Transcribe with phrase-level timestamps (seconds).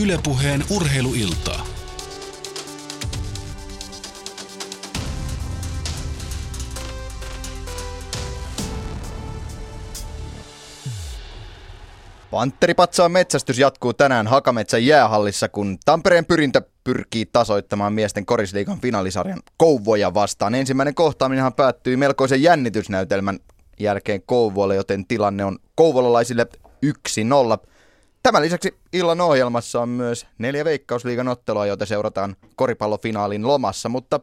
[0.00, 1.66] Ylepuheen urheiluiltaa.
[12.30, 20.14] Panteripatsaan metsästys jatkuu tänään Hakametsän jäähallissa, kun Tampereen pyrintö pyrkii tasoittamaan miesten korisliikan finaalisarjan Kouvoja
[20.14, 20.54] vastaan.
[20.54, 23.38] Ensimmäinen kohtaaminen päättyi melkoisen jännitysnäytelmän
[23.80, 26.46] jälkeen Kouvolle, joten tilanne on kouvolalaisille
[26.86, 27.71] 1-0.
[28.22, 34.20] Tämän lisäksi illan ohjelmassa on myös neljä veikkausliigan ottelua, joita seurataan koripallofinaalin lomassa, mutta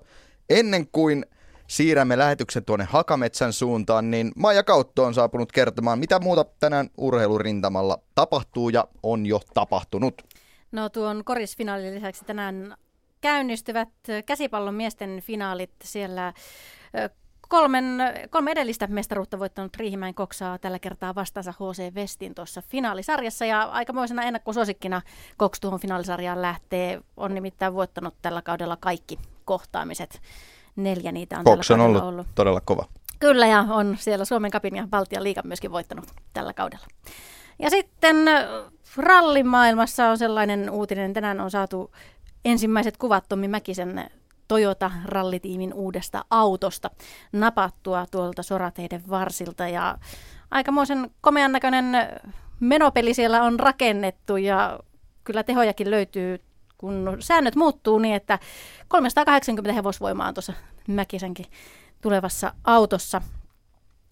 [0.50, 1.26] ennen kuin
[1.68, 8.00] siirrämme lähetyksen tuonne Hakametsän suuntaan, niin Maija Kautto on saapunut kertomaan, mitä muuta tänään urheilurintamalla
[8.16, 10.22] tapahtuu ja on jo tapahtunut.
[10.72, 12.76] No tuon korisfinaalin lisäksi tänään
[13.22, 13.90] käynnistyvät
[14.26, 16.34] käsipallon miesten finaalit siellä
[17.50, 17.98] Kolmen,
[18.30, 24.24] kolme edellistä mestaruutta voittanut Riihimäen Koksaa tällä kertaa vastansa HC Vestin tuossa finaalisarjassa ja aikamoisena
[24.24, 25.02] ennakkosuosikkina
[25.38, 27.02] Koks tuohon finaalisarjaan lähtee.
[27.18, 30.22] On nimittäin voittanut tällä kaudella kaikki kohtaamiset.
[30.76, 32.28] Neljä niitä on Koks on ollut, ollut.
[32.36, 32.86] todella kova.
[33.20, 36.86] Kyllä ja on siellä Suomen kapin ja Baltian liigan myöskin voittanut tällä kaudella.
[37.60, 38.18] Ja sitten
[38.98, 41.92] rallimaailmassa on sellainen uutinen, tänään on saatu
[42.46, 44.10] ensimmäiset kuvat Tommi Mäkisen
[44.50, 46.90] Toyota-rallitiimin uudesta autosta
[47.32, 49.68] napattua tuolta sorateiden varsilta.
[49.68, 49.98] Ja
[50.52, 51.86] aikamoisen komean näköinen
[52.60, 54.80] menopeli siellä on rakennettu ja
[55.24, 56.40] kyllä tehojakin löytyy,
[56.78, 58.40] kun säännöt muuttuu niin, että
[58.88, 60.54] 380 hevosvoimaa on tuossa
[60.88, 61.46] Mäkisenkin
[62.02, 63.22] tulevassa autossa.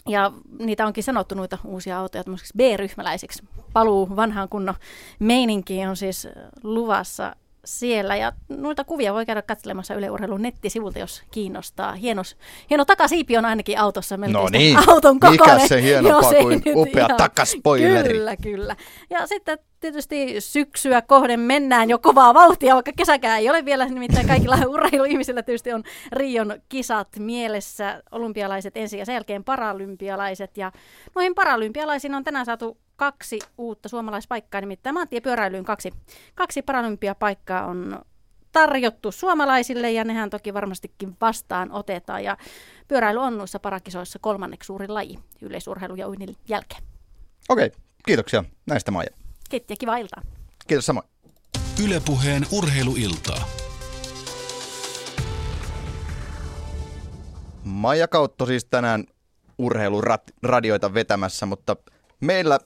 [0.08, 2.24] Ja niitä onkin sanottu noita uusia autoja
[2.58, 3.44] B-ryhmäläisiksi.
[3.74, 4.76] Paluu vanhaan kunnon
[5.20, 6.28] meininkiin on siis
[6.64, 7.36] luvassa
[7.68, 8.16] siellä.
[8.16, 11.94] Ja noita kuvia voi käydä katselemassa Yle Urheilun nettisivulta, jos kiinnostaa.
[11.94, 12.38] Hienos,
[12.70, 14.18] hieno takasiipi on ainakin autossa.
[14.18, 18.14] No niin, auton mikä se hienompaa kuin upea ihan, takaspoileri.
[18.14, 18.76] Kyllä, kyllä.
[19.10, 24.28] Ja sitten tietysti syksyä kohden mennään jo kovaa vauhtia, vaikka kesäkään ei ole vielä, nimittäin
[24.28, 30.58] kaikilla urheiluihmisillä tietysti on Rion kisat mielessä, olympialaiset ensin ja sen jälkeen paralympialaiset.
[30.58, 30.72] Ja
[31.16, 35.94] noihin paralympialaisiin on tänään saatu kaksi uutta suomalaispaikkaa, nimittäin maantiepyöräilyyn kaksi,
[36.36, 38.00] kaksi paralympiapaikkaa on
[38.52, 42.24] tarjottu suomalaisille ja nehän toki varmastikin vastaan otetaan.
[42.24, 42.38] Ja
[42.88, 46.84] pyöräily on noissa parakisoissa kolmanneksi suurin laji yleisurheilu ja uinnin jälkeen.
[47.50, 47.72] Okei,
[48.06, 49.10] kiitoksia näistä Maija.
[49.50, 50.22] Kiitos ja kiva iltaa.
[50.68, 51.08] Kiitos samoin.
[51.86, 53.48] Ylepuheen urheiluiltaa.
[57.64, 59.06] Maija Kautto siis tänään
[59.58, 61.76] urheiluradioita vetämässä, mutta
[62.20, 62.60] meillä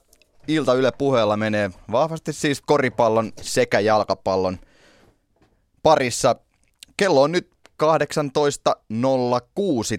[0.48, 4.58] ilta Yle puheella menee vahvasti siis koripallon sekä jalkapallon
[5.82, 6.36] parissa.
[6.96, 7.50] Kello on nyt
[7.82, 7.88] 18.06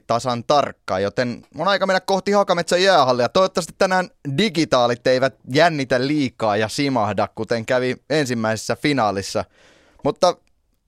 [0.08, 3.30] tasan tarkka, joten on aika mennä kohti Hakametsän jäähallia.
[3.30, 9.46] Toivottavasti tänään digitaalit eivät jännitä liikaa ja simahda, kuten kävi ensimmäisessä finaalissa.
[10.03, 10.38] Mutta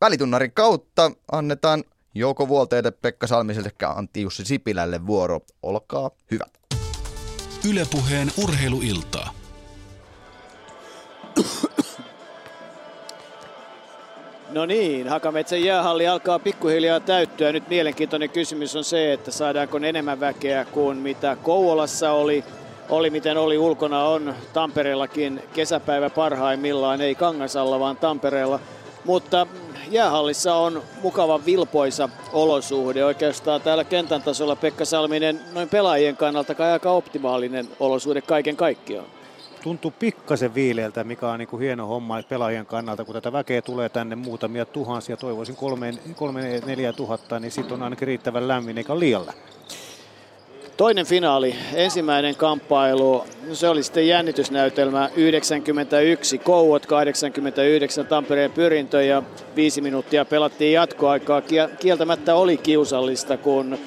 [0.02, 1.84] välitunnarin kautta annetaan
[2.16, 5.40] Jouko Vuolteelle, Pekka Salmiselle ja Antti Jussi Sipilälle vuoro.
[5.64, 6.60] Olkaa hyvät.
[7.70, 9.34] Ylepuheen urheiluiltaa.
[14.56, 17.51] No niin, Hakametsän jäähalli alkaa pikkuhiljaa täyttyä.
[17.51, 22.44] Nyt mielenkiintoinen kysymys on se, että saadaanko enemmän väkeä kuin mitä Kouvolassa oli.
[22.90, 28.59] Oli miten oli, ulkona on Tampereellakin kesäpäivä parhaimmillaan, ei Kangasalla vaan Tampereella.
[29.06, 29.47] Mutta
[29.91, 33.06] jäähallissa on mukava vilpoisa olosuhde.
[33.06, 39.07] Oikeastaan täällä kentän tasolla Pekka Salminen noin pelaajien kannalta kai aika optimaalinen olosuhde kaiken kaikkiaan
[39.66, 43.90] tuntuu pikkasen viileältä, mikä on niin kuin hieno homma pelaajien kannalta, kun tätä väkeä tulee
[43.90, 49.00] tänne muutamia tuhansia, toivoisin kolme, kolme neljä tuhatta, niin sitten on ainakin riittävän lämmin eikä
[49.00, 49.26] liian
[50.78, 55.09] Toinen finaali, ensimmäinen kamppailu, se oli sitten jännitysnäytelmä.
[55.16, 59.24] 91, Kouot 89, Tampereen pyrintö ja
[59.56, 61.42] viisi minuuttia pelattiin jatkoaikaa.
[61.80, 63.78] Kieltämättä oli kiusallista, kun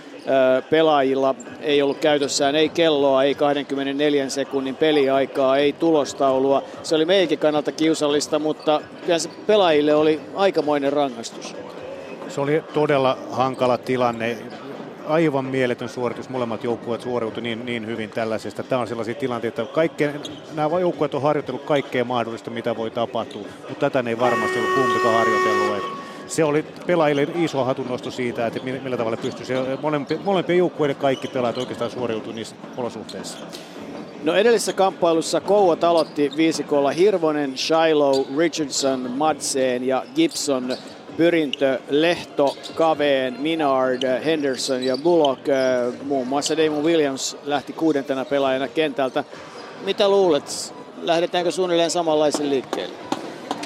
[0.70, 6.62] pelaajilla ei ollut käytössään ei kelloa, ei 24 sekunnin peliaikaa, ei tulostaulua.
[6.82, 11.56] Se oli meidänkin kannalta kiusallista, mutta kyllä se pelaajille oli aikamoinen rangaistus.
[12.28, 14.38] Se oli todella hankala tilanne.
[15.06, 16.28] Aivan mieletön suoritus.
[16.28, 18.62] Molemmat joukkueet suoriutuivat niin, niin hyvin tällaisesta.
[18.62, 20.20] Tämä on sellaisia tilanteita, että kaikkeen,
[20.54, 25.14] nämä joukkueet on harjoitellut kaikkea mahdollista, mitä voi tapahtua, mutta tätä ei varmasti ollut kumpikaan
[25.14, 26.07] harjoitellut.
[26.28, 29.52] Se oli pelaajille iso hatunnosto siitä, että millä tavalla pystyisi
[29.82, 33.38] molempien, molempien joukkueiden kaikki pelaajat oikeastaan suoriutuivat niissä olosuhteissa.
[34.24, 40.76] No edellisessä kamppailussa Kouot aloitti viisikolla Hirvonen, Shiloh, Richardson, Madsen ja Gibson,
[41.16, 45.42] Pyrintö, Lehto, Kaveen, Minard, Henderson ja Bullock.
[46.02, 49.24] Muun muassa Damon Williams lähti kuudentena pelaajana kentältä.
[49.84, 52.94] Mitä luulet, lähdetäänkö suunnilleen samanlaisen liikkeelle?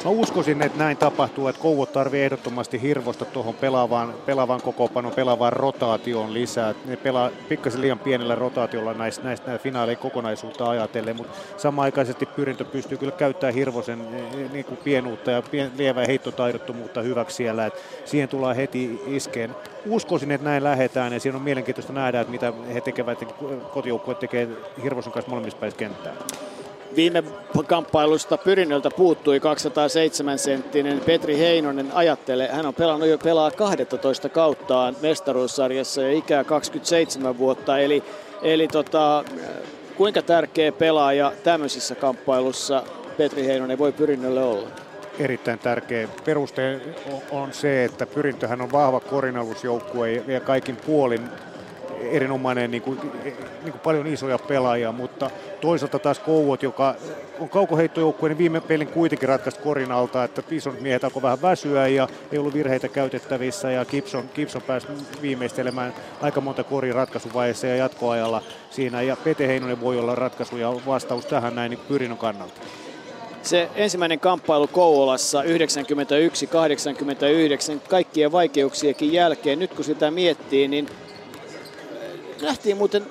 [0.05, 5.53] Mä uskoisin, että näin tapahtuu, että Kouvot tarvii ehdottomasti hirvosta tuohon pelaavaan, pelaavaan kokoopanoon, pelaavaan
[5.53, 6.75] rotaatioon lisää.
[6.85, 12.65] Ne pelaa pikkasen liian pienellä rotaatiolla näistä, näistä, näistä finaalien kokonaisuutta ajatellen, mutta samaaikaisesti pyrintö
[12.65, 17.67] pystyy kyllä käyttämään hirvosen eh, niin kuin pienuutta ja pien, lievää heittotaidottomuutta hyväksi siellä.
[17.67, 19.57] Et siihen tullaan heti iskeen.
[19.87, 23.25] Uskoisin, että näin lähdetään ja siinä on mielenkiintoista nähdä, että mitä he tekevät,
[23.73, 24.49] kotijoukkue tekee
[24.83, 26.15] hirvosen kanssa molemmissa päissä kenttää.
[26.97, 27.25] Viime
[27.67, 31.93] kamppailusta Pyrinnöltä puuttui 207 senttinen Petri Heinonen.
[31.93, 37.79] Ajattelee, hän on pelannut jo pelaa 12 kauttaan mestaruussarjassa ja ikää 27 vuotta.
[37.79, 38.03] Eli,
[38.43, 39.25] eli tota,
[39.97, 42.83] kuinka tärkeä pelaaja tämmöisissä kamppailussa
[43.17, 44.69] Petri Heinonen voi Pyrinnölle olla?
[45.19, 46.81] erittäin tärkeä peruste
[47.31, 51.29] on se, että Pyrintöhän on vahva korinalusjoukkue ja kaikin puolin
[52.11, 56.95] erinomainen, niin kuin, niin kuin paljon isoja pelaajia, mutta toisaalta taas Kouot, joka
[57.41, 61.89] on kaukoheittojoukkue, niin viime pelin kuitenkin ratkaisi korin alta, että isot miehet alkoi vähän väsyä
[61.89, 64.87] ja ei ollut virheitä käytettävissä ja Gibson, Gibson pääsi
[65.23, 70.73] viimeistelemään aika monta korin ratkaisuvaiheessa ja jatkoajalla siinä ja Pete Heinonen voi olla ratkaisu ja
[70.87, 72.61] vastaus tähän näin niin Pyrinon kannalta.
[73.43, 75.47] Se ensimmäinen kamppailu Kouvolassa 91-89
[77.89, 80.89] kaikkien vaikeuksienkin jälkeen, nyt kun sitä miettii, niin
[82.43, 83.07] nähtiin muuten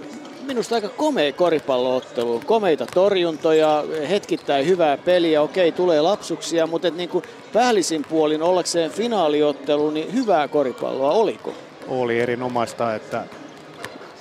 [0.48, 2.42] minusta aika komea koripalloottelu.
[2.46, 7.24] Komeita torjuntoja, hetkittäin hyvää peliä, okei tulee lapsuksia, mutta et niin kuin
[7.54, 11.54] päällisin puolin ollakseen finaaliottelu, niin hyvää koripalloa oliko?
[11.88, 13.24] Oli erinomaista, että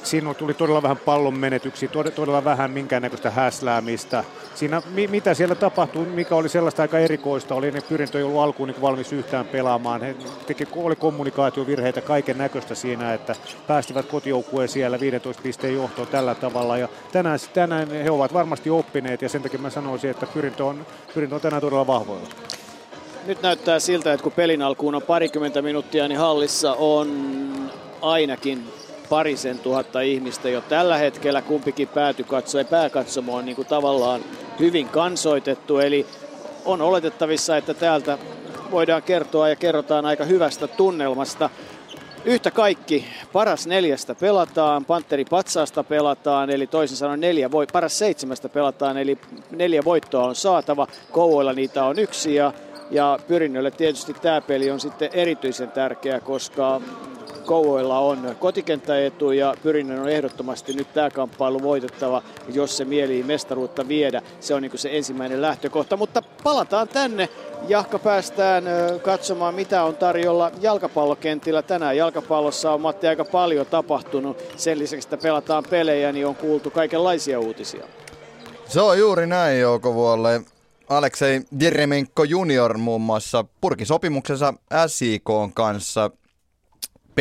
[0.02, 4.24] siinä tuli todella vähän pallon menetyksiä, todella vähän minkäännäköistä häsläämistä.
[4.54, 8.40] Siinä, mi, mitä siellä tapahtui, mikä oli sellaista aika erikoista, oli ne pyrintö ei ollut
[8.40, 10.00] alkuun niin valmis yhtään pelaamaan.
[10.00, 10.16] He
[10.46, 13.34] teki, oli kommunikaatiovirheitä kaiken näköistä siinä, että
[13.66, 16.78] päästivät kotijoukkueen siellä 15 pisteen johtoon tällä tavalla.
[16.78, 20.86] Ja tänään, tänään he ovat varmasti oppineet ja sen takia mä sanoisin, että pyrintö on,
[21.14, 22.28] pyrintö on tänään todella vahvoilla.
[23.26, 27.10] Nyt näyttää siltä, että kun pelin alkuun on parikymmentä minuuttia, niin hallissa on
[28.02, 28.64] ainakin
[29.10, 31.42] parisen tuhatta ihmistä jo tällä hetkellä.
[31.42, 34.20] Kumpikin päätykatso ja pääkatsomo on niin kuin tavallaan
[34.58, 36.06] hyvin kansoitettu, eli
[36.64, 38.18] on oletettavissa, että täältä
[38.70, 41.50] voidaan kertoa ja kerrotaan aika hyvästä tunnelmasta.
[42.24, 48.48] Yhtä kaikki, paras neljästä pelataan, Panteri Patsaasta pelataan, eli toisin sanoen neljä voi, paras seitsemästä
[48.48, 49.18] pelataan, eli
[49.50, 50.86] neljä voittoa on saatava.
[51.10, 52.52] Kouvoilla niitä on yksi ja,
[52.90, 56.80] ja Pyrinnölle tietysti tämä peli on sitten erityisen tärkeä, koska
[57.50, 63.88] Kouvoilla on kotikenttäetu ja Pyrinen on ehdottomasti nyt tämä kamppailu voitettava, jos se mieli mestaruutta
[63.88, 64.22] viedä.
[64.40, 67.28] Se on niin se ensimmäinen lähtökohta, mutta palataan tänne.
[67.68, 68.64] Jahka päästään
[69.02, 71.96] katsomaan, mitä on tarjolla jalkapallokentillä tänään.
[71.96, 74.36] Jalkapallossa on Matti aika paljon tapahtunut.
[74.56, 77.84] Sen lisäksi, että pelataan pelejä, niin on kuultu kaikenlaisia uutisia.
[78.68, 80.40] Se on juuri näin, Jouko Vuolle.
[80.88, 84.54] Aleksei Jeremenko junior muun muassa purki sopimuksensa
[84.86, 86.10] SIK kanssa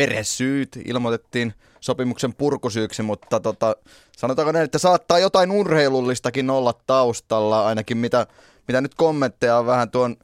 [0.06, 3.76] peresyyt ilmoitettiin sopimuksen purkusyyksi, mutta tota,
[4.16, 8.26] sanotaanko näin, että saattaa jotain urheilullistakin olla taustalla, ainakin mitä,
[8.68, 10.16] mitä nyt kommentteja on vähän tuon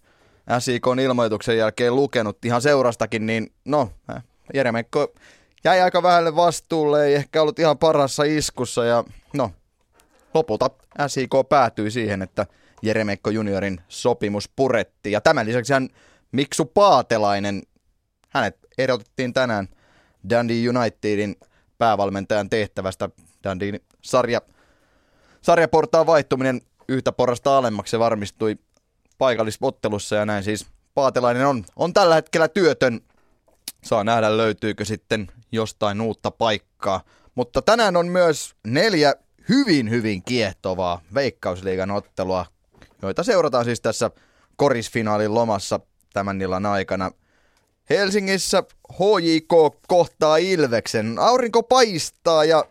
[0.59, 3.91] SIKn ilmoituksen jälkeen lukenut ihan seurastakin, niin no,
[4.55, 5.13] Jeremekko
[5.65, 9.51] jäi aika vähälle vastuulle, ei ehkä ollut ihan parassa iskussa ja no,
[10.35, 10.71] lopulta
[11.07, 12.47] SIK päätyi siihen, että
[12.83, 15.13] Jeremekko juniorin sopimus puretti.
[15.13, 15.89] Ja tämän lisäksi hän
[16.33, 17.63] Miksu Paatelainen,
[18.29, 19.69] hänet erotettiin tänään
[20.31, 21.37] Dundee Unitedin
[21.79, 23.09] päävalmentajan tehtävästä.
[23.45, 24.41] Dundee sarja,
[25.43, 28.57] sarjaportaan vaihtuminen yhtä porrasta alemmaksi varmistui
[29.19, 33.01] paikallisottelussa ja näin siis Paatelainen on, on tällä hetkellä työtön.
[33.85, 37.01] Saa nähdä löytyykö sitten jostain uutta paikkaa.
[37.35, 39.15] Mutta tänään on myös neljä
[39.49, 42.47] hyvin hyvin kiehtovaa Veikkausliigan ottelua,
[43.03, 44.11] joita seurataan siis tässä
[44.57, 45.81] korisfinaalin lomassa
[46.13, 47.11] tämän illan aikana–
[47.91, 48.63] Helsingissä
[48.93, 51.19] HJK kohtaa Ilveksen.
[51.19, 52.65] Aurinko paistaa ja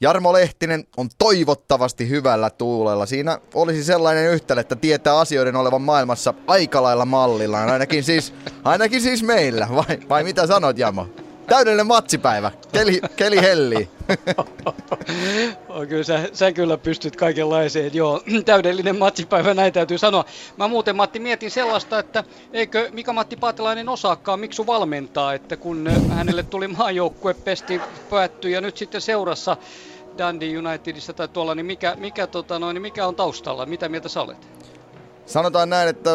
[0.00, 3.06] Jarmo Lehtinen on toivottavasti hyvällä tuulella.
[3.06, 7.70] Siinä olisi sellainen yhtälö, että tietää asioiden olevan maailmassa aika lailla mallillaan.
[7.70, 9.68] Ainakin siis, ainakin siis meillä.
[9.74, 11.06] Vai, vai mitä sanot, Jamo?
[11.52, 12.50] Täydellinen matsipäivä.
[12.72, 13.88] Keli, keli helli.
[15.68, 17.94] oh, kyllä sä, sä, kyllä pystyt kaikenlaiseen.
[17.94, 20.24] Joo, täydellinen matsipäivä, näin täytyy sanoa.
[20.56, 26.42] Mä muuten Matti mietin sellaista, että eikö Mika-Matti Paatelainen osaakaan Miksu valmentaa, että kun hänelle
[26.42, 27.80] tuli maajoukkue pesti
[28.10, 29.56] päätty ja nyt sitten seurassa
[30.18, 33.66] Dundee Unitedissa tai tuolla, niin mikä, mikä, tota noin, niin mikä on taustalla?
[33.66, 34.48] Mitä mieltä sä olet?
[35.26, 36.10] Sanotaan näin, että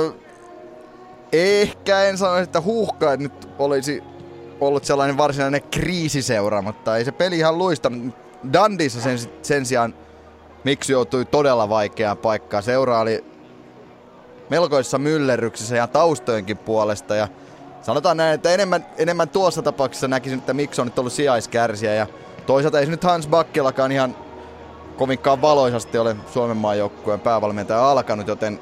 [1.33, 4.03] ehkä en sanoisi, että huuhkaa nyt olisi
[4.61, 8.15] ollut sellainen varsinainen kriisiseura, mutta ei se peli ihan luistanut.
[8.53, 9.93] Dandissa sen, sen sijaan
[10.63, 12.63] miksi joutui todella vaikeaan paikkaan.
[12.63, 13.25] Seura oli
[14.49, 17.15] melkoissa myllerryksissä ja taustojenkin puolesta.
[17.15, 17.27] Ja
[17.81, 21.93] sanotaan näin, että enemmän, enemmän tuossa tapauksessa näkisin, että miksi on nyt ollut sijaiskärsiä.
[21.93, 22.07] Ja
[22.45, 24.15] toisaalta ei se nyt Hans Bakkilakaan ihan
[24.97, 28.59] kovinkaan valoisasti ole Suomen maajoukkueen päävalmentaja alkanut, joten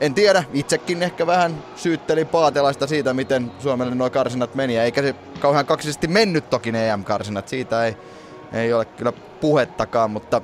[0.00, 5.14] en tiedä, itsekin ehkä vähän syytteli Paatelaista siitä, miten Suomelle nuo karsinat meni, eikä se
[5.40, 7.96] kauhean kaksisesti mennyt toki ne EM-karsinat, siitä ei,
[8.52, 10.42] ei ole kyllä puhettakaan, mutta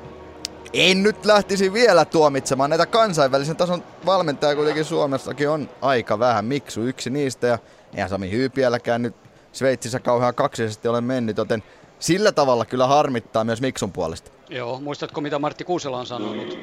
[0.72, 6.44] en nyt lähtisi vielä tuomitsemaan näitä kansainvälisen tason valmentajia, kuitenkin Suomessakin on aika vähän.
[6.44, 7.58] Miksu yksi niistä ja
[7.94, 9.14] eihän Sami Hyypielläkään nyt
[9.52, 11.62] Sveitsissä kauhean kaksisesti ole mennyt, joten
[11.98, 14.30] sillä tavalla kyllä harmittaa myös Miksun puolesta.
[14.48, 16.58] Joo, muistatko mitä Martti Kuusela on sanonut?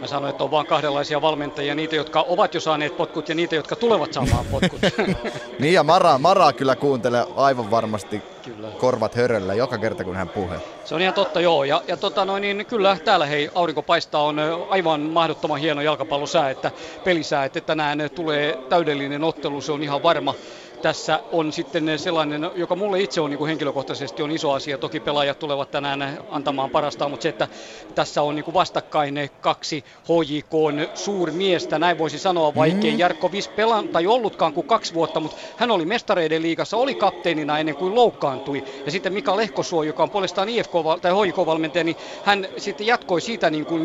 [0.00, 3.56] Mä sanoin, että on vain kahdenlaisia valmentajia, niitä, jotka ovat jo saaneet potkut ja niitä,
[3.56, 4.80] jotka tulevat saamaan potkut.
[5.58, 8.68] niin ja Mara, Mara kyllä kuuntelee aivan varmasti kyllä.
[8.78, 10.58] korvat höröllä joka kerta, kun hän puhuu.
[10.84, 11.64] Se on ihan totta, joo.
[11.64, 14.38] Ja, ja tota noin, niin kyllä täällä hei, aurinko paistaa, on
[14.68, 16.70] aivan mahdottoman hieno jalkapallosää, että
[17.04, 20.34] pelisää, että tänään tulee täydellinen ottelu, se on ihan varma
[20.82, 24.78] tässä on sitten sellainen, joka mulle itse on niin kuin henkilökohtaisesti on iso asia.
[24.78, 27.48] Toki pelaajat tulevat tänään antamaan parastaan, mutta se, että
[27.94, 30.52] tässä on niin kuin vastakkain kaksi HJK
[30.94, 32.98] suurmiestä, näin voisi sanoa, vaikkei mm.
[32.98, 37.58] Jarkko Vis pelan, tai ollutkaan kuin kaksi vuotta, mutta hän oli mestareiden liigassa, oli kapteenina
[37.58, 38.64] ennen kuin loukkaantui.
[38.84, 43.50] Ja sitten Mika Lehkosuo, joka on puolestaan IFK tai HJK-valmentaja, niin hän sitten jatkoi siitä,
[43.50, 43.84] niin kuin,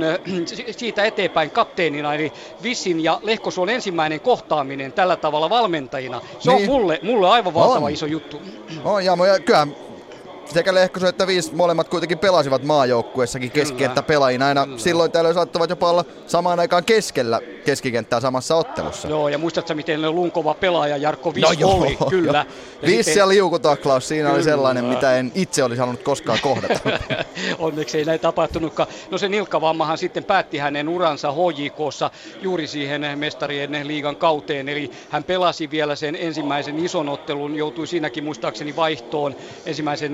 [0.72, 2.34] siitä eteenpäin kapteenina, eli
[2.64, 6.22] Vissin ja Lehkosuon ensimmäinen kohtaaminen tällä tavalla valmentajina.
[6.40, 6.68] Se niin.
[6.84, 7.92] Mulle, mulle aivan valtava on.
[7.92, 8.42] iso juttu.
[8.84, 9.76] On, ja kyllähän
[10.46, 13.52] sekä Lehkosen että Viis molemmat kuitenkin pelasivat maajoukkuessakin
[14.08, 14.66] pelaajina aina.
[14.66, 14.78] Mm.
[14.78, 19.08] Silloin täällä saattavat jopa olla samaan aikaan keskellä keskikenttää samassa ottelussa.
[19.08, 21.98] Joo, ja muistatko miten lunkova pelaaja Jarkko Viis no, joo, oli?
[22.00, 22.10] Joo.
[22.10, 22.46] Kyllä.
[22.82, 23.22] Ja Viis sitten...
[23.22, 24.36] ja liukutaklaus, siinä Kyllä.
[24.36, 26.80] oli sellainen, mitä en itse olisi halunnut koskaan kohdata.
[27.60, 28.90] Onneksi ei näin tapahtunutkaan.
[29.12, 35.24] No se nilkkavammahan sitten päätti hänen uransa HJKssa juuri siihen mestarien liigan kauteen, eli hän
[35.24, 39.36] pelasi vielä sen ensimmäisen ison ottelun, joutui siinäkin muistaakseni vaihtoon
[39.66, 40.14] ensimmäisen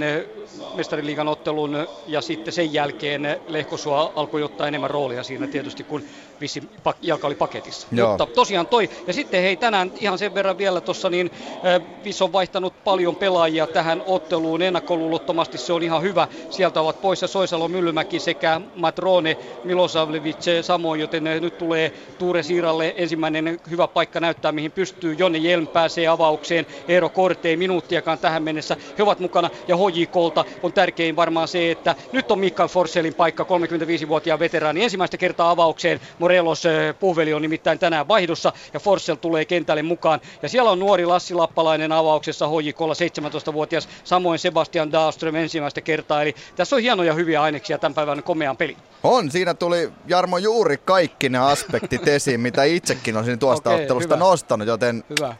[0.73, 6.03] mestariliigan ottelun ja sitten sen jälkeen Lehkosua alkoi ottaa enemmän roolia siinä tietysti, kun
[6.41, 6.63] vissi
[7.01, 7.87] jalka oli paketissa.
[7.91, 8.09] Joo.
[8.09, 8.89] Mutta tosiaan toi.
[9.07, 11.31] Ja sitten hei tänään ihan sen verran vielä tuossa, niin
[11.65, 15.57] äh, Viss on vaihtanut paljon pelaajia tähän otteluun ennakkoluulottomasti.
[15.57, 16.27] Se on ihan hyvä.
[16.49, 23.59] Sieltä ovat poissa Soisalo Myllymäki sekä Matrone Milosavljevic samoin, joten nyt tulee Tuure Siiralle ensimmäinen
[23.69, 25.15] hyvä paikka näyttää, mihin pystyy.
[25.17, 26.65] Jonne Jelm pääsee avaukseen.
[26.87, 28.77] Eero Korte ei minuuttiakaan tähän mennessä.
[28.97, 33.43] He ovat mukana ja HJKlta on tärkein varmaan se, että nyt on Mikael Forsellin paikka,
[33.43, 35.99] 35-vuotiaan veteraani, ensimmäistä kertaa avaukseen.
[36.29, 40.21] Morelos eh, puhveli on nimittäin tänään vaihdossa ja Forsell tulee kentälle mukaan.
[40.41, 46.21] Ja siellä on nuori Lassi Lappalainen avauksessa HJKlla 17-vuotias, samoin Sebastian Dahlström ensimmäistä kertaa.
[46.21, 48.77] Eli tässä on hienoja hyviä aineksia tämän päivän komean peli.
[49.03, 54.15] On, siinä tuli Jarmo juuri kaikki ne aspektit esiin, mitä itsekin olisin tuosta okay, ottelusta
[54.15, 54.25] hyvä.
[54.25, 55.35] nostanut, joten hyvä.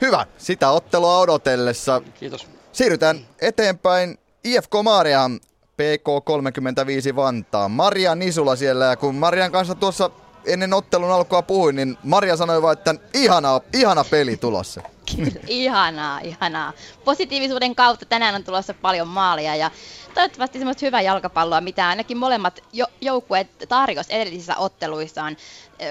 [0.00, 2.02] Hyvä, sitä ottelua odotellessa.
[2.20, 2.46] Kiitos.
[2.72, 5.40] Siirrytään eteenpäin IFK Maariaan
[5.80, 7.68] PK35 Vantaa.
[7.68, 10.10] Maria Nisula siellä ja kun Marian kanssa tuossa
[10.46, 14.80] ennen ottelun alkua puhuin, niin Maria sanoi vain, että ihana, ihana peli tulossa.
[15.46, 16.72] Ihanaa, ihanaa.
[17.04, 19.70] Positiivisuuden kautta tänään on tulossa paljon maalia ja
[20.14, 25.36] toivottavasti semmoista hyvää jalkapalloa, mitä ainakin molemmat jo- joukkueet tarjos edellisissä otteluissaan.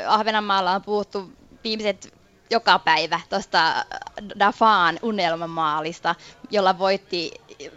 [0.08, 1.32] Ahvenanmaalla on puhuttu
[1.64, 2.14] viimeiset
[2.50, 3.86] joka päivä tuosta
[4.40, 6.16] Dafaan unelmamaalista,
[6.52, 7.32] jolla voitti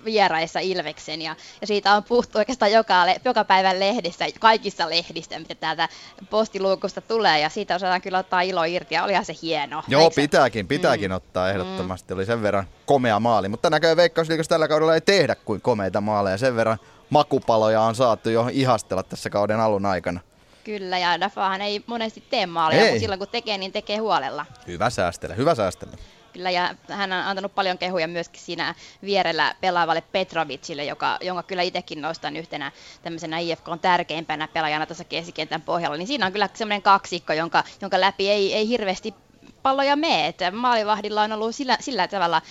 [0.05, 5.55] vieraissa Ilveksen ja, ja siitä on puhuttu oikeastaan joka, joka päivän lehdissä, kaikissa lehdissä, mitä
[5.55, 5.89] täältä
[6.31, 9.83] postiluukusta tulee ja siitä osataan kyllä ottaa ilo irti ja olihan se hieno.
[9.89, 11.17] Joo, Eikö pitääkin, pitääkin mm.
[11.17, 15.61] ottaa ehdottomasti, oli sen verran komea maali, mutta näköjään Veikkausliikassa tällä kaudella ei tehdä kuin
[15.61, 16.79] komeita maaleja, sen verran
[17.11, 20.21] makupaloja on saatu jo ihastella tässä kauden alun aikana.
[20.65, 24.47] Kyllä, ja Dafahan ei monesti tee maaleja, mutta silloin kun tekee, niin tekee huolella.
[24.67, 25.97] Hyvä säästellä, hyvä säästellä.
[26.33, 31.63] Kyllä, ja hän on antanut paljon kehuja myöskin siinä vierellä pelaavalle Petrovicille, joka, jonka kyllä
[31.63, 32.73] itsekin nostan yhtenä
[33.03, 35.97] tämmöisenä IFK on tärkeimpänä pelaajana tuossa keskikentän pohjalla.
[35.97, 39.15] Niin siinä on kyllä semmoinen kaksikko, jonka, jonka läpi ei, ei hirveästi
[39.63, 40.27] palloja mene.
[40.27, 42.43] Että maalivahdilla on ollut sillä, sillä tavalla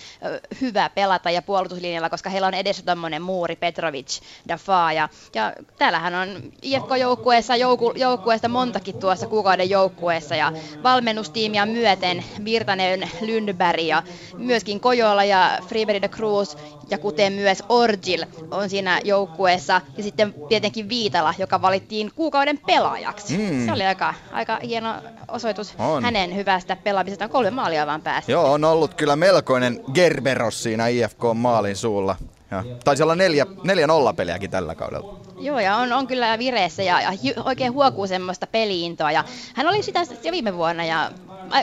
[0.60, 4.92] hyvä pelata ja puolustuslinjalla, koska heillä on edessä tuommoinen muuri Petrovic, Dafa.
[4.92, 6.28] Ja, ja täällähän on
[6.62, 10.52] IFK-joukkueessa jouku, joukkueesta montakin tuossa kuukauden joukkueessa ja
[10.82, 14.02] valmennustiimiä myöten Virtanen, Lundberg ja
[14.36, 16.56] myöskin Kojola ja Friberg de Cruz
[16.90, 23.38] ja kuten myös Orgil on siinä joukkueessa ja sitten tietenkin Viitala, joka valittiin kuukauden pelaajaksi.
[23.38, 23.66] Mm.
[23.66, 24.94] Se oli aika, aika hieno
[25.32, 26.04] osoitus on.
[26.04, 27.28] hänen hyvästä pelaamisesta.
[27.28, 28.32] Kolme maalia vaan pääsi.
[28.32, 32.16] Joo, on ollut kyllä melkoinen Gerberos siinä IFK maalin suulla.
[32.52, 35.20] Ja taisi olla neljä, neljä nolla peliäkin tällä kaudella.
[35.38, 37.12] Joo, ja on, on kyllä vireessä ja, ja
[37.44, 39.12] oikein huokuu semmoista peliintoa.
[39.12, 41.10] Ja hän oli sitä jo viime vuonna ja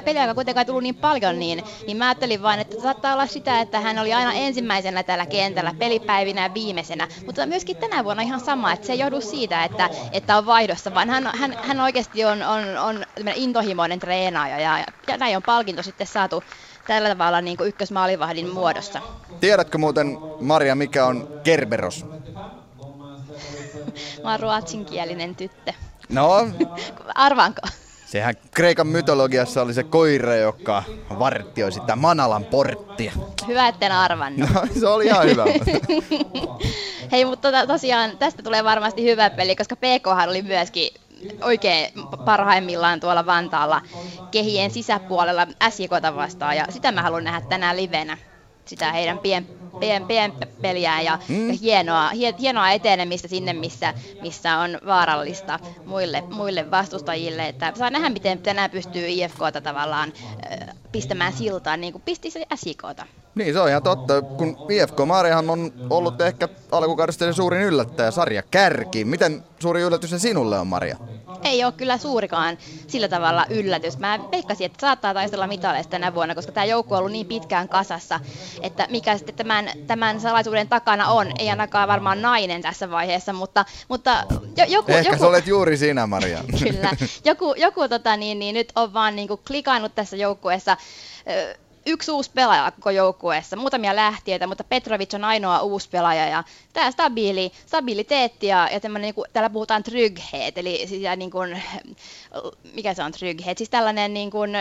[0.06, 3.80] peliaika kuitenkaan tullut niin paljon, niin, niin mä ajattelin vain, että saattaa olla sitä, että
[3.80, 7.08] hän oli aina ensimmäisenä tällä kentällä pelipäivinä ja viimeisenä.
[7.26, 10.94] Mutta myöskin tänä vuonna ihan sama, että se ei johdu siitä, että, että on vaihdossa,
[10.94, 13.06] vaan hän, hän, hän oikeasti on, on, on
[13.36, 16.44] intohimoinen treenaaja ja, ja näin on palkinto sitten saatu
[16.90, 19.02] tällä tavalla niin kuin ykkösmaalivahdin muodossa.
[19.40, 22.06] Tiedätkö muuten, Maria, mikä on Kerberos?
[24.24, 25.74] Mä oon ruotsinkielinen tyttö.
[26.10, 26.48] No?
[27.16, 27.62] Arvaanko?
[28.06, 30.84] Sehän Kreikan mytologiassa oli se koira, joka
[31.20, 33.12] vartioi sitä Manalan porttia.
[33.48, 34.50] Hyvä, etten arvannut.
[34.54, 35.46] No, se oli ihan hyvä.
[37.12, 40.90] Hei, mutta tota, tosiaan tästä tulee varmasti hyvä peli, koska PK oli myöskin
[41.42, 41.92] oikein
[42.26, 43.82] parhaimmillaan tuolla Vantaalla
[44.32, 48.18] kehien sisäpuolella SJKta vastaan ja sitä mä haluan nähdä tänään livenä
[48.70, 49.48] sitä heidän pien,
[49.80, 51.50] pien, pien peliään ja, mm.
[51.50, 52.10] ja hienoa,
[52.40, 57.48] hienoa etenemistä sinne, missä, missä on vaarallista muille, muille vastustajille.
[57.48, 60.14] Että saa nähdä, miten tänään pystyy IFKta tavallaan
[60.52, 63.06] äh, pistämään siltaan, niin kuin pisti se SIKta.
[63.36, 64.22] Niin, se on ihan totta.
[64.22, 69.06] Kun IFK Maariahan on ollut ehkä alkukaudesta se suurin yllättäjä, sarja kärki.
[69.06, 70.98] Miten suuri yllätys se sinulle on, Maria?
[71.44, 72.58] Ei ole kyllä suurikaan
[72.88, 73.98] sillä tavalla yllätys.
[73.98, 77.70] Mä veikkasin, että saattaa taistella mitaleista tänä vuonna, koska tämä joukko on ollut niin pitkään
[77.70, 78.20] kasassa,
[78.62, 81.32] että mikä sitten tämän, tämän salaisuuden takana on.
[81.40, 84.24] Ei ainakaan varmaan nainen tässä vaiheessa, mutta, mutta
[84.58, 84.92] jo, joku...
[84.92, 86.44] Ehkä joku, sä olet juuri sinä, Maria.
[86.64, 86.92] kyllä.
[87.26, 90.78] Joku, joku tota, niin, niin, nyt on vaan niin kuin klikannut tässä joukkueessa
[91.86, 96.28] yksi uusi pelaaja koko joukkueessa, muutamia lähtiöitä, mutta Petrovic on ainoa uusi pelaaja.
[96.28, 96.44] Ja
[96.74, 101.64] tämä stabiili, stabiliteetti ja, ja niin kuin, täällä puhutaan trygghet, eli siis, niin kuin,
[102.74, 104.52] mikä se on trygghet, siis tällainen niin kuin,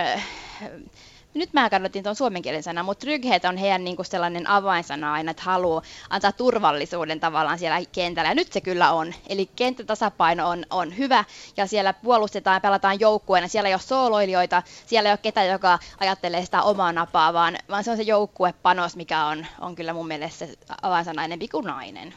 [1.38, 5.30] nyt mä kannattiin tuon suomenkielen sanan, mutta trygghet on heidän niin kuin sellainen avainsana aina,
[5.30, 8.30] että haluaa antaa turvallisuuden tavallaan siellä kentällä.
[8.30, 9.14] Ja nyt se kyllä on.
[9.28, 11.24] Eli kenttätasapaino on, on hyvä
[11.56, 13.48] ja siellä puolustetaan ja pelataan joukkueena.
[13.48, 17.84] Siellä ei ole sooloilijoita, siellä ei ole ketään, joka ajattelee sitä omaa napaa, vaan, vaan
[17.84, 22.14] se on se joukkuepanos, mikä on, on kyllä mun mielestä se avainsana enemmän kuin nainen.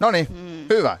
[0.00, 0.66] No niin, mm.
[0.70, 0.98] hyvä.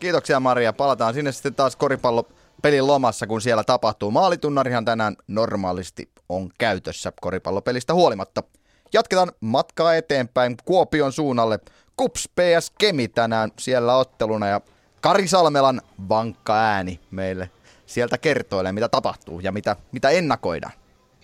[0.00, 0.72] Kiitoksia Maria.
[0.72, 2.28] Palataan sinne sitten taas koripallo
[2.62, 4.10] pelin lomassa, kun siellä tapahtuu.
[4.10, 8.42] Maalitunnarihan tänään normaalisti on käytössä koripallopelistä huolimatta.
[8.92, 11.58] Jatketaan matkaa eteenpäin Kuopion suunnalle.
[11.96, 14.60] Kups PS Kemi tänään siellä otteluna ja
[15.00, 17.50] Kari Salmelan vankka ääni meille
[17.86, 20.72] sieltä kertoilee, mitä tapahtuu ja mitä, mitä ennakoidaan.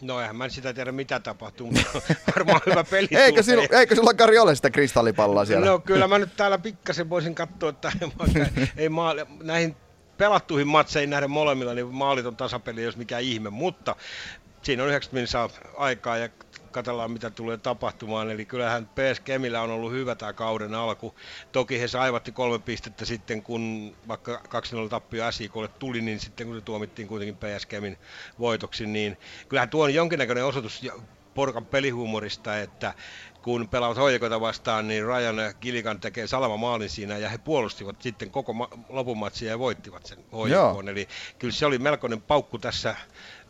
[0.01, 2.01] No eihän mä en sitä tiedä mitä tapahtuu, mutta
[2.37, 5.67] varmaan hyvä peli eikö, sinulla, eikö sulla Kari ole sitä kristallipalloa siellä?
[5.67, 7.93] No kyllä mä nyt täällä pikkasen voisin katsoa, että
[8.77, 9.77] ei maali, näihin
[10.21, 13.97] pelattuihin matseihin nähden molemmilla, niin maaliton tasapeli ei olisi mikään ihme, mutta
[14.63, 16.29] siinä on 90 minuuttia aikaa ja
[16.71, 18.31] katsellaan mitä tulee tapahtumaan.
[18.31, 21.15] Eli kyllähän PS Kemillä on ollut hyvä tämä kauden alku.
[21.53, 24.43] Toki he saivatti kolme pistettä sitten, kun vaikka
[24.87, 27.97] 2-0 tappio SIKlle tuli, niin sitten kun se tuomittiin kuitenkin PS Kemin
[28.39, 30.83] voitoksi, niin kyllähän tuo on jonkinnäköinen osoitus
[31.35, 32.95] porukan pelihuumorista, että
[33.43, 38.31] kun pelaavat hoikoita vastaan, niin Ryan Gilligan tekee salama maalin siinä ja he puolustivat sitten
[38.31, 40.89] koko ma- lopun matsia ja voittivat sen hoikoon.
[40.89, 42.97] Eli kyllä se oli melkoinen paukku tässä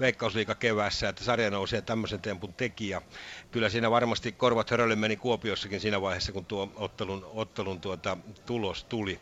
[0.00, 3.02] Veikkausliiga keväässä, että sarja nousee tämmöisen tempun tekijä.
[3.50, 8.84] Kyllä siinä varmasti korvat hörölle meni Kuopiossakin siinä vaiheessa, kun tuo ottelun, ottelun tuota, tulos
[8.84, 9.20] tuli.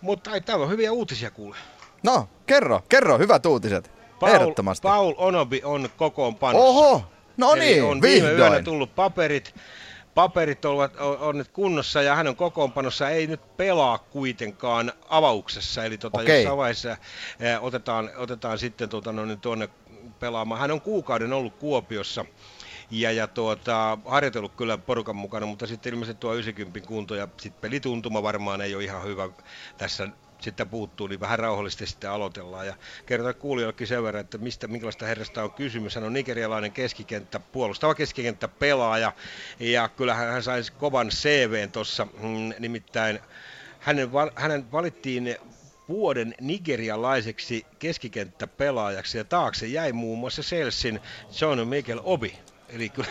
[0.00, 1.56] Mutta ai, täällä on hyviä uutisia kuule.
[2.02, 3.90] No, kerro, kerro, hyvät uutiset.
[4.20, 4.82] Paul, Ehdottomasti.
[4.82, 6.68] Paul Onobi on kokoonpanossa.
[6.68, 7.04] Oho,
[7.38, 8.36] No Eli niin, on vihdoin.
[8.36, 9.54] viime yönä tullut paperit.
[10.14, 15.84] Paperit ovat, on, on nyt kunnossa ja hän on kokoonpanossa, ei nyt pelaa kuitenkaan avauksessa,
[15.84, 16.36] eli tota, okay.
[16.36, 16.96] jossain vaiheessa
[17.40, 19.68] ää, otetaan, otetaan sitten tota, no, niin tuonne
[20.20, 20.60] pelaamaan.
[20.60, 22.24] Hän on kuukauden ollut Kuopiossa
[22.90, 27.60] ja, ja tuota, harjoitellut kyllä porukan mukana, mutta sitten ilmeisesti tuo 90 kunto ja sitten
[27.60, 29.28] pelituntuma varmaan ei ole ihan hyvä
[29.78, 30.08] tässä
[30.40, 32.66] sitten puuttuu, niin vähän rauhallisesti sitten aloitellaan.
[32.66, 32.74] Ja
[33.06, 35.94] kerrotaan kuulijoillekin sen verran, että mistä, minkälaista herrasta on kysymys.
[35.94, 39.12] Hän on nigerialainen keskikenttä, puolustava keskikenttä pelaaja.
[39.60, 43.20] Ja kyllähän hän sai kovan CVn tuossa, mm, nimittäin
[43.80, 45.36] hänen, hänen valittiin
[45.88, 51.00] vuoden nigerialaiseksi keskikenttäpelaajaksi ja taakse jäi muun muassa Selsin
[51.40, 52.38] John Michael Obi.
[52.68, 53.08] Eli kyllä,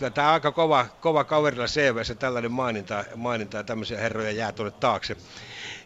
[0.00, 4.70] kyllä tämä aika kova, kova kaverilla CVssä tällainen maininta, maininta ja tämmöisiä herroja jää tuonne
[4.80, 5.16] taakse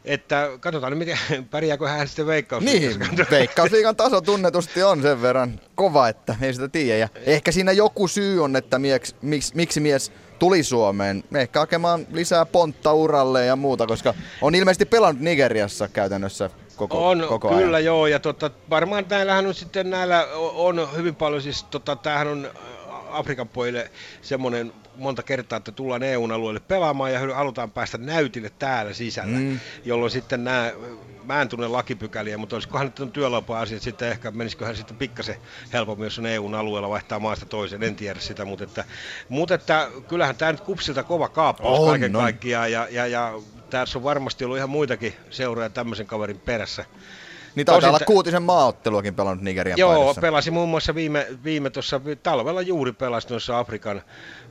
[0.05, 1.19] että katsotaan nyt, miten,
[1.51, 2.99] pärjääkö hän sitten veikkausliigassa.
[2.99, 6.99] Niin, veikkausliigan taso tunnetusti on sen verran kova, että ei sitä tiedä.
[6.99, 11.25] Ja ehkä siinä joku syy on, että mieks, miksi, miksi mies tuli Suomeen.
[11.35, 17.25] Ehkä hakemaan lisää pontta uralle ja muuta, koska on ilmeisesti pelannut Nigeriassa käytännössä koko, on,
[17.29, 17.85] koko kyllä ajan.
[17.85, 22.51] joo, ja tota, varmaan näillähän on sitten näillä on hyvin paljon, siis tota, tämähän on
[23.15, 23.91] Afrikan pojille
[24.23, 29.61] semmoinen monta kertaa, että tullaan EU-alueelle pelaamaan ja halutaan päästä näytille täällä sisällä, mm.
[29.85, 30.73] jolloin sitten nämä,
[31.25, 35.37] mä en tunne lakipykäliä, mutta olisikohan nyt työlupa-asiat sitten ehkä, menisiköhän sitten pikkasen
[35.73, 38.85] helpommin, jos on EU-alueella vaihtaa maasta toiseen, en tiedä sitä, mutta, että,
[39.29, 42.19] mutta että kyllähän tämä nyt kupsilta kova kaappaus on, kaiken no.
[42.19, 43.33] kaikkiaan ja, ja, ja
[43.71, 46.85] tässä on varmasti ollut ihan muitakin seuroja tämmöisen kaverin perässä.
[47.55, 50.21] Niin taitaa olla kuutisen maaotteluakin pelannut Nigerian Joo, paidassa.
[50.21, 54.03] pelasi muun muassa viime, viime tuossa talvella juuri pelasi tuossa Afrikan,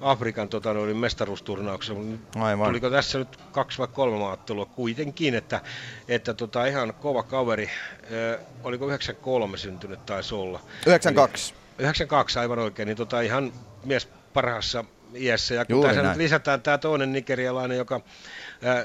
[0.01, 2.01] Afrikan tota, noin mestaruusturnauksessa.
[2.35, 2.67] Aivan.
[2.67, 5.61] Tuliko tässä nyt kaksi vai kolme maaottelua kuitenkin, että,
[6.07, 7.69] että tota, ihan kova kaveri.
[8.11, 10.59] Ö, oliko 93 syntynyt taisi olla?
[10.85, 11.53] 92.
[11.53, 13.53] Eli, 92 aivan oikein, niin tota, ihan
[13.85, 14.85] mies parhaassa
[15.15, 15.53] iässä.
[15.55, 18.01] Ja kun tässä nyt lisätään tämä toinen nigerialainen, joka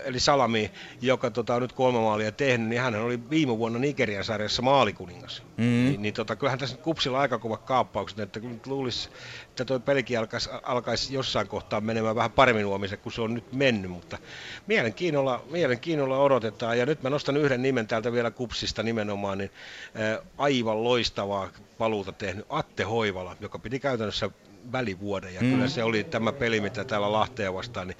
[0.04, 4.24] eli Salami, joka tota, on nyt kolme maalia tehnyt, niin hän oli viime vuonna Nigerian
[4.24, 5.42] sarjassa maalikuningas.
[5.56, 5.64] Mm.
[5.64, 9.08] Niin, niin tota, kyllähän tässä kupsilla aika kova kaappaukset, että kun luulisi,
[9.48, 13.52] että tuo pelikin alkaisi, alkaisi jossain kohtaa menemään vähän paremmin huomisen, kun se on nyt
[13.52, 14.18] mennyt, mutta
[14.66, 16.78] mielenkiinnolla, mielenkiinnolla odotetaan.
[16.78, 19.50] Ja nyt mä nostan yhden nimen täältä vielä kupsista nimenomaan, niin
[19.94, 24.30] ää, aivan loistavaa paluuta tehnyt Atte Hoivala, joka piti käytännössä
[24.72, 25.34] välivuoden.
[25.34, 25.50] Ja mm.
[25.50, 27.88] kyllä se oli tämä peli, mitä täällä Lahtea vastaan.
[27.88, 27.96] Niin,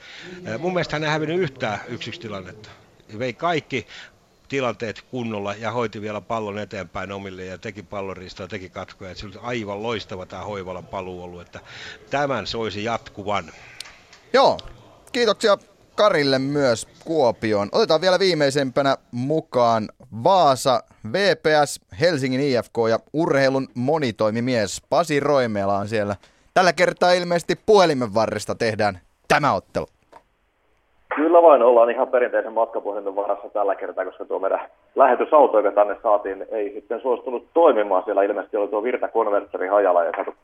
[0.61, 2.69] mun mielestä hän ei hävinnyt yhtään yksi tilannetta.
[3.19, 3.87] Vei kaikki
[4.49, 9.15] tilanteet kunnolla ja hoiti vielä pallon eteenpäin omille ja teki pallonriistoa, teki katkoja.
[9.15, 11.61] Se oli aivan loistava tämä Hoivalan paluu ollut, että
[12.11, 13.53] tämän soisi jatkuvan.
[14.33, 14.59] Joo,
[15.13, 15.59] kiitoksia
[15.95, 17.69] Karille myös Kuopioon.
[17.73, 19.89] Otetaan vielä viimeisempänä mukaan
[20.25, 26.17] Vaasa, VPS, Helsingin IFK ja urheilun monitoimimies Pasi Roimela on siellä
[26.59, 28.95] Tällä kertaa ilmeisesti puhelimen varresta tehdään
[29.29, 29.87] tämä ottelu.
[31.17, 34.61] Kyllä vain, ollaan ihan perinteisen matkapuhelimen varassa tällä kertaa, koska tuo meidän
[34.95, 38.03] lähetysauto, joka tänne saatiin, ei sitten suostunut toimimaan.
[38.05, 40.35] Siellä ilmeisesti oli tuo virtakonverteri hajalla ja saatu,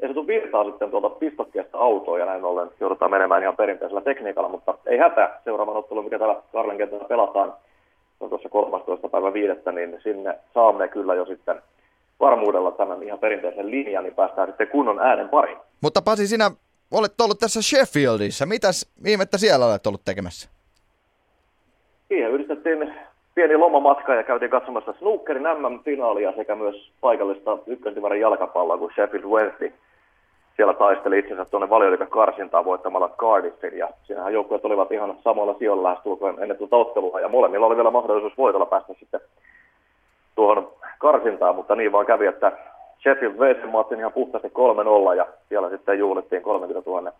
[0.00, 4.48] ei saatu virtaa sitten tuolta pistokkeesta autoon ja näin ollen joudutaan menemään ihan perinteisellä tekniikalla,
[4.48, 5.30] mutta ei hätä.
[5.44, 7.52] Seuraavan ottelu, mikä täällä Karlen kentällä pelataan,
[8.20, 9.08] on tuossa 13.
[9.08, 11.62] päivä viidettä, niin sinne saamme kyllä jo sitten
[12.20, 15.58] varmuudella tämän ihan perinteisen linjan, niin päästään sitten kunnon äänen pariin.
[15.80, 16.50] Mutta Pasi, sinä
[16.90, 18.46] olet ollut tässä Sheffieldissa.
[18.46, 20.48] Mitäs ihmettä siellä olet ollut tekemässä?
[22.08, 22.94] Siihen yhdistettiin
[23.34, 29.72] pieni lomamatka ja käytiin katsomassa snookerin MM-finaalia sekä myös paikallista ykkösdivarin jalkapalloa, kun Sheffield Wednesday
[30.56, 33.78] siellä taisteli itsensä tuonne valioliikan karsintaan voittamalla Cardiffin.
[33.78, 37.20] Ja siinähän joukkueet olivat ihan samalla sijoilla lähestulkoon ennen tuota ottelua.
[37.20, 39.20] Ja molemmilla oli vielä mahdollisuus voitolla päästä sitten
[40.34, 42.52] tuohon karsintaan, mutta niin vaan kävi, että
[43.02, 47.12] Sheffield sen matsin ihan puhtaasti 3-0 ja siellä sitten juhlittiin 30 000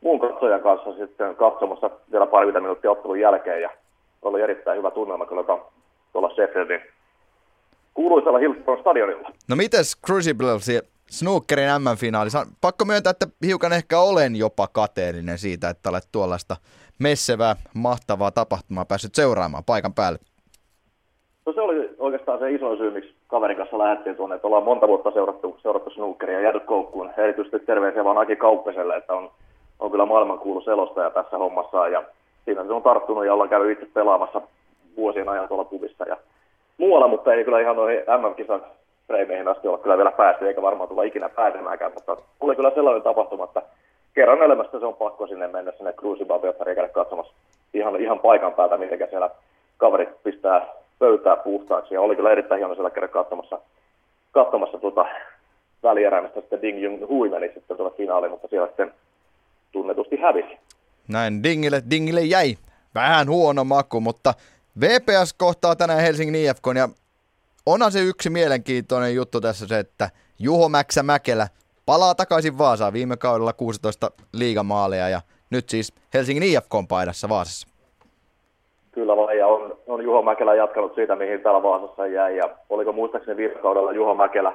[0.00, 3.70] muun katsojan kanssa sitten katsomassa vielä parikymmentä minuuttia ottelun jälkeen ja
[4.22, 5.44] oli erittäin hyvä tunnelma kyllä
[6.12, 6.80] tuolla Sheffieldin
[7.94, 9.30] kuuluisella Hillsborough stadionilla.
[9.48, 10.48] No mites Crucible
[11.10, 12.46] snookerin M-finaalissa?
[12.60, 16.56] Pakko myöntää, että hiukan ehkä olen jopa kateellinen siitä, että olet tuollaista
[16.98, 20.18] messevää, mahtavaa tapahtumaa päässyt seuraamaan paikan päälle.
[21.46, 24.88] No se oli oikeastaan se iso syy, miksi kaverin kanssa lähdettiin tuonne, että ollaan monta
[24.88, 27.10] vuotta seurattu, seurattu snookeria ja jäänyt koukkuun.
[27.16, 29.30] Erityisesti terveisiä vaan Aki Kauppeselle, että on,
[29.80, 32.02] on kyllä maailmankuulu selostaja tässä hommassa ja
[32.44, 34.40] siinä se on tarttunut ja ollaan käynyt itse pelaamassa
[34.96, 36.16] vuosien ajan tuolla pubissa ja
[36.78, 38.62] muualla, mutta ei kyllä ihan noihin MM-kisan
[39.06, 43.02] freimeihin asti olla kyllä vielä päästy, eikä varmaan tulla ikinä pääsemäänkään, mutta oli kyllä sellainen
[43.02, 43.62] tapahtuma, että
[44.14, 47.32] kerran elämästä se on pakko sinne mennä sinne Crucible käydä katsomassa
[47.74, 49.30] ihan, ihan paikan päältä, miten siellä
[49.76, 51.94] kaverit pistää pöytää puhtaaksi.
[51.94, 53.58] Ja oli kyllä erittäin hieno siellä käydä katsomassa,
[54.32, 55.04] katsomassa tuota
[55.82, 58.94] välierämistä sitten Ding Jung Hui meni sitten tuolla finaaliin, mutta siellä sitten
[59.72, 60.58] tunnetusti hävisi.
[61.08, 62.56] Näin Dingille, Dingille jäi
[62.94, 64.34] vähän huono maku, mutta
[64.80, 66.88] VPS kohtaa tänään Helsingin IFK ja
[67.66, 71.48] onhan se yksi mielenkiintoinen juttu tässä se, että Juho Mäksä Mäkelä
[71.86, 77.71] palaa takaisin Vaasaan viime kaudella 16 liigamaaleja ja nyt siis Helsingin IFK paidassa Vaasassa.
[78.92, 82.92] Kyllä vaan, ja on, on Juho Mäkelä jatkanut siitä, mihin täällä Vaasassa jäi, ja oliko
[82.92, 84.52] muistaakseni viime kaudella Juho Mäkelä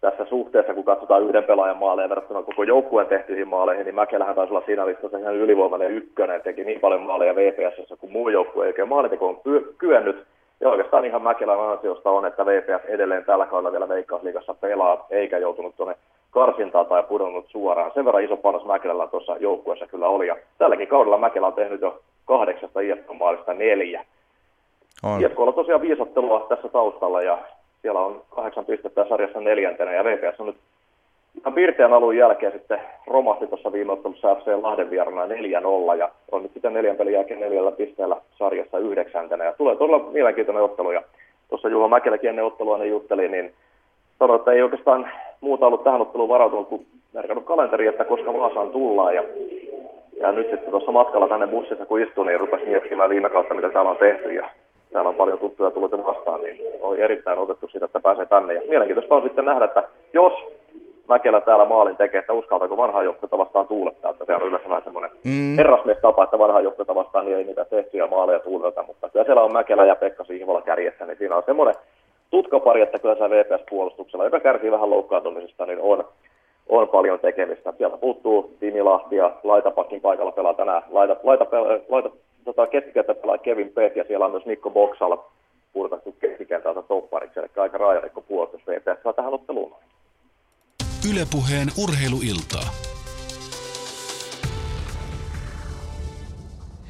[0.00, 4.52] tässä suhteessa, kun katsotaan yhden pelaajan maaleja verrattuna koko joukkueen tehtyihin maaleihin, niin Mäkelähän taisi
[4.52, 8.68] olla siinä listassa ihan ylivoimainen ykkönen, teki niin paljon maaleja VPS, kun muu joukkue ei
[8.68, 9.42] oikein maalinteko
[9.78, 10.26] kyennyt.
[10.60, 15.38] Ja oikeastaan ihan Mäkelän ansiosta on, että VPS edelleen tällä kaudella vielä Veikkausliigassa pelaa, eikä
[15.38, 15.94] joutunut tuonne
[16.34, 17.90] karsintaan tai pudonnut suoraan.
[17.94, 20.26] Sen verran iso panos Mäkelällä tuossa joukkueessa kyllä oli.
[20.26, 24.04] Ja tälläkin kaudella Mäkelä on tehnyt jo kahdeksasta IFK-maalista neljä.
[25.02, 25.24] On.
[25.24, 27.38] IFKlla tosiaan viisottelua tässä taustalla ja
[27.82, 30.56] siellä on kahdeksan pistettä sarjassa neljäntenä ja VPS on nyt
[31.38, 36.42] ihan piirteän alun jälkeen sitten romahti tuossa viime ottelussa FC Lahden vierana 4-0 ja on
[36.42, 41.02] nyt sitten neljän pelin jälkeen neljällä pisteellä sarjassa yhdeksäntenä ja tulee todella mielenkiintoinen ottelu ja
[41.48, 43.52] tuossa Juho Mäkeläkin ennen ottelua ne jutteli, niin
[44.18, 45.10] sanoi, että ei oikeastaan
[45.44, 49.14] muuta ollut tähän otteluun varautunut kuin merkannut kalenteri, että koska Vaasaan tullaan.
[49.14, 49.22] Ja,
[50.20, 53.70] ja nyt sitten tuossa matkalla tänne bussissa kun istuin, niin rupesi miettimään viime kautta, mitä
[53.70, 54.32] täällä on tehty.
[54.32, 54.50] Ja
[54.92, 58.54] täällä on paljon tuttuja tullut vastaan, niin oli erittäin otettu siitä, että pääsee tänne.
[58.54, 60.32] Ja mielenkiintoista on sitten nähdä, että jos
[61.08, 64.84] Mäkelä täällä maalin tekee, että uskaltaako vanhaa joukkuetta vastaan tuulettaa, että se on yleensä vähän
[64.84, 65.56] semmoinen mm.
[66.02, 69.52] tapa, että vanhaa joukkuetta vastaan niin ei niitä tehtyjä maaleja tuuleta, mutta kyllä siellä on
[69.52, 71.74] Mäkelä ja Pekka Sihvola kärjessä, niin siinä on semmoinen
[72.34, 76.04] tutkapari, että kyllä se VPS-puolustuksella, joka kärsii vähän loukkaantumisesta, niin on,
[76.68, 77.72] on paljon tekemistä.
[77.78, 80.82] Sieltä puuttuu Timi Lahti ja laitapakin paikalla pelaa tänään.
[80.90, 81.46] Laita, laita,
[81.88, 82.10] laita
[82.44, 85.24] tota, keskikenttä pelaa Kevin Peet ja siellä on myös Mikko Boksalla
[85.72, 89.72] purkattu keskikentältä toppariksi, eli aika raajarikko puolustus VPS tähän otteluun.
[91.10, 92.68] Ylepuheen urheiluiltaa.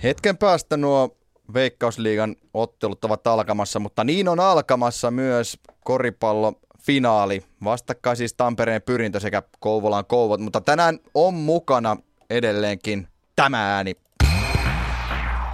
[0.03, 1.09] Hetken päästä nuo
[1.55, 7.45] Veikkausliigan ottelut ovat alkamassa, mutta niin on alkamassa myös koripallo finaali.
[7.65, 11.97] Vastakkain siis Tampereen pyrintö sekä Kouvolan kouvot, mutta tänään on mukana
[12.31, 13.95] edelleenkin tämä ääni.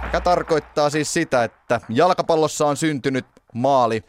[0.03, 4.03] Mikä tarkoittaa siis sitä, että jalkapallossa on syntynyt maali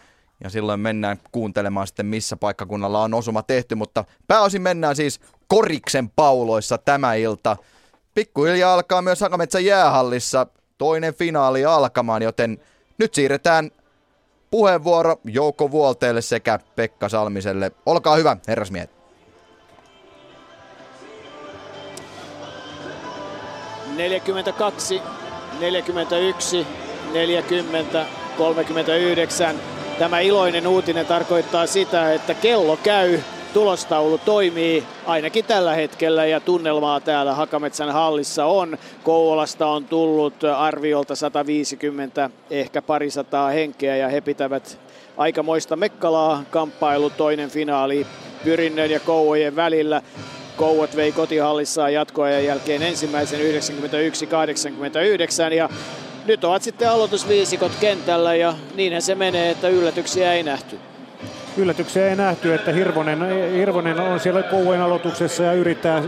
[0.45, 6.11] ja silloin mennään kuuntelemaan sitten missä paikkakunnalla on osuma tehty, mutta pääosin mennään siis Koriksen
[6.11, 7.57] pauloissa tämä ilta.
[8.14, 10.47] Pikkuhiljaa alkaa myös Hakametsän jäähallissa
[10.83, 12.59] toinen finaali alkamaan, joten
[12.99, 13.71] nyt siirretään
[14.51, 17.71] puheenvuoro Jouko Vuolteelle sekä Pekka Salmiselle.
[17.87, 18.90] Olkaa hyvä, herrasmiehet.
[23.97, 25.03] Neljäkymmentäkaksi,
[25.61, 26.66] 41,
[27.12, 29.57] 40, 39.
[29.99, 33.18] Tämä iloinen uutinen tarkoittaa sitä, että kello käy
[33.53, 38.79] tulostaulu toimii ainakin tällä hetkellä ja tunnelmaa täällä Hakametsän hallissa on.
[39.03, 44.79] Kouvolasta on tullut arviolta 150, ehkä parisataa henkeä ja he pitävät
[45.17, 48.07] aikamoista mekkalaa kamppailu toinen finaali
[48.45, 50.03] Pyrinnön ja Kouvojen välillä.
[50.57, 53.41] Kouvat vei kotihallissaan jatkoajan jälkeen ensimmäisen
[55.51, 55.69] 91-89 ja
[56.27, 60.79] nyt ovat sitten aloitusviisikot kentällä ja niinhän se menee, että yllätyksiä ei nähty
[61.57, 66.03] yllätyksiä ei nähty, että Hirvonen, Hirvonen on siellä Kouvojen aloituksessa ja yrittää,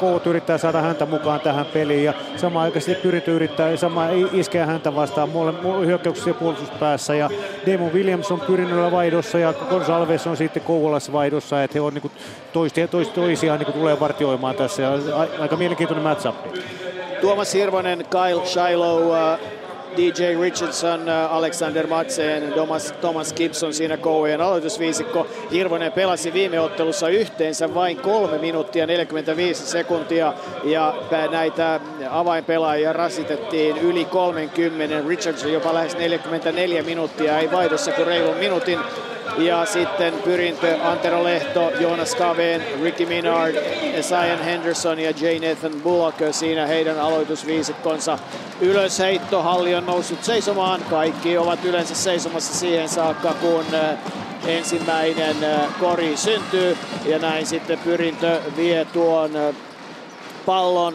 [0.00, 2.04] Kouvat yrittää saada häntä mukaan tähän peliin.
[2.04, 5.30] Ja samaan aikaisesti Pyrintö yrittää sama iskeä häntä vastaan
[5.86, 7.14] hyökkäyksessä ja puolustuspäässä.
[7.14, 7.30] Ja
[7.66, 12.10] Demo Williams on Pyrinnöllä vaihdossa ja Gonsalves on sitten Kouvolassa vaihdossa, että he on niin
[12.52, 14.82] toisia, toisia, toisiaan niin tulee vartioimaan tässä.
[14.82, 14.90] Ja
[15.38, 16.34] aika mielenkiintoinen matchup.
[17.20, 19.58] Tuomas Hirvonen, Kyle Shiloh, uh,
[19.96, 25.26] DJ Richardson, uh, Alexander Madsen, Thomas, Thomas Gibson siinä Kouvojen aloitusviisikko.
[25.52, 30.94] Hirvonen pelasi viime ottelussa yhteensä vain 3 minuuttia 45 sekuntia ja
[31.30, 35.08] näitä avainpelaajia rasitettiin yli 30.
[35.08, 38.78] Richardson jopa lähes 44 minuuttia, ei vaihdossa kuin reilun minuutin
[39.38, 43.54] ja sitten pyrintö Antero Lehto, Jonas Kaveen, Ricky Minard,
[44.02, 45.48] Zion Henderson ja J.
[45.48, 48.18] Nathan Bullock siinä heidän aloitusviisikkonsa.
[48.60, 50.80] Ylösheitto, halli on noussut seisomaan.
[50.90, 53.98] Kaikki ovat yleensä seisomassa siihen saakka, kun eh,
[54.56, 56.76] ensimmäinen eh, kori syntyy.
[57.04, 59.54] Ja näin sitten pyrintö vie tuon eh,
[60.46, 60.94] pallon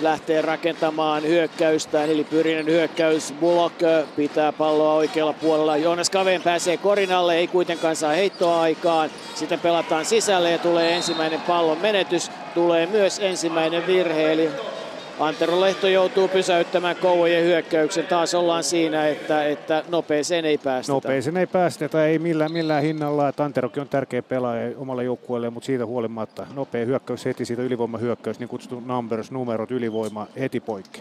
[0.00, 3.76] lähtee rakentamaan hyökkäystä, eli Pyrinen hyökkäys, Bullock
[4.16, 10.04] pitää palloa oikealla puolella, Joonas Kaveen pääsee korinalle, ei kuitenkaan saa heittoa aikaan, sitten pelataan
[10.04, 14.50] sisälle ja tulee ensimmäinen pallon menetys, tulee myös ensimmäinen virhe, eli
[15.20, 18.06] Antero Lehto joutuu pysäyttämään Kouvojen hyökkäyksen.
[18.06, 20.92] Taas ollaan siinä, että, että nopeeseen ei päästä.
[20.92, 23.28] Nopeeseen ei päästetä, ei millään, millään hinnalla.
[23.28, 28.38] Että Anterokin on tärkeä pelaaja omalle joukkueelle, mutta siitä huolimatta nopea hyökkäys heti siitä ylivoimahyökkäys,
[28.38, 31.00] niin kutsuttu numbers, numerot, ylivoima heti poikki.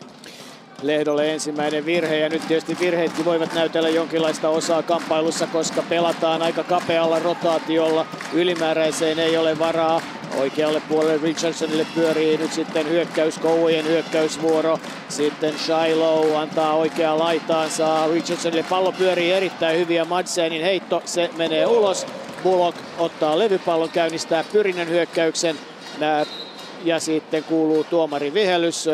[0.82, 6.64] Lehdolle ensimmäinen virhe ja nyt tietysti virheetkin voivat näytellä jonkinlaista osaa kamppailussa, koska pelataan aika
[6.64, 8.06] kapealla rotaatiolla.
[8.34, 10.02] Ylimääräiseen ei ole varaa.
[10.40, 14.80] Oikealle puolelle Richardsonille pyörii nyt sitten hyökkäys, Kouvojen hyökkäysvuoro.
[15.10, 18.08] Sitten Shiloh antaa oikeaa laitaansa.
[18.08, 22.06] Richardsonille pallo pyörii erittäin hyvin ja Madsenin heitto, se menee ulos.
[22.44, 25.56] Bullock ottaa levypallon, käynnistää Pyrinen hyökkäyksen.
[26.84, 28.90] Ja sitten kuuluu tuomari vihellys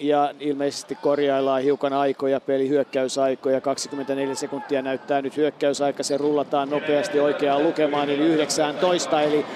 [0.00, 3.60] ja ilmeisesti korjaillaan hiukan aikoja, peli hyökkäysaikoja.
[3.60, 9.22] 24 sekuntia näyttää nyt hyökkäysaika, se rullataan nopeasti oikeaan lukemaan, eli 19.
[9.22, 9.46] Eli,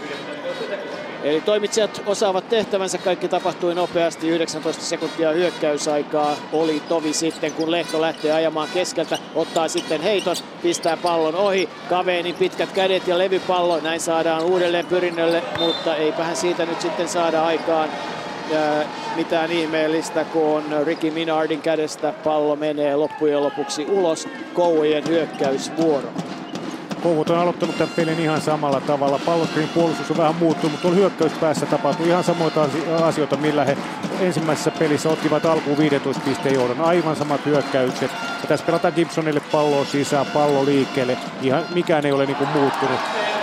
[1.22, 8.00] eli toimitsijat osaavat tehtävänsä, kaikki tapahtui nopeasti, 19 sekuntia hyökkäysaikaa oli tovi sitten, kun Lehto
[8.00, 14.00] lähtee ajamaan keskeltä, ottaa sitten heiton, pistää pallon ohi, Kaveenin pitkät kädet ja levypallo, näin
[14.00, 17.88] saadaan uudelleen pyrinnölle, mutta eipähän siitä nyt sitten saada aikaan
[19.16, 24.28] mitään ihmeellistä, kun Ricky Minardin kädestä pallo menee loppujen lopuksi ulos.
[24.54, 26.08] Kouvojen hyökkäysvuoro.
[27.02, 29.20] Kouvot on aloittanut tämän pelin ihan samalla tavalla.
[29.26, 32.68] Palloskrin puolustus on vähän muuttunut, mutta on hyökkäyspäässä tapahtunut ihan samoita
[33.02, 33.76] asioita, millä he
[34.20, 36.80] ensimmäisessä pelissä ottivat alkuun 15 pisteen johdon.
[36.80, 38.10] Aivan samat hyökkäykset.
[38.42, 41.18] Ja tässä pelataan Gibsonille palloa sisään, pallo liikkeelle.
[41.42, 43.00] Ihan mikään ei ole niin kuin muuttunut.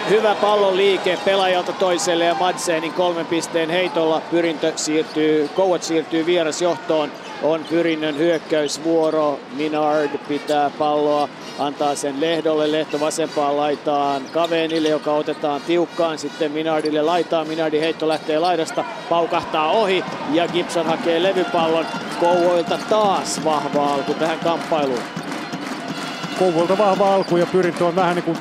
[0.10, 7.12] Hyvä pallon liike pelaajalta toiselle ja Madsenin kolmen pisteen heitolla pyrintö siirtyy, Kouat siirtyy vierasjohtoon.
[7.44, 9.40] On pyrinnön hyökkäysvuoro.
[9.56, 12.72] Minard pitää palloa, antaa sen Lehdolle.
[12.72, 16.18] Lehto vasempaan laitaan Kavenille, joka otetaan tiukkaan.
[16.18, 17.46] Sitten Minardille laitaa.
[17.46, 21.86] Minardin heitto lähtee laidasta, paukahtaa ohi ja Gibson hakee levypallon.
[22.20, 25.04] Kouvoilta taas vahva alku tähän kamppailuun.
[26.40, 28.38] Kouvoilta vahva alku ja pyrintö on vähän niin kuin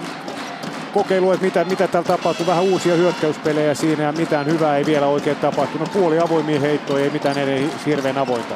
[0.88, 2.46] kokeilu, että mitä, mitä täällä tapahtuu.
[2.46, 5.92] Vähän uusia hyökkäyspelejä siinä ja mitään hyvää ei vielä oikein tapahtunut.
[5.92, 8.54] Puoli avoimia heittoja, ei mitään edes hirveän avointa.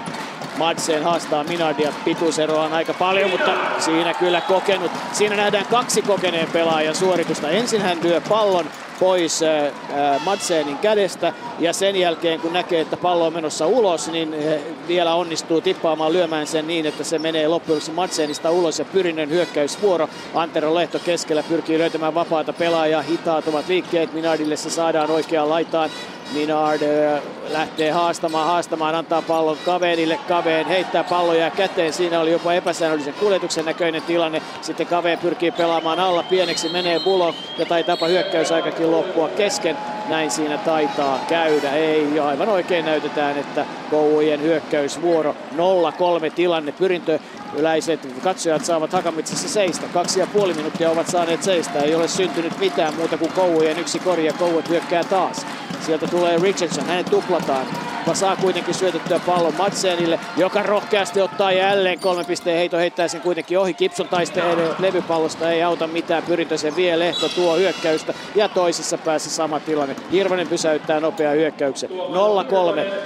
[0.58, 1.92] Madsen haastaa Minardia.
[2.04, 4.90] Pituuseroa on aika paljon, mutta siinä kyllä kokenut.
[5.12, 7.50] Siinä nähdään kaksi kokeneen pelaajan suoritusta.
[7.50, 8.66] Ensin hän lyö pallon
[9.02, 9.40] pois
[10.24, 14.34] Madsenin kädestä ja sen jälkeen kun näkee, että pallo on menossa ulos, niin
[14.88, 20.08] vielä onnistuu tippaamaan lyömään sen niin, että se menee loppujen Madsenista ulos ja Pyrinen hyökkäysvuoro.
[20.34, 25.90] Antero Lehto keskellä pyrkii löytämään vapaata pelaajaa, hitaat ovat liikkeet, Minardille se saadaan oikeaan laitaan.
[26.32, 26.80] Minard
[27.48, 30.18] lähtee haastamaan, haastamaan, antaa pallon Kavenille.
[30.28, 31.92] Kaveen heittää palloja käteen.
[31.92, 34.42] Siinä oli jopa epäsäännöllisen kuljetuksen näköinen tilanne.
[34.60, 36.22] Sitten Kaveen pyrkii pelaamaan alla.
[36.22, 39.76] Pieneksi menee Bullock ja taitaapa hyökkäysaikakin loppua kesken.
[40.08, 41.72] Näin siinä taitaa käydä.
[41.72, 46.72] Ei, aivan oikein näytetään, että Kouvojen hyökkäysvuoro 0-3 tilanne.
[46.72, 47.18] Pyrintö
[47.56, 49.86] yleiset katsojat saavat Hakamitsassa seistä.
[49.92, 51.78] Kaksi ja puoli minuuttia ovat saaneet seistä.
[51.78, 55.46] Ei ole syntynyt mitään muuta kuin Kouvojen yksi kori ja Kouvat hyökkää taas.
[55.86, 57.66] Sieltä tulee Richardson, hänet tuplataan.
[57.96, 63.20] Mutta saa kuitenkin syötettyä pallon Madsenille, joka rohkeasti ottaa jälleen kolmen pisteen heito, heittää sen
[63.20, 63.74] kuitenkin ohi.
[63.74, 69.30] Gibson taistelee levypallosta, ei auta mitään, pyrintö sen vie, Lehto tuo hyökkäystä ja toisessa päässä
[69.30, 69.96] sama tilanne.
[70.12, 71.90] Hirvonen pysäyttää nopea hyökkäyksen.
[71.90, 71.94] 0-3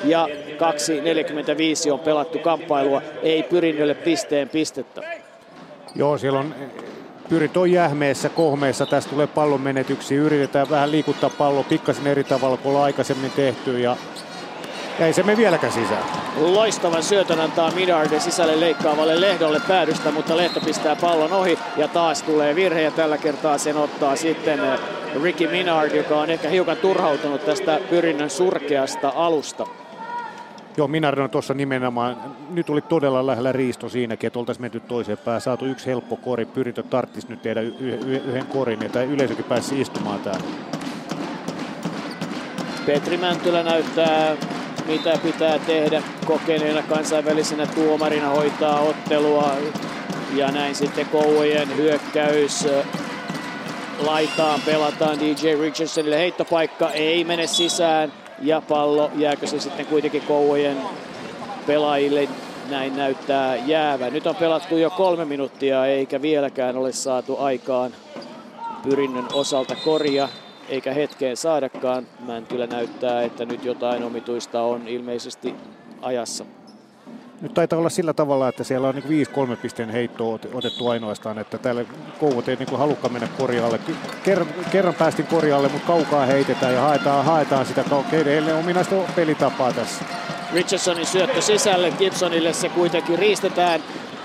[0.05, 0.29] ja
[1.87, 5.03] 2.45 on pelattu kamppailua, ei pyrinnölle pisteen pistettä.
[5.95, 6.55] Joo, siellä on
[7.29, 12.57] Pyrit on jähmeessä, kohmeessa, tästä tulee pallon menetyksiä, yritetään vähän liikuttaa pallo pikkasen eri tavalla
[12.57, 13.97] kuin aikaisemmin tehty ja
[14.99, 16.05] ei se me vieläkään sisään.
[16.37, 22.23] Loistavan syötön antaa Midard sisälle leikkaavalle Lehdolle päädystä, mutta Lehto pistää pallon ohi ja taas
[22.23, 24.81] tulee virhe ja tällä kertaa sen ottaa sitten eh,
[25.23, 29.67] Ricky Minard, joka on ehkä hiukan turhautunut tästä pyrinnön surkeasta alusta.
[30.77, 32.17] Joo, Minardi on tuossa nimenomaan,
[32.51, 36.45] nyt oli todella lähellä riisto siinäkin, että oltaisiin menty toiseen päähän, saatu yksi helppo kori,
[36.45, 40.47] pyritö tarttisi nyt tehdä yhden korin, että yleisökin pääsi istumaan täällä.
[42.87, 44.37] Petri Mäntylä näyttää
[44.87, 49.53] mitä pitää tehdä kokeneena kansainvälisenä tuomarina hoitaa ottelua.
[50.35, 52.69] Ja näin sitten Kouvojen hyökkäys
[53.99, 56.19] laitaan pelataan DJ Richardsonille.
[56.19, 60.77] Heittopaikka ei mene sisään ja pallo, jääkö se sitten kuitenkin Kouvojen
[61.67, 62.29] pelaajille,
[62.71, 64.11] näin näyttää jäävä.
[64.11, 67.93] Nyt on pelattu jo kolme minuuttia eikä vieläkään ole saatu aikaan
[68.83, 70.29] pyrinnön osalta korja,
[70.69, 72.07] eikä hetkeen saadakaan.
[72.27, 75.55] Mäntylä näyttää, että nyt jotain omituista on ilmeisesti
[76.03, 76.45] ajassa.
[77.41, 81.39] Nyt taitaa olla sillä tavalla, että siellä on niin viisi kolme pisteen heittoa otettu ainoastaan,
[81.39, 81.85] että täällä
[82.21, 83.81] kouvot ei niin halukka mennä korjaalle.
[84.23, 90.05] Kerran, kerran päästin korjaalle, mutta kaukaa heitetään ja haetaan, haetaan sitä keiden ominaista pelitapaa tässä.
[90.53, 93.81] Richardsonin syöttö sisälle, Gibsonille se kuitenkin riistetään.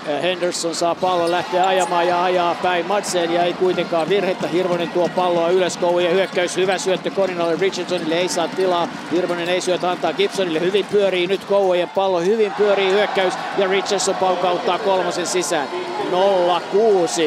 [0.06, 4.48] Henderson saa pallon, lähteä ajamaan ja ajaa päin Madsen ja ei kuitenkaan virhettä.
[4.48, 8.88] Hirvonen tuo palloa ylös, ja hyökkäys, hyvä syöttö Korinalle Richardsonille, ei saa tilaa.
[9.12, 14.14] Hirvonen ei syötä antaa Gibsonille, hyvin pyörii nyt Kouvojen pallo, hyvin pyörii hyökkäys ja Richardson
[14.14, 15.68] paukauttaa kolmosen sisään.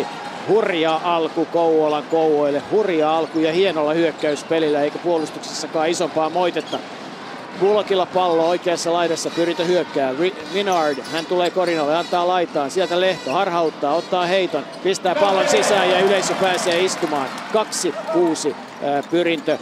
[0.02, 0.06] 0-6
[0.50, 2.64] hurja alku Kouvolan Kouvoille.
[2.72, 6.80] Hurja alku ja hienolla hyökkäyspelillä, eikä puolustuksessakaan isompaa moitetta.
[7.60, 10.13] Bullockilla pallo oikeassa laidassa, pyritä hyökkää.
[10.54, 12.72] Minard, hän tulee korinalle, antaa laitaan.
[12.72, 17.28] Sieltä Lehto harhauttaa, ottaa heiton, pistää pallon sisään ja yleisö pääsee istumaan.
[18.51, 18.56] 2-6
[19.12, 19.58] pyrintö.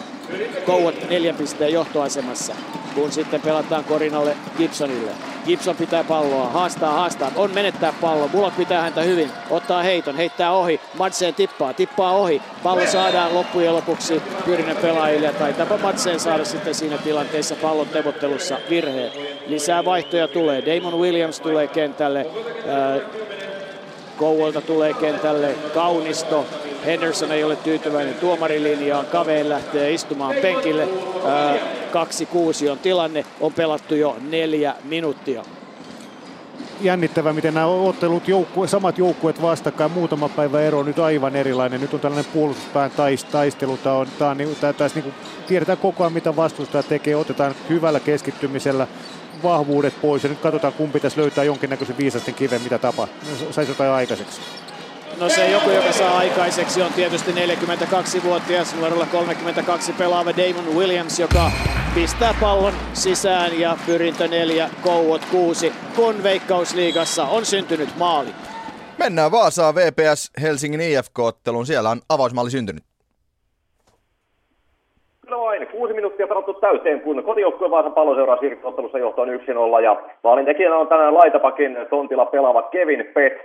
[0.66, 2.56] Kouot neljän pisteen johtoasemassa,
[2.96, 5.12] kun sitten pelataan korinalle Gibsonille.
[5.46, 8.28] Gibson pitää palloa, haastaa, haastaa, on menettää pallo.
[8.28, 10.80] Bullock pitää häntä hyvin, ottaa heiton, heittää ohi.
[10.98, 12.42] Madsen tippaa, tippaa ohi.
[12.64, 15.34] Pallo saadaan loppujen lopuksi Pyrinen pelaajille.
[15.34, 19.12] Taitaapa Madsen saada sitten siinä tilanteessa pallon tevottelussa virheen.
[19.48, 20.64] Lisää vaihtoja tulee.
[20.66, 22.26] Damon Williams tulee kentälle.
[24.18, 26.46] Kouvolta tulee kentälle Kaunisto.
[26.86, 29.06] Henderson ei ole tyytyväinen tuomarilinjaan.
[29.06, 30.88] Kaveen lähtee istumaan penkille.
[32.68, 33.26] 2-6 on tilanne.
[33.42, 35.44] On pelattu jo neljä minuuttia.
[36.82, 41.82] jännittävää, miten nämä ottelut, joukkue, samat joukkueet vastakkain, muutama päivä ero nyt aivan erilainen.
[41.82, 42.92] Nyt on tällainen puolustuspään
[43.32, 43.78] taistelu.
[43.78, 45.16] Tämä on, tämä on, tämä, tämä, niin kuin,
[45.48, 47.16] tiedetään koko ajan, mitä vastustaja tekee.
[47.16, 48.88] Otetaan hyvällä keskittymisellä
[49.44, 53.52] vahvuudet pois ja nyt katsotaan, kumpi tässä löytää jonkinnäköisen viisasten kiven, mitä tapahtuu.
[53.52, 54.42] Saisi jotain aikaiseksi.
[55.20, 61.52] No se joku, joka saa aikaiseksi on tietysti 42-vuotias, numerolla 32 pelaava Damon Williams, joka
[61.96, 68.36] pistää pallon sisään ja pyrintö neljä, kouot kuusi, kun Veikkausliigassa on syntynyt maali.
[68.98, 71.68] Mennään Vaasaa VPS Helsingin IFK-otteluun.
[71.68, 72.93] Siellä on avausmaali syntynyt.
[75.54, 80.76] Vain, kuusi minuuttia pelattu täyteen, kun kotijoukkueen Vaasan palloseuraa siirtyy ottelussa johtoon 1-0 ja maalintekijänä
[80.76, 83.42] on tänään laitapakin tontilla pelaava Kevin Pett.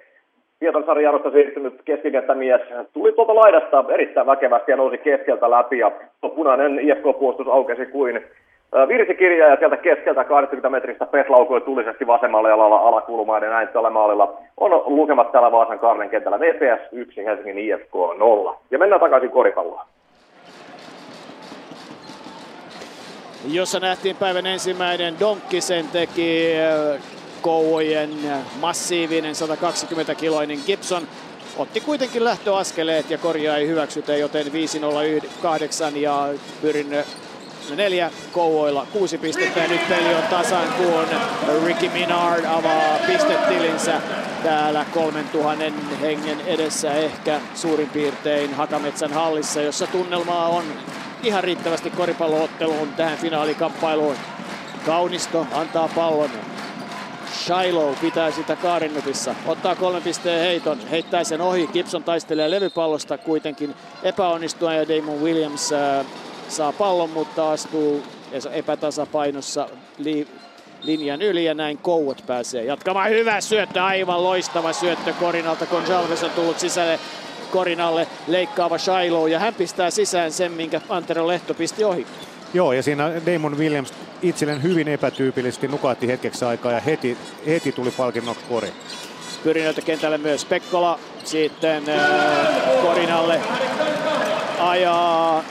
[0.59, 2.61] Pietarsaari Jarosta siirtynyt keskikenttämies
[2.93, 5.91] tuli tuolta laidasta erittäin väkevästi ja nousi keskeltä läpi ja
[6.35, 8.25] punainen IFK-puolustus aukesi kuin
[8.89, 13.91] virsikirja ja sieltä keskeltä 80 metristä Pet laukui tulisesti vasemmalle jalalla alakulmaan ja näin tällä
[13.91, 18.61] maalilla on lukemat täällä Vaasan Karlen kentällä VPS 1 Helsingin IFK 0.
[18.71, 19.87] Ja mennään takaisin koripalloon.
[23.47, 26.47] Jossa nähtiin päivän ensimmäinen Donkkisen teki
[27.43, 28.11] Kouvojen
[28.61, 31.09] massiivinen 120-kiloinen Gibson.
[31.57, 36.29] Otti kuitenkin lähtöaskeleet ja korjaa ei hyväksytä, joten 508 ja
[36.61, 37.05] pyrin
[37.77, 39.61] neljä Kouvoilla kuusi pistettä.
[39.61, 41.07] Ja nyt peli on tasan kun
[41.65, 44.01] Ricky Minard avaa pistetilinsä
[44.43, 45.65] täällä 3000
[46.01, 50.65] hengen edessä ehkä suurin piirtein Hakametsän hallissa, jossa tunnelmaa on
[51.23, 54.17] ihan riittävästi koripallootteluun tähän finaalikamppailuun.
[54.87, 56.31] Kaunisto antaa pallon
[57.33, 59.35] Shiloh pitää sitä Kaarinnupissa.
[59.47, 61.67] Ottaa kolmen pisteen heiton, heittää sen ohi.
[61.67, 66.07] Gibson taistelee levypallosta kuitenkin epäonnistuen ja Damon Williams äh,
[66.49, 68.03] saa pallon, mutta astuu
[68.53, 70.29] epätasapainossa li-
[70.83, 73.11] linjan yli ja näin Kouot pääsee jatkamaan.
[73.11, 75.67] Hyvä syöttö, aivan loistava syöttö Korinalta.
[75.67, 76.99] Gonzalves on tullut sisälle
[77.53, 82.07] Korinalle leikkaava Shiloh ja hän pistää sisään sen, minkä Antero Lehto pisti ohi.
[82.55, 83.93] Joo, ja siinä Damon Williams
[84.23, 88.73] itselleen hyvin epätyypillisesti nukahti hetkeksi aikaa ja heti, heti tuli palkinnoksi kori.
[89.45, 93.41] Pyrinöltä kentälle myös Pekkola, sitten äh, Korinalle
[94.59, 95.45] ajaa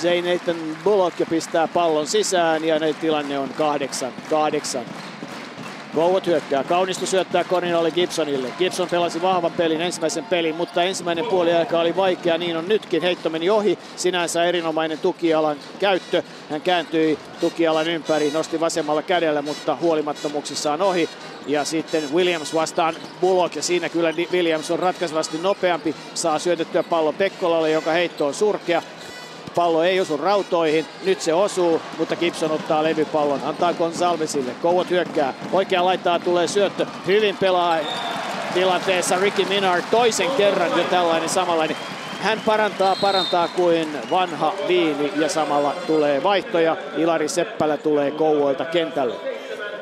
[0.00, 3.52] Zay Nathan Bullock ja pistää pallon sisään ja tilanne on 8-8.
[5.94, 6.64] Kouot hyökkää.
[6.64, 8.48] Kaunisto syöttää Corinalle Gibsonille.
[8.58, 12.38] Gibson pelasi vahvan pelin, ensimmäisen pelin, mutta ensimmäinen puoliaika oli vaikea.
[12.38, 13.02] Niin on nytkin.
[13.02, 13.78] Heitto meni ohi.
[13.96, 16.22] Sinänsä erinomainen tukialan käyttö.
[16.50, 21.08] Hän kääntyi tukialan ympäri, nosti vasemmalla kädellä, mutta huolimattomuuksissaan ohi.
[21.46, 25.94] Ja sitten Williams vastaan Bullock ja siinä kyllä Williams on ratkaisevasti nopeampi.
[26.14, 28.82] Saa syötettyä pallo Pekkolalle, joka heitto on surkea.
[29.54, 34.52] Pallo ei osu rautoihin, nyt se osuu, mutta Gibson ottaa levypallon, antaa Gonsalvesille.
[34.62, 37.78] Kouot hyökkää, oikea laittaa tulee syöttö, hyvin pelaa
[38.54, 41.76] tilanteessa Ricky Minard toisen kerran jo tällainen samanlainen.
[42.20, 46.76] Hän parantaa, parantaa kuin vanha viini ja samalla tulee vaihtoja.
[46.96, 49.14] Ilari Seppälä tulee Kouvoilta kentälle.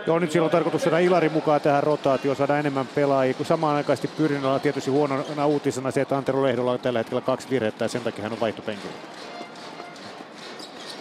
[0.06, 3.76] Joo, nyt silloin on tarkoitus saada Ilari mukaan tähän rotaatioon, saada enemmän pelaajia, kun samaan
[3.76, 7.84] aikaisesti pyrin olla tietysti huonona uutisena se, että Antero Lehdolla on tällä hetkellä kaksi virhettä
[7.84, 8.94] ja sen takia hän on vaihtopenkillä.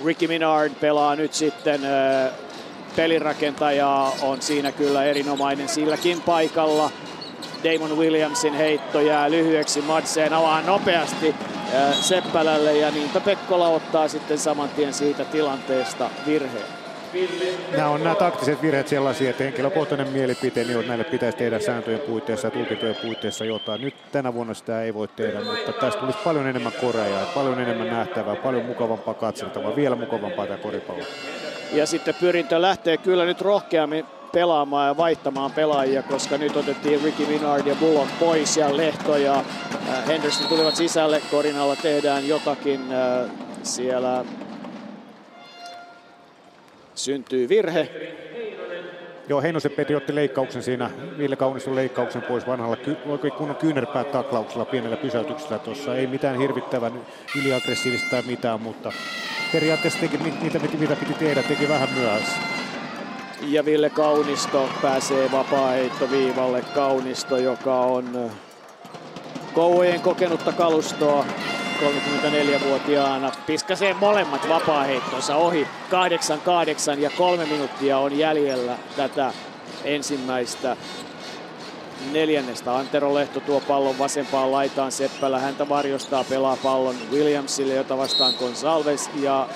[0.06, 1.82] Ricky Minard pelaa nyt sitten
[2.96, 6.92] pelirakentaja on siinä kyllä erinomainen silläkin paikalla.
[7.64, 9.82] Damon Williamsin heitto jää lyhyeksi.
[9.82, 11.36] Madseen avaa nopeasti
[12.02, 16.77] Seppälälle ja niinpä Pekkola ottaa sitten saman tien siitä tilanteesta virheen.
[17.72, 22.00] Nämä on nämä taktiset virheet sellaisia, että henkilökohtainen mielipiteeni on, että näille pitäisi tehdä sääntöjen
[22.00, 23.82] puitteissa ja tulkintojen puitteissa jotain.
[23.82, 27.88] Nyt tänä vuonna sitä ei voi tehdä, mutta tästä tulisi paljon enemmän koreaa, paljon enemmän
[27.88, 31.04] nähtävää, paljon mukavampaa katseltavaa, vielä mukavampaa tämä koripallo.
[31.74, 37.26] Ja sitten pyrintö lähtee kyllä nyt rohkeammin pelaamaan ja vaihtamaan pelaajia, koska nyt otettiin Ricky
[37.26, 41.22] Minard ja Bullock pois ja Lehto ja äh, Henderson tulivat sisälle.
[41.32, 43.32] Korinalla tehdään jotakin äh,
[43.64, 44.26] siellä
[47.08, 47.90] syntyy virhe.
[49.30, 54.66] Joo, Heinosen Peti otti leikkauksen siinä, Ville Kauniston leikkauksen pois vanhalla oikein kunnon kyynärpää taklauksella,
[54.66, 55.96] pienellä pysäytyksellä tuossa.
[55.96, 56.94] Ei mitään hirvittävän
[57.40, 58.92] yliaggressiivista tai mitään, mutta
[59.54, 62.38] periaatteessa teki niitä, mitä piti tehdä, teki vähän myöhässä.
[63.42, 66.62] Ja Ville Kaunisto pääsee vapaa-heittoviivalle.
[66.76, 68.32] Kaunisto, joka on
[69.54, 71.26] Kouvojen kokenutta kalustoa
[71.78, 75.68] 34-vuotiaana piskasee molemmat vapaaheittonsa ohi
[76.96, 79.34] 8-8 ja kolme minuuttia on jäljellä tätä
[79.84, 80.78] ensimmäistä
[82.12, 82.76] neljännestä.
[82.76, 85.40] Antero Lehto tuo pallon vasempaan laitaan Seppälä.
[85.40, 89.48] Häntä varjostaa, pelaa pallon Williamsille, jota vastaan Gonsalves ja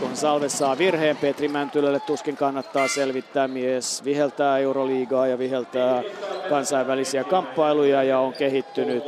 [0.00, 3.48] Gonsalves saa virheen Petri Mäntylälle, tuskin kannattaa selvittää.
[3.48, 6.02] Mies viheltää Euroliigaa ja viheltää
[6.48, 9.04] kansainvälisiä kamppailuja ja on kehittynyt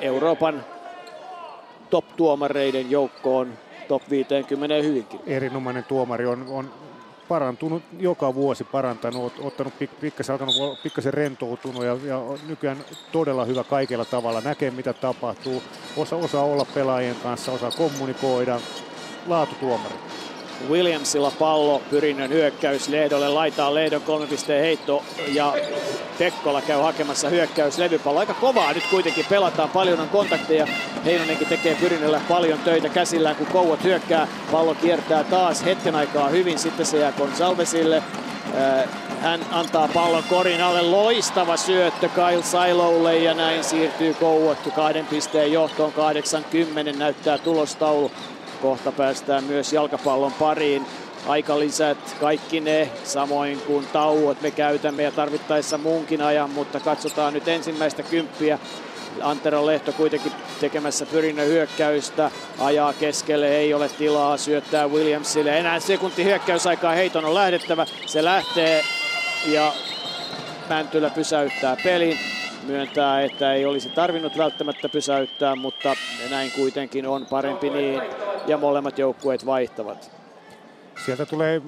[0.00, 0.64] Euroopan
[1.90, 3.52] top-tuomareiden joukkoon
[3.88, 5.20] top 50 hyvinkin.
[5.26, 6.70] Erinomainen tuomari on, on
[7.28, 12.78] parantunut joka vuosi, parantanut, ottanut pik, pikkasen, alkanut pikkasen rentoutunut ja, ja nykyään
[13.12, 14.40] todella hyvä kaikella tavalla.
[14.40, 15.62] Näkee mitä tapahtuu,
[15.96, 18.60] osa, osaa olla pelaajien kanssa, osaa kommunikoida,
[19.26, 19.94] laatutuomari.
[20.70, 25.54] Williamsilla pallo, Pyrinnön hyökkäys Lehdolle, laitaa Lehdon kolme pisteen heitto ja
[26.18, 28.20] Pekkola käy hakemassa hyökkäys levypallo.
[28.20, 30.66] Aika kovaa nyt kuitenkin pelataan, paljon on kontakteja.
[31.04, 34.28] Heinonenkin tekee Pyrinnöllä paljon töitä käsillään, kun Kouot hyökkää.
[34.52, 37.96] Pallo kiertää taas hetken aikaa hyvin, sitten se jää Gonsalvesille.
[37.96, 38.88] Äh,
[39.20, 45.52] hän antaa pallon korin alle, loistava syöttö Kyle Silolle ja näin siirtyy Kouot kahden pisteen
[45.52, 45.92] johtoon.
[45.92, 48.10] 80 näyttää tulostaulu.
[48.62, 50.86] Kohta päästään myös jalkapallon pariin.
[51.26, 57.48] Aikalisät, kaikki ne, samoin kuin tauot me käytämme ja tarvittaessa muunkin ajan, mutta katsotaan nyt
[57.48, 58.58] ensimmäistä kymppiä.
[59.22, 65.58] Antero Lehto kuitenkin tekemässä pyrinnön hyökkäystä, ajaa keskelle, ei ole tilaa, syöttää Williamsille.
[65.58, 68.84] Enää sekunti hyökkäysaikaa, heiton on lähdettävä, se lähtee
[69.46, 69.72] ja
[70.68, 72.18] Mäntylä pysäyttää pelin
[72.66, 75.94] myöntää, että ei olisi tarvinnut välttämättä pysäyttää, mutta
[76.30, 78.02] näin kuitenkin on parempi niin
[78.46, 80.10] ja molemmat joukkueet vaihtavat.
[81.04, 81.62] Sieltä tulee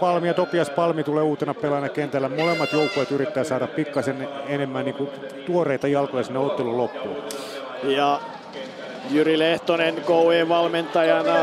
[0.00, 2.28] Palmi ja Topias Palmi tulee uutena pelaajana kentällä.
[2.28, 5.10] Molemmat joukkueet yrittää saada pikkasen enemmän niin kuin
[5.46, 7.16] tuoreita jalkoja sinne ottelun loppuun.
[7.82, 8.20] Ja
[9.10, 11.34] Jyri Lehtonen KOE valmentajana,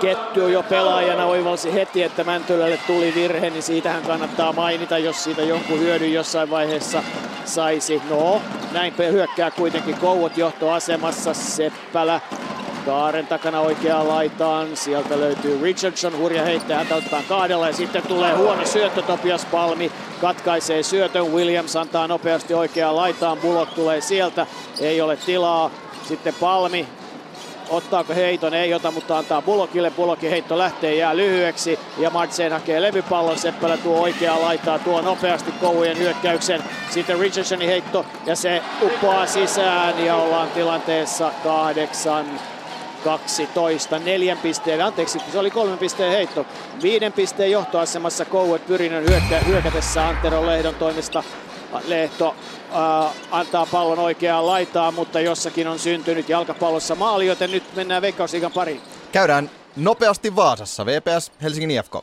[0.00, 5.42] Ketty jo pelaajana oivalsi heti, että Mäntylälle tuli virhe, niin siitähän kannattaa mainita, jos siitä
[5.42, 7.02] jonkun hyödyn jossain vaiheessa
[7.44, 8.02] saisi.
[8.10, 12.20] No, näin hyökkää kuitenkin Kouot johtoasemassa, Seppälä
[12.86, 14.76] Kaaren takana oikeaan laitaan.
[14.76, 19.02] Sieltä löytyy Richardson, hurja heittää, häntä otetaan kahdella ja sitten tulee huono syöttö.
[19.02, 21.32] Topias Palmi katkaisee syötön.
[21.32, 23.38] Williams antaa nopeasti oikeaan laitaan.
[23.38, 24.46] Bullock tulee sieltä,
[24.80, 25.70] ei ole tilaa.
[26.04, 26.88] Sitten Palmi
[27.68, 28.54] Ottaako heiton?
[28.54, 29.90] Ei ota, mutta antaa Bullockille.
[29.90, 31.78] Bullockin heitto lähtee, jää lyhyeksi.
[31.98, 33.38] Ja Martsen hakee levypallon.
[33.38, 36.62] Seppälä tuo oikeaa laitaa, tuo nopeasti Koujen hyökkäyksen.
[36.90, 42.26] Sitten Richardsonin heitto ja se uppoaa sisään ja ollaan tilanteessa kahdeksan
[43.04, 46.46] 12 neljän pisteen, anteeksi se oli kolmen pisteen heitto.
[46.82, 51.22] Viiden pisteen johtoasemassa Kouet Pyrinen hyökkä, hyökätessä Antero Lehdon toimesta.
[51.86, 52.34] Lehto
[53.30, 58.80] antaa pallon oikeaan laitaan, mutta jossakin on syntynyt jalkapallossa maali, joten nyt mennään Veikkausliigan pariin.
[59.12, 61.94] Käydään nopeasti Vaasassa, VPS Helsingin IFK.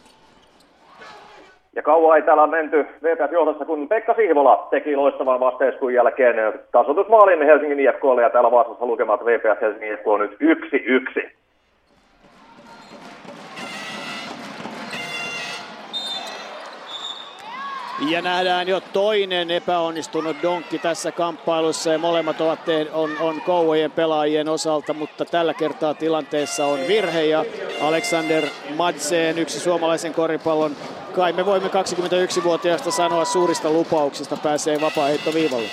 [1.76, 6.36] Ja kauan ei täällä menty VPS johdossa, kun Pekka Sihvola teki loistavan vasteiskun jälkeen
[6.72, 10.38] tasoitusmaalin Helsingin IFKlle ja täällä Vaasassa lukemat VPS Helsingin IFK on nyt
[11.22, 11.41] 1-1.
[18.10, 23.92] Ja nähdään jo toinen epäonnistunut donkki tässä kamppailussa ja molemmat ovat te- on, on Kouvojen
[23.92, 27.46] pelaajien osalta, mutta tällä kertaa tilanteessa on virhe ja
[27.82, 30.76] Alexander Madsen, yksi suomalaisen koripallon
[31.16, 35.70] kai me voimme 21-vuotiaasta sanoa suurista lupauksista pääsee vapaa-heittoviivalle.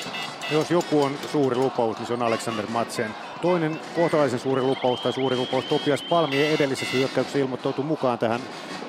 [0.50, 3.14] Jos joku on suuri lupaus, niin se on Alexander Madsen.
[3.42, 8.40] Toinen kohtalaisen suuri lupaus tai suuri lupaus, Topias Palmi edellisessä hyökkäyksessä ilmoittautui mukaan tähän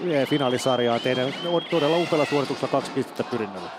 [0.08, 1.02] eh, finaalisarjaan.
[1.02, 1.34] Teidän
[1.70, 3.70] todella upealla suorituksella kaksi pistettä pyrinnöllä.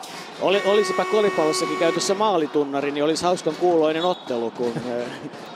[0.41, 5.07] Oli, olisipa koripallossakin käytössä maalitunnari, niin olisi hauskan kuuloinen ottelu, kun eh,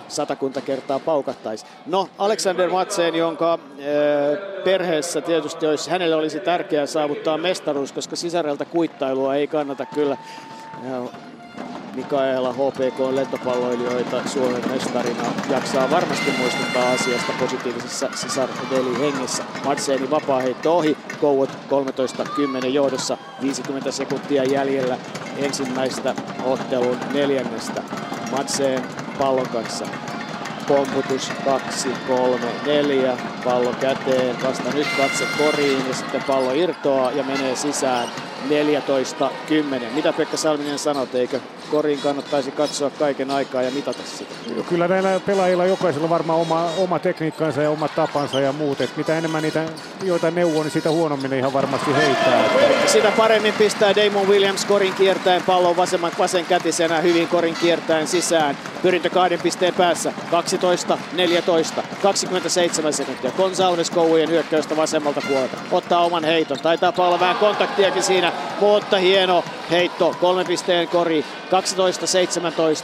[0.09, 1.67] satakunta kertaa paukattaisi.
[1.87, 8.65] No, Alexander Matseen, jonka eh, perheessä tietysti olisi, hänelle olisi tärkeää saavuttaa mestaruus, koska sisarelta
[8.65, 10.17] kuittailua ei kannata kyllä
[11.95, 19.45] Mikaela HPK lentopalloilijoita Suomen mestarina jaksaa varmasti muistuttaa asiasta positiivisessa sisarveli hengessä.
[19.65, 21.51] Marseeni vapaa heitto ohi, Kouot
[22.65, 24.99] 13-10 johdossa, 50 sekuntia jäljellä
[25.37, 26.15] ensimmäistä
[26.45, 27.83] ottelun neljännestä.
[28.31, 28.83] Matseen
[29.19, 29.87] pallon kanssa
[30.69, 37.25] pomputus 2, 3, 4, pallo käteen, vasta nyt katse koriin ja sitten pallo irtoaa ja
[37.25, 38.09] menee sisään
[38.49, 39.95] 14-10.
[39.95, 41.41] Mitä Pekka Salminen sanot, eikö
[41.71, 44.35] koriin kannattaisi katsoa kaiken aikaa ja mitata sitä?
[44.69, 48.81] Kyllä näillä pelaajilla jokaisella varmaan oma, oma tekniikkansa ja oma tapansa ja muut.
[48.81, 49.65] Et mitä enemmän niitä
[50.03, 52.45] joita neuvoo, niin sitä huonommin ne ihan varmasti heittää.
[52.87, 58.59] Sitä paremmin pistää Damon Williams korin kiertäen pallon vasemman vasen kätisenä hyvin korin kiertäen sisään.
[58.83, 60.13] Pyrintö kahden pisteen päässä.
[60.31, 63.31] 12, 14, 27 sekuntia.
[63.31, 65.57] Gonzalez Koujen hyökkäystä vasemmalta puolelta.
[65.73, 66.59] Ottaa oman heiton.
[66.59, 71.25] Taitaa olla vähän kontaktiakin siinä mutta hieno heitto, kolme pisteen kori,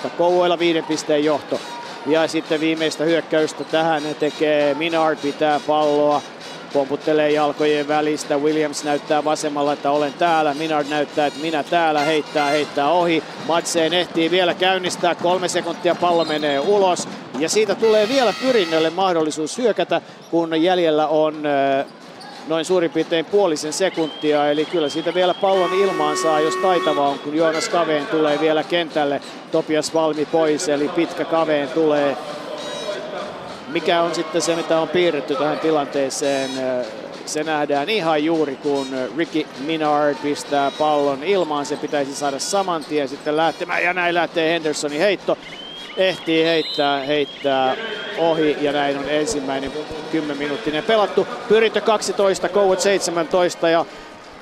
[0.06, 1.60] 12-17, Kouvoilla viiden pisteen johto.
[2.06, 6.22] Ja sitten viimeistä hyökkäystä tähän tekee Minard, pitää palloa
[6.72, 8.38] pomputtelee jalkojen välistä.
[8.38, 10.54] Williams näyttää vasemmalla, että olen täällä.
[10.54, 12.00] Minard näyttää, että minä täällä.
[12.00, 13.22] Heittää, heittää ohi.
[13.48, 15.14] Matseen ehtii vielä käynnistää.
[15.14, 17.08] Kolme sekuntia pallo menee ulos.
[17.38, 21.86] Ja siitä tulee vielä pyrinnölle mahdollisuus hyökätä, kun jäljellä on äh,
[22.50, 24.50] noin suurin piirtein puolisen sekuntia.
[24.50, 28.62] Eli kyllä siitä vielä pallon ilmaan saa, jos taitava on, kun Joonas Kaveen tulee vielä
[28.62, 29.20] kentälle.
[29.52, 32.16] Topias Valmi pois, eli pitkä Kaveen tulee
[33.68, 36.50] mikä on sitten se, mitä on piirretty tähän tilanteeseen.
[37.26, 38.86] Se nähdään ihan juuri, kun
[39.16, 41.66] Ricky Minard pistää pallon ilmaan.
[41.66, 45.38] Se pitäisi saada saman tien sitten lähtemään ja näin lähtee Hendersonin heitto.
[45.96, 47.76] Ehtii heittää, heittää
[48.18, 49.72] ohi ja näin on ensimmäinen
[50.12, 51.26] 10 minuuttinen pelattu.
[51.48, 53.84] Pyrintö 12, Kouot 17 ja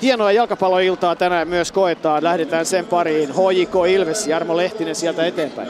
[0.03, 2.25] Hienoa jalkapalloiltaa tänään myös koetaan.
[2.25, 3.29] Lähdetään sen pariin.
[3.29, 5.69] HJK Ilves, Jarmo Lehtinen sieltä eteenpäin.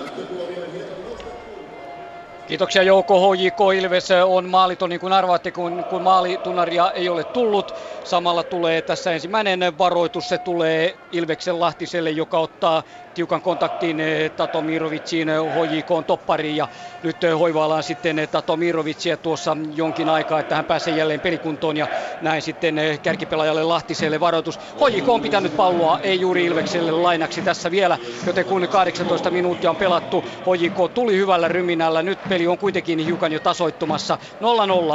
[2.47, 7.75] Kiitoksia Jouko HJK Ilves on maaliton niin kuin arvaatte, kun, kun maalitunaria ei ole tullut.
[8.05, 12.83] Samalla tulee tässä ensimmäinen varoitus, se tulee Ilveksen Lahtiselle, joka ottaa
[13.19, 16.69] tiukan kontaktin eh, Tato Mirovitsiin HJK on toppariin ja
[17.03, 21.77] nyt eh, hoivaillaan sitten eh, Tato Mirovitsiä tuossa jonkin aikaa, että hän pääsee jälleen pelikuntoon
[21.77, 21.87] ja
[22.21, 24.59] näin sitten kärkipelaajalle Lahtiselle varoitus.
[24.59, 29.77] HJK on pitänyt palloa, ei juuri Ilvekselle lainaksi tässä vielä, joten kun 18 minuuttia on
[29.77, 34.19] pelattu, HJK tuli hyvällä ryminällä, nyt peli on kuitenkin hiukan jo tasoittumassa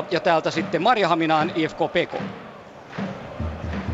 [0.02, 2.44] 0-0 ja täältä sitten Marja Haminaan IFK PK.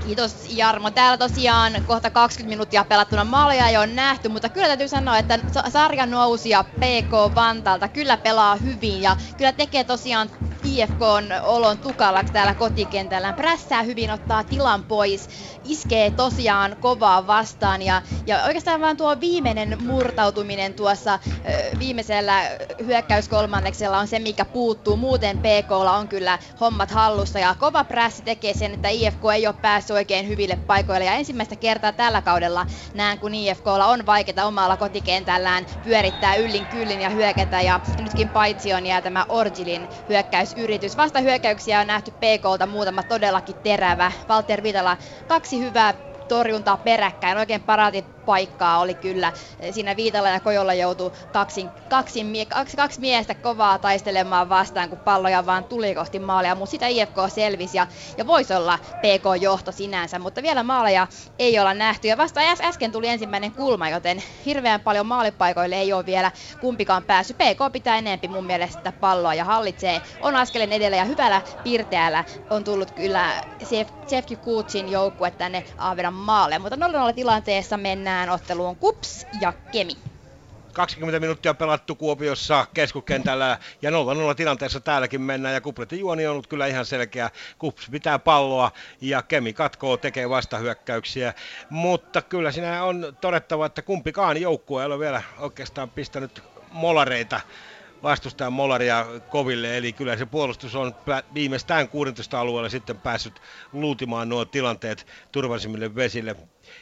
[0.09, 0.91] Kiitos Jarmo.
[0.91, 5.39] Täällä tosiaan kohta 20 minuuttia pelattuna maalia ei ole nähty, mutta kyllä täytyy sanoa, että
[5.69, 10.29] sarjan nousia PK Vantalta kyllä pelaa hyvin ja kyllä tekee tosiaan
[10.69, 13.33] IFK on olon tukalaksi täällä kotikentällä.
[13.33, 15.27] Prässää hyvin, ottaa tilan pois,
[15.63, 21.19] iskee tosiaan kovaa vastaan ja, ja oikeastaan vaan tuo viimeinen murtautuminen tuossa
[21.79, 22.41] viimeisellä
[22.85, 24.97] hyökkäyskolmanneksella on se, mikä puuttuu.
[24.97, 29.55] Muuten PKlla on kyllä hommat hallussa ja kova prässi tekee sen, että IFK ei ole
[29.61, 31.05] päässyt oikein hyville paikoille.
[31.05, 37.01] Ja ensimmäistä kertaa tällä kaudella näen, kun IFKlla on vaikeaa omalla kotikentällään pyörittää yllin kyllin
[37.01, 37.61] ja hyökätä.
[37.61, 40.58] Ja nytkin paitsi on jää tämä Orgilin hyökkäysyritys.
[40.97, 44.11] Vasta hyökkäyksiä on nähty PKlta muutama todellakin terävä.
[44.29, 44.97] Walter Vitala
[45.27, 45.93] kaksi hyvää
[46.27, 47.37] torjuntaa peräkkäin.
[47.37, 49.33] Oikein paraatit paikkaa oli kyllä.
[49.71, 55.45] Siinä Viitala ja Kojolla joutui kaksin, kaksin, kaksi, kaksi miestä kovaa taistelemaan vastaan, kun palloja
[55.45, 60.41] vaan tuli kohti maalia, mutta sitä IFK selvisi ja, ja voisi olla PK-johto sinänsä, mutta
[60.41, 61.07] vielä maaleja
[61.39, 62.07] ei olla nähty.
[62.07, 67.03] Ja vasta äs, äsken tuli ensimmäinen kulma, joten hirveän paljon maalipaikoille ei ole vielä kumpikaan
[67.03, 67.37] päässyt.
[67.37, 72.63] PK pitää enempi mun mielestä palloa ja hallitsee, on askelen edellä ja hyvällä pirteällä on
[72.63, 73.41] tullut kyllä
[74.07, 75.63] Sefki Kutsin joukkue tänne
[76.11, 79.97] maalle, mutta 0-0 tilanteessa mennään tänään otteluun KUPS ja Kemi.
[80.73, 83.93] 20 minuuttia pelattu Kuopiossa keskukentällä ja 0-0
[84.35, 87.29] tilanteessa täälläkin mennään ja kupletin juoni on ollut kyllä ihan selkeä.
[87.57, 91.33] Kups pitää palloa ja Kemi katkoo, tekee vastahyökkäyksiä,
[91.69, 97.41] mutta kyllä siinä on todettava, että kumpikaan joukkue ei ole vielä oikeastaan pistänyt molareita
[98.03, 100.95] vastustajan molaria koville, eli kyllä se puolustus on
[101.33, 103.41] viimeistään 16 alueella sitten päässyt
[103.73, 106.35] luutimaan nuo tilanteet turvallisimmille vesille.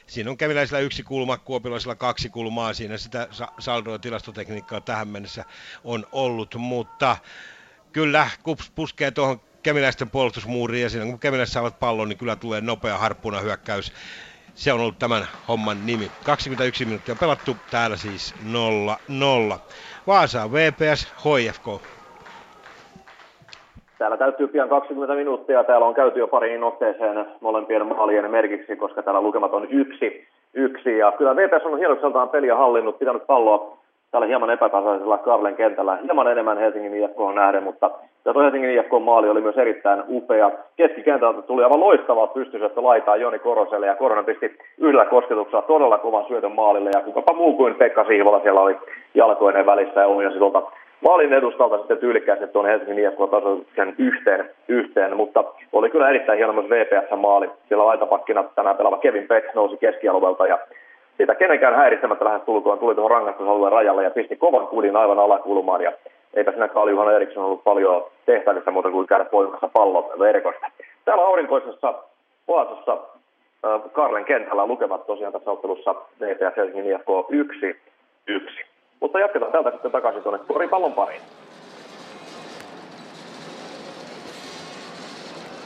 [0.07, 3.27] Siinä on käviläisillä yksi kulma, kuopilaisilla kaksi kulmaa, siinä sitä
[3.59, 5.45] saldoa tilastotekniikkaa tähän mennessä
[5.83, 7.17] on ollut, mutta
[7.93, 12.61] kyllä Kups puskee tuohon kemiläisten puolustusmuuriin ja siinä kun kemiläiset saavat pallon, niin kyllä tulee
[12.61, 13.93] nopea harppuna hyökkäys.
[14.55, 16.11] Se on ollut tämän homman nimi.
[16.23, 18.35] 21 minuuttia pelattu, täällä siis
[19.55, 19.59] 0-0.
[20.07, 21.96] Vaasa, VPS, HFK.
[23.97, 25.63] Täällä täytyy pian 20 minuuttia.
[25.63, 30.27] Täällä on käyty jo pariin otteeseen molempien maalien merkiksi, koska täällä lukemat on yksi.
[30.53, 30.97] yksi.
[30.97, 33.77] Ja kyllä VPS on hienokseltaan peliä hallinnut, pitänyt palloa
[34.11, 35.97] tällä hieman epätasaisella Karlen kentällä.
[36.03, 37.91] Hieman enemmän Helsingin IFK on nähden, mutta
[38.33, 40.51] tuo Helsingin IFK maali oli myös erittäin upea.
[40.75, 46.25] Keskikentältä tuli aivan loistavaa pystysyöttö laitaa Joni Koroselle ja Koronen pisti yhdellä kosketuksella todella kovan
[46.27, 48.75] syötön maalille ja kukapa muu kuin Pekka Siivola siellä oli
[49.15, 50.61] jalkoinen välissä ja ohjasi tuolta
[51.01, 55.43] maalin edustalta sitten tyylikkäästi tuon Helsingin IFK-tasoituksen yhteen, yhteen, mutta
[55.73, 57.49] oli kyllä erittäin hieno myös VPS-maali.
[57.67, 60.59] Siellä laitapakkina tänään pelaava Kevin Peck nousi keskialueelta ja
[61.17, 65.81] siitä kenenkään häiritsemättä lähes tulkoon tuli tuohon rangaistusalueen rajalle ja pisti kovan kudin aivan alakulmaan
[65.81, 65.91] ja
[66.33, 70.67] eipä siinä Kaali Juhana Eriksson ollut paljon tehtävissä muuta kuin käydä poimassa pallon verkosta.
[71.05, 71.93] Täällä aurinkoisessa
[72.47, 72.97] Vaasassa
[73.91, 77.07] Karlen kentällä lukevat tosiaan tässä ottelussa VPS Helsingin IFK
[78.29, 78.76] 1-1.
[78.99, 81.21] Mutta jatketaan täältä sitten takaisin tuonne koripallon pariin.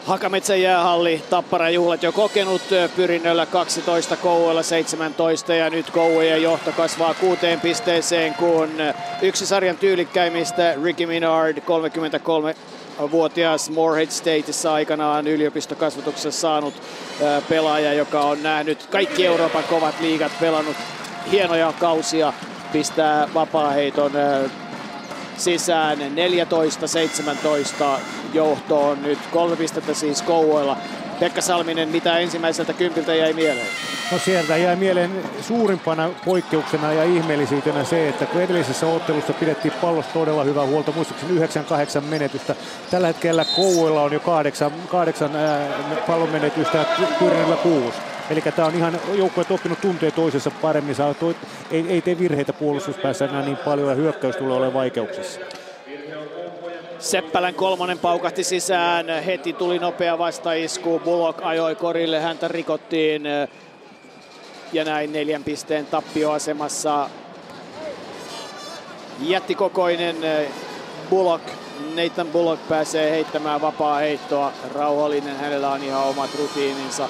[0.06, 2.62] Hakametsän jäähalli, Tappara juhlat jo kokenut
[2.96, 8.70] pyrinnöllä 12, Kouvoilla 17 ja nyt Kouvojen johto kasvaa kuuteen pisteeseen, kun
[9.22, 12.56] yksi sarjan tyylikkäimmistä Ricky Minard, 33
[13.12, 16.74] vuotias Moorhead Stateissa aikanaan yliopistokasvatuksessa saanut
[17.50, 20.78] pelaaja, joka on nähnyt kaikki Euroopan kovat liigat, pelannut
[21.32, 22.34] hienoja kausia,
[22.72, 24.12] pistää vapaaheiton
[25.38, 26.02] sisään 14-17
[28.34, 30.78] johtoon nyt kolme pistettä siis Kouvoilla.
[31.20, 33.68] Pekka Salminen, mitä ensimmäiseltä kympiltä jäi mieleen?
[34.12, 35.12] No sieltä jäi mieleen
[35.42, 41.40] suurimpana poikkeuksena ja ihmeellisyytenä se, että kun edellisessä ottelussa pidettiin pallosta todella hyvää huolta, muistaakseni
[41.40, 42.56] 9-8 menetystä.
[42.92, 45.68] Tällä hetkellä Kouvoilla on jo kahdeksan, kahdeksan ää,
[46.08, 46.86] pallon menetystä ja
[47.20, 48.11] Pyrinillä kuusi.
[48.32, 51.36] Eli tämä on ihan joukkue oppinut tuntee toisessa paremmin, saa, toi,
[51.72, 55.40] ei, ei tee virheitä puolustuspäässä enää niin paljon ja hyökkäys tulee olemaan vaikeuksissa.
[57.00, 63.24] Seppälän kolmonen paukahti sisään, heti tuli nopea vastaisku, Bullock ajoi korille, häntä rikottiin.
[64.74, 67.10] Ja näin neljän pisteen tappioasemassa
[69.20, 70.16] jättikokoinen
[71.10, 71.44] Bullock,
[71.96, 77.10] Nathan Bullock pääsee heittämään vapaa heittoa, rauhallinen, hänellä on ihan omat rutiininsa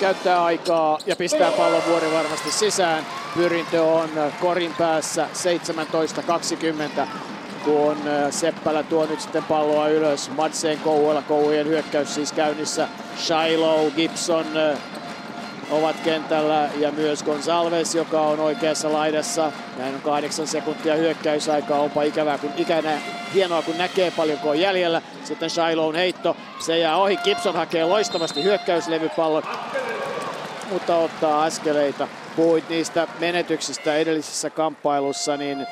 [0.00, 3.06] käyttää aikaa ja pistää pallon vuori varmasti sisään.
[3.34, 5.28] Pyrintö on korin päässä
[7.02, 7.06] 17-20
[7.64, 7.96] kun
[8.30, 10.30] Seppälä tuo nyt sitten palloa ylös.
[10.30, 12.88] Madseen Kouvoilla, Kouvojen hyökkäys siis käynnissä.
[13.16, 14.46] Shiloh, Gibson
[15.72, 19.52] ovat kentällä ja myös Gonsalves, joka on oikeassa laidassa.
[19.78, 21.80] Näin on kahdeksan sekuntia hyökkäysaikaa.
[21.80, 22.98] Onpa ikävää, kun ikänä,
[23.34, 25.02] hienoa kun näkee paljonko on jäljellä.
[25.24, 27.16] Sitten Shilohn heitto, se jää ohi.
[27.16, 29.42] Gibson hakee loistavasti hyökkäyslevypallon,
[30.72, 32.08] mutta ottaa askeleita.
[32.36, 35.66] Puhuit niistä menetyksistä edellisessä kamppailussa, niin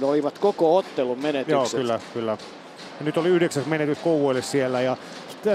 [0.00, 1.72] 13-10 olivat koko ottelun menetykset.
[1.72, 2.38] Joo, kyllä, kyllä.
[3.00, 4.96] Nyt oli yhdeksäs menetys Kouvoille siellä ja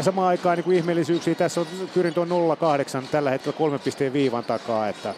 [0.02, 1.36] samaan aikaan niin ihmeellisyyksiä.
[1.36, 2.58] Tässä on Kyrintö on
[3.04, 5.14] 0-8 tällä hetkellä kolme pisteen viivan takaa, että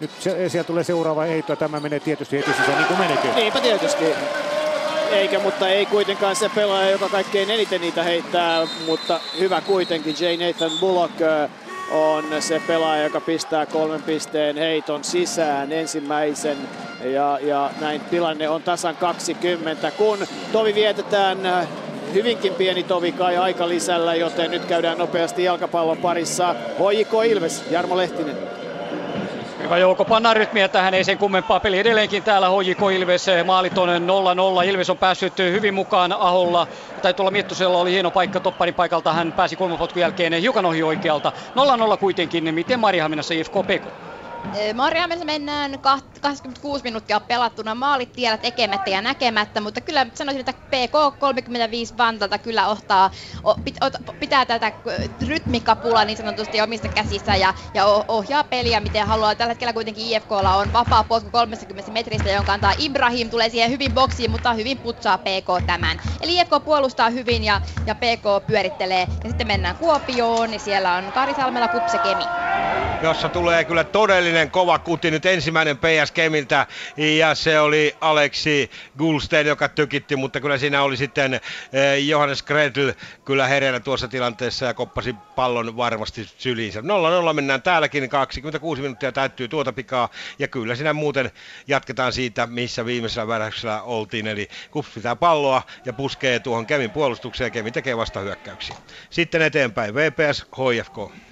[0.00, 0.10] nyt
[0.48, 3.34] se, tulee seuraava heitto ja tämä menee tietysti heti sisään niin kuin menikin.
[3.34, 4.04] Niinpä tietysti.
[5.10, 10.16] Eikä, mutta ei kuitenkaan se pelaaja, joka kaikkein eniten niitä heittää, mutta hyvä kuitenkin.
[10.20, 10.46] J.
[10.46, 11.14] Nathan Bullock
[11.90, 16.56] on se pelaaja, joka pistää kolmen pisteen heiton sisään ensimmäisen.
[17.04, 20.18] Ja, ja näin tilanne on tasan 20, kun
[20.52, 21.68] tovi vietetään
[22.14, 26.54] hyvinkin pieni tovi kai aika lisällä, joten nyt käydään nopeasti jalkapallon parissa.
[26.54, 28.36] HJK Ilves, Jarmo Lehtinen.
[29.62, 31.78] Hyvä joukko panna rytmiä tähän, ei sen kummempaa peli.
[31.78, 34.64] Edelleenkin täällä HJK Ilves, maalit on 0-0.
[34.64, 36.66] Ilves on päässyt hyvin mukaan Aholla.
[37.02, 39.12] Tai tuolla Miettusella oli hieno paikka topparin paikalta.
[39.12, 41.32] Hän pääsi kulmapotkun jälkeen hiukan ohi oikealta.
[41.94, 42.54] 0-0 kuitenkin.
[42.54, 43.88] Miten Marihaminassa IFK Peko?
[44.74, 45.78] Mariamessa mennään
[46.20, 52.38] 26 minuuttia pelattuna maalit tiellä tekemättä ja näkemättä, mutta kyllä sanoisin, että PK 35 Vantalta
[52.38, 53.10] kyllä ottaa,
[54.20, 54.72] pitää tätä
[55.26, 59.34] rytmikapulaa niin sanotusti omista käsissä ja, ja ohjaa peliä miten haluaa.
[59.34, 63.92] Tällä hetkellä kuitenkin IFKlla on vapaa polku 30 metristä, jonka antaa Ibrahim, tulee siihen hyvin
[63.92, 66.00] boksiin, mutta hyvin putsaa PK tämän.
[66.20, 69.06] Eli IFK puolustaa hyvin ja, ja PK pyörittelee.
[69.24, 72.24] Ja sitten mennään Kuopioon, niin siellä on Kari Salmela, Kupse Kemi.
[73.02, 76.66] Jossa tulee kyllä todellinen todellinen kova kuti nyt ensimmäinen PS Kemiltä.
[76.96, 81.40] Ja se oli Aleksi Gulstein, joka tykitti, mutta kyllä siinä oli sitten eh,
[82.06, 82.90] Johannes Gredl
[83.24, 86.80] kyllä hereillä tuossa tilanteessa ja koppasi pallon varmasti syliinsä.
[86.80, 90.08] 0-0 mennään täälläkin, 26 minuuttia täyttyy tuota pikaa.
[90.38, 91.30] Ja kyllä siinä muuten
[91.66, 97.46] jatketaan siitä, missä viimeisellä väräyksellä oltiin, eli Kups palloa ja puskee tuohon Kemin puolustukseen.
[97.46, 98.76] Ja Kemi tekee vasta hyökkäyksiä.
[99.10, 101.25] Sitten eteenpäin VPS HFK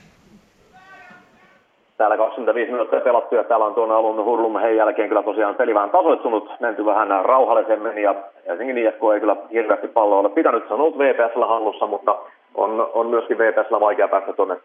[1.97, 5.74] täällä 25 minuuttia pelattu ja täällä on tuon alun hurlum hei jälkeen kyllä tosiaan peli
[5.74, 8.14] vähän tasoittunut, menty vähän rauhallisemmin ja
[8.47, 12.16] Helsingin IFK ei kyllä hirveästi palloa ole pitänyt, se on ollut VPSllä hallussa, mutta
[12.55, 14.57] on, on myöskin VPSllä vaikea päästä tuonne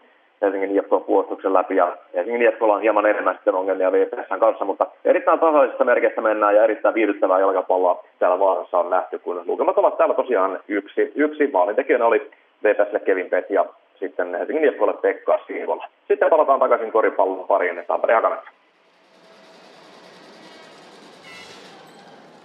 [0.41, 4.87] Helsingin IFK puolustuksen läpi ja Helsingin IFKlla on hieman enemmän sitten ongelmia VPSn kanssa, mutta
[5.05, 9.97] erittäin tasaisesta merkeistä mennään ja erittäin viihdyttävää jalkapalloa täällä Vaasassa on nähty, kun lukemat ovat
[9.97, 11.11] täällä tosiaan yksi.
[11.15, 12.31] Yksi maalintekijänä oli
[12.63, 13.65] VPSlle Kevin Pet ja
[13.99, 15.87] sitten Helsingin IFKlle Pekka Siivola.
[16.07, 18.49] Sitten palataan takaisin koripallon pariin Tampere Hakametsä.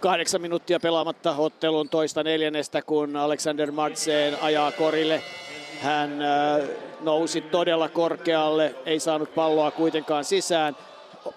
[0.01, 5.21] Kahdeksan minuuttia pelaamatta ottelun toista neljännestä, kun Alexander Martseen ajaa korille.
[5.83, 6.69] Hän äh,
[7.01, 10.77] nousi todella korkealle, ei saanut palloa kuitenkaan sisään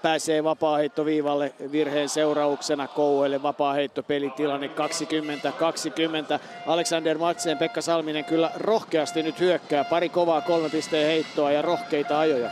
[0.02, 6.40] pääsee vapaaheittoviivalle virheen seurauksena Kouvoille vapaaheitto-pelitilanne 20-20.
[6.68, 9.84] Alexander Matsen, Pekka Salminen kyllä rohkeasti nyt hyökkää.
[9.84, 12.50] Pari kovaa kolme pisteen heittoa ja rohkeita ajoja.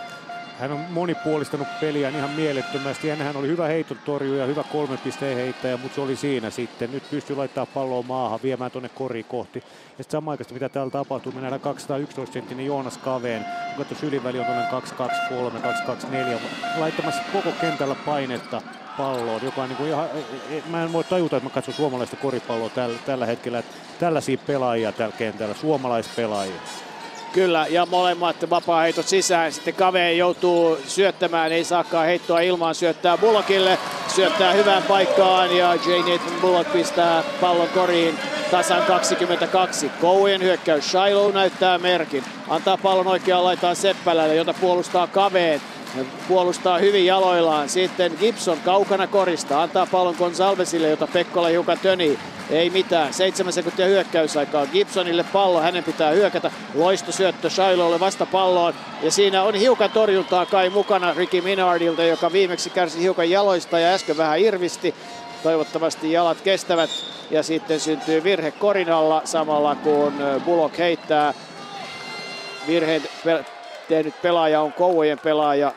[0.60, 3.10] Hän on monipuolistanut peliä ihan mielettömästi.
[3.10, 6.92] Hän oli hyvä heitontorjuja, hyvä kolmen pisteen heittäjä, mutta se oli siinä sitten.
[6.92, 9.60] Nyt pystyy laittamaan palloa maahan, viemään tuonne koriin kohti.
[9.60, 13.46] Ja sitten samaan mitä täällä tapahtuu, me nähdään 211 senttinen Joonas Kaveen.
[13.76, 16.40] Kun tuossa yliväli on tuonne 223, 224,
[16.78, 18.62] laittamassa koko kentällä painetta
[18.98, 21.74] palloon, joka on niin kuin ihan, e, e, mä en voi tajuta, että mä katson
[21.74, 26.85] suomalaista koripalloa tällä, tällä hetkellä, että tällaisia pelaajia tällä kentällä, suomalaispelaajia.
[27.36, 29.52] Kyllä, ja molemmat vapaa-heitot sisään.
[29.52, 33.78] Sitten Kave joutuu syöttämään, ei saakaan heittoa ilmaan, syöttää Bullockille,
[34.16, 36.12] syöttää hyvään paikkaan ja J.
[36.12, 38.20] Nathan Bullock pistää pallon koriin
[38.52, 39.92] tasan 22.
[40.02, 45.62] Koujen hyökkäys, Shiloh näyttää merkin, antaa pallon oikeaan laitaan Seppälälle, jota puolustaa Kaveen
[46.28, 47.70] puolustaa hyvin jaloillaan.
[47.70, 52.20] Sitten Gibson kaukana korista, antaa pallon Gonsalvesille, jota Pekkola hiukan tönii.
[52.50, 53.14] Ei mitään.
[53.14, 54.66] Seitsemän sekuntia hyökkäysaikaa.
[54.66, 56.52] Gibsonille pallo, hänen pitää hyökätä.
[56.74, 58.74] Loisto syöttö Shilohlle vasta palloon.
[59.02, 63.94] Ja siinä on hiukan torjuntaa kai mukana Ricky Minardilta, joka viimeksi kärsi hiukan jaloista ja
[63.94, 64.96] äsken vähän irvisti.
[65.44, 66.90] Toivottavasti jalat kestävät.
[67.32, 70.14] Ja sitten syntyy virhe korinalla samalla kun
[70.46, 71.34] Bullock heittää.
[72.68, 73.02] Virheen
[73.88, 75.72] tehnyt pelaaja on Kouvojen pelaaja.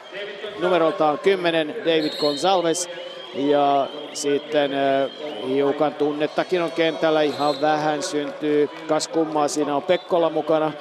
[0.61, 2.91] Numeroltaan 10 David Gonsalves.
[3.35, 5.11] Ja sitten äh,
[5.49, 8.69] hiukan tunnettakin on kentällä, ihan vähän syntyy.
[8.89, 10.73] Kas kummaa, siinä on Pekkola mukana.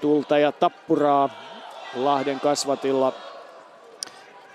[0.00, 1.28] Tulta ja tappuraa
[1.94, 3.12] Lahden kasvatilla.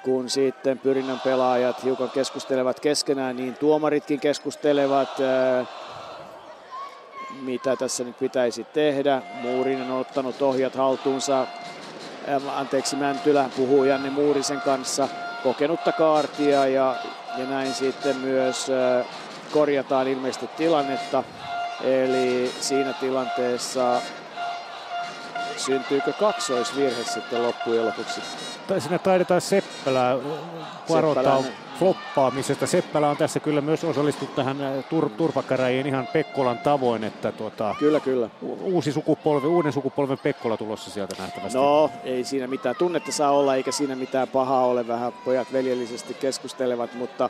[0.03, 5.10] Kun sitten pyrinnän pelaajat hiukan keskustelevat keskenään, niin tuomaritkin keskustelevat.
[7.42, 9.22] Mitä tässä nyt pitäisi tehdä.
[9.42, 11.48] Muurinen on ottanut ohjat haltuunsa.
[12.56, 15.08] Anteeksi, Mäntylä puhuu Janne Muurisen kanssa
[15.44, 16.96] kokenutta kaartia ja,
[17.38, 18.68] ja näin sitten myös
[19.52, 21.24] korjataan ilmeisesti tilannetta.
[21.84, 24.02] Eli siinä tilanteessa
[25.58, 28.22] syntyykö kaksoisvirhe sitten loppujen lopuksi?
[28.80, 30.18] Sinne taidetaan Seppälä
[30.89, 31.43] varoittaa
[31.80, 32.68] floppaamisesta.
[32.68, 34.57] Seppälä on tässä kyllä myös osallistunut tähän
[34.89, 38.30] tur- turpakäräjiin ihan Pekkolan tavoin, että tuota, kyllä, kyllä.
[38.61, 41.57] uusi sukupolvi, uuden sukupolven Pekkola tulossa sieltä nähtävästi.
[41.57, 44.88] No, ei siinä mitään tunnetta saa olla, eikä siinä mitään pahaa ole.
[44.88, 47.30] Vähän pojat veljellisesti keskustelevat, mutta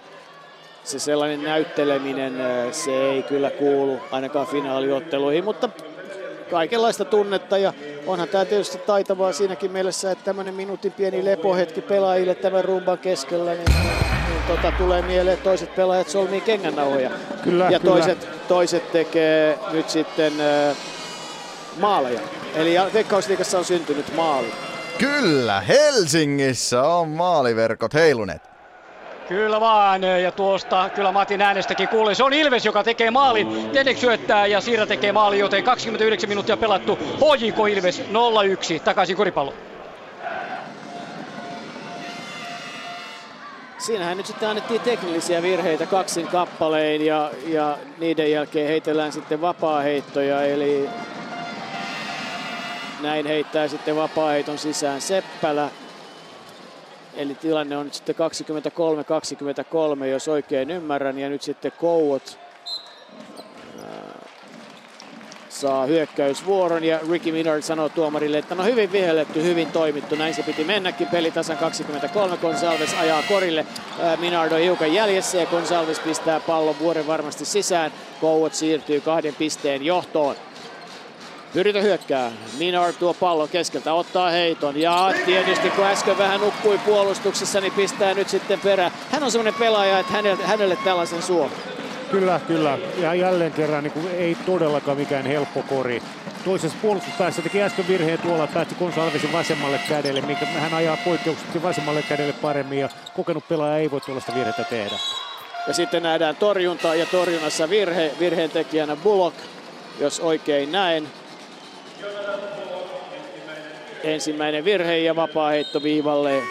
[0.83, 2.33] se sellainen näytteleminen,
[2.71, 5.69] se ei kyllä kuulu ainakaan finaaliotteluihin, mutta
[6.51, 7.73] kaikenlaista tunnetta ja
[8.07, 13.51] onhan tämä tietysti taitavaa siinäkin mielessä, että tämmöinen minuutin pieni lepohetki pelaajille tämän rumban keskellä,
[13.51, 13.65] niin,
[14.27, 17.11] niin tota, tulee mieleen, että toiset pelaajat solmii kengännauhoja.
[17.43, 17.95] Kyllä, ja kyllä.
[17.95, 20.77] Toiset, toiset tekee nyt sitten äh,
[21.77, 22.19] maaleja.
[22.55, 24.53] Eli Veikkausliikassa on syntynyt maali.
[24.97, 28.54] Kyllä, Helsingissä on maaliverkot heiluneet.
[29.27, 32.15] Kyllä vaan, ja tuosta kyllä Matin äänestäkin kuulee.
[32.15, 33.69] Se on Ilves, joka tekee maalin.
[33.69, 36.95] Tenek syöttää ja Siirra tekee maalin, joten 29 minuuttia pelattu.
[36.95, 38.03] HJK Ilves 0-1,
[38.83, 39.53] takaisin koripallo.
[43.77, 50.41] Siinähän nyt sitten annettiin teknillisiä virheitä kaksin kappaleen ja, ja niiden jälkeen heitellään sitten vapaa-heittoja.
[50.41, 50.89] Eli
[53.01, 55.69] näin heittää sitten vapaa-heiton sisään Seppälä
[57.17, 58.15] Eli tilanne on nyt sitten
[60.01, 61.19] 23-23, jos oikein ymmärrän.
[61.19, 62.39] Ja nyt sitten Kouot
[65.49, 70.15] saa hyökkäysvuoron ja Ricky Minard sanoo tuomarille, että no hyvin vihelletty, hyvin toimittu.
[70.15, 71.07] Näin se piti mennäkin.
[71.07, 72.37] Peli tasan 23.
[72.37, 73.65] Gonsalves ajaa korille.
[74.19, 77.91] Minard on hiukan jäljessä ja Gonsalves pistää pallon vuoren varmasti sisään.
[78.21, 80.35] Kouot siirtyy kahden pisteen johtoon.
[81.55, 82.31] Pyritä hyökkää.
[82.57, 84.77] Minard tuo pallon keskeltä, ottaa heiton.
[84.77, 88.91] Ja tietysti kun äsken vähän nukkui puolustuksessa, niin pistää nyt sitten perä.
[89.11, 91.51] Hän on semmoinen pelaaja, että hänelle, hänelle tällaisen suo.
[92.11, 92.77] Kyllä, kyllä.
[92.97, 96.01] Ja jälleen kerran niin kuin ei todellakaan mikään helppo kori.
[96.45, 102.01] Toisessa puolustuspäässä teki äsken virheen tuolla, päästi Gonsalvesin vasemmalle kädelle, minkä hän ajaa poikkeuksellisesti vasemmalle
[102.01, 104.95] kädelle paremmin ja kokenut pelaaja ei voi tuollaista virhettä tehdä.
[105.67, 109.37] Ja sitten nähdään torjunta ja torjunnassa virhe, virheen tekijänä Bullock,
[109.99, 111.07] jos oikein näen.
[114.03, 116.41] Ensimmäinen virhe ja vapaa heitto viivalle.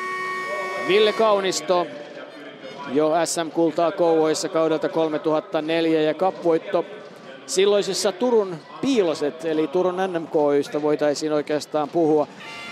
[0.89, 1.87] Ville Kaunisto
[2.93, 6.85] jo SM-kultaa Kouvoissa kaudelta 3004 ja kapvoitto
[7.47, 12.27] silloisessa Turun piiloset, eli Turun NMKYstä voitaisiin oikeastaan puhua.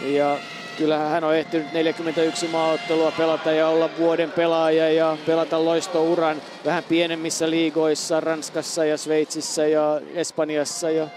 [0.07, 0.37] Ja
[0.79, 6.85] kyllähän hän on ehtinyt 41 maaottelua pelata ja olla vuoden pelaaja ja pelata loistouran vähän
[6.89, 11.09] pienemmissä liigoissa Ranskassa ja Sveitsissä ja Espanjassa ja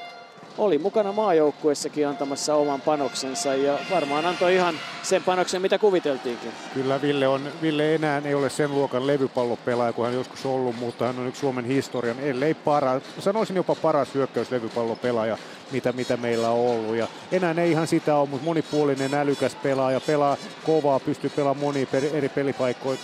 [0.58, 6.52] oli mukana maajoukkuessakin antamassa oman panoksensa ja varmaan antoi ihan sen panoksen, mitä kuviteltiinkin.
[6.74, 11.08] Kyllä Ville, on, Ville enää ei ole sen luokan levypallopelaaja, kun hän joskus ollut, mutta
[11.08, 15.38] hän on yksi Suomen historian, ellei paras, sanoisin jopa paras hyökkäyslevypallopelaaja,
[15.72, 16.96] mitä, mitä meillä on ollut.
[16.96, 21.88] Ja enää ei ihan sitä ole, mutta monipuolinen, älykäs pelaaja, pelaa kovaa, pystyy pelaamaan monia
[22.14, 22.98] eri pelipaikkoja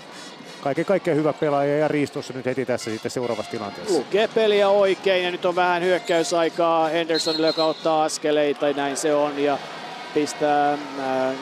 [0.62, 3.94] kaiken kaikkiaan hyvä pelaaja ja Riistossa nyt heti tässä sitten seuraavassa tilanteessa.
[3.94, 9.40] Lukee peliä oikein ja nyt on vähän hyökkäysaikaa Hendersonille, joka ottaa askeleita, näin se on
[9.40, 9.58] ja
[10.14, 11.36] pistää äh,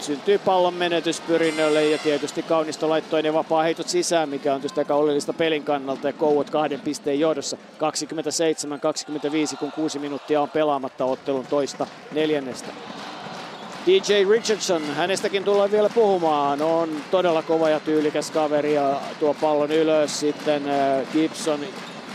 [0.00, 4.80] syntyy pallon menetys pyrinnölle ja tietysti Kaunisto laittoi ne vapaa heitot sisään, mikä on tietysti
[4.80, 7.56] aika oleellista pelin kannalta ja Kouot kahden pisteen johdossa
[9.54, 12.68] 27-25, kun kuusi minuuttia on pelaamatta ottelun toista neljännestä.
[13.86, 19.72] DJ Richardson, hänestäkin tullaan vielä puhumaan, on todella kova ja tyylikäs kaveri ja tuo pallon
[19.72, 20.20] ylös.
[20.20, 21.60] Sitten äh, Gibson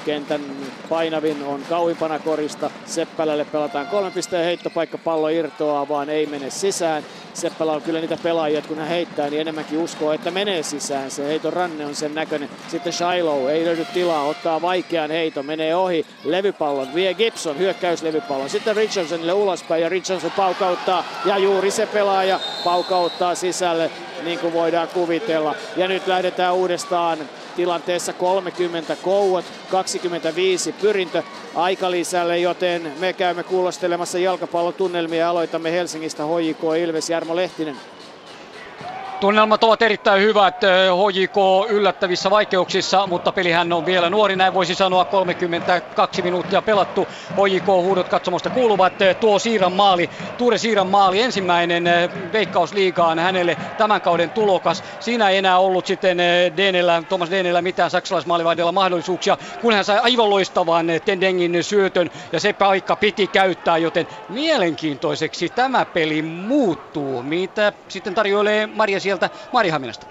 [0.08, 0.42] kentän
[0.90, 2.70] painavin on kauimpana korista.
[2.86, 7.04] Seppälälle pelataan kolmen pisteen heittopaikka, pallo irtoaa vaan ei mene sisään.
[7.34, 11.12] Seppälä on kyllä niitä pelaajia, että kun hän heittää, niin enemmänkin uskoo, että menee sisään.
[11.12, 12.50] Se heiton ranne on sen näköinen.
[12.68, 18.50] Sitten Shiloh ei löydy tilaa, ottaa vaikean heiton, menee ohi levypallon, vie Gibson hyökkäyslevypallon.
[18.50, 23.92] Sitten Richardsonille ulospäin ja Richardson paukauttaa ja juuri se pelaaja paukauttaa sisälle
[24.24, 25.56] niin kuin voidaan kuvitella.
[25.76, 27.18] Ja nyt lähdetään uudestaan
[27.58, 31.24] tilanteessa 30 kouot, 25 pyrintö
[31.56, 37.76] aikalisälle, joten me käymme kuulostelemassa jalkapallotunnelmia ja aloitamme Helsingistä HJK Ilves Jarmo Lehtinen.
[39.20, 40.56] Tunnelmat ovat erittäin hyvät.
[41.10, 41.36] HJK
[41.70, 45.06] yllättävissä vaikeuksissa, mutta pelihän on vielä nuori, näin voisi sanoa.
[45.06, 47.08] 32 minuuttia pelattu.
[47.46, 48.94] HJK huudot katsomosta kuuluvat.
[49.20, 51.84] Tuo Siiran maali, Tuure Siiran maali, ensimmäinen
[52.32, 54.84] veikkausliigaan hänelle tämän kauden tulokas.
[55.00, 56.18] Siinä ei enää ollut sitten
[56.58, 62.54] Deenellä, Thomas Deenellä mitään saksalaismaalivahdella mahdollisuuksia, kun hän sai aivan loistavan Tendengin syötön ja se
[62.54, 67.24] paikka piti käyttää, joten mielenkiintoiseksi tämä peli muuttuu.
[67.24, 70.08] Mitä sitten tarjoilee Maria sieltä Marihaminasta.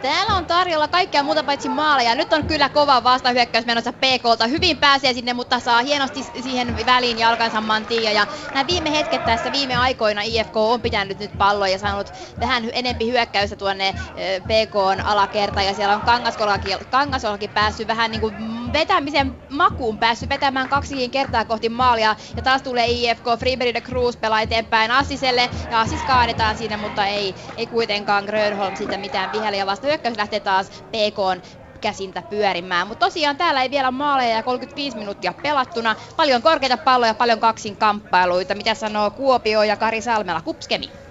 [0.00, 2.14] Täällä on tarjolla kaikkea muuta paitsi maaleja.
[2.14, 4.46] Nyt on kyllä kova vastahyökkäys menossa PKlta.
[4.46, 8.12] Hyvin pääsee sinne, mutta saa hienosti siihen väliin jalkansa Mantia.
[8.12, 12.70] Ja nämä viime hetket tässä viime aikoina IFK on pitänyt nyt palloa ja saanut vähän
[12.72, 13.94] enempi hyökkäystä tuonne
[14.42, 15.66] PKn alakertaan.
[15.66, 18.34] Ja siellä on Kangaskolakin, Kangaskolakin päässyt vähän niin kuin
[18.72, 22.16] vetämisen makuun päässyt vetämään kaksikin kertaa kohti maalia.
[22.36, 25.50] Ja taas tulee IFK, Friberg de Cruz pelaa eteenpäin Assiselle.
[25.70, 29.66] Ja Assis kaadetaan siinä, mutta ei, ei kuitenkaan Grönholm siitä mitään vihelle.
[29.66, 31.44] vasta hyökkäys lähtee taas PK
[31.80, 32.86] käsintä pyörimään.
[32.86, 35.96] Mutta tosiaan täällä ei vielä maaleja ja 35 minuuttia pelattuna.
[36.16, 38.54] Paljon korkeita palloja, paljon kaksin kamppailuita.
[38.54, 40.40] Mitä sanoo Kuopio ja Kari Salmela?
[40.40, 41.09] Kupskemi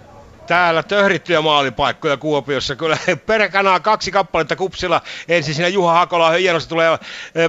[0.49, 2.75] täällä töhrittyjä maalipaikkoja Kuopiossa.
[2.75, 5.01] Kyllä perkanaa kaksi kappaletta kupsilla.
[5.27, 6.99] Ensin siinä Juha Hakola hienosti tulee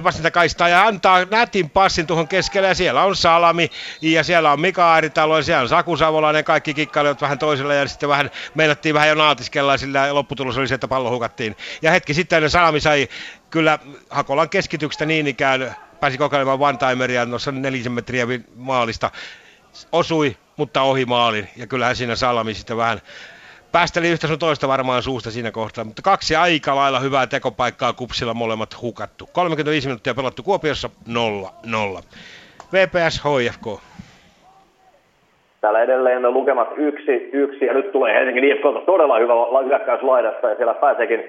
[0.03, 2.67] vastaita kaistaa ja antaa nätin passin tuohon keskelle.
[2.67, 3.71] Ja siellä on Salami
[4.01, 6.43] ja siellä on Mika Airitalo ja siellä on Saku Savolainen.
[6.43, 10.75] Kaikki kikkailevat vähän toisella ja sitten vähän meinattiin vähän jo naatiskella sillä lopputulos oli se,
[10.75, 11.57] että pallo hukattiin.
[11.81, 13.07] Ja hetki sitten Salami sai
[13.49, 13.79] kyllä
[14.09, 18.25] Hakolan keskityksestä niin ikään pääsi kokeilemaan one-timeria noissa nelisen metriä
[18.55, 19.11] maalista.
[19.91, 21.47] Osui mutta ohi maalin.
[21.57, 22.97] Ja kyllähän siinä Salami sitten vähän
[23.71, 28.33] päästeli yhtä sun toista varmaan suusta siinä kohtaa, mutta kaksi aika lailla hyvää tekopaikkaa kupsilla
[28.33, 29.29] molemmat hukattu.
[29.33, 31.11] 35 minuuttia pelattu Kuopiossa 0-0.
[32.73, 33.81] VPS HFK.
[35.61, 39.33] Täällä edelleen lukemat yksi, yksi ja nyt tulee Helsingin IFK todella hyvä
[39.65, 41.23] hyökkäys laidasta ja siellä pääseekin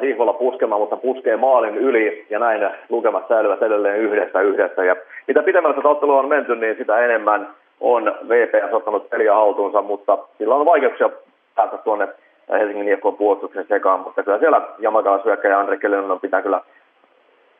[0.00, 4.84] Sihvolla puskemaan, mutta puskee maalin yli ja näin lukemat säilyvät edelleen yhdessä yhdessä.
[4.84, 4.96] Ja
[5.28, 7.48] mitä pitemmälle tätä ottelua on menty, niin sitä enemmän
[7.82, 11.10] on VPS ottanut peliä haltuunsa, mutta sillä on vaikeuksia
[11.54, 12.08] päästä tuonne
[12.50, 16.60] Helsingin IFK puolustuksen sekaan, mutta kyllä siellä Jamakalas hyökkäjä Andre Kellenon pitää kyllä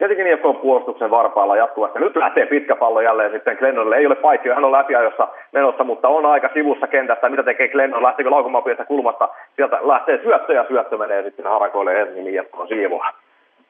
[0.00, 1.98] Helsingin IFK puolustuksen varpaalla jatkuvasti.
[1.98, 3.96] Nyt lähtee pitkä pallo jälleen sitten Glennonille.
[3.96, 7.28] Ei ole paikki, hän on läpiajossa menossa, mutta on aika sivussa kentästä.
[7.28, 8.02] Mitä tekee Glennon?
[8.02, 9.28] Lähteekö laukumaan kulmasta?
[9.56, 13.06] Sieltä lähtee syöttö ja syöttö menee sitten harakoille Helsingin IFK siivoa.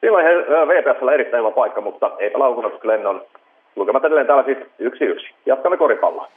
[0.01, 0.27] Silloin
[0.69, 3.23] VPSllä erittäin hyvä paikka, mutta eipä laukunut Glennon
[3.77, 5.27] Lukemat edelleen täällä siis yksi yksi.
[5.47, 6.29] Jatkamme koripalloa.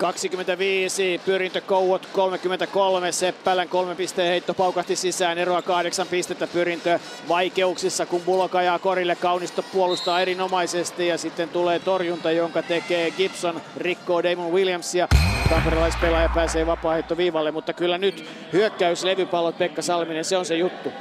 [0.00, 8.06] 25, pyrintö Kouot 33, Seppälän kolme pisteen heitto paukahti sisään, eroa kahdeksan pistettä pyrintö vaikeuksissa,
[8.06, 14.22] kun Bulok ajaa korille, Kaunisto puolustaa erinomaisesti ja sitten tulee torjunta, jonka tekee Gibson, rikkoo
[14.22, 15.08] Damon Williamsia,
[15.50, 20.92] tamperelaispelaaja pääsee vapaa viivalle, mutta kyllä nyt hyökkäys levypallot Pekka Salminen, se on se juttu.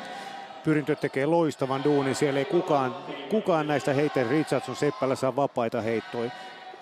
[0.70, 2.16] Pyrintö tekee loistavan duunin.
[2.16, 2.96] Siellä ei kukaan,
[3.30, 6.32] kukaan näistä heitä Richardson Seppälä saa vapaita heittoja.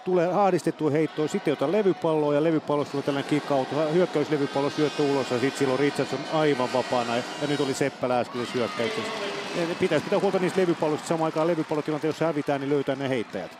[0.06, 5.40] Tulee haadistettu heittoa, sitten ota levypalloa ja levypallosta tulee tällainen kick-out, hyökkäyslevypallo syöttö ulos ja
[5.40, 9.12] sitten silloin Richardson aivan vapaana ja, nyt oli Seppälä äsken hyökkäyksessä.
[9.80, 11.08] pitäisi pitää huolta niistä levypalloista.
[11.08, 13.58] Samaan aikaan levypallotilanteessa, hävitään, niin löytää ne heittäjät.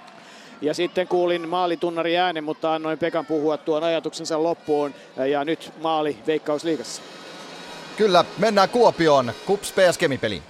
[0.62, 4.94] Ja sitten kuulin maalitunnari äänen, mutta annoin Pekan puhua tuon ajatuksensa loppuun.
[5.30, 7.02] Ja nyt maali Veikkausliigassa.
[7.98, 9.34] Kyllä, mennään Kuopioon.
[9.46, 10.44] Kups PS Kemipeliin.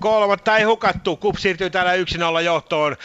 [0.00, 1.16] Kolmatta ei hukattu.
[1.16, 1.92] Kups siirtyy täällä
[2.40, 2.96] 1-0 johtoon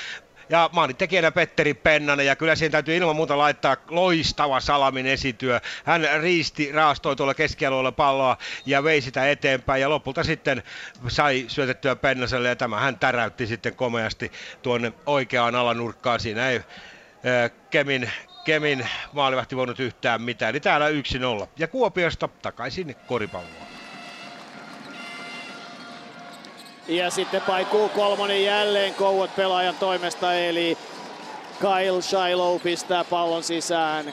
[0.49, 5.59] ja tekijänä Petteri Pennanen ja kyllä siihen täytyy ilman muuta laittaa loistava Salamin esityö.
[5.83, 10.63] Hän riisti, raastoi tuolla keskialueella palloa ja vei sitä eteenpäin ja lopulta sitten
[11.07, 14.31] sai syötettyä Pennaselle ja tämä hän täräytti sitten komeasti
[14.61, 16.19] tuonne oikeaan alanurkkaan.
[16.19, 16.61] Siinä ei
[17.69, 18.11] Kemin,
[18.49, 20.49] Kemin maalivahti voinut yhtään mitään.
[20.49, 20.93] Eli täällä 1-0.
[21.57, 23.67] Ja Kuopiosta takaisin koripalloon.
[26.87, 30.77] Ja sitten paikuu kolmonen jälleen Kouot pelaajan toimesta, eli
[31.59, 34.05] Kyle Shiloh pistää pallon sisään.
[34.05, 34.11] 27-36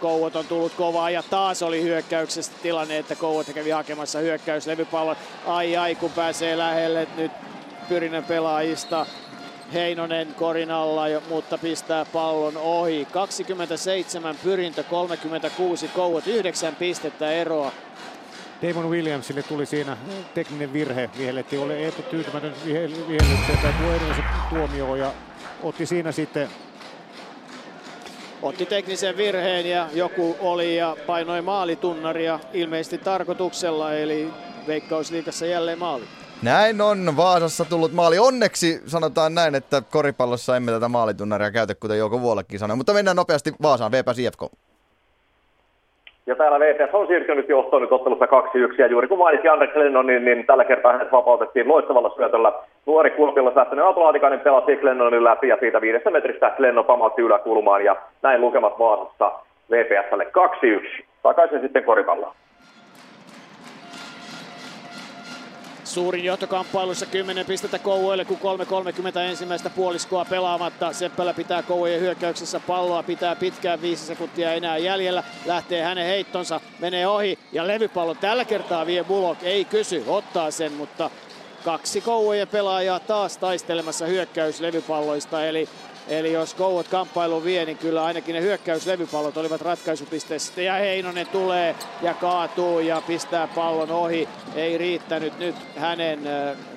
[0.00, 5.16] Kouot on tullut kovaa ja taas oli hyökkäyksestä tilanne, että Kouot kävi hakemassa hyökkäyslevypallon.
[5.46, 7.32] Ai ai kun pääsee lähelle nyt
[7.88, 9.06] Pyrinnän pelaajista.
[9.72, 13.06] Heinonen korin alla, mutta pistää pallon ohi.
[13.12, 17.72] 27 pyrintö, 36 Kouot, 9 pistettä eroa
[18.62, 19.96] Damon Williamsille tuli siinä
[20.34, 21.10] tekninen virhe.
[21.18, 25.12] Vihellettiin oli epätyytymätön vihellykseen tai tuo edellisen tuomioon ja
[25.62, 26.48] otti siinä sitten
[28.42, 34.30] otti teknisen virheen ja joku oli ja painoi maalitunnaria ilmeisesti tarkoituksella, eli
[34.66, 36.04] Veikkausliikassa jälleen maali.
[36.52, 38.18] Näin on Vaasassa tullut maali.
[38.18, 42.76] Onneksi sanotaan näin, että koripallossa emme tätä maalitunnaria käytä, kuten Jouko Vuolekin sanoi.
[42.76, 44.42] Mutta mennään nopeasti Vaasaan, VPS IFK.
[46.26, 48.28] Ja täällä VPS on siirtynyt johtoon nyt ottelussa 2-1.
[48.78, 52.52] Ja juuri kun mainitsin Anders Lennon, niin, niin tällä kertaa hänet vapautettiin loistavalla syötöllä.
[52.86, 57.84] Nuori Kuopiolla lähtenyt Aatolaatikainen pelasi Lennonin läpi ja siitä viidestä metristä Lennon pamautti yläkulmaan.
[57.84, 59.32] Ja näin lukemat Vaasassa
[59.70, 60.26] VPSlle
[61.00, 61.04] 2-1.
[61.22, 62.34] Takaisin sitten koripalloon.
[65.86, 68.38] Suurin johtokamppailussa 10 pistettä Kouvoille, kun
[69.12, 70.92] 3.30 ensimmäistä puoliskoa pelaamatta.
[70.92, 75.22] Seppälä pitää Kouvojen hyökkäyksessä palloa, pitää pitkään 5 sekuntia enää jäljellä.
[75.46, 79.42] Lähtee hänen heittonsa, menee ohi ja levypallo tällä kertaa vie Bullock.
[79.42, 81.10] Ei kysy, ottaa sen, mutta
[81.64, 85.46] kaksi Kouvojen pelaajaa taas taistelemassa hyökkäyslevypalloista.
[85.46, 85.68] Eli
[86.08, 90.62] Eli jos Kouot kamppailu vie, niin kyllä ainakin ne hyökkäyslevypallot olivat ratkaisupisteessä.
[90.62, 94.28] Ja Heinonen tulee ja kaatuu ja pistää pallon ohi.
[94.54, 96.20] Ei riittänyt nyt hänen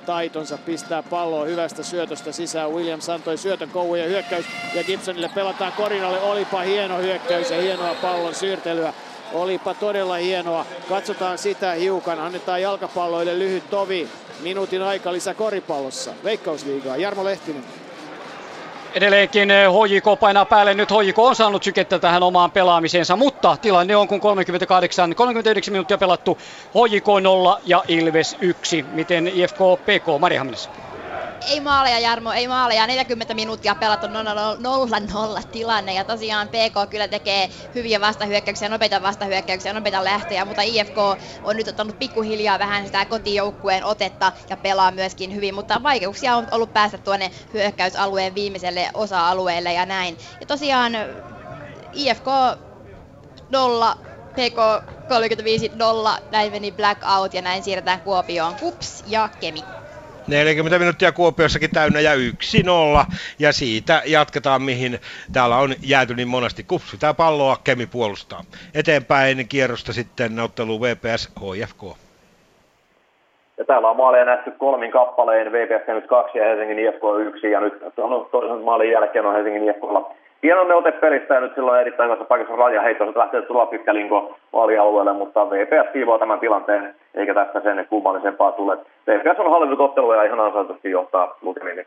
[0.06, 2.72] taitonsa pistää palloa hyvästä syötöstä sisään.
[2.72, 6.22] Williams antoi syötön Kouvojen hyökkäys ja Gibsonille pelataan Korinalle.
[6.22, 8.94] Olipa hieno hyökkäys ja hienoa pallon siirtelyä.
[9.34, 10.66] Olipa todella hienoa.
[10.90, 12.20] Katsotaan sitä hiukan.
[12.20, 14.08] Annetaan jalkapalloille lyhyt tovi.
[14.40, 16.12] Minuutin aika lisä koripallossa.
[16.24, 16.98] Veikkausliigaa.
[16.98, 17.64] Jarmo Lehtinen.
[18.94, 20.74] Edelleenkin HJK eh, painaa päälle.
[20.74, 25.98] Nyt HJK on saanut sykettä tähän omaan pelaamiseensa, mutta tilanne on kun 38, 39 minuuttia
[25.98, 26.38] pelattu.
[26.74, 28.86] HJK 0 ja Ilves 1.
[28.92, 30.70] Miten IFK PK Maria Hamines?
[31.42, 34.10] Ei maaleja Jarmo, ei maaleja, 40 minuuttia pelattu 0-0
[35.52, 40.98] tilanne ja tosiaan PK kyllä tekee hyviä vastahyökkäyksiä, nopeita vastahyökkäyksiä, nopeita lähtöjä, mutta IFK
[41.44, 46.48] on nyt ottanut pikkuhiljaa vähän sitä kotijoukkueen otetta ja pelaa myöskin hyvin, mutta vaikeuksia on
[46.52, 50.18] ollut päästä tuonne hyökkäysalueen viimeiselle osa-alueelle ja näin.
[50.40, 50.94] Ja tosiaan
[51.92, 52.26] IFK
[53.50, 53.96] 0,
[54.36, 59.79] PK 35 0, näin meni blackout ja näin siirretään Kuopioon Kups ja Kemi.
[60.30, 62.18] 40 minuuttia Kuopiossakin täynnä ja 1-0.
[63.40, 65.00] Ja siitä jatketaan, mihin
[65.34, 66.64] täällä on jääty niin monesti.
[66.64, 68.44] Kupsi tämä palloa, Kemi puolustaa.
[68.74, 71.98] Eteenpäin kierrosta sitten ottelu VPS HFK.
[73.58, 77.52] Ja täällä on maaleja nähty kolmin kappaleen, VPS nyt kaksi ja Helsingin IFK yksi.
[77.52, 77.74] Ja nyt
[78.32, 80.12] toisen maalin jälkeen on Helsingin IFKlla
[80.44, 83.94] hieno neote pelistä ja nyt silloin erittäin hyvässä paikassa raja heitto, että lähtee tulla pitkä
[83.94, 88.78] linko vaalialueelle, mutta VPS siivoo tämän tilanteen, eikä tästä sen kummallisempaa tule.
[89.08, 91.86] VPS on hallinnut ottelua ja ihan ansaitusti johtaa lukemin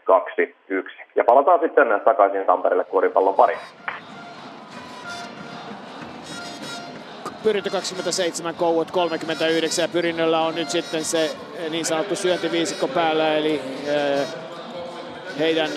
[0.71, 0.91] 2-1.
[1.17, 3.55] Ja palataan sitten takaisin Tampereelle koripallon pari.
[7.43, 11.31] Pyrintö 27, Kouot 39 ja Pyrinnöllä on nyt sitten se
[11.71, 13.61] niin sanottu syöntiviisikko päällä, eli
[15.39, 15.71] heidän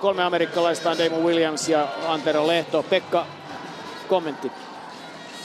[0.00, 2.82] kolme amerikkalaistaan Damon Williams ja Antero Lehto.
[2.82, 3.26] Pekka,
[4.08, 4.52] kommentti.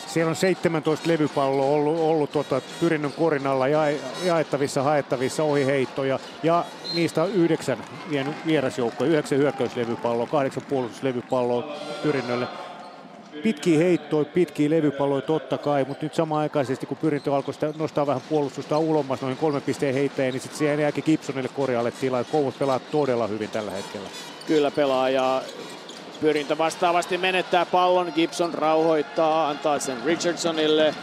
[0.07, 3.81] Siellä on 17 levypalloa ollut, ollut tuota, pyrinnön korin alla ja,
[4.25, 7.77] jaettavissa, haettavissa ohiheittoja ja niistä on yhdeksän
[8.45, 12.47] vierasjoukkoja, yhdeksän hyökkäyslevypalloa, kahdeksan puolustuslevypalloa pyrinnölle
[13.41, 18.21] pitkiä heittoja, pitkiä levypalloja totta kai, mutta nyt samaaikaisesti kun pyrintö alkoi sitä nostaa vähän
[18.29, 22.23] puolustusta ulommas noin kolmen pisteen heittäjiin, niin sitten siihen jääkin Gibsonille korjaalle tilaa.
[22.23, 24.09] Kouvut pelaa todella hyvin tällä hetkellä.
[24.47, 25.41] Kyllä pelaa ja
[26.21, 30.95] Pyrintö vastaavasti menettää pallon, Gibson rauhoittaa, antaa sen Richardsonille.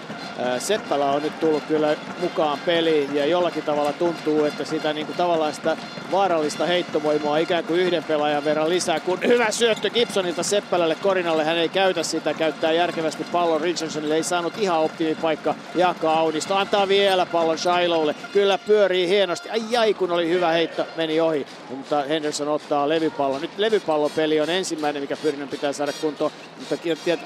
[0.58, 5.16] Seppälä on nyt tullut kyllä mukaan peliin ja jollakin tavalla tuntuu, että sitä niin kuin
[5.16, 5.76] tavallaan sitä
[6.12, 9.00] vaarallista heittovoimaa ikään kuin yhden pelaajan verran lisää.
[9.00, 14.22] Kun hyvä syöttö Gibsonilta Seppälälle Korinalle, hän ei käytä sitä, käyttää järkevästi pallon Richardsonille, ei
[14.22, 16.56] saanut ihan optimipaikka Jaakko Aunisto.
[16.56, 19.50] Antaa vielä pallon Shilowlle, kyllä pyörii hienosti.
[19.50, 23.40] Ai ai kun oli hyvä heitto, meni ohi, mutta Henderson ottaa levypallon.
[23.40, 26.76] Nyt levypallopeli on ensimmäinen, mikä Pyrinnön pitää saada kuntoon, mutta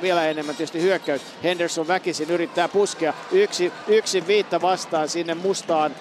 [0.02, 1.22] vielä enemmän tietysti hyökkäys.
[1.42, 3.14] Henderson väkisin yrittää puskea.
[3.32, 5.94] Yksi, yksi viitta vastaan sinne mustaan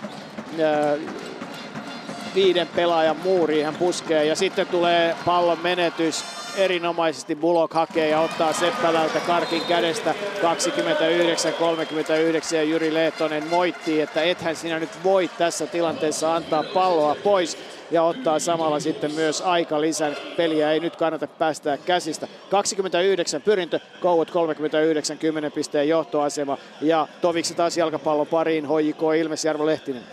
[2.36, 4.26] viiden pelaajan muuriin hän puskee.
[4.26, 6.24] Ja sitten tulee pallon menetys.
[6.56, 10.16] Erinomaisesti Bullock hakee ja ottaa Seppälältä Karkin kädestä.
[12.52, 17.58] 29-39 ja Jyri Lehtonen moittii, että ethän sinä nyt voi tässä tilanteessa antaa palloa pois
[17.92, 20.18] ja ottaa samalla sitten myös aika lisän.
[20.38, 22.28] Peliä ei nyt kannata päästää käsistä.
[22.50, 29.66] 29 pyrintö, Kouot 39, 10 pisteen johtoasema ja Toviksi taas jalkapallo pariin, HJK Ilmes Jarvo
[29.66, 30.04] Lehtinen.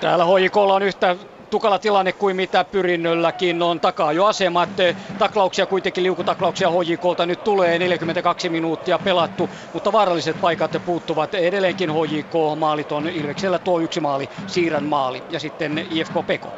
[0.00, 1.16] Täällä HJKlla on yhtä
[1.50, 4.70] tukala tilanne kuin mitä pyrinnölläkin on takaa jo asemat.
[5.18, 12.34] Taklauksia kuitenkin liukutaklauksia HJKlta nyt tulee 42 minuuttia pelattu, mutta vaaralliset paikat puuttuvat edelleenkin HJK.
[12.56, 16.54] Maalit on Ilveksellä tuo yksi maali, Siirän maali ja sitten IFK Peko.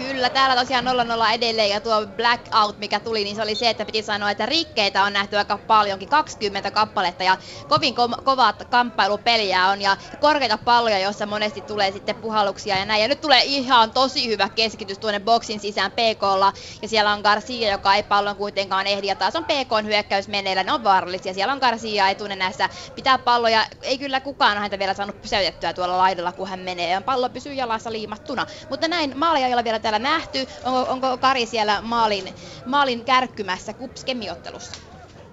[0.00, 3.84] Kyllä, täällä tosiaan 0-0 edelleen ja tuo blackout, mikä tuli, niin se oli se, että
[3.84, 7.36] piti sanoa, että rikkeitä on nähty aika paljonkin, 20 kappaletta ja
[7.68, 13.02] kovin ko- kovat kamppailupeliä on ja korkeita palloja, joissa monesti tulee sitten puhalluksia ja näin.
[13.02, 16.52] Ja nyt tulee ihan tosi hyvä keskitys tuonne boksin sisään PKlla
[16.82, 20.62] ja siellä on Garcia, joka ei pallon kuitenkaan ehdi ja taas on PKn hyökkäys meneillä,
[20.62, 21.34] ne on vaarallisia.
[21.34, 26.32] Siellä on Garcia etunenässä, pitää palloja, ei kyllä kukaan häntä vielä saanut pysäytettyä tuolla laidalla,
[26.32, 28.46] kun hän menee ja pallo pysyy jalassa liimattuna.
[28.68, 30.46] Mutta näin, maalia ei ole vielä nähty?
[30.64, 32.34] Onko, onko Kari siellä maalin,
[32.66, 34.04] maalin kärkkymässä kups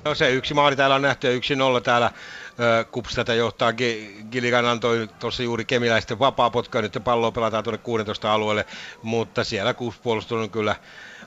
[0.06, 2.12] No se yksi maali täällä on nähty ja yksi nolla täällä
[2.92, 3.74] Kups tätä johtaa.
[4.32, 8.66] Gilligan antoi tuossa juuri kemiläisten vapaa potka, nyt palloa pelataan tuonne 16 alueelle,
[9.04, 10.76] mutta siellä Kups on kyllä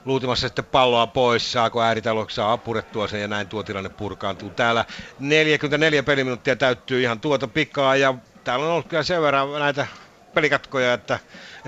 [0.05, 4.49] luutimassa sitten palloa pois, saako ääritaloksi saa apurettua sen ja näin tuo tilanne purkaantuu.
[4.49, 4.85] Täällä
[5.19, 8.13] 44 peliminuuttia täyttyy ihan tuota pikaa ja
[8.43, 9.87] täällä on ollut kyllä sen verran näitä
[10.33, 11.19] pelikatkoja, että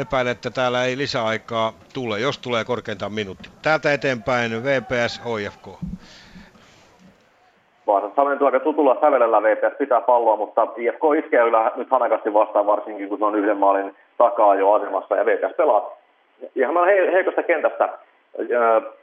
[0.01, 3.49] epäilen, että täällä ei lisäaikaa tule, jos tulee korkeintaan minuutti.
[3.61, 5.67] Täältä eteenpäin VPS HFK.
[7.87, 12.33] Vaasassa on menty aika tutulla sävelellä VPS pitää palloa, mutta IFK iskee yllä nyt hanakasti
[12.33, 15.91] vastaan varsinkin, kun se on yhden maalin takaa jo asemassa ja VPS pelaa
[16.55, 17.89] ihan he, heikosta kentästä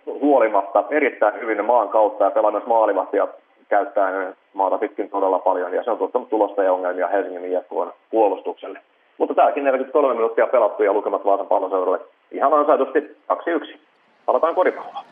[0.07, 3.29] huolimatta erittäin hyvin maan kautta ja pelaa myös maalivahtia
[3.69, 8.81] käyttäen maata pitkin todella paljon ja se on tuottanut tulosta ja ongelmia Helsingin IFK puolustukselle.
[9.21, 13.01] Mutta täälläkin 43 minuuttia pelattu ja lukemat Vaasan palloseuralle ihan ansaitusti
[13.75, 13.79] 2-1.
[14.27, 15.05] Palataan koripalloon.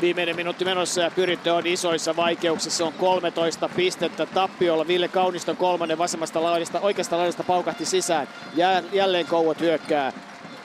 [0.00, 2.84] Viimeinen minuutti menossa ja Pyrittö on isoissa vaikeuksissa.
[2.84, 4.86] On 13 pistettä tappiolla.
[4.88, 8.26] Ville Kauniston kolmannen vasemmasta laidasta, oikeasta laidasta paukahti sisään.
[8.56, 10.12] Jä, jälleen Kouot hyökkää.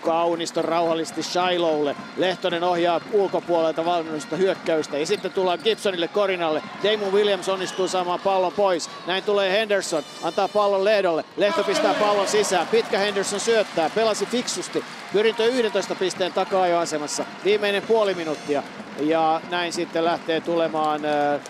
[0.01, 1.95] Kaunisto rauhallisesti Shilowlle.
[2.17, 4.97] Lehtonen ohjaa ulkopuolelta valmennusta hyökkäystä.
[4.97, 6.63] Ja sitten tullaan Gibsonille Korinalle.
[6.83, 8.89] Damon Williams onnistuu saamaan pallon pois.
[9.07, 10.03] Näin tulee Henderson.
[10.23, 11.25] Antaa pallon Lehdolle.
[11.37, 12.67] Lehto pistää pallon sisään.
[12.67, 13.89] Pitkä Henderson syöttää.
[13.89, 14.83] Pelasi fiksusti.
[15.13, 17.25] Pyrintö 11 pisteen takaa jo asemassa.
[17.43, 18.63] Viimeinen puoli minuuttia.
[18.99, 21.41] Ja näin sitten lähtee tulemaan äh,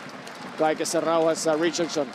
[0.59, 2.07] kaikessa rauhassa Richardson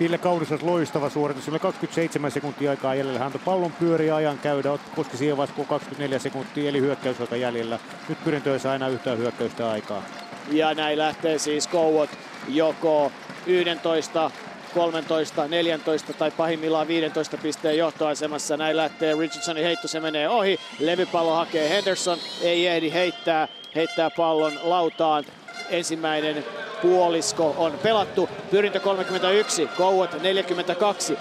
[0.00, 1.44] Ville Kaunisas loistava suoritus.
[1.44, 3.18] Sillä 27 sekuntia aikaa jäljellä.
[3.18, 7.78] Hän pallon pyöri ajan käydä, koski siihen vaiheessa 24 sekuntia, eli hyökkäysaika jäljellä.
[8.08, 10.02] Nyt pyrintöissä aina yhtään hyökkäystä aikaa.
[10.50, 12.10] Ja näin lähtee siis Kouot
[12.48, 13.12] joko
[13.46, 14.30] 11,
[14.74, 18.56] 13, 14 tai pahimmillaan 15 pisteen johtoasemassa.
[18.56, 20.58] Näin lähtee Richardsonin heitto, se menee ohi.
[20.78, 25.24] Levypallo hakee Henderson, ei ehdi heittää, heittää pallon lautaan.
[25.70, 26.44] Ensimmäinen
[26.82, 28.28] puolisko on pelattu.
[28.50, 31.18] Pyrintö 31, Kouot 42.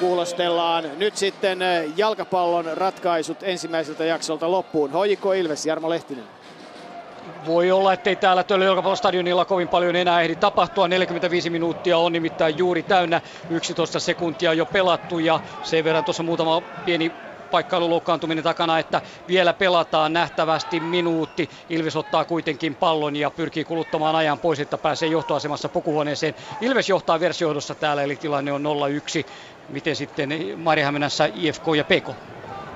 [0.00, 1.58] Kuulostellaan nyt sitten
[1.96, 4.90] jalkapallon ratkaisut ensimmäiseltä jaksolta loppuun.
[4.90, 6.24] Hoiko Ilves, Jarmo Lehtinen.
[7.46, 10.88] Voi olla, ettei täällä Töllön jalkapallostadionilla kovin paljon enää ehdi tapahtua.
[10.88, 13.20] 45 minuuttia on nimittäin juuri täynnä.
[13.50, 17.12] 11 sekuntia jo pelattu ja sen verran tuossa muutama pieni
[17.50, 21.50] paikkailuloukkaantuminen takana, että vielä pelataan nähtävästi minuutti.
[21.68, 26.34] Ilves ottaa kuitenkin pallon ja pyrkii kuluttamaan ajan pois, että pääsee johtoasemassa pukuhuoneeseen.
[26.60, 29.30] Ilves johtaa versiohdossa täällä, eli tilanne on 0-1.
[29.68, 32.16] Miten sitten Marihämenässä IFK ja Peko?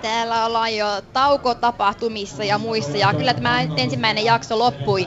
[0.05, 5.07] Täällä ollaan jo taukotapahtumissa ja muissa ja kyllä tämä ensimmäinen jakso loppui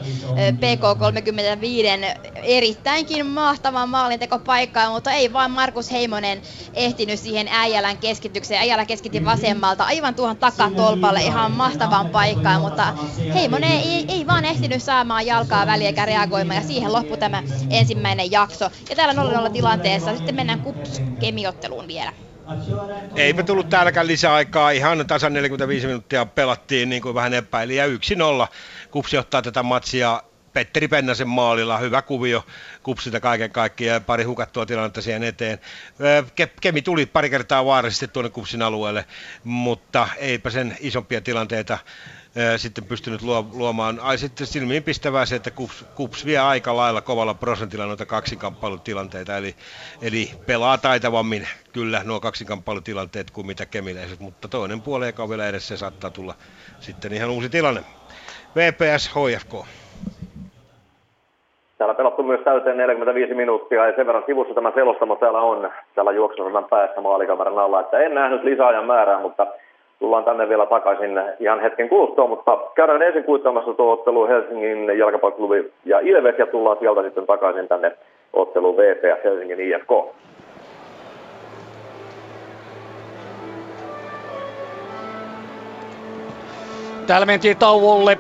[0.60, 6.42] PK35 erittäinkin mahtavan maalintekopaikkaan, mutta ei vaan Markus Heimonen
[6.74, 8.60] ehtinyt siihen Äijälän keskitykseen.
[8.62, 12.94] Äijälä keskitti vasemmalta aivan tuohon takatolpalle ihan mahtavan paikkaan, mutta
[13.34, 18.32] Heimonen ei, ei vaan ehtinyt saamaan jalkaa väliä eikä reagoimaan ja siihen loppui tämä ensimmäinen
[18.32, 18.70] jakso.
[18.90, 22.27] Ja täällä 0-0 tilanteessa sitten mennään kups kemiotteluun vielä.
[23.16, 27.90] Eipä tullut täälläkään lisäaikaa, ihan tasan 45 minuuttia pelattiin niin kuin vähän epäili ja 1-0.
[28.92, 32.46] Kupsi ottaa tätä matsia Petteri Pennasen maalilla, hyvä kuvio
[32.84, 35.60] kupsilta kaiken kaikkiaan ja pari hukattua tilannetta siihen eteen.
[36.62, 39.06] Kemi tuli pari kertaa vaarallisesti tuonne kupsin alueelle,
[39.44, 41.78] mutta eipä sen isompia tilanteita
[42.58, 43.22] sitten pystynyt
[43.54, 44.00] luomaan.
[44.02, 49.38] Ai sitten silmiin pistävää se, että Kups, Kups vie aika lailla kovalla prosentilla noita kaksinkamppailutilanteita,
[49.38, 49.56] eli,
[50.02, 55.78] eli pelaa taitavammin kyllä nuo kaksinkamppailutilanteet kuin mitä kemiläiset, mutta toinen puoli on vielä edessä
[55.78, 56.34] saattaa tulla
[56.80, 57.82] sitten ihan uusi tilanne.
[58.56, 59.66] VPS HFK.
[61.78, 66.12] Täällä pelattu myös täyteen 45 minuuttia ja sen verran sivussa tämä selostamo täällä on täällä
[66.12, 69.48] juoksusodan päässä maalikameran alla, että en nähnyt lisäajan määrää, mutta
[70.00, 75.72] tullaan tänne vielä takaisin ihan hetken kuluttua, mutta käydään ensin kuittaamassa tuo ottelu Helsingin jalkapalloklubi
[75.86, 77.92] ja Ilves ja tullaan sieltä sitten takaisin tänne
[78.34, 79.90] otteluun VPS Helsingin IFK.
[87.08, 88.18] Täällä mentiin tauolle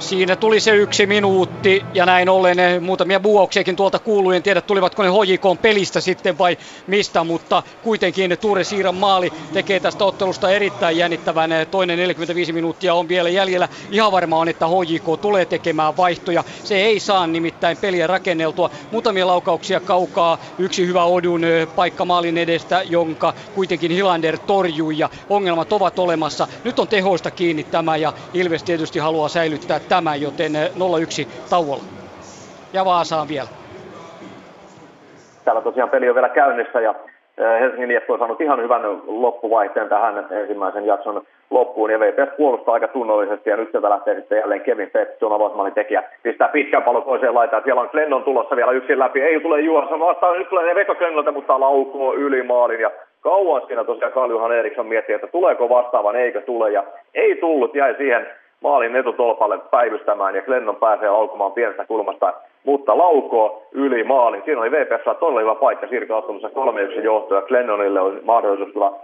[0.00, 4.36] Siinä tuli se yksi minuutti ja näin ollen ne muutamia buauksiakin tuolta kuului.
[4.36, 6.56] En tiedä tulivatko ne HJK pelistä sitten vai
[6.86, 11.50] mistä, mutta kuitenkin Tuure Siiran maali tekee tästä ottelusta erittäin jännittävän.
[11.70, 13.68] Toinen 45 minuuttia on vielä jäljellä.
[13.90, 16.44] Ihan varma on, että HJK tulee tekemään vaihtoja.
[16.62, 18.70] Se ei saa nimittäin peliä rakenneltua.
[18.90, 20.38] Muutamia laukauksia kaukaa.
[20.58, 21.42] Yksi hyvä Odun
[21.74, 26.48] paikka maalin edestä, jonka kuitenkin Hilander torjui ja ongelmat ovat olemassa.
[26.64, 31.84] Nyt on tehoista kiinni tämä ja Ilves tietysti haluaa säilyttää tämä, joten 0-1 tauolla.
[32.72, 33.50] Ja Vaasaan vielä.
[35.44, 36.94] Täällä tosiaan peli on vielä käynnissä ja
[37.60, 41.90] Helsingin IFK on saanut ihan hyvän loppuvaihteen tähän ensimmäisen jakson loppuun.
[41.90, 46.02] Ja VPS puolustaa aika tunnollisesti ja nyt sieltä lähtee sitten jälleen Kevin Petson avausmaalin tekijä.
[46.22, 47.62] Pistää pitkän pallon toiseen laitaan.
[47.62, 49.20] Siellä on Glennon tulossa vielä yksin läpi.
[49.22, 50.38] Ei tule Juhansson vastaan.
[50.38, 52.80] Nyt tulee Vekka Glennolta, mutta laukoo yli maalin.
[52.80, 52.90] Ja
[53.20, 56.70] kauan siinä tosiaan Kaljuhan Eriksson miettii, että tuleeko vastaavan, eikö tule.
[56.70, 56.84] Ja
[57.14, 58.26] ei tullut, jäi siihen
[58.60, 62.32] maalin etutolpalle päivystämään ja Glennon pääsee laukumaan pienestä kulmasta,
[62.64, 64.42] mutta laukoo yli maalin.
[64.44, 66.50] Siinä oli VPS todella hyvä paikka siirtoottelussa 3-1
[67.00, 69.00] johto ja Glennonille oli mahdollisuus tulla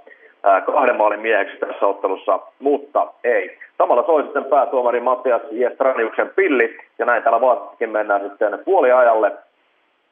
[0.66, 3.58] kahden maalin mieheksi tässä ottelussa, mutta ei.
[3.78, 9.32] Samalla soi sitten päätuomari Mattias Jestraniuksen pilli, ja näin täällä Vaasassakin mennään sitten puoliajalle.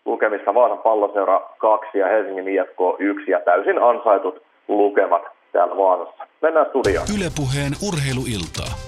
[0.05, 5.23] Lukemissa Vaasan palloseura 2 ja Helsingin IFK 1 ja täysin ansaitut lukemat
[5.53, 6.27] täällä Vaasassa.
[6.43, 7.07] Mennään studioon.
[7.19, 8.84] Ylepuheen urheiluiltaa.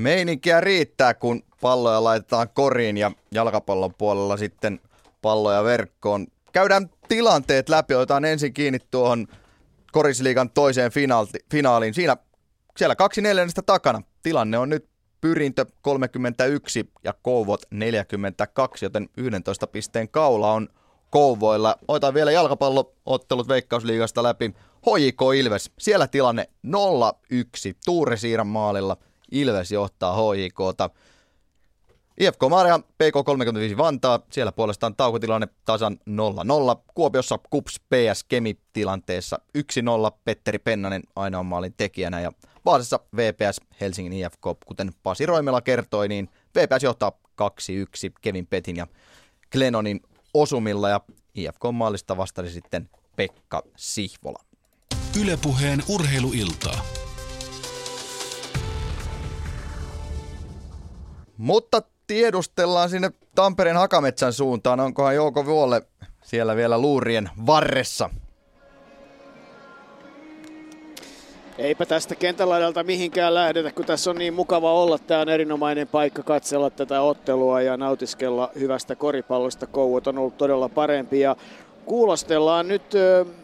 [0.00, 4.80] Meininkiä riittää, kun palloja laitetaan koriin ja jalkapallon puolella sitten
[5.22, 6.26] palloja verkkoon.
[6.52, 9.26] Käydään tilanteet läpi, otetaan ensin kiinni tuohon
[9.92, 10.90] Korisliigan toiseen
[11.50, 11.94] finaaliin.
[11.94, 12.16] Siinä,
[12.76, 14.02] siellä kaksi neljännestä takana.
[14.22, 14.88] Tilanne on nyt
[15.20, 20.68] Pyrintö 31 ja Kouvot 42, joten 11 pisteen kaula on
[21.10, 21.76] Kouvoilla.
[21.88, 24.54] Otetaan vielä jalkapalloottelut Veikkausliigasta läpi.
[24.86, 26.70] HJK Ilves, siellä tilanne 0-1
[27.84, 28.96] Tuure Siiran maalilla–
[29.30, 30.90] Ilves johtaa HJKta.
[32.20, 36.12] IFK Maria, PK35 Vantaa, siellä puolestaan taukotilanne tasan 0-0.
[36.94, 39.62] Kuopiossa Kups PS Kemi tilanteessa 1-0,
[40.24, 42.32] Petteri Pennanen ainoan maalin tekijänä ja
[42.64, 47.12] Vaasassa VPS Helsingin IFK, kuten Pasi Roimela kertoi, niin VPS johtaa
[47.42, 47.44] 2-1
[48.20, 48.86] Kevin Petin ja
[49.52, 50.00] Glenonin
[50.34, 51.00] osumilla ja
[51.34, 54.44] IFK maalista vastasi sitten Pekka Sihvola.
[55.20, 56.99] Ylepuheen urheiluiltaa.
[61.40, 64.80] Mutta tiedustellaan sinne Tampereen Hakametsän suuntaan.
[64.80, 65.82] Onkohan Jouko Vuolle
[66.24, 68.10] siellä vielä luurien varressa?
[71.58, 74.98] Eipä tästä kentälaidalta mihinkään lähdetä, kun tässä on niin mukava olla.
[74.98, 79.66] Tämä on erinomainen paikka katsella tätä ottelua ja nautiskella hyvästä koripallosta.
[79.66, 81.36] Kouot on ollut todella parempi ja
[81.84, 82.92] kuulostellaan nyt,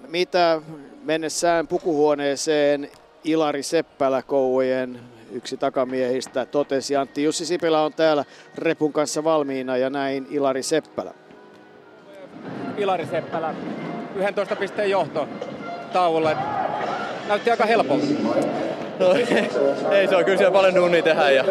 [0.08, 0.62] mitä
[1.02, 2.90] mennessään pukuhuoneeseen
[3.24, 6.96] Ilari Seppälä Kouvojen yksi takamiehistä totesi.
[6.96, 8.24] Antti Jussi Sipilä on täällä
[8.58, 11.14] repun kanssa valmiina ja näin Ilari Seppälä.
[12.76, 13.54] Ilari Seppälä,
[14.16, 15.28] 11 pisteen johto
[15.92, 16.36] tauolle.
[17.28, 18.06] Näytti aika helpolta.
[18.98, 19.14] No
[19.90, 21.44] ei se on, kyllä siellä paljon duunia tehdä ja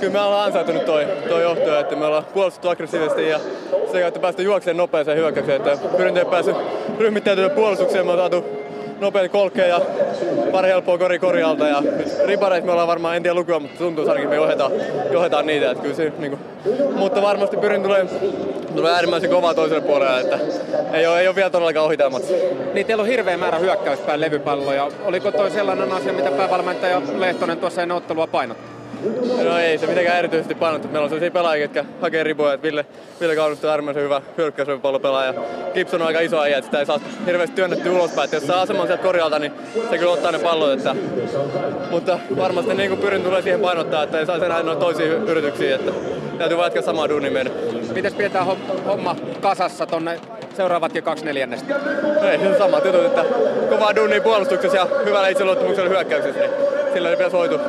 [0.00, 3.40] kyllä me ollaan ansaitunut toi, toi johto, että me ollaan puolustettu aggressiivisesti ja
[3.92, 5.56] sekä että päästä juokseen nopeeseen hyökkäykseen.
[5.56, 6.56] Että ei päässyt
[6.98, 8.44] ryhmittäytyä puolustukseen, me on saatu
[9.00, 9.80] nopein kolkea ja
[10.52, 11.68] pari helppoa kori korjalta.
[11.68, 11.82] Ja
[12.26, 14.72] ripareissa me ollaan varmaan, en tiedä lukua, mutta tuntuu ainakin me johdetaan,
[15.10, 15.70] johdetaan niitä.
[15.70, 16.40] Että kyllä se, niin kuin,
[16.96, 18.06] mutta varmasti pyrin tulee,
[18.76, 20.38] tulee äärimmäisen kovaa toiselle puolelle, että
[20.92, 22.34] ei ole, ei ole vielä todellakaan ohitelmassa.
[22.74, 24.88] Niin teillä on hirveä määrä hyökkäyspään levypalloja.
[25.04, 28.77] Oliko toi sellainen asia, mitä päävalmentaja Lehtonen tuossa ennen ottelua painotti?
[29.44, 30.88] No ei se mitenkään erityisesti painottu.
[30.88, 32.52] Meillä on sellaisia pelaajia, jotka hakee riboja.
[32.52, 32.86] Että Ville,
[33.20, 35.34] Ville Kaunisto on äärimmäisen hyvä hyökkäyspallopelaaja.
[35.74, 38.24] Gibson on aika iso äijä, että sitä ei saa hirveästi työnnetty ulospäin.
[38.24, 39.52] Että jos saa aseman sieltä korjalta, niin
[39.90, 40.72] se kyllä ottaa ne pallot.
[40.72, 40.94] Että...
[41.90, 45.74] Mutta varmasti niin kuin pyrin tulee siihen painottaa, että ei saisi enää noin toisia yrityksiä.
[45.74, 45.92] Että
[46.38, 47.52] täytyy vaan jatkaa samaa duunia meidän.
[47.94, 48.46] Miten pidetään
[48.86, 50.20] homma kasassa tonne
[50.56, 51.74] seuraavatkin kaksi neljännestä?
[52.22, 53.24] No ei, se on sama jutut, että
[53.68, 56.50] kovaa duunia puolustuksessa ja hyvällä itseluottamuksella hyökkäyksessä, niin
[56.92, 57.60] sillä ei pitäisi hoitua.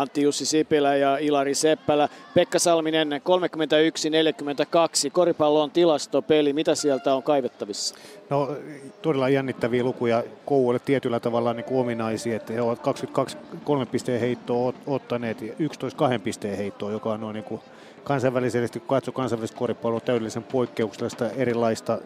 [0.00, 2.08] Antti Jussi Sipilä ja Ilari Seppälä.
[2.34, 5.10] Pekka Salminen 31-42.
[5.12, 6.52] Koripallo on tilastopeli.
[6.52, 7.94] Mitä sieltä on kaivettavissa?
[8.30, 8.56] No
[9.02, 14.20] todella jännittäviä lukuja Kouvolle tietyllä tavalla niin kuin ominaisia, että he ovat 22 kolme pisteen
[14.20, 17.60] heittoa ottaneet ja 11 kahden pisteen heittoa, joka on noin niin kuin
[18.06, 21.98] kansainvälisesti, kun katsoo kansainvälistä koripalloa, täydellisen poikkeuksellista erilaista.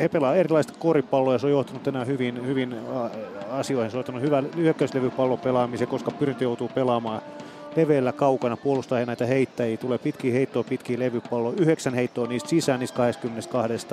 [0.00, 2.76] He pelaa erilaista koripalloa ja se on johtanut tänään hyvin, hyvin
[3.50, 3.90] asioihin.
[3.90, 7.22] Se on johtanut hyvän hyökkäyslevypallon pelaamiseen, koska pyrintö joutuu pelaamaan
[7.76, 12.96] leveillä kaukana, puolustaa näitä heittäjiä, tulee pitkiä heittoa, pitkiä levypalloa, yhdeksän heittoa niistä sisään niistä
[12.96, 13.86] 22,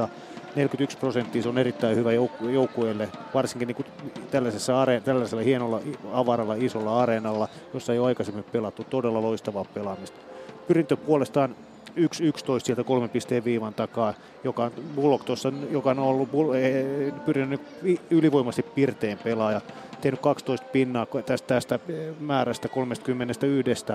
[0.56, 3.86] 41 prosenttia, se on erittäin hyvä jouk- joukkueelle, varsinkin niin
[4.32, 5.82] tällaisessa are- tällaisella hienolla,
[6.12, 10.35] avaralla, isolla areenalla, jossa ei ole aikaisemmin pelattu, todella loistavaa pelaamista.
[10.68, 11.56] Pyrintö puolestaan
[11.96, 11.96] 1-11
[12.64, 14.14] sieltä kolmen pisteen viivan takaa,
[14.44, 17.62] joka on Bullock tuossa, joka on ollut eh, pyrinyt
[18.10, 19.62] ylivoimaisesti pirteen pelaaja,
[20.02, 21.80] tehnyt 12 pinnaa tästä, tästä
[22.20, 23.86] määrästä 31.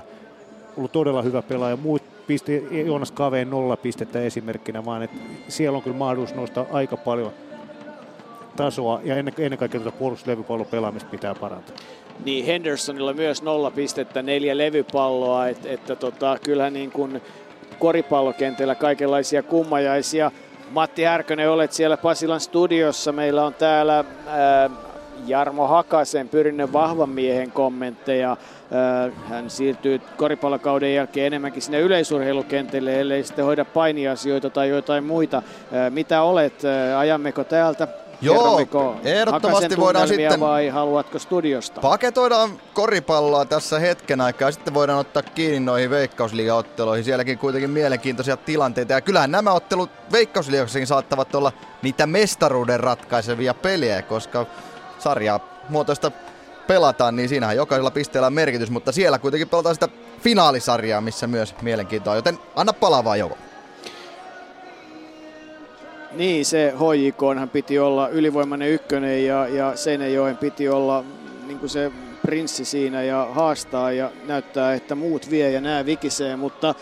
[0.77, 1.77] Ollut todella hyvä pelaaja.
[1.77, 2.57] Muut piste,
[2.87, 5.17] Joonas Kaveen nolla pistettä esimerkkinä, vaan että
[5.49, 7.33] siellä on kyllä mahdollisuus nostaa aika paljon
[8.57, 11.77] tasoa ja ennen, ennen kaikkea tuota puolustuslevypallon pelaamista pitää parantaa.
[12.25, 17.23] Niin Hendersonilla myös nolla pistettä, neljä levypalloa, että, että tota, kyllähän niin kuin
[17.79, 20.31] koripallokentällä kaikenlaisia kummajaisia.
[20.71, 23.13] Matti Härkönen, olet siellä Pasilan studiossa.
[23.13, 24.71] Meillä on täällä ää,
[25.27, 28.37] Jarmo Hakasen pyrinnön vahvan miehen kommentteja.
[29.29, 35.43] Hän siirtyy koripallokauden jälkeen enemmänkin sinne yleisurheilukentälle, ellei sitten hoida painiasioita tai jotain muita.
[35.91, 36.63] Mitä olet?
[36.99, 37.89] Ajammeko täältä?
[38.23, 38.61] Joo,
[39.05, 40.41] ehdottomasti voidaan sitten...
[40.41, 41.81] vai haluatko studiosta?
[41.81, 47.05] Paketoidaan koripalloa tässä hetken aikaa ja sitten voidaan ottaa kiinni noihin veikkausliigaotteluihin.
[47.05, 48.93] Sielläkin kuitenkin mielenkiintoisia tilanteita.
[48.93, 51.53] Ja kyllähän nämä ottelut veikkausliigassakin saattavat olla
[51.83, 54.47] niitä mestaruuden ratkaisevia pelejä, koska
[54.99, 56.11] sarjaa muotoista
[56.67, 59.89] pelataan, niin siinähän jokaisella pisteellä on merkitys, mutta siellä kuitenkin pelataan sitä
[60.21, 63.39] finaalisarjaa, missä myös mielenkiintoa, joten anna palavaa joko.
[66.13, 71.05] Niin, se HJK piti olla ylivoimainen ykkönen ja, ja Seinäjoen piti olla
[71.47, 71.93] niin kuin se
[72.23, 76.75] prinssi siinä ja haastaa ja näyttää, että muut vie ja nää vikisee, mutta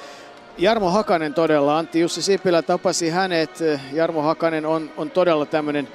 [0.58, 3.50] Jarmo Hakanen todella, Antti Jussi Sipilä tapasi hänet.
[3.92, 5.88] Jarmo Hakanen on, on todella tämmöinen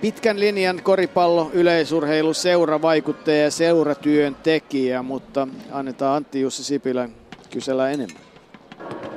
[0.00, 7.10] pitkän linjan koripallo, yleisurheilu, seuravaikuttaja ja seuratyön tekijä, mutta annetaan Antti Jussi Sipilän
[7.50, 8.31] kysellä enemmän.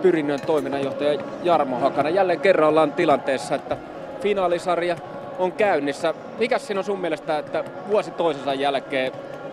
[0.06, 2.16] Pyrinnön toiminnanjohtaja Jarmo Hakanen.
[2.16, 3.78] Jälleen kerran ollaan tilanteessa, että
[4.22, 4.96] finaalisarja
[5.40, 6.14] on käynnissä.
[6.40, 9.12] Mikä siinä on sun mielestä, että vuosi toisensa jälkeen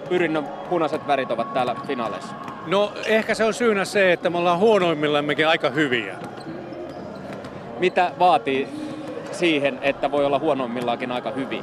[0.08, 2.34] Pyrinnön punaiset värit ovat täällä finaaleissa?
[2.66, 6.16] No ehkä se on syynä se, että me ollaan huonoimmillammekin aika hyviä.
[7.78, 8.68] Mitä vaatii
[9.30, 11.62] siihen, että voi olla huonommillakin aika hyvin?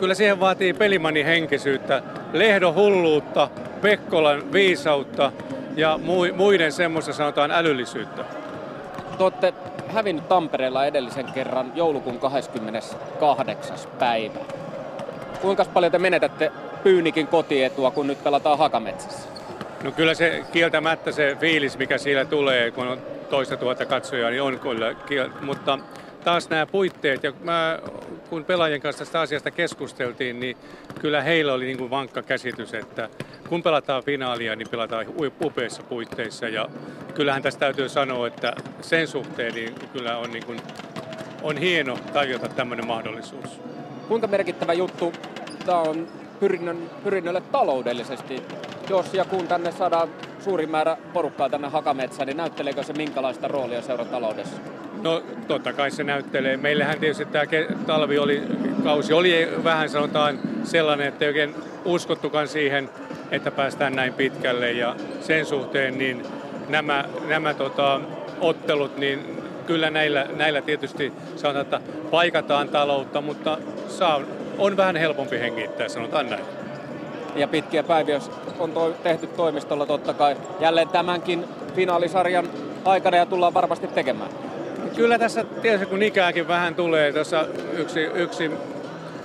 [0.00, 2.02] Kyllä siihen vaatii pelimannin henkisyyttä,
[2.32, 3.48] Lehdon hulluutta,
[3.82, 5.32] Pekkolan viisautta
[5.76, 6.00] ja
[6.36, 8.24] muiden semmoista sanotaan älyllisyyttä.
[9.18, 9.54] Te olette
[9.88, 13.78] hävinnyt Tampereella edellisen kerran joulukuun 28.
[13.98, 14.40] päivä.
[15.40, 16.52] Kuinka paljon te menetätte
[16.82, 19.28] Pyynikin kotietua, kun nyt pelataan Hakametsässä?
[19.84, 22.98] No kyllä se kieltämättä se fiilis, mikä siellä tulee, kun on
[23.30, 24.94] toista tuhatta katsojaa, niin on kyllä.
[25.40, 25.78] Mutta
[26.24, 27.78] taas nämä puitteet, ja mä,
[28.30, 30.56] kun pelaajien kanssa tästä asiasta keskusteltiin, niin
[31.00, 33.08] kyllä heillä oli niin kuin vankka käsitys, että
[33.48, 35.06] kun pelataan finaalia, niin pelataan
[35.44, 36.48] upeissa puitteissa.
[36.48, 36.68] Ja
[37.14, 40.60] kyllähän tästä täytyy sanoa, että sen suhteen niin kyllä on, niin kuin,
[41.42, 43.60] on hieno tarjota tämmöinen mahdollisuus.
[44.08, 45.12] Kuinka merkittävä juttu
[45.66, 46.08] tämä on
[46.40, 48.42] pyrinnön, pyrinnölle taloudellisesti?
[48.88, 50.08] Jos ja kun tänne saadaan
[50.40, 54.56] suuri määrä porukkaa tänne Hakametsään, niin näytteleekö se minkälaista roolia seuran taloudessa?
[55.02, 56.56] No totta kai se näyttelee.
[56.56, 57.44] Meillähän tietysti tämä
[57.86, 58.42] talvi oli,
[58.84, 61.54] kausi oli vähän sanotaan sellainen, että ei oikein
[61.84, 62.90] uskottukaan siihen,
[63.30, 66.26] että päästään näin pitkälle ja sen suhteen niin
[66.68, 68.00] nämä, nämä tota,
[68.40, 71.80] ottelut, niin kyllä näillä, näillä tietysti sanotaan, että
[72.10, 73.58] paikataan taloutta, mutta
[73.88, 74.20] saa,
[74.58, 76.44] on vähän helpompi hengittää, sanotaan näin.
[77.36, 78.20] Ja pitkiä päiviä
[78.58, 80.36] on to- tehty toimistolla totta kai.
[80.60, 81.44] Jälleen tämänkin
[81.74, 82.48] finaalisarjan
[82.84, 84.30] aikana ja tullaan varmasti tekemään.
[84.98, 88.50] Kyllä tässä tietysti kun ikääkin vähän tulee, tuossa yksi, yksi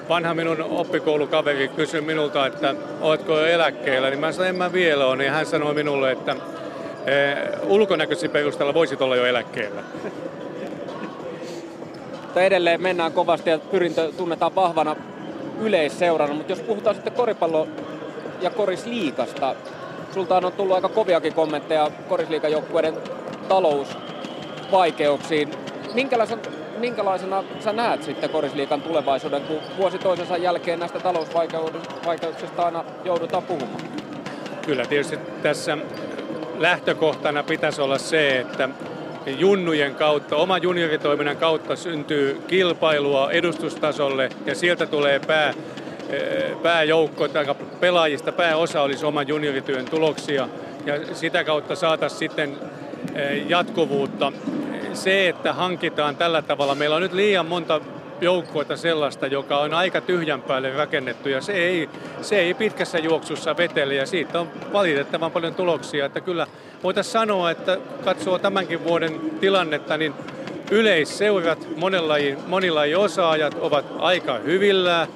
[0.09, 5.05] vanha minun oppikoulukaveri kysyi minulta, että oletko jo eläkkeellä, niin mä sanoin, en mä vielä
[5.05, 6.35] ole, niin hän sanoi minulle, että
[7.05, 9.81] e, ulkonäköisi perusteella voisit olla jo eläkkeellä.
[12.21, 14.95] Mutta edelleen mennään kovasti ja pyrintö tunnetaan vahvana
[15.61, 17.67] yleisseurana, mutta jos puhutaan sitten koripallo-
[18.41, 19.55] ja korisliikasta,
[20.13, 22.93] sulta on tullut aika koviakin kommentteja korisliikajoukkueiden
[24.63, 25.51] talousvaikeuksiin.
[25.93, 26.39] Minkälaisen
[26.77, 33.81] minkälaisena sä näet sitten korisliikan tulevaisuuden, kun vuosi toisensa jälkeen näistä talousvaikeuksista aina joudutaan puhumaan?
[34.65, 35.77] Kyllä tietysti tässä
[36.57, 38.69] lähtökohtana pitäisi olla se, että
[39.25, 45.53] junnujen kautta, oma junioritoiminnan kautta syntyy kilpailua edustustasolle ja sieltä tulee pää,
[46.09, 47.45] eh, pääjoukko tai
[47.79, 50.49] pelaajista pääosa olisi oman juniorityön tuloksia
[50.85, 52.57] ja sitä kautta saataisiin sitten
[53.47, 54.31] jatkuvuutta
[54.93, 57.81] se, että hankitaan tällä tavalla, meillä on nyt liian monta
[58.21, 61.89] joukkoita sellaista, joka on aika tyhjän päälle rakennettu ja se ei,
[62.21, 66.47] se ei pitkässä juoksussa vetele ja siitä on valitettavan paljon tuloksia, että kyllä
[66.83, 70.13] voitaisiin sanoa, että katsoo tämänkin vuoden tilannetta, niin
[70.71, 71.67] yleisseurat,
[72.47, 75.07] monenlajin, osaajat ovat aika hyvillään.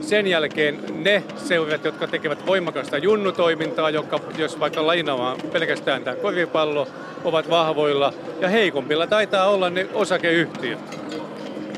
[0.00, 6.88] Sen jälkeen ne seurat, jotka tekevät voimakasta junnutoimintaa, joka, jos vaikka lainaamaan pelkästään tämä koripallo,
[7.24, 10.78] ovat vahvoilla ja heikompilla taitaa olla ne osakeyhtiöt.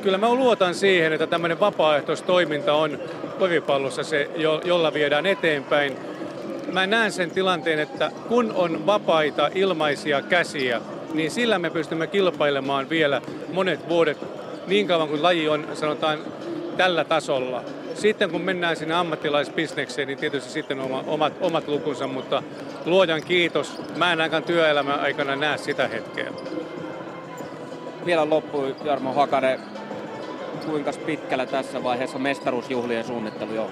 [0.03, 2.99] Kyllä mä luotan siihen, että tämmöinen vapaaehtoistoiminta on
[3.39, 4.31] koripallossa se,
[4.65, 5.97] jolla viedään eteenpäin.
[6.73, 10.81] Mä näen sen tilanteen, että kun on vapaita ilmaisia käsiä,
[11.15, 13.23] niin sillä me pystymme kilpailemaan vielä
[13.53, 14.19] monet vuodet
[14.67, 16.19] niin kauan kuin laji on, sanotaan,
[16.77, 17.63] tällä tasolla.
[17.99, 22.43] Sitten kun mennään sinne ammattilaisbisnekseen, niin tietysti sitten on omat, omat lukunsa, mutta
[22.85, 23.81] luojan kiitos.
[23.97, 26.33] Mä en ainakaan työelämän aikana näe sitä hetkeä.
[28.07, 29.61] Vielä loppu Jarmo Hakanen.
[30.67, 33.71] Kuinka pitkällä tässä vaiheessa mestaruusjuhlien suunnittelu jo?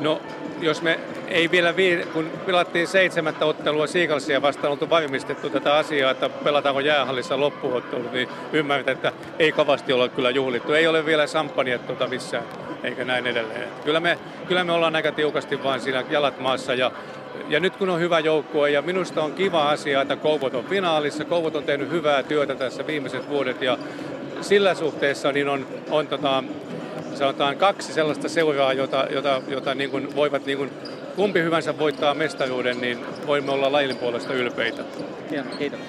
[0.00, 0.20] No,
[0.60, 6.10] jos me ei vielä, vii, kun pelattiin seitsemättä ottelua Siikalsia vastaan, oltu varmistettu tätä asiaa,
[6.10, 10.72] että pelataanko jäähallissa loppuottelu, niin ymmärrät, että ei kovasti olla kyllä juhlittu.
[10.72, 12.44] Ei ole vielä samppaniet tuota missään,
[12.82, 13.68] eikä näin edelleen.
[13.84, 14.18] Kyllä me,
[14.48, 16.92] kyllä me ollaan aika tiukasti vaan siinä jalat maassa ja
[17.48, 21.24] ja nyt kun on hyvä joukkue ja minusta on kiva asia, että Kouvot on finaalissa.
[21.24, 23.78] Kouvot on tehnyt hyvää työtä tässä viimeiset vuodet ja
[24.40, 26.44] sillä suhteessa niin on, on tota,
[27.14, 30.70] sanotaan kaksi sellaista seuraa, jota, jota, jota niin kuin voivat niin kuin,
[31.16, 34.84] kumpi hyvänsä voittaa mestaruuden, niin voimme olla lajin puolesta ylpeitä.
[35.30, 35.80] Hieno, kiitos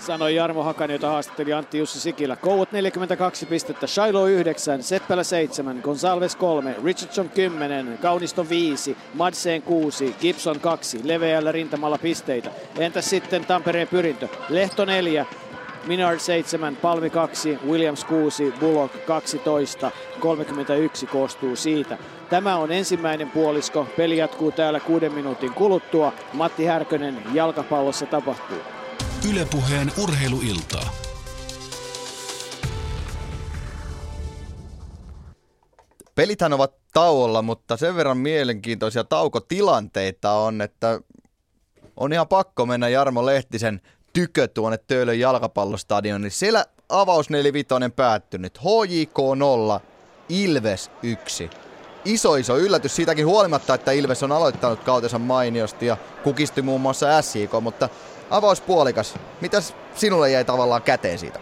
[0.00, 2.36] sanoi Jarmo Hakanen, jota haastatteli Antti Jussi Sikilä.
[2.36, 10.16] Kouot 42 pistettä, Shiloh 9, Seppälä 7, Gonsalves 3, Richardson 10, Kauniston 5, Madsen 6,
[10.20, 12.50] Gibson 2, leveällä rintamalla pisteitä.
[12.78, 14.28] Entäs sitten Tampereen pyrintö?
[14.48, 15.26] Lehto 4,
[15.86, 19.90] Minard 7, Palmi 2, Williams 6, Bullock 12,
[20.20, 21.98] 31 koostuu siitä.
[22.30, 23.86] Tämä on ensimmäinen puolisko.
[23.96, 26.12] Peli jatkuu täällä kuuden minuutin kuluttua.
[26.32, 28.58] Matti Härkönen jalkapallossa tapahtuu.
[29.30, 30.90] Ylepuheen urheiluiltaa.
[36.14, 41.00] Pelithän ovat tauolla, mutta sen verran mielenkiintoisia taukotilanteita on, että
[41.96, 43.80] on ihan pakko mennä Jarmo Lehtisen
[44.12, 46.30] tykö tuonne Töölön jalkapallostadionille.
[46.30, 48.58] Siellä avaus 45 päättynyt.
[48.58, 49.80] HJK 0,
[50.28, 51.50] Ilves 1.
[52.04, 57.22] Iso iso yllätys siitäkin huolimatta, että Ilves on aloittanut kautensa mainiosti ja kukisti muun muassa
[57.22, 57.88] SJK, mutta
[58.30, 59.14] avauspuolikas.
[59.40, 61.40] Mitäs sinulle jäi tavallaan käteen siitä?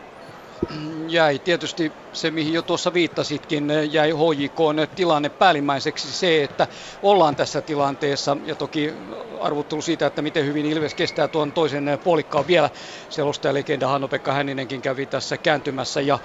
[1.09, 4.59] Jäi tietysti se, mihin jo tuossa viittasitkin, jäi HJK
[4.95, 6.69] tilanne päällimmäiseksi se, että
[7.03, 8.93] ollaan tässä tilanteessa ja toki
[9.41, 12.71] arvuttelu siitä, että miten hyvin Ilves kestää tuon toisen puolikkaan vielä.
[13.09, 16.19] Selostaja legenda Hanno-Pekka Häninenkin kävi tässä kääntymässä ja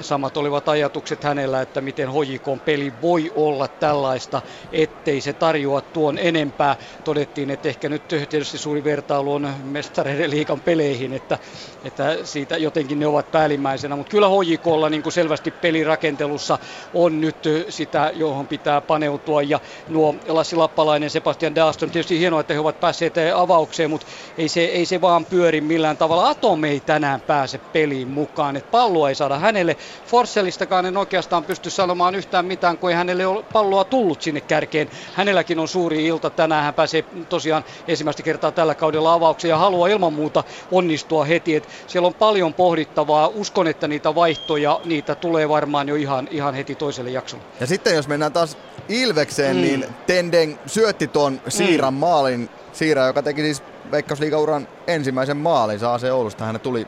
[0.00, 4.42] samat olivat ajatukset hänellä, että miten HJK peli voi olla tällaista,
[4.72, 6.76] ettei se tarjoa tuon enempää.
[7.04, 11.38] Todettiin, että ehkä nyt tietysti suuri vertailu on mestareiden liikan peleihin, että,
[11.84, 16.58] että siitä jotenkin ne ovat päällimmäisenä, mutta kyllä HJKlla niin kuin selvästi pelirakentelussa
[16.94, 17.36] on nyt
[17.68, 19.42] sitä, johon pitää paneutua.
[19.42, 24.06] Ja nuo Lassi Lappalainen, Sebastian Dalston, tietysti hienoa, että he ovat päässeet avaukseen, mutta
[24.38, 26.28] ei se, ei se vaan pyöri millään tavalla.
[26.28, 29.76] Atom ei tänään pääse peliin mukaan, että palloa ei saada hänelle.
[30.06, 34.90] Forssellistakaan en oikeastaan pysty sanomaan yhtään mitään, kun ei hänelle ole palloa tullut sinne kärkeen.
[35.14, 39.88] Hänelläkin on suuri ilta tänään, hän pääsee tosiaan ensimmäistä kertaa tällä kaudella avaukseen ja haluaa
[39.88, 41.54] ilman muuta onnistua heti.
[41.54, 43.28] Et siellä on paljon pohdittavaa.
[43.34, 47.44] Uskon, että niitä vaihtoja, niitä tulee varmaan jo ihan, ihan heti toiselle jaksolle.
[47.60, 48.56] Ja sitten jos mennään taas
[48.88, 49.62] Ilvekseen, mm.
[49.62, 52.00] niin Tendeng syötti tuon Siiran mm.
[52.00, 52.50] maalin.
[52.72, 56.44] Siira, joka teki siis Veikkausliigauran ensimmäisen maalin, saa se Oulusta.
[56.44, 56.86] Hän tuli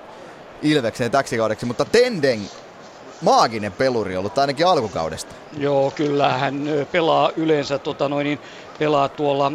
[0.63, 2.43] Ilvekseen täksi kaudeksi, mutta Tendeng
[3.23, 5.35] maaginen peluri ollut ainakin alkukaudesta.
[5.59, 8.39] Joo, kyllä hän pelaa yleensä tota noin, niin
[8.79, 9.53] pelaa tuolla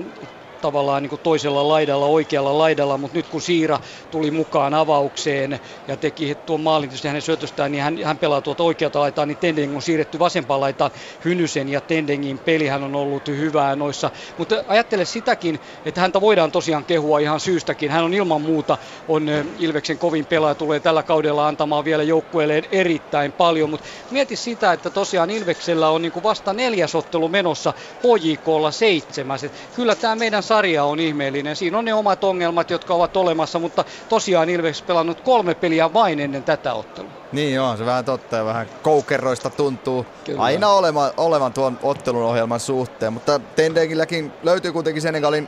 [0.64, 3.80] tavallaan niin kuin toisella laidalla, oikealla laidalla, mutta nyt kun Siira
[4.12, 8.64] tuli mukaan avaukseen ja teki tuon maalin tietysti hänen syötöstään, niin hän, hän pelaa tuolta
[8.64, 10.92] oikealta laitaa, niin Tendeng on siirretty vasempaan laitaan.
[11.26, 16.86] Hynysen ja Tendengin pelihän on ollut hyvää noissa, mutta ajattele sitäkin, että häntä voidaan tosiaan
[16.86, 17.92] kehua ihan syystäkin.
[17.92, 18.78] Hän on ilman muuta,
[19.08, 19.28] on
[19.58, 24.90] Ilveksen kovin pelaaja, tulee tällä kaudella antamaan vielä joukkueelleen erittäin paljon, mutta mieti sitä, että
[24.90, 27.74] tosiaan Ilveksellä on niin kuin vasta neljäs ottelu menossa,
[28.04, 29.42] HJKlla seitsemäs.
[29.74, 31.56] kyllä tämä meidän sarja on ihmeellinen.
[31.56, 36.20] Siinä on ne omat ongelmat, jotka ovat olemassa, mutta tosiaan Ilves pelannut kolme peliä vain
[36.20, 37.12] ennen tätä ottelua.
[37.32, 40.42] Niin joo, se vähän totta ja vähän koukeroista tuntuu Kyllä.
[40.42, 45.48] aina olevan, olevan tuon ottelun ohjelman suhteen, mutta Tendengilläkin löytyy kuitenkin Senegalin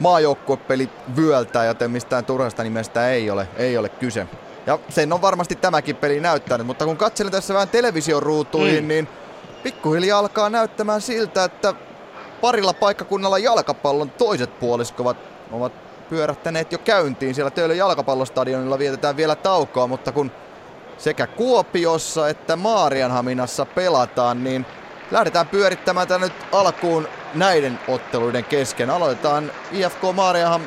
[0.00, 4.26] maajoukkuepeli vyöltä, joten mistään turhasta nimestä ei ole, ei ole kyse.
[4.66, 8.88] Ja sen on varmasti tämäkin peli näyttänyt, mutta kun katselen tässä vähän televisioruutuihin, mm.
[8.88, 9.08] niin
[9.62, 11.74] pikkuhiljaa alkaa näyttämään siltä, että
[12.40, 15.16] parilla paikkakunnalla jalkapallon toiset puoliskovat
[15.52, 15.72] ovat
[16.08, 17.34] pyörähtäneet jo käyntiin.
[17.34, 20.30] Siellä Töölön jalkapallostadionilla vietetään vielä taukoa, mutta kun
[20.98, 24.66] sekä Kuopiossa että Maarianhaminassa pelataan, niin
[25.10, 28.90] lähdetään pyörittämään tänne nyt alkuun näiden otteluiden kesken.
[28.90, 30.62] Aloitetaan IFK Maarianham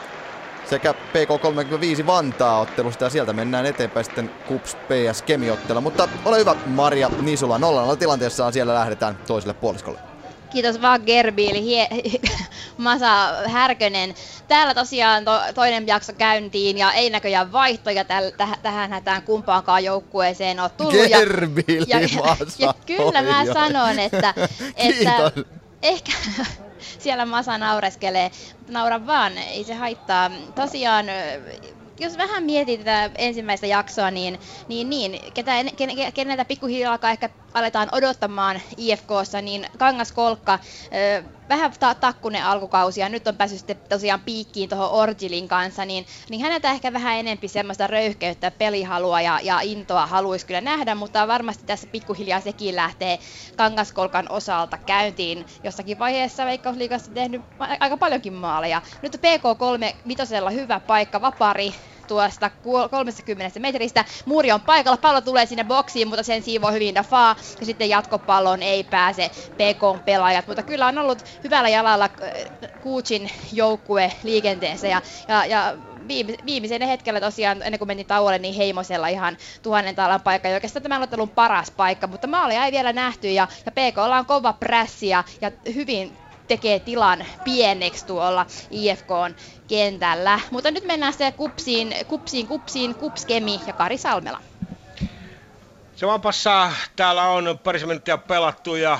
[0.69, 5.81] sekä PK35 Vantaa ottelusta ja sieltä mennään eteenpäin sitten KUPS PS Kemiottelu.
[5.81, 10.08] Mutta ole hyvä Maria Nisula, 0 tilanteessa siellä lähdetään toiselle puoliskolle.
[10.49, 12.19] Kiitos vaan Gerbiili, Hie-
[12.77, 14.15] Masa Härkönen.
[14.47, 19.83] Täällä tosiaan to- toinen jakso käyntiin ja ei näköjään vaihtoja täl- täh- tähän hätään kumpaankaan
[19.83, 20.93] joukkueeseen ole tullut.
[20.93, 22.07] Gerbiili, ja, ja,
[22.59, 24.33] ja, ja kyllä mä sanon, että,
[24.75, 25.31] että
[25.81, 26.11] ehkä
[26.99, 30.31] siellä Masa naureskelee, mutta naura vaan, ei se haittaa.
[30.55, 31.05] Tosiaan
[31.99, 37.89] jos vähän mietit tätä ensimmäistä jaksoa, niin, niin, niin ketä, ken, keneltä pikkuhiljaa ehkä aletaan
[37.91, 40.59] odottamaan IFKssa, niin Kangas Kolkka,
[41.49, 46.05] vähän ta- takkunen alkukausi ja nyt on päässyt sitten tosiaan piikkiin tuohon Orgilin kanssa, niin,
[46.29, 51.27] niin häneltä ehkä vähän enempi semmoista röyhkeyttä, pelihalua ja, ja intoa haluaisi kyllä nähdä, mutta
[51.27, 53.19] varmasti tässä pikkuhiljaa sekin lähtee
[53.57, 55.45] Kangaskolkan osalta käyntiin.
[55.63, 57.41] Jossakin vaiheessa Veikkausliigassa tehnyt
[57.79, 58.81] aika paljonkin maaleja.
[59.01, 61.73] Nyt PK3 vitosella hyvä paikka, vapari,
[62.09, 62.51] tuosta
[62.91, 64.05] 30 metristä.
[64.25, 67.35] Muuri on paikalla, pallo tulee sinne boksiin, mutta sen siivoo hyvin Dafaa.
[67.59, 70.47] Ja sitten jatkopallon ei pääse PK-pelaajat.
[70.47, 74.87] Mutta kyllä on ollut hyvällä jalalla äh, Kuutsin joukkue liikenteessä.
[74.87, 75.75] Ja, ja, ja
[76.45, 80.83] viimeisen hetkellä tosiaan, ennen kuin mentiin tauolle, niin Heimosella ihan tuhannen talan paikka, ja oikeastaan
[80.83, 85.07] tämän ottelun paras paikka, mutta maalia ei vielä nähty, ja, ja PK on kova prässi,
[85.07, 86.17] ja, ja hyvin
[86.49, 89.35] tekee tilan pieneksi tuolla IFKn
[89.67, 90.39] kentällä.
[90.51, 94.41] Mutta nyt mennään sitten kupsiin, kupsiin, kupsiin, kupskemi ja Kari Salmela.
[95.95, 96.73] Se vaan passaa.
[96.95, 98.99] Täällä on parisen minuuttia pelattu ja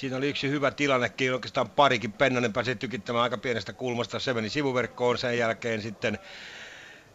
[0.00, 2.12] Siinä oli yksi hyvä tilannekin, oikeastaan parikin.
[2.12, 6.18] Pennanen pääsi tykittämään aika pienestä kulmasta, se meni sivuverkkoon sen jälkeen sitten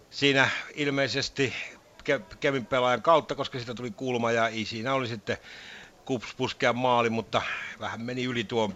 [0.09, 1.53] siinä ilmeisesti
[2.39, 5.37] Kevin pelaajan kautta, koska sitä tuli kulma ja siinä oli sitten
[6.05, 7.41] kups puskea maali, mutta
[7.79, 8.71] vähän meni yli tuo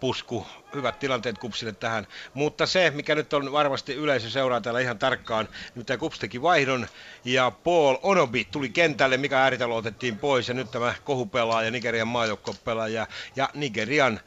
[0.00, 2.06] pusku, hyvät tilanteet Kupsille tähän.
[2.34, 6.86] Mutta se, mikä nyt on varmasti yleisö seuraa täällä ihan tarkkaan, nyt Kups teki vaihdon
[7.24, 13.06] ja Paul Onobi tuli kentälle, mikä ääritalo otettiin pois ja nyt tämä kohupelaaja, Nigerian maajoukkopelaaja
[13.36, 14.20] ja Nigerian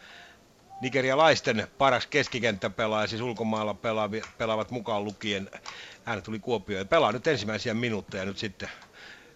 [0.81, 3.76] nigerialaisten paras keskikenttäpelaaja, siis ulkomailla
[4.38, 5.49] pelaavat mukaan lukien.
[6.03, 8.69] Hän tuli Kuopioon ja pelaa nyt ensimmäisiä minuutteja nyt sitten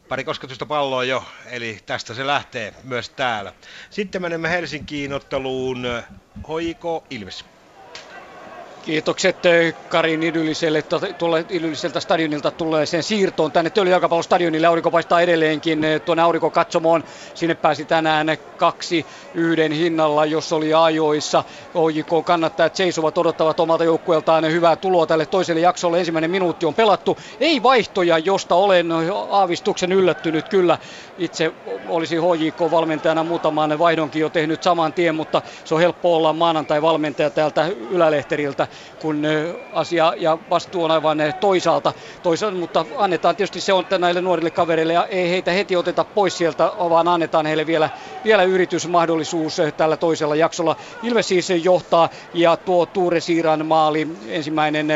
[0.09, 3.53] Pari kosketusta palloa jo, eli tästä se lähtee myös täällä.
[3.89, 5.85] Sitten menemme Helsinkiin otteluun
[6.47, 7.45] Hoiko Ilves.
[8.85, 10.83] Kiitokset eh, Karin idylliselle,
[11.17, 14.67] tuolle idylliseltä stadionilta tulleeseen siirtoon tänne Töölön jalkapallostadionille.
[14.67, 17.03] Aurinko paistaa edelleenkin eh, tuonne aurinkokatsomoon.
[17.33, 21.43] Sinne pääsi tänään kaksi yhden hinnalla, jos oli ajoissa.
[21.73, 25.99] OJK kannattajat seisovat, odottavat omalta joukkueeltaan hyvää tuloa tälle toiselle jaksolle.
[25.99, 27.17] Ensimmäinen minuutti on pelattu.
[27.39, 28.87] Ei vaihtoja, josta olen
[29.29, 30.77] aavistuksen yllättynyt kyllä.
[31.17, 31.51] Itse
[31.87, 37.67] olisi HJK-valmentajana muutaman vaihdonkin jo tehnyt saman tien, mutta se on helppo olla maanantai-valmentaja täältä
[37.91, 38.67] ylälehteriltä
[38.99, 39.23] kun
[39.71, 41.93] asia ja vastuu on aivan toisaalta.
[42.21, 42.57] toisaalta.
[42.57, 46.63] Mutta annetaan tietysti se on näille nuorille kavereille ja ei heitä heti oteta pois sieltä,
[46.63, 47.89] vaan annetaan heille vielä,
[48.23, 50.75] vielä yritysmahdollisuus tällä toisella jaksolla.
[51.01, 54.87] Ilves siis johtaa ja tuo Tuure Siiran maali, ensimmäinen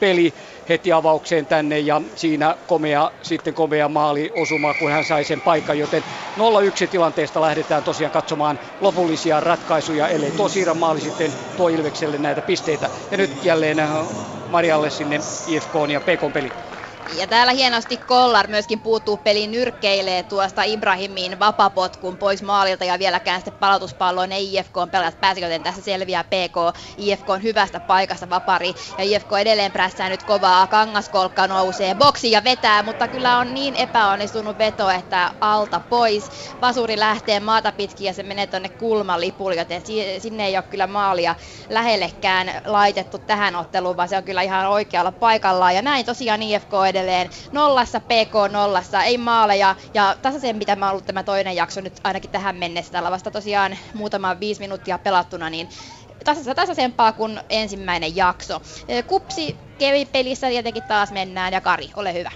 [0.00, 0.34] peli
[0.70, 5.78] heti avaukseen tänne ja siinä komea, sitten komea maali osuma, kun hän sai sen paikan,
[5.78, 6.04] joten
[6.84, 12.42] 0-1 tilanteesta lähdetään tosiaan katsomaan lopullisia ratkaisuja, ellei tuo Siiran maali sitten tuo Ilvekselle näitä
[12.42, 12.90] pisteitä.
[13.10, 13.76] Ja nyt jälleen
[14.48, 16.69] Marialle sinne IFK ja PK peli.
[17.08, 23.40] Ja täällä hienosti Kollar myöskin puuttuu peliin, nyrkkeilee tuosta Ibrahimin vapapotkun pois maalilta ja vieläkään
[23.40, 26.76] sitten palautuspalloon ei IFK on pelat pääsi, joten tässä selviää PK.
[26.96, 30.66] IFK on hyvästä paikasta vapari ja IFK edelleen prässää nyt kovaa.
[30.66, 36.30] Kangaskolkka nousee boksi ja vetää, mutta kyllä on niin epäonnistunut veto, että alta pois.
[36.60, 39.82] Vasuri lähtee maata pitkin ja se menee tuonne kulman lipulle, joten
[40.18, 41.34] sinne ei ole kyllä maalia
[41.68, 45.74] lähellekään laitettu tähän otteluun, vaan se on kyllä ihan oikealla paikallaan.
[45.74, 50.90] Ja näin tosiaan IFK edelleen edelleen nollassa, PK nollassa, ei maaleja ja tasaisen mitä mä
[50.90, 52.92] ollut tämä toinen jakso nyt ainakin tähän mennessä.
[52.92, 55.68] Täällä vasta tosiaan muutama viisi minuuttia pelattuna, niin
[56.24, 58.62] tasassa tasaisempaa kuin ensimmäinen jakso.
[59.06, 62.30] Kupsi kevi pelissä tietenkin taas mennään ja Kari, ole hyvä.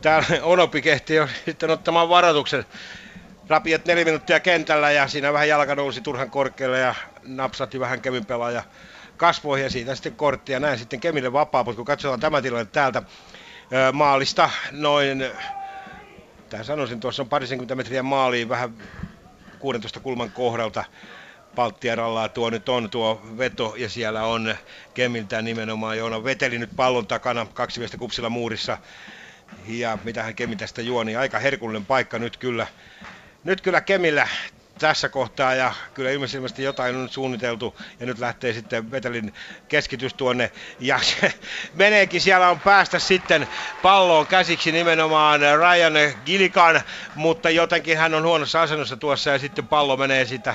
[0.00, 2.64] Täällä Onopi kehti jo sitten ottamaan varoituksen.
[3.48, 8.26] Rapiat neljä minuuttia kentällä ja siinä vähän jalka nousi turhan korkealle ja napsatti vähän Kevin
[8.26, 8.62] pelaaja
[9.16, 10.60] kasvoihin ja siitä sitten korttia.
[10.60, 13.02] Näin sitten Kemille vapaa, mutta kun katsotaan tämä tilanne täältä
[13.92, 15.24] maalista noin,
[16.48, 18.74] tähän sanoisin, tuossa on parisenkymmentä metriä maaliin vähän
[19.58, 20.84] 16 kulman kohdalta.
[21.54, 24.54] Palttiaralla tuo nyt on tuo veto ja siellä on
[24.94, 28.78] Kemiltä nimenomaan Joona Veteli nyt pallon takana, kaksi miestä kupsilla muurissa.
[29.68, 32.66] Ja mitä hän Kemi tästä juoni, niin aika herkullinen paikka nyt kyllä.
[33.44, 34.28] Nyt kyllä Kemillä
[34.82, 39.34] tässä kohtaa ja kyllä ilmeisesti jotain on suunniteltu ja nyt lähtee sitten Vetelin
[39.68, 40.50] keskitys tuonne.
[40.80, 41.34] Ja se
[41.74, 43.48] meneekin, siellä on päästä sitten
[43.82, 45.92] palloon käsiksi nimenomaan Ryan
[46.26, 46.80] Gilligan,
[47.14, 50.54] mutta jotenkin hän on huonossa asennossa tuossa ja sitten pallo menee sitä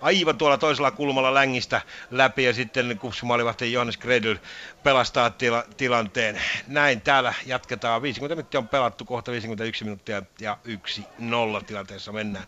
[0.00, 4.34] aivan tuolla toisella kulmalla längistä läpi ja sitten kupsumaalivahti Johannes Gredl
[4.82, 6.40] pelastaa tila, tilanteen.
[6.66, 8.02] Näin täällä jatketaan.
[8.02, 10.58] 50 minuuttia on pelattu, kohta 51 minuuttia ja
[11.60, 12.44] 1-0 tilanteessa mennään.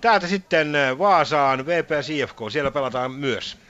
[0.00, 3.61] Täältä sitten Vaasaan VPS IFK, siellä pelataan myös.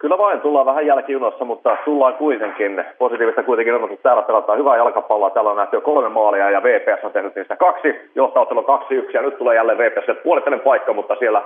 [0.00, 2.84] Kyllä vain, tullaan vähän jälkijunassa, mutta tullaan kuitenkin.
[2.98, 5.30] Positiivista kuitenkin on, että täällä pelataan hyvää jalkapalloa.
[5.30, 8.10] Täällä on nähty jo kolme maalia ja VPS on tehnyt niistä kaksi.
[8.14, 11.42] Johtauttelu 2-1 ja nyt tulee jälleen VPS puolittainen paikka, mutta siellä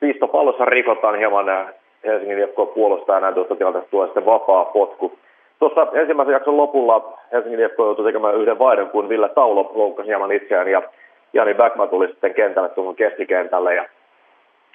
[0.00, 1.68] piistopallossa rikotaan hieman
[2.04, 5.18] Helsingin IFK puolustaa näin tuosta tilanteesta tulee sitten vapaa potku.
[5.58, 10.32] Tuossa ensimmäisen jakson lopulla Helsingin IFK joutui tekemään yhden vaihdon, kun Ville Taulo loukkasi hieman
[10.32, 10.82] itseään ja
[11.32, 13.84] Jani Backman tuli sitten kentälle tuohon keskikentälle ja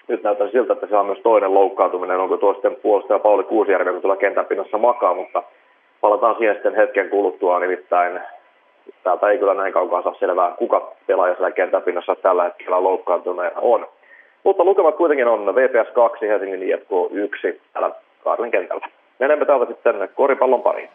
[0.08, 2.20] nyt näyttää siltä, että se on myös toinen loukkaantuminen.
[2.20, 5.44] Onko tuo sitten puolustaja Pauli Kuusijärvi, kun tuolla kentän pinnassa makaa, mutta
[6.02, 7.60] palataan siihen sitten hetken kuluttua.
[7.60, 8.20] Nimittäin
[9.04, 13.60] täältä ei kyllä näin kaukaa saa selvää, kuka pelaaja siellä kentän pinnassa tällä hetkellä loukkaantuneena
[13.62, 13.88] on.
[14.44, 17.92] Mutta lukemat kuitenkin on VPS 2, Helsingin IFK 1 täällä
[18.24, 18.88] Kaarlen kentällä.
[19.20, 20.90] Menemme täältä sitten koripallon pariin.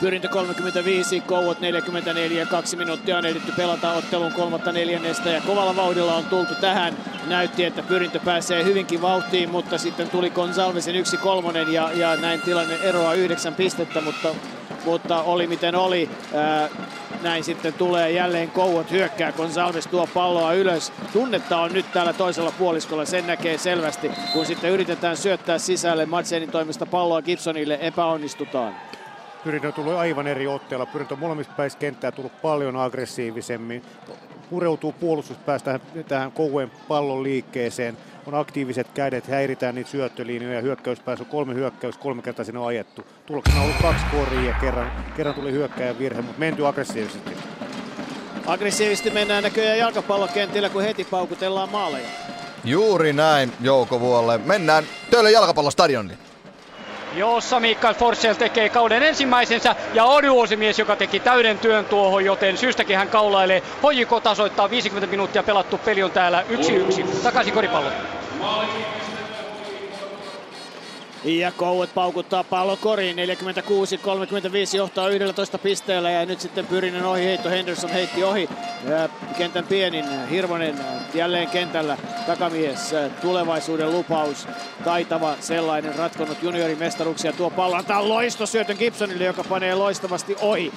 [0.00, 6.14] Pyrintö 35, Kouot 44, kaksi minuuttia on ehditty pelata ottelun kolmatta neljännestä ja kovalla vauhdilla
[6.14, 6.96] on tultu tähän.
[7.26, 12.40] Näytti, että pyrintö pääsee hyvinkin vauhtiin, mutta sitten tuli Gonsalvesin yksi kolmonen ja, ja näin
[12.40, 14.34] tilanne eroaa yhdeksän pistettä, mutta,
[14.84, 16.10] mutta oli miten oli.
[16.34, 16.68] Ää,
[17.22, 20.92] näin sitten tulee jälleen Kouot hyökkää, Gonsalves tuo palloa ylös.
[21.12, 24.10] Tunnetta on nyt täällä toisella puoliskolla, sen näkee selvästi.
[24.32, 28.74] Kun sitten yritetään syöttää sisälle Madsenin toimesta palloa Gibsonille, epäonnistutaan.
[29.46, 30.86] Pyrintö on tullut aivan eri otteella.
[30.86, 33.82] Pyrintö on molemmista päistä kenttää tullut paljon aggressiivisemmin.
[34.50, 37.96] Pureutuu puolustuspäästä tähän kouen pallon liikkeeseen.
[38.26, 40.60] On aktiiviset kädet, häiritään niitä syöttölinjoja.
[40.60, 43.06] Hyökkäyspäässä on kolme hyökkäys, kolme kertaa sinne on ajettu.
[43.26, 47.30] Tuloksena on ollut kaksi koria ja kerran, kerran tuli hyökkäjän virhe, mutta menty aggressiivisesti.
[48.46, 52.08] Aggressiivisesti mennään näköjään jalkapallokentillä, kun heti paukutellaan maaleja.
[52.64, 54.38] Juuri näin, Jouko Vuolle.
[54.38, 56.25] Mennään Töölön jalkapallostadionille.
[57.16, 60.24] Jossa Mikael Forsell tekee kauden ensimmäisensä ja on
[60.56, 63.62] mies, joka teki täyden työn tuohon, joten syystäkin hän kaulailee.
[63.82, 67.22] Hojiko tasoittaa 50 minuuttia pelattu peli on täällä 1-1.
[67.22, 67.90] Takaisin koripallo.
[71.26, 73.16] Ja Kouet paukuttaa pallo koriin.
[73.16, 77.48] 46-35 johtaa 11 pisteellä ja nyt sitten Pyrinen ohi heitto.
[77.50, 78.48] Henderson heitti ohi.
[78.88, 79.08] Ja
[79.38, 80.74] kentän pienin Hirvonen
[81.14, 81.96] jälleen kentällä.
[82.26, 84.48] Takamies tulevaisuuden lupaus.
[84.84, 87.32] Taitava sellainen ratkonut juniorimestaruksia.
[87.32, 90.72] Tuo pallo antaa loisto syötön Gibsonille, joka panee loistavasti ohi.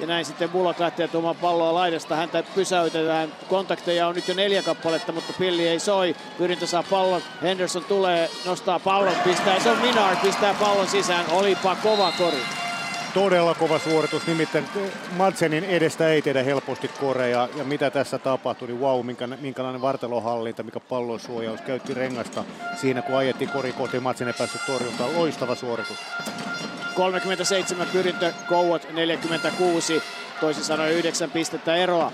[0.00, 2.16] Ja näin sitten Bullock lähtee tuomaan palloa laidasta.
[2.16, 3.32] Häntä pysäytetään.
[3.48, 6.16] Kontakteja on nyt jo neljä kappaletta, mutta pilli ei soi.
[6.38, 7.22] Pyrintö saa pallon.
[7.42, 9.45] Henderson tulee, nostaa pallon, pistää.
[9.46, 11.24] Se on Minard, pistää pallon sisään.
[11.30, 12.42] Olipa kova kori.
[13.14, 14.64] Todella kova suoritus, nimittäin
[15.16, 17.48] Madsenin edestä ei tehdä helposti koreja.
[17.56, 22.44] Ja mitä tässä tapahtui, niin wow, minkä, minkälainen vartelohallinta, mikä pallon suojaus käytti rengasta
[22.80, 24.00] siinä, kun ajettiin kori kohti.
[24.00, 25.14] Madsen ei päässyt torjuntaan.
[25.14, 25.98] Loistava suoritus.
[26.94, 30.02] 37 pyrintö, Kouot 46,
[30.40, 32.12] toisin sanoen 9 pistettä eroa.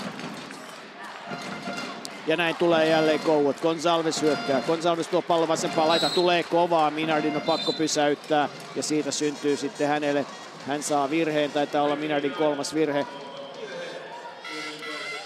[2.26, 3.60] Ja näin tulee jälleen Kouot.
[3.60, 4.62] Gonzalves hyökkää.
[4.66, 6.10] Gonzalves tuo pallo vasempaan laita.
[6.10, 6.90] Tulee kovaa.
[6.90, 8.48] Minardin on pakko pysäyttää.
[8.76, 10.26] Ja siitä syntyy sitten hänelle.
[10.66, 11.50] Hän saa virheen.
[11.50, 13.06] Taitaa olla Minardin kolmas virhe.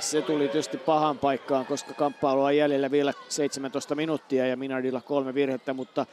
[0.01, 5.35] Se tuli tietysti pahan paikkaan, koska kamppailu on jäljellä vielä 17 minuuttia ja Minardilla kolme
[5.35, 6.07] virhettä, mutta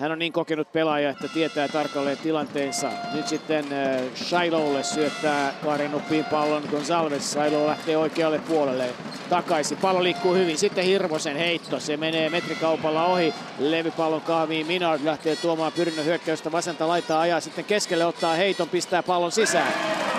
[0.00, 2.90] hän on niin kokenut pelaaja, että tietää tarkalleen tilanteensa.
[3.14, 7.32] Nyt sitten äh, Shilohlle syöttää Kaaren uppiin pallon Gonzalves.
[7.32, 8.90] Shiloh lähtee oikealle puolelle
[9.30, 9.78] takaisin.
[9.78, 10.58] Pallo liikkuu hyvin.
[10.58, 11.80] Sitten Hirvosen heitto.
[11.80, 13.34] Se menee metrikaupalla ohi.
[13.58, 14.66] Levypallon kaaviin.
[14.66, 17.40] Minard lähtee tuomaan pyrinnön hyökkäystä vasenta laittaa ajaa.
[17.40, 19.72] Sitten keskelle ottaa heiton, pistää pallon sisään.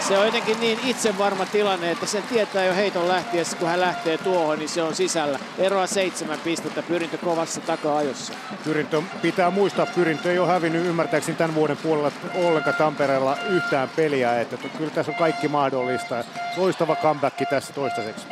[0.07, 4.17] Se on jotenkin niin itsevarma tilanne, että sen tietää jo heiton lähtiessä, kun hän lähtee
[4.17, 5.39] tuohon, niin se on sisällä.
[5.57, 8.33] Eroa seitsemän pistettä, pyrintö kovassa taka-ajossa.
[8.63, 14.41] Pyrintö pitää muistaa, pyrintö ei ole hävinnyt ymmärtääkseni tämän vuoden puolella ollenkaan Tampereella yhtään peliä,
[14.41, 16.23] että kyllä tässä on kaikki mahdollista.
[16.57, 18.27] Loistava comeback tässä toistaiseksi.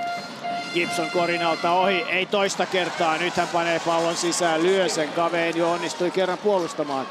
[0.74, 3.18] Gibson korinalta ohi, ei toista kertaa.
[3.18, 5.10] Nyt hän panee pallon sisään, lyö sen.
[5.10, 7.06] Kaveen jo onnistui kerran puolustamaan.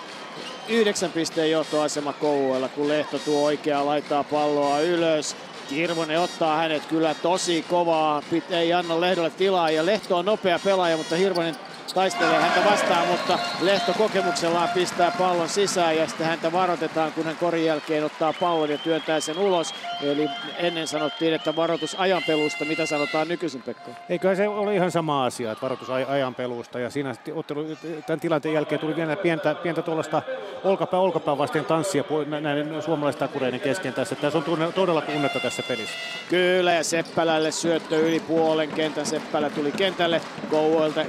[0.69, 5.37] Yhdeksän pisteen johtoasema Kouvoilla, kun Lehto tuo oikeaa laittaa palloa ylös.
[5.71, 10.97] Hirvonen ottaa hänet kyllä tosi kovaa, ei anna Lehdolle tilaa ja Lehto on nopea pelaaja,
[10.97, 11.57] mutta Hirvonen
[11.95, 17.37] taistelee häntä vastaan, mutta Lehto kokemuksellaan pistää pallon sisään ja sitten häntä varoitetaan, kun hän
[17.37, 19.75] korin jälkeen ottaa pallon ja työntää sen ulos.
[20.03, 22.65] Eli ennen sanottiin, että varoitus ajanpelusta.
[22.65, 23.91] Mitä sanotaan nykyisin, Pekka?
[24.09, 26.79] Eikö se ole ihan sama asia, että varoitus ajanpelusta.
[26.79, 27.67] Ja siinä ottelu,
[28.07, 30.23] tämän tilanteen jälkeen tuli vielä pientä, pientä tuollaista
[30.65, 32.05] olkapää olkapää vasten tanssia
[32.41, 34.15] näiden suomalaistakureiden kesken tässä.
[34.15, 35.95] Tässä on tunne, todella tunnetta tässä pelissä.
[36.29, 39.07] Kyllä, ja Seppälälle syöttö yli puolen kentän.
[39.07, 40.21] Seppälä tuli kentälle
[40.51, 41.05] Kouvoilta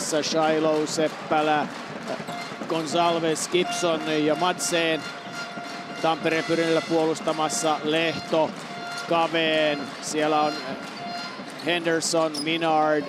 [0.00, 0.22] hyökkäämässä.
[0.22, 1.66] Shiloh, Seppälä,
[2.68, 5.00] Gonzalves, Gibson ja Madsen.
[6.02, 8.50] Tampereen pyrinnillä puolustamassa Lehto,
[9.08, 9.78] Kaveen.
[10.02, 10.52] Siellä on
[11.66, 13.04] Henderson, Minard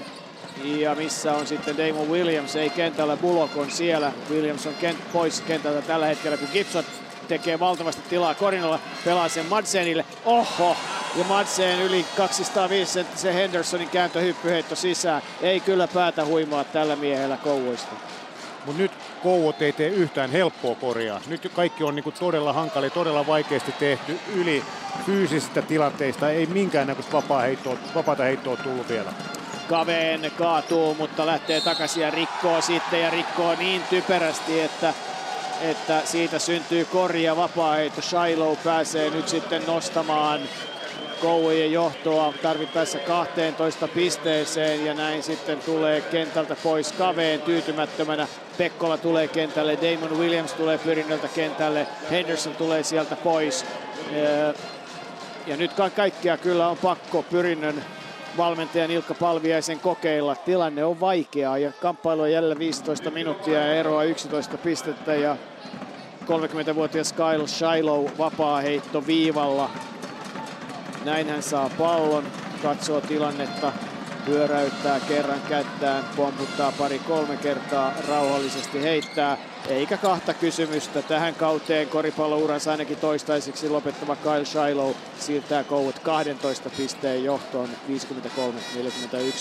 [0.63, 2.55] ja missä on sitten Damon Williams.
[2.55, 4.11] Ei kentällä, Bullock on siellä.
[4.29, 6.83] Williams on kent- pois kentältä tällä hetkellä, kun Gibson
[7.31, 10.05] tekee valtavasti tilaa Korinalla, pelaa sen Madsenille.
[10.25, 10.77] Oho!
[11.15, 15.21] Ja Madsen yli 205 senttisen Hendersonin kääntöhyppyheitto sisään.
[15.41, 17.91] Ei kyllä päätä huimaa tällä miehellä kouvoista.
[18.65, 18.91] Mutta nyt
[19.23, 21.21] Kouot ei tee yhtään helppoa korjaa.
[21.27, 24.63] Nyt kaikki on niinku todella hankali, todella vaikeasti tehty yli
[25.05, 26.29] fyysisistä tilanteista.
[26.29, 29.13] Ei minkäännäköistä vapaa heittoa, vapaata heittoa tullut vielä.
[29.69, 34.93] Kaveen kaatuu, mutta lähtee takaisin ja rikkoo sitten ja rikkoo niin typerästi, että
[35.61, 38.01] että siitä syntyy korja vapaa-heitto.
[38.01, 40.41] Shiloh pääsee nyt sitten nostamaan
[41.21, 48.27] Kouvojen johtoa tarvittaessa 12 pisteeseen ja näin sitten tulee kentältä pois Kaveen tyytymättömänä.
[48.57, 53.65] Pekkola tulee kentälle, Damon Williams tulee pyrinnöltä kentälle, Henderson tulee sieltä pois.
[55.47, 57.85] Ja nyt kaikkia kyllä on pakko pyrinnön
[58.37, 60.35] valmentajan Ilkka Palviaisen kokeilla.
[60.35, 65.37] Tilanne on vaikea ja kamppailu on jälleen 15 minuuttia ja eroa 11 pistettä ja
[66.23, 69.69] 30-vuotias Kyle Shiloh vapaa heitto viivalla
[71.05, 72.23] näin hän saa pallon,
[72.61, 73.73] katsoo tilannetta,
[74.25, 79.37] pyöräyttää kerran kättään, pomputtaa pari-kolme kertaa, rauhallisesti heittää.
[79.71, 87.23] Eikä kahta kysymystä tähän kauteen koripallouransa ainakin toistaiseksi lopettava Kyle Shiloh siirtää Kouot 12 pisteen
[87.23, 87.69] johtoon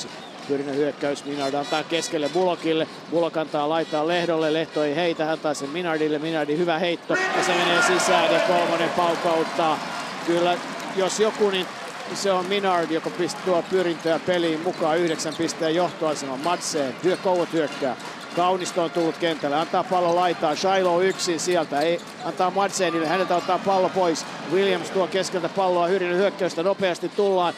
[0.07, 0.09] 53-41.
[0.48, 2.86] Pyrinä hyökkäys Minard antaa keskelle Bulokille.
[3.11, 4.52] Bulok antaa laittaa Lehdolle.
[4.52, 6.19] Lehto ei heitä, hän antaa sen Minardille.
[6.19, 9.78] Minardi hyvä heitto ja se menee sisään ja kolmonen paukauttaa.
[10.27, 10.59] Kyllä
[10.97, 11.66] jos joku, niin
[12.15, 13.11] se on Minard, joka
[13.44, 16.94] tuo pyrintöä peliin mukaan yhdeksän pisteen johtoaseman Madseen.
[17.05, 17.97] Hyö, Kouot hyökkää.
[18.40, 23.58] Kaunisto on tullut kentälle, antaa pallo laitaa, Shiloh yksin sieltä, ei antaa Madsenille, häneltä ottaa
[23.58, 24.26] pallo pois.
[24.52, 27.54] Williams tuo keskeltä palloa, Hyrinen hyökkäystä, nopeasti tullaan.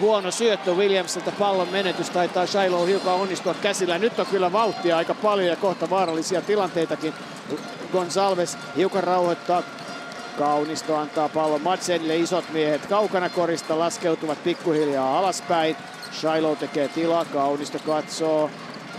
[0.00, 3.98] Huono syöttö Williamsilta, pallon menetys taitaa Shiloh hiukan onnistua käsillä.
[3.98, 7.14] Nyt on kyllä vauhtia aika paljon ja kohta vaarallisia tilanteitakin.
[7.92, 9.62] Gonsalves hiukan rauhoittaa
[10.38, 15.76] Kaunisto antaa pallon Madsenille, isot miehet kaukana korista laskeutuvat pikkuhiljaa alaspäin.
[16.20, 18.50] Shiloh tekee tilaa, Kaunisto katsoo,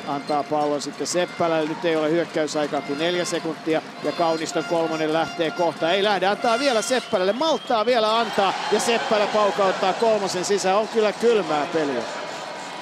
[0.07, 1.69] antaa pallon sitten Seppälälle.
[1.69, 5.91] Nyt ei ole hyökkäysaikaa kuin neljä sekuntia ja Kauniston kolmonen lähtee kohta.
[5.91, 10.77] Ei lähde, antaa vielä Seppälälle, malttaa vielä antaa ja Seppälä paukauttaa kolmosen sisään.
[10.77, 12.03] On kyllä kylmää peliä.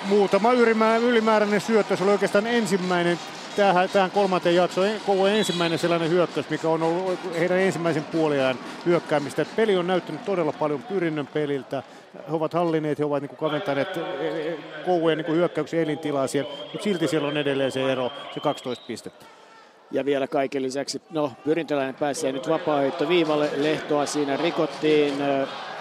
[0.06, 0.53] Muutama
[1.02, 3.19] ylimääräinen syöttö, se oli oikeastaan ensimmäinen
[3.62, 8.56] tähän, tähän kolmanteen jaksoon koko ensimmäinen sellainen hyökkäys, mikä on ollut heidän ensimmäisen puoliajan
[8.86, 9.46] hyökkäämistä.
[9.56, 11.84] Peli on näyttänyt todella paljon pyrinnön peliltä.
[12.14, 16.84] He ovat hallineet, he ovat niin kaventaneet e, e, kouvojen niin hyökkäyksen elintilaa siellä, mutta
[16.84, 19.26] silti siellä on edelleen se ero, se 12 pistettä.
[19.92, 23.50] Ja vielä kaiken lisäksi, no pyrintöläinen pääsee nyt vapaa viivalle.
[23.58, 25.14] Lehtoa siinä rikottiin.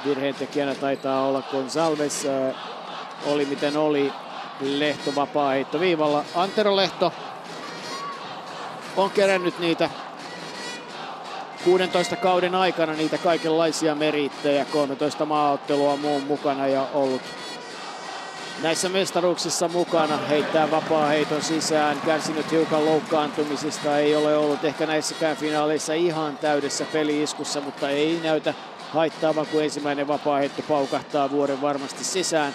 [0.07, 2.29] Virheen tekijänä taitaa olla Gonsalves.
[3.27, 4.13] Oli miten oli.
[4.61, 6.25] Lehto vapaa viivalla.
[6.35, 7.13] Antero Lehto
[8.97, 9.91] on kerännyt niitä
[11.65, 17.23] 16 kauden aikana niitä kaikenlaisia merittejä, 13 maaottelua muun mukana ja ollut
[18.63, 25.37] näissä mestaruuksissa mukana, heittää vapaa heiton sisään, kärsinyt hiukan loukkaantumisista, ei ole ollut ehkä näissäkään
[25.37, 28.55] finaaleissa ihan täydessä peliiskussa, mutta ei näytä
[28.93, 32.55] haittaavan, kun ensimmäinen vapaa heitto paukahtaa vuoden varmasti sisään.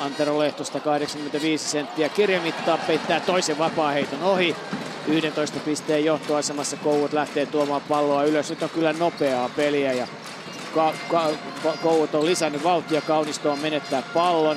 [0.00, 4.56] Antero Lehtosta 85 senttiä kirjamittaa, peittää toisen vapaa heiton ohi.
[5.08, 8.50] 11 pisteen johtoasemassa Koulut lähtee tuomaan palloa ylös.
[8.50, 10.06] Nyt on kyllä nopeaa peliä ja
[10.74, 11.30] ka- ka-
[12.12, 13.00] on lisännyt vauhtia.
[13.00, 14.56] Kaunisto on menettää pallon.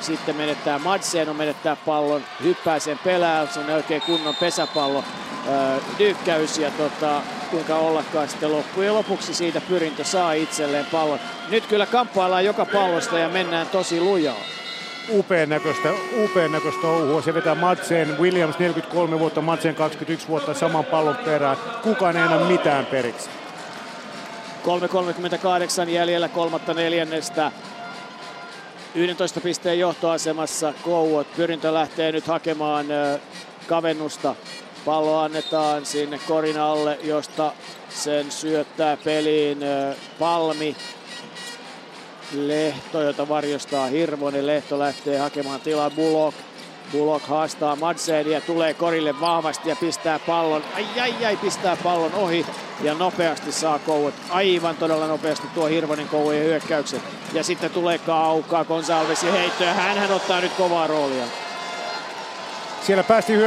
[0.00, 2.24] Sitten menettää Madsen on menettää pallon.
[2.42, 3.46] Hyppää sen pelää.
[3.46, 5.04] Se on oikein kunnon pesäpallo.
[5.98, 11.20] Dykkäys ja tota, kuinka ollakaan sitten loppujen lopuksi siitä pyrintö saa itselleen pallon.
[11.48, 14.63] Nyt kyllä kamppaillaan joka pallosta ja mennään tosi lujaa
[15.10, 15.88] upean näköistä,
[16.24, 17.22] upean näköistä touhua.
[17.22, 21.56] Se vetää Madsen, Williams 43 vuotta, Madsen 21 vuotta saman pallon perään.
[21.82, 23.30] Kukaan ei enää mitään periksi.
[25.84, 27.52] 3.38 jäljellä kolmatta neljännestä.
[28.94, 31.26] 11 pisteen johtoasemassa Kouot.
[31.36, 32.86] Pyrintö lähtee nyt hakemaan
[33.66, 34.34] kavennusta.
[34.84, 37.52] Pallo annetaan sinne korin alle, josta
[37.88, 39.58] sen syöttää peliin
[40.18, 40.76] Palmi.
[42.32, 44.46] Lehto, jota varjostaa Hirvonen.
[44.46, 46.38] Lehto lähtee hakemaan tilaa Bullock.
[46.92, 47.76] Bullock haastaa
[48.30, 50.62] ja tulee korille vahvasti ja pistää pallon.
[50.74, 52.46] Ai ai ai, pistää pallon ohi
[52.82, 54.14] ja nopeasti saa kouot.
[54.30, 57.02] Aivan todella nopeasti tuo Hirvonen kouvojen hyökkäykset.
[57.32, 61.43] Ja sitten tulee kaukaa Gonsalvesin heitto ja hän ottaa nyt kovaa roolia.
[62.86, 63.40] Siellä päästiin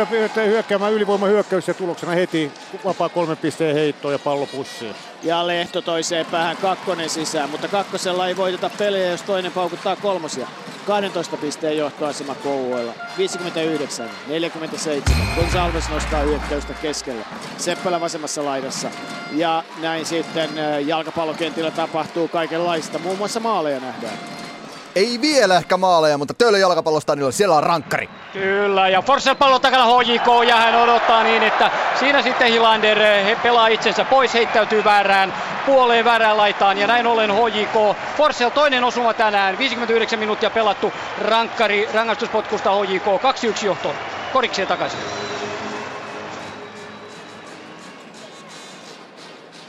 [0.46, 2.52] hyökkäämään ylivoimahyökkäys ja tuloksena heti
[2.86, 4.96] vapaa kolme pisteen heittoa ja pallo pussiin.
[5.24, 10.48] Ja Lehto toiseen päähän kakkonen sisään, mutta kakkosella ei voiteta pelejä, jos toinen paukuttaa kolmosia.
[10.88, 12.94] 12 pisteen johtoasema Kouvoilla.
[13.18, 15.04] 59, 47.
[15.36, 17.26] Gonsalves nostaa hyökkäystä keskellä.
[17.58, 18.92] Seppälä vasemmassa laidassa.
[19.32, 20.50] Ja näin sitten
[20.86, 23.00] jalkapallokentillä tapahtuu kaikenlaista.
[23.00, 24.18] Muun muassa maaleja nähdään.
[24.98, 28.10] Ei vielä ehkä maaleja, mutta Töölön jalkapallostadionilla siellä on rankkari.
[28.34, 33.38] Kyllä, ja Forsell pallo takana HJK ja hän odottaa niin, että siinä sitten Hilander he
[33.44, 35.34] pelaa itsensä pois, heittäytyy väärään
[35.66, 37.98] puoleen väärään laitaan ja näin ollen HJK.
[38.18, 43.06] Forsell toinen osuma tänään, 59 minuuttia pelattu rankkari rangaistuspotkusta HJK,
[43.62, 43.94] 2-1 johto.
[44.34, 45.27] Korikseen takaisin.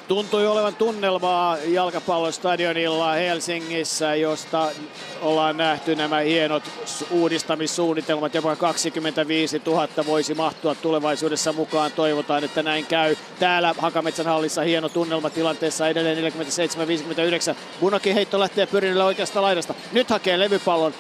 [0.09, 4.69] Tuntui olevan tunnelmaa jalkapallostadionilla Helsingissä, josta
[5.23, 6.63] ollaan nähty nämä hienot
[7.11, 8.35] uudistamissuunnitelmat.
[8.35, 11.93] Jopa 25 000 voisi mahtua tulevaisuudessa mukaan.
[11.93, 13.17] Toivotaan, että näin käy.
[13.39, 16.33] Täällä Hakametsän hallissa hieno tunnelma tilanteessa edelleen
[17.53, 17.57] 47-59.
[17.81, 19.75] Bunokin heitto lähtee pyrinnölle oikeasta laidasta.
[19.93, 20.95] Nyt hakee levypallon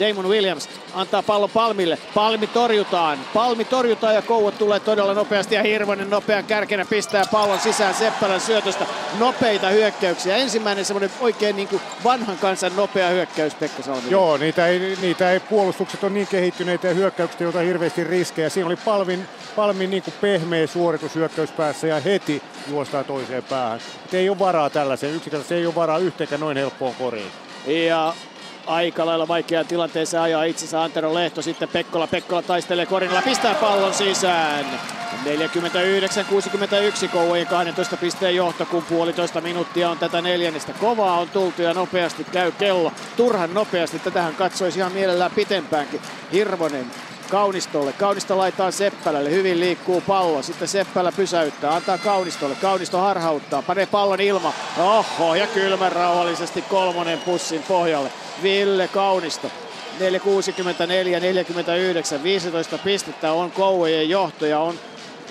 [0.00, 1.98] Damon Williams antaa pallon Palmille.
[2.14, 3.18] Palmi torjutaan.
[3.34, 8.40] Palmi torjutaan ja Kouot tulee todella nopeasti ja Hirvonen nopean kärkenä pistää pallon sisään Seppälän
[8.40, 8.86] syötöstä.
[9.18, 10.36] Nopeita hyökkäyksiä.
[10.36, 14.10] Ensimmäinen semmoinen oikein niin kuin vanhan kansan nopea hyökkäys Pekka Salminen.
[14.10, 18.48] Joo, niitä ei, niitä ei puolustukset on niin kehittyneitä ja hyökkäykset ei ota hirveästi riskejä.
[18.48, 23.80] Siinä oli Palmin, Palmin niin kuin pehmeä suoritus hyökkäyspäässä ja heti juostaa toiseen päähän.
[24.04, 25.14] Et ei ole varaa tällaiseen.
[25.14, 27.30] Yksinkertaisesti ei ole varaa yhteenkään noin helppoon koriin.
[27.66, 28.14] Ja
[28.66, 31.42] aika lailla vaikeaan tilanteeseen ajaa itsensä Antero Lehto.
[31.42, 32.06] Sitten Pekkola.
[32.06, 34.66] Pekkola taistelee korinilla, pistää pallon sisään.
[35.24, 40.72] 49-61 Kouvojen 12 pisteen johto, kun puolitoista minuuttia on tätä neljännestä.
[40.72, 42.92] Kovaa on tultu ja nopeasti käy kello.
[43.16, 46.00] Turhan nopeasti, tätähän katsoisi ihan mielellään pitempäänkin.
[46.32, 46.86] Hirvonen
[47.34, 47.92] Kaunistolle.
[47.92, 49.30] Kaunisto laittaa Seppälälle.
[49.30, 50.42] Hyvin liikkuu pallo.
[50.42, 51.74] Sitten Seppälä pysäyttää.
[51.74, 52.54] Antaa Kaunistolle.
[52.54, 53.62] Kaunisto harhauttaa.
[53.62, 54.52] Panee pallon ilma.
[54.78, 58.12] Oho, ja kylmän rauhallisesti kolmonen pussin pohjalle.
[58.42, 59.50] Ville Kaunisto.
[60.00, 64.74] 464, 49, 15 pistettä on Kouvojen johto ja on,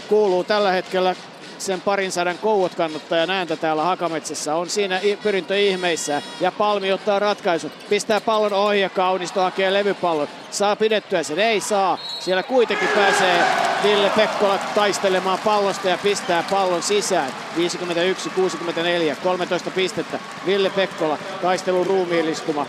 [0.10, 1.16] kuuluu tällä hetkellä
[1.64, 4.56] sen parin sadan kouot kannattajan ääntä täällä Hakametsässä.
[4.56, 7.72] On siinä pyrintö ihmeissä ja Palmi ottaa ratkaisut.
[7.90, 10.28] Pistää pallon ohi ja Kaunisto hakee levypallon.
[10.52, 11.98] Saa pidettyä sen, ei saa.
[12.20, 13.44] Siellä kuitenkin pääsee
[13.84, 17.32] Ville Pekkola taistelemaan pallosta ja pistää pallon sisään.
[17.58, 20.20] 51-64, 13 pistettä.
[20.46, 22.66] Ville Pekkola, taistelun ruumiillistuma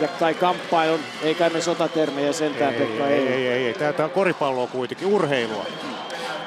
[0.00, 3.28] ja, tai kamppailun, ei kai sotatermejä sentään ei, Pekka ei.
[3.28, 3.74] Ei, ei, ei, ei.
[3.74, 5.66] Tämä on koripalloa kuitenkin, urheilua.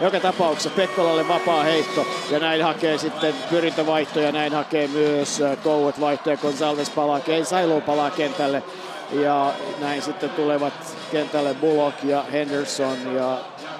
[0.02, 5.58] Joka tapauksessa Pekkolalle vapaa heitto ja näin hakee sitten pyrintövaihto ja näin hakee myös äh,
[5.64, 8.64] Kouet vaihto ja Gonzalves palaa, Sailu palaa kentälle
[9.12, 10.74] ja näin sitten tulevat
[11.12, 13.38] kentälle Bullock ja Henderson ja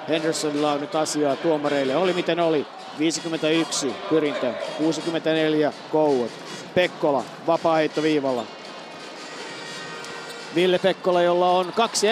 [0.08, 1.96] Hendersonilla on nyt asiaa tuomareille.
[1.96, 2.66] Oli miten oli.
[2.98, 6.30] 51 pyrintö, 64 Kouet.
[6.74, 8.44] Pekkola vapaa heitto viivalla.
[10.54, 12.06] Ville Pekkola, jolla on kaksi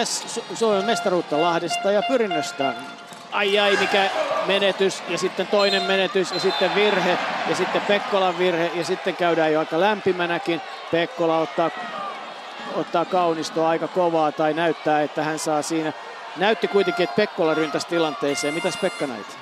[0.55, 2.75] Suomen mestaruutta Lahdesta ja Pyrinnöstä.
[3.33, 4.11] Ai ai, mikä
[4.47, 9.53] menetys ja sitten toinen menetys ja sitten virhe ja sitten Pekkolan virhe ja sitten käydään
[9.53, 10.61] jo aika lämpimänäkin.
[10.91, 11.71] Pekkola ottaa,
[12.77, 15.93] ottaa kaunistoa aika kovaa tai näyttää, että hän saa siinä.
[16.37, 18.55] Näytti kuitenkin, että Pekkola ryntäsi tilanteeseen.
[18.55, 19.39] Mitäs Pekka näit?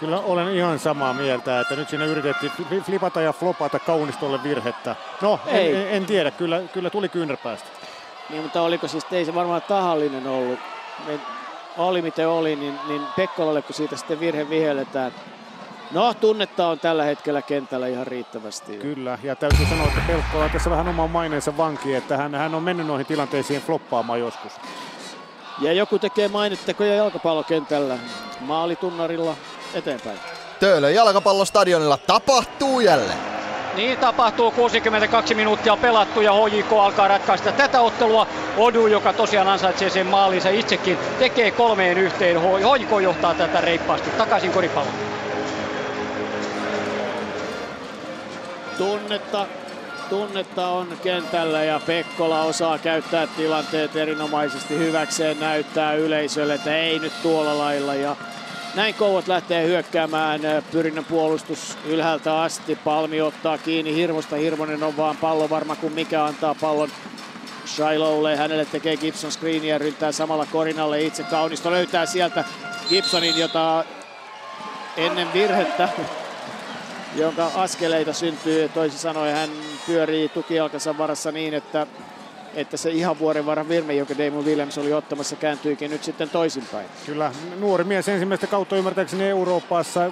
[0.00, 2.52] Kyllä olen ihan samaa mieltä, että nyt siinä yritettiin
[2.82, 4.96] flipata ja flopata kaunistolle virhettä.
[5.20, 7.68] No, en, en, en tiedä, kyllä, kyllä tuli kyynärpäästä.
[8.30, 10.58] Niin, mutta oliko siis, ei se varmaan tahallinen ollut.
[11.06, 11.20] Me,
[11.78, 15.12] oli miten oli, niin, niin Pekkolalle kun siitä sitten virhe vihelletään.
[15.90, 18.76] No, tunnetta on tällä hetkellä kentällä ihan riittävästi.
[18.76, 22.54] Kyllä, ja täytyy sanoa, että Pelkko on tässä vähän oman maineensa vanki, että hän, hän
[22.54, 24.52] on mennyt noihin tilanteisiin floppaamaan joskus.
[25.60, 27.98] Ja joku tekee mainittekoja jalkapallokentällä,
[28.40, 29.34] maalitunnarilla
[29.74, 30.18] eteenpäin.
[30.60, 33.18] Töölön jalkapallostadionilla tapahtuu jälleen.
[33.78, 38.26] Niin tapahtuu, 62 minuuttia pelattu ja HJK alkaa ratkaista tätä ottelua.
[38.56, 42.40] Odu, joka tosiaan ansaitsee sen maalinsa itsekin, tekee kolmeen yhteen.
[42.40, 44.10] HJK johtaa tätä reippaasti.
[44.10, 44.94] Takaisin koripallon.
[48.78, 49.46] Tunnetta,
[50.10, 57.22] tunnetta on kentällä ja Pekkola osaa käyttää tilanteet erinomaisesti hyväkseen, näyttää yleisölle, että ei nyt
[57.22, 57.94] tuolla lailla.
[57.94, 58.16] Ja
[58.74, 60.40] näin Kouvat lähtee hyökkäämään.
[60.72, 62.76] Pyrinnön puolustus ylhäältä asti.
[62.76, 64.36] Palmi ottaa kiinni Hirvosta.
[64.36, 66.90] Hirvonen on vaan pallo varma kuin mikä antaa pallon
[67.66, 68.36] Shilowlle.
[68.36, 71.22] Hänelle tekee Gibson screenia ryntää samalla Korinalle itse.
[71.22, 72.44] Kaunisto löytää sieltä
[72.88, 73.84] Gibsonin, jota
[74.96, 75.88] ennen virhettä
[77.16, 78.68] jonka askeleita syntyy.
[78.68, 79.50] Toisin sanoen hän
[79.86, 81.86] pyörii tukijalkansa varassa niin, että
[82.60, 86.86] että se ihan vuoren varan virme, joka Damon Williams oli ottamassa, kääntyikin nyt sitten toisinpäin.
[87.06, 90.10] Kyllä, nuori mies ensimmäistä kautta ymmärtääkseni Euroopassa.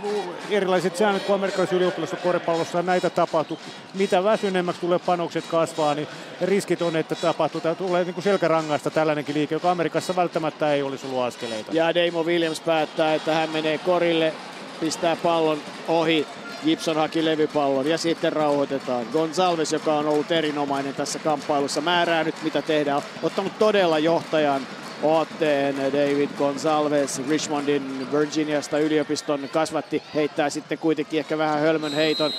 [0.50, 3.58] Erilaiset säännöt kuin amerikkalaisessa ylioppilassa koripallossa näitä tapahtuu.
[3.94, 6.08] Mitä väsyneemmäksi tulee panokset kasvaa, niin
[6.40, 7.60] riskit on, että tapahtuu.
[7.60, 11.72] Tämä tulee niin kuin selkärangasta tällainenkin liike, joka Amerikassa välttämättä ei olisi ollut askeleita.
[11.72, 14.32] Ja Damon Williams päättää, että hän menee korille,
[14.80, 15.58] pistää pallon
[15.88, 16.26] ohi
[16.64, 19.06] Gibson haki levypallon ja sitten rauhoitetaan.
[19.12, 23.02] Gonzalves, joka on ollut erinomainen tässä kamppailussa, määrää nyt mitä tehdään.
[23.22, 24.66] Ottanut todella johtajan
[25.02, 30.02] otteen David Gonzalves Richmondin Virginiasta yliopiston kasvatti.
[30.14, 32.32] Heittää sitten kuitenkin ehkä vähän hölmön heiton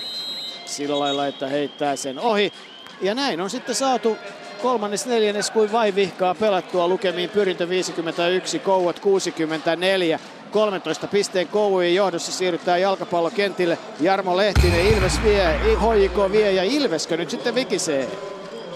[0.64, 2.52] sillä lailla, että heittää sen ohi.
[3.00, 4.16] Ja näin on sitten saatu
[4.62, 10.20] kolmannes neljännes kuin vain vihkaa pelattua lukemiin pyrintö 51, Kouvat 64.
[10.48, 13.78] 13 pisteen Kouvojen johdossa siirrytään jalkapallokentille.
[14.00, 18.08] Jarmo Lehtinen, Ilves vie, HJK vie ja Ilveskö nyt sitten vikisee?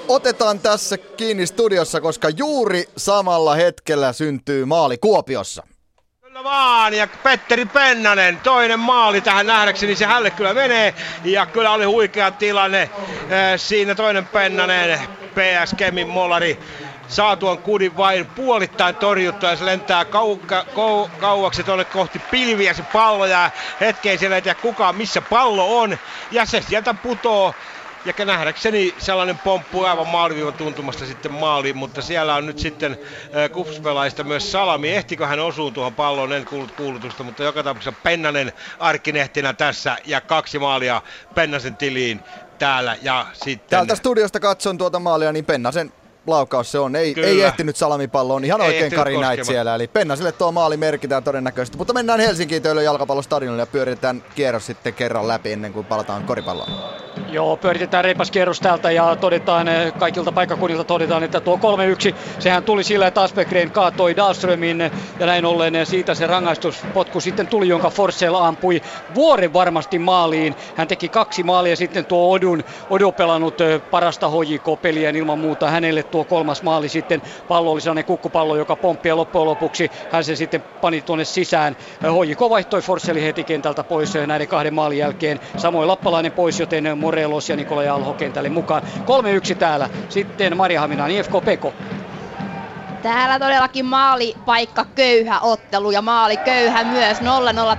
[0.09, 5.63] Otetaan tässä kiinni studiossa, koska juuri samalla hetkellä syntyy maali Kuopiossa.
[6.21, 10.95] Kyllä vaan, ja Petteri Pennanen, toinen maali tähän nähdäkseni, se hälle kyllä menee,
[11.25, 12.91] ja kyllä oli huikea tilanne.
[13.57, 15.01] Siinä toinen Pennanen,
[15.35, 16.59] PS Kemin molari,
[17.13, 22.75] saa tuon kudin vain puolittain torjuttua ja se lentää kauka, kau, kauaksi tuonne kohti pilviä
[22.75, 25.99] se pallo ja hetkeen siellä ei tiedä kukaan missä pallo on.
[26.31, 27.55] Ja se sieltä putoo.
[28.19, 32.99] Ja nähdäkseni sellainen pomppu aivan maaliviivan tuntumasta sitten maaliin, mutta siellä on nyt sitten
[33.53, 34.95] kupspelaista myös Salami.
[34.95, 40.21] Ehtikö hän osuu tuohon palloon, en kuullut kuulutusta, mutta joka tapauksessa Pennanen arkkinehtinä tässä ja
[40.21, 41.03] kaksi maalia
[41.35, 42.21] Pennasen tiliin
[42.59, 43.71] täällä ja sitten...
[43.71, 45.93] Täältä studiosta katson tuota maalia, niin Pennasen
[46.27, 46.97] laukaus se on.
[46.97, 48.45] Ei, ei ehtinyt salamipalloon.
[48.45, 49.75] Ihan ei oikein Kari näit siellä.
[49.75, 51.79] Eli Pennasille tuo maali merkitään todennäköisesti.
[51.79, 57.03] Mutta mennään Helsinkiin Töölön jalkapallostadionille ja pyöritetään kierros sitten kerran läpi ennen kuin palataan koripalloon.
[57.33, 62.63] Joo, pyöritetään reipas kierros täältä ja todetaan, eh, kaikilta paikkakunnilta todetaan, että tuo 3-1, sehän
[62.63, 64.81] tuli sillä, että Aspegren kaatoi Dahlströmin
[65.21, 68.83] ja näin ollen eh, siitä se rangaistuspotku sitten tuli, jonka Forssell ampui
[69.15, 70.55] vuoren varmasti maaliin.
[70.77, 76.03] Hän teki kaksi maalia sitten tuo Odun, Odo pelannut eh, parasta HJK-peliä ilman muuta hänelle
[76.13, 80.37] tuo kolmas maali sitten pallo oli sellainen kukkupallo, joka pomppi ja loppujen lopuksi hän se
[80.37, 81.77] sitten pani tuonne sisään.
[82.03, 85.41] HJK vaihtoi Forssellin heti kentältä pois näiden kahden maalin jälkeen.
[85.57, 88.83] Samoin Lappalainen pois, joten Morelos ja Nikolai Alho kentälle mukaan.
[89.53, 89.89] 3-1 täällä.
[90.09, 91.75] Sitten Haminan IFK Peko.
[93.03, 97.21] Täällä todellakin maalipaikka köyhä ottelu ja maali köyhä myös.
[97.21, 97.25] 0-0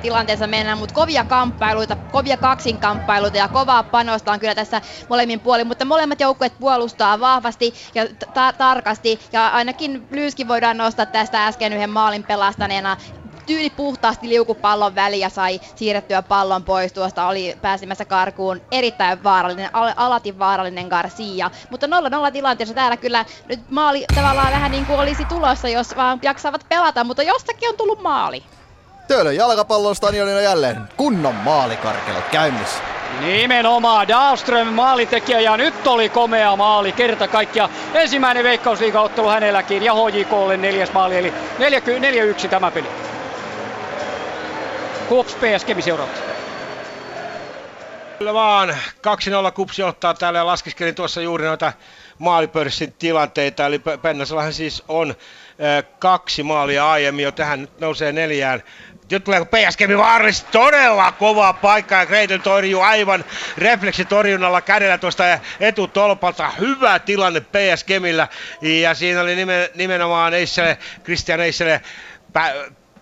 [0.02, 5.68] tilanteessa mennään, mutta kovia kamppailuita, kovia kaksinkamppailuita ja kovaa panosta on kyllä tässä molemmin puolin,
[5.68, 9.20] mutta molemmat joukkueet puolustaa vahvasti ja ta- tarkasti.
[9.34, 12.98] Ja ainakin Lyyskin voidaan nostaa tästä äsken yhden maalin pelastaneena
[13.46, 19.76] tyyli puhtaasti liukupallon väliä ja sai siirrettyä pallon pois tuosta, oli pääsemässä karkuun erittäin vaarallinen,
[19.76, 21.52] al- alati vaarallinen Garcia.
[21.70, 26.20] Mutta 0-0 tilanteessa täällä kyllä nyt maali tavallaan vähän niin kuin olisi tulossa, jos vaan
[26.22, 28.44] jaksavat pelata, mutta jostakin on tullut maali.
[29.08, 32.80] Töölön jalkapallon stadionina jälleen kunnon maalikarkelut käynnissä.
[33.22, 37.70] Nimenomaan Dahlström maalitekijä ja nyt oli komea maali kerta kaikkia.
[37.94, 41.34] Ensimmäinen veikkausliigaottelu hänelläkin ja HJKlle neljäs maali eli
[42.46, 42.88] 4-1 tämä peli.
[45.14, 46.24] Kups PS Kemi seuraavaksi.
[48.18, 48.70] Kyllä vaan.
[48.70, 51.74] 2-0 Kups johtaa täällä ja laskiskelin tuossa juuri noita
[52.20, 53.66] maalipörssin tilanteita.
[53.66, 58.64] Eli Pennasellahan siis on äh, kaksi maalia aiemmin jo tähän nyt nousee neljään.
[59.12, 63.26] Nyt tulee PS Kemi vaarallisesti todella kova paikka ja Greidel torjuu aivan
[63.58, 65.24] refleksitorjunnalla kädellä tuosta
[65.60, 66.50] etutolpalta.
[66.60, 68.28] Hyvä tilanne PS Kemillä
[68.62, 71.82] ja siinä oli nimen, nimenomaan Eissele, Christian Eissele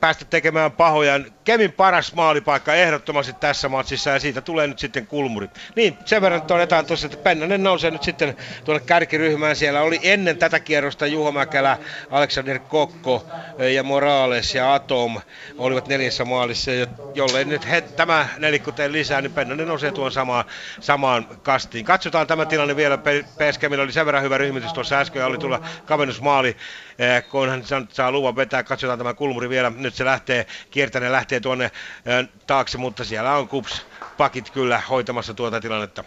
[0.02, 1.20] päästä tekemään pahoja.
[1.44, 5.50] Kemin paras maalipaikka ehdottomasti tässä matsissa ja siitä tulee nyt sitten kulmuri.
[5.76, 9.56] Niin, sen verran todetaan tuossa, että Pennanen nousee nyt sitten tuonne kärkiryhmään.
[9.56, 11.78] Siellä oli ennen tätä kierrosta Juho Mäkelä,
[12.10, 13.26] Alexander Kokko
[13.74, 15.22] ja Morales ja Atom
[15.58, 16.72] olivat neljässä maalissa.
[17.16, 20.46] Jollei nyt he, tämä nelikko tee lisää, niin Pennanen nousee tuon samaan,
[20.80, 21.86] samaan kastiin.
[21.86, 23.00] Katsotaan tämä tilanne vielä.
[23.38, 26.58] Peskemillä oli sen verran hyvä ryhmitys tuossa äsken ja oli tulla kavennusmaali.
[27.00, 29.72] Eh, kun hän saa luvan vetää, katsotaan tämä kulmuri vielä.
[29.78, 33.88] Nyt se lähtee, kiertäne lähtee tuonne eh, taakse, mutta siellä on kups
[34.18, 36.04] pakit kyllä hoitamassa tuota tilannetta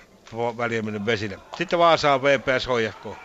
[0.58, 1.36] välieminen vesille.
[1.56, 3.16] Sitten Vaasaa VPS HJK.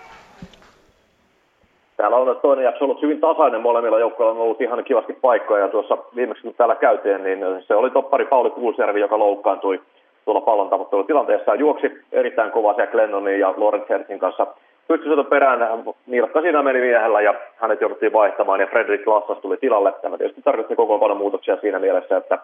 [1.98, 3.62] Täällä on toinen jakso ollut hyvin tasainen.
[3.62, 5.64] Molemmilla joukkoilla on ollut ihan kivasti paikkoja.
[5.64, 9.82] Ja tuossa viimeksi kun täällä käytiin, niin se oli toppari Pauli Kuusjärvi, joka loukkaantui
[10.26, 11.56] tuolla pallon tavoittelutilanteessa.
[11.56, 14.48] Juoksi erittäin kovaa siellä Glennonin ja Lorenz Hertzin kanssa
[14.90, 19.94] pystysyötön perään Nilkka siinä meni miehellä ja hänet jouduttiin vaihtamaan ja Fredrik Lassas tuli tilalle.
[20.02, 22.40] Tämä tietysti tarkoitti kokoonpanon muutoksia siinä mielessä, että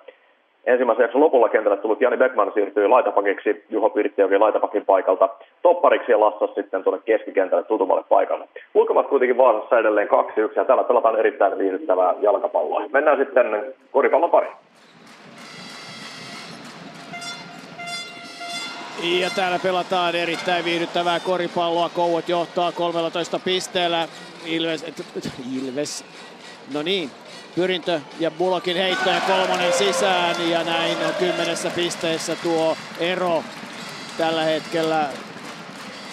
[0.66, 5.30] ensimmäisen jakson lopulla kentällä tullut Jani Beckman siirtyi laitapakiksi Juho Pirttijoki laitapakin paikalta
[5.62, 8.46] toppariksi ja Lassas sitten tuonne keskikentälle tutummalle paikalle.
[8.74, 10.12] Ulkomaat kuitenkin Vaasassa edelleen 2-1
[10.56, 12.84] ja täällä pelataan erittäin viihdyttävää jalkapalloa.
[12.94, 14.54] Mennään sitten koripallon pariin.
[19.04, 21.90] Ja täällä pelataan erittäin viihdyttävää koripalloa.
[21.90, 24.08] Kouot johtaa 13 pisteellä.
[24.46, 25.06] Ilves, et,
[25.54, 26.04] Ilves.
[26.74, 27.12] No niin,
[27.56, 33.44] pyrintö ja Bulokin heitto ja kolmonen sisään ja näin on kymmenessä pisteessä tuo ero
[34.18, 35.10] tällä hetkellä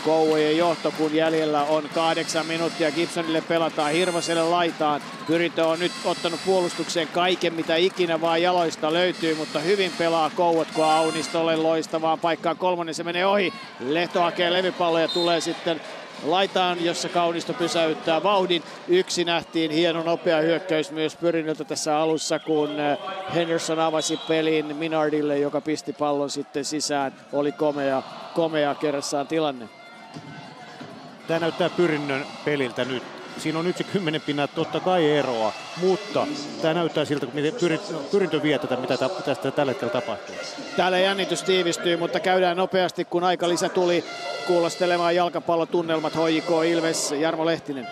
[0.04, 2.90] Kouvojen johto, kun jäljellä on kahdeksan minuuttia.
[2.92, 5.00] Gibsonille pelataan Hirvoselle laitaan.
[5.26, 10.68] Pyrintö on nyt ottanut puolustukseen kaiken, mitä ikinä vaan jaloista löytyy, mutta hyvin pelaa Kouvat,
[10.74, 13.52] kun Aunistolle loistavaan paikkaan kolmonen se menee ohi.
[13.80, 15.80] Lehto hakee levypallo ja tulee sitten
[16.24, 18.62] laitaan, jossa Kaunisto pysäyttää vauhdin.
[18.88, 22.98] Yksi nähtiin hieno nopea hyökkäys myös Pyrinnöltä tässä alussa, kun äh,
[23.34, 27.14] Henderson avasi pelin Minardille, joka pisti pallon sitten sisään.
[27.32, 28.02] Oli komea,
[28.34, 29.81] komea kerrassaan tilanne.
[31.26, 33.02] Tämä näyttää pyrinnön peliltä nyt.
[33.38, 36.26] Siinä on nyt se kymmenen pinnaa totta kai eroa, mutta
[36.62, 37.34] tämä näyttää siltä, kun
[38.10, 40.34] pyrintö vie tätä, mitä tästä tällä hetkellä tapahtuu.
[40.76, 44.04] Täällä jännitys tiivistyy, mutta käydään nopeasti, kun aika lisä tuli
[44.46, 47.88] kuulostelemaan jalkapallotunnelmat HJK Ilves, Jarmo Lehtinen.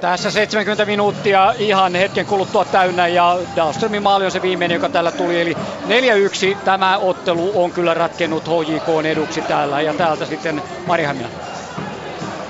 [0.00, 5.10] Tässä 70 minuuttia ihan hetken kuluttua täynnä ja Dahlströmin maali on se viimeinen, joka tällä
[5.10, 5.40] tuli.
[5.40, 5.56] Eli
[6.54, 11.47] 4-1 tämä ottelu on kyllä ratkennut HJK eduksi täällä ja täältä sitten Mari Hämilä.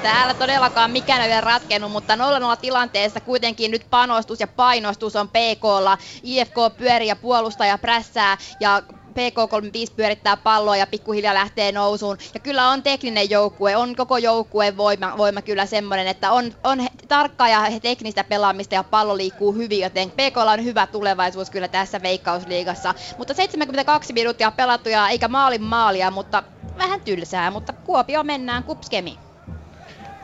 [0.03, 2.19] Täällä todellakaan mikään ei ole ratkennut, mutta 0-0
[2.61, 5.99] tilanteessa kuitenkin nyt panostus ja painostus on PKlla.
[6.23, 8.83] IFK pyörii ja puolustaa ja prässää ja
[9.19, 12.19] PK35 pyörittää palloa ja pikkuhiljaa lähtee nousuun.
[12.35, 16.87] Ja kyllä on tekninen joukkue, on koko joukkueen voima, voima kyllä semmoinen, että on, on
[17.09, 22.03] tarkkaa ja teknistä pelaamista ja pallo liikkuu hyvin, joten PKlla on hyvä tulevaisuus kyllä tässä
[22.03, 22.95] Veikkausliigassa.
[23.19, 26.43] Mutta 72 minuuttia pelattuja eikä maalin maalia, mutta
[26.79, 29.28] vähän tylsää, mutta Kuopio mennään kupskemi.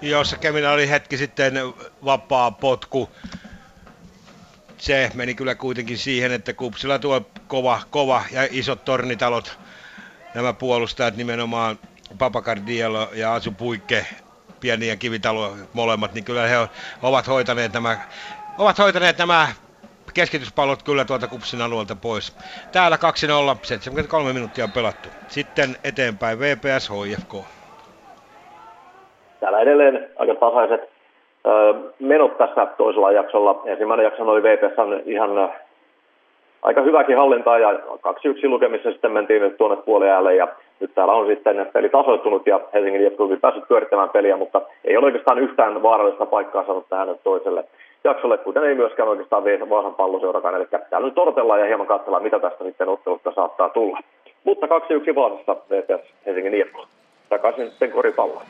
[0.05, 1.55] Jossa Kemillä oli hetki sitten
[2.05, 3.11] vapaa potku.
[4.79, 9.59] Se meni kyllä kuitenkin siihen, että Kupsilla tuo kova, kova ja isot tornitalot,
[10.35, 11.79] nämä puolustajat nimenomaan
[12.19, 14.07] Papakardielo ja Asu Puikke,
[14.61, 16.57] pieniä kivitalo molemmat, niin kyllä he
[17.03, 17.99] ovat hoitaneet nämä,
[18.59, 19.53] ovat hoitaneet nämä
[20.15, 22.33] keskityspallot kyllä tuolta Kupsin alueelta pois.
[22.73, 22.99] Täällä 2-0,
[23.63, 25.09] 73 minuuttia on pelattu.
[25.29, 27.54] Sitten eteenpäin VPS HFK.
[29.45, 30.89] Täällä edelleen aika tasaiset
[32.01, 33.63] menot tässä toisella jaksolla.
[33.65, 34.75] Ensimmäinen jakso oli VPS
[35.07, 35.51] ihan
[36.63, 37.79] aika hyväkin hallintaa ja 2-1
[38.49, 40.49] lukemissa sitten mentiin tuonne puolelle ja
[40.81, 45.07] nyt täällä on sitten peli tasoittunut ja Helsingin on päässyt pyörittämään peliä, mutta ei ole
[45.07, 47.65] oikeastaan yhtään vaarallista paikkaa saanut tähän toiselle
[48.05, 50.55] jaksolle, kuten ei myöskään oikeastaan Vaasan palloseurakaan.
[50.55, 53.99] Eli täällä nyt odotellaan ja hieman katsellaan, mitä tästä sitten ottelusta saattaa tulla.
[54.45, 56.77] Mutta 2-1 Vaasasta VPS Helsingin IFK.
[57.29, 58.43] Takaisin sitten koripalloon.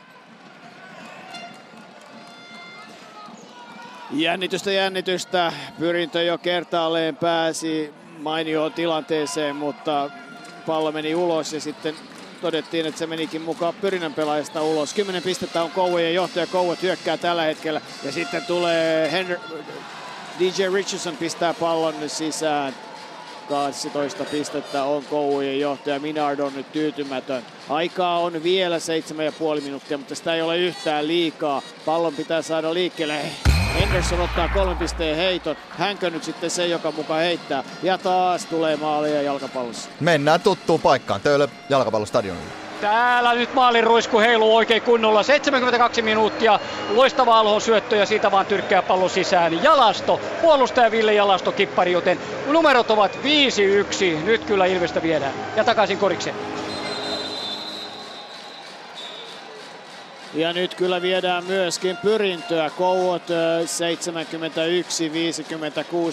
[4.11, 5.53] Jännitystä, jännitystä.
[5.79, 10.09] Pyrintö jo kertaalleen pääsi mainioon tilanteeseen, mutta
[10.65, 11.95] pallo meni ulos ja sitten
[12.41, 14.93] todettiin, että se menikin mukaan pyrinnän pelaajasta ulos.
[14.93, 16.47] 10 pistettä on Kouvojen johtaja.
[16.47, 17.81] Kouvo hyökkää tällä hetkellä.
[18.03, 19.39] Ja sitten tulee Henry,
[20.39, 22.73] DJ Richardson pistää pallon sisään.
[23.49, 25.99] 12 pistettä on Kouvojen johtaja.
[25.99, 27.43] Minard on nyt tyytymätön.
[27.69, 28.77] Aikaa on vielä
[29.57, 31.61] 7,5 minuuttia, mutta sitä ei ole yhtään liikaa.
[31.85, 33.21] Pallon pitää saada liikkeelle.
[33.79, 35.55] Henderson ottaa kolmen pisteen heiton.
[35.69, 37.63] Hänkö nyt sitten se, joka mukaan heittää.
[37.83, 39.89] Ja taas tulee maalia jalkapallossa.
[39.99, 41.21] Mennään tuttuun paikkaan.
[41.21, 42.65] Töölö jalkapallostadionille.
[42.81, 45.23] Täällä nyt maalin ruisku heiluu oikein kunnolla.
[45.23, 46.59] 72 minuuttia.
[46.89, 49.63] Loistava alhon syöttö ja siitä vaan tyrkkää pallo sisään.
[49.63, 53.19] Jalasto, puolustaja Ville Jalasto kippari, joten numerot ovat
[54.21, 54.25] 5-1.
[54.25, 55.33] Nyt kyllä Ilvestä viedään.
[55.55, 56.35] Ja takaisin korikseen.
[60.35, 62.69] Ja nyt kyllä viedään myöskin pyrintöä.
[62.69, 63.23] Kouot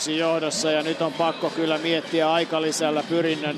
[0.06, 3.56] 71-56 johdossa ja nyt on pakko kyllä miettiä aikalisällä pyrinnön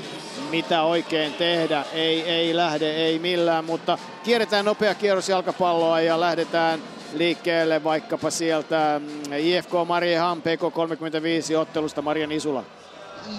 [0.49, 1.85] mitä oikein tehdä.
[1.93, 6.79] Ei, ei lähde, ei millään, mutta kierretään nopea kierros jalkapalloa ja lähdetään
[7.13, 9.01] liikkeelle vaikkapa sieltä
[9.37, 12.63] IFK Mariehamn PK35 ottelusta Marian Isula.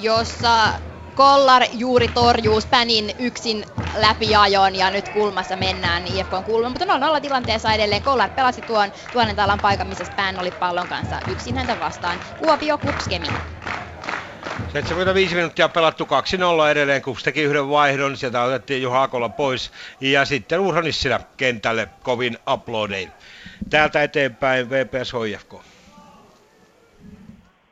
[0.01, 0.69] Jossa
[1.17, 3.65] Kollar juuri torjuu Spänin yksin
[4.01, 6.85] läpiajon ja nyt kulmassa mennään IFK on kulma, mutta
[7.17, 8.03] 0-0 tilanteessa edelleen.
[8.03, 12.19] Kollar pelasi tuon tuonnen talan paikan, missä Spän oli pallon kanssa yksin häntä vastaan.
[12.39, 13.27] Kuopio Kupskemi.
[14.73, 16.09] 75 minuuttia pelattu 2-0
[16.71, 21.89] edelleen, kun teki yhden vaihdon, sieltä otettiin Juha Akola pois, ja sitten Urho Nissilä kentälle
[22.03, 23.09] kovin uploadein.
[23.71, 25.55] Täältä eteenpäin VPS HFK.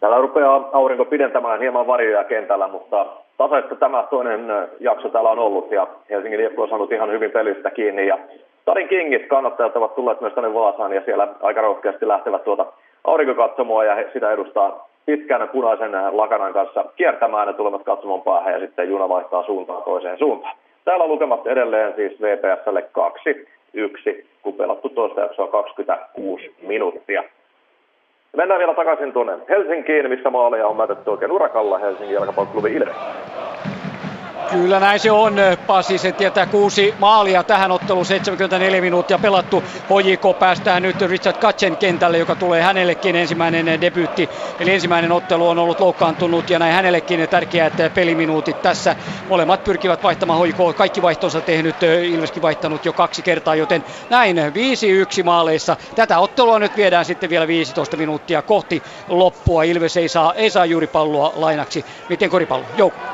[0.01, 4.47] Täällä rupeaa aurinko pidentämään hieman varjoja kentällä, mutta tasaista tämä toinen
[4.81, 8.19] jakso täällä on ollut ja Helsingin IFK on saanut ihan hyvin pelistä kiinni ja
[8.65, 12.67] Tarin Kingit kannattajat ovat tulleet myös tänne Vaasaan ja siellä aika rohkeasti lähtevät tuota
[13.05, 18.89] aurinkokatsomoa ja sitä edustaa pitkän punaisen lakanan kanssa kiertämään ja tulevat katsomon päähän ja sitten
[18.89, 20.57] juna vaihtaa suuntaa toiseen suuntaan.
[20.85, 27.25] Täällä lukemat edelleen siis VPSlle 2 1, kun pelattu toista jaksoa 26 minuuttia.
[28.37, 32.97] Mennään vielä takaisin tuonne Helsinkiin, missä maaleja on mätetty oikein urakalla Helsingin jalkapalloklubi Ilves.
[34.51, 35.99] Kyllä näin se on, Pasi.
[35.99, 39.63] Se tietää kuusi maalia tähän otteluun, 74 minuuttia pelattu.
[39.63, 44.29] HJK päästään nyt Richard Katsen kentälle, joka tulee hänellekin ensimmäinen debyytti.
[44.61, 48.97] Eli ensimmäinen ottelu on ollut loukkaantunut ja näin hänellekin tärkeät peliminuutit tässä.
[49.29, 55.25] Molemmat pyrkivät vaihtamaan HJK, kaikki vaihtonsa tehnyt, Ilveskin vaihtanut jo kaksi kertaa, joten näin 5-1
[55.25, 55.77] maaleissa.
[55.95, 59.63] Tätä ottelua nyt viedään sitten vielä 15 minuuttia kohti loppua.
[59.63, 61.85] Ilves ei saa, ei saa juuri palloa lainaksi.
[62.09, 62.65] Miten koripallo?
[62.77, 63.14] Joukko.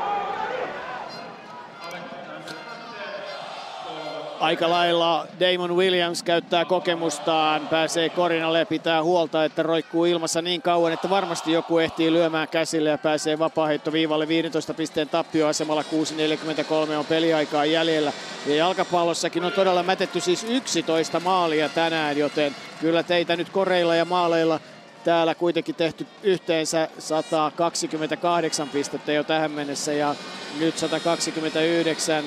[4.41, 10.93] Aika lailla Damon Williams käyttää kokemustaan, pääsee korinalle pitää huolta, että roikkuu ilmassa niin kauan,
[10.93, 15.81] että varmasti joku ehtii lyömään käsille ja pääsee vapaaheittoviivalle 15 pisteen tappioasemalla.
[15.81, 18.13] 6.43 on peliaikaa jäljellä.
[18.45, 24.05] Ja jalkapallossakin on todella mätetty siis 11 maalia tänään, joten kyllä teitä nyt koreilla ja
[24.05, 24.59] maaleilla
[25.03, 30.15] täällä kuitenkin tehty yhteensä 128 pistettä jo tähän mennessä ja
[30.59, 32.25] nyt 129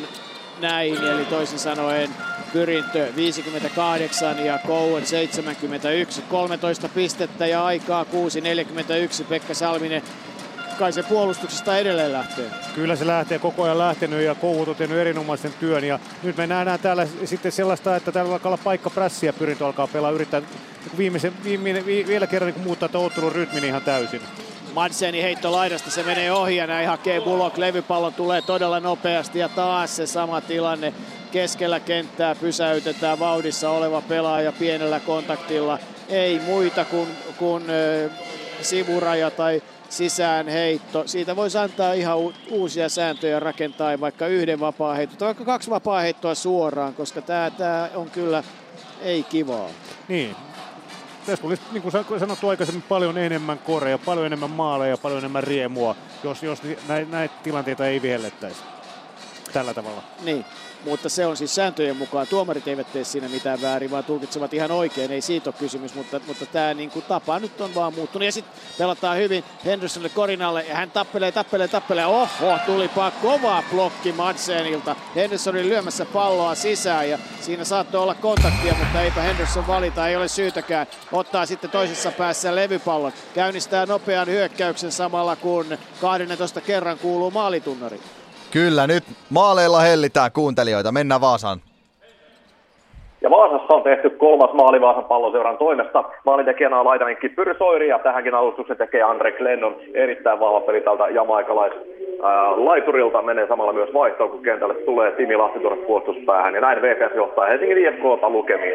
[0.65, 2.11] näin, eli toisin sanoen
[2.53, 10.03] Pyrintö 58 ja Cowan 71, 13 pistettä ja aikaa 6.41 Pekka Salminen
[10.79, 12.51] kai se puolustuksesta edelleen lähtee.
[12.75, 15.85] Kyllä se lähtee koko ajan lähtenyt ja Kouvut on tehnyt erinomaisen työn.
[15.85, 19.33] Ja nyt me nähdään täällä sitten sellaista, että täällä alkaa olla paikka prässiä.
[19.33, 20.43] Pyrintö alkaa pelaa, yrittää
[20.99, 24.21] viimeisen, viimeinen, vielä kerran niin muuttaa tämän ottelun rytmin ihan täysin.
[24.75, 27.59] Madseni heitto laidasta, se menee ohi ja näin hakee Bullock.
[27.59, 30.95] Levypallon tulee todella nopeasti ja taas se sama tilanne
[31.33, 35.79] keskellä kenttää pysäytetään vauhdissa oleva pelaaja pienellä kontaktilla.
[36.09, 37.65] Ei muita kuin, kuin
[38.63, 41.03] sivuraja tai sisään heitto.
[41.07, 42.19] Siitä voisi antaa ihan
[42.51, 47.51] uusia sääntöjä rakentaa vaikka yhden vapaa heitto tai vaikka kaksi vapaa heittoa suoraan, koska tämä,
[47.51, 48.43] tämä on kyllä
[49.03, 49.69] ei kivaa.
[50.09, 50.37] Niin.
[51.27, 55.97] Tässä olisi, niin kuin sanottu aikaisemmin, paljon enemmän koreja, paljon enemmän maaleja, paljon enemmän riemua,
[56.25, 58.63] jos, jos näitä tilanteita ei vihellettäisi
[59.53, 60.03] tällä tavalla.
[60.25, 60.45] Niin,
[60.85, 62.27] mutta se on siis sääntöjen mukaan.
[62.27, 65.13] Tuomarit eivät tee siinä mitään väärin, vaan tulkitsevat ihan oikein.
[65.13, 68.27] Ei siitä ole kysymys, mutta, mutta tämä niin kuin tapa nyt on vaan muuttunut.
[68.27, 72.07] Ja sitten pelataan hyvin Hendersonille korinalle ja hän tappelee, tappelee, tappelee.
[72.07, 74.97] Oho, tulipa kova blokki Madsenilta.
[75.15, 80.29] Hendersonin lyömässä palloa sisään ja siinä saattoi olla kontaktia, mutta eipä Henderson valita, ei ole
[80.29, 80.87] syytäkään.
[81.13, 83.13] Ottaa sitten toisessa päässä levypallon.
[83.35, 88.01] Käynnistää nopean hyökkäyksen samalla kun 12 kerran kuuluu maalitunnari.
[88.59, 90.93] Kyllä, nyt maaleilla hellitään kuuntelijoita.
[90.93, 91.59] Mennään Vaasaan.
[93.23, 96.05] Ja Vaasassa on tehty kolmas maali Vaasan palloseuran toimesta.
[96.27, 99.77] Maalintekijänä on laitanenkki Pyrsoiri ja tähänkin alustuksen tekee Andre Glennon.
[99.95, 101.73] Erittäin vahva peli tältä jamaikalais
[102.57, 106.55] laiturilta menee samalla myös vaihtoon, kun kentälle tulee Timi Lahti tuonne puolustuspäähän.
[106.55, 108.75] Ja näin VPS johtaa Helsingin IFKta lukemiin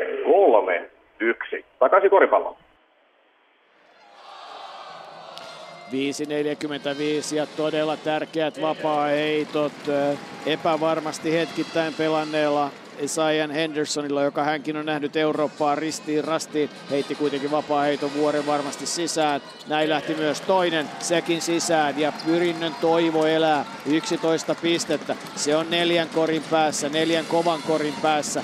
[1.60, 1.64] 3-1.
[1.80, 2.56] Takaisin koripalloon.
[5.92, 9.74] 5.45 ja todella tärkeät vapaa-heitot
[10.46, 16.70] epävarmasti hetkittäin pelanneella Isaiah Hendersonilla, joka hänkin on nähnyt Eurooppaa ristiin rastiin.
[16.90, 19.42] Heitti kuitenkin vapaa-heiton vuoren varmasti sisään.
[19.68, 22.00] Näin lähti myös toinen, sekin sisään.
[22.00, 25.16] Ja Pyrinnön toivo elää 11 pistettä.
[25.36, 28.44] Se on neljän korin päässä, neljän kovan korin päässä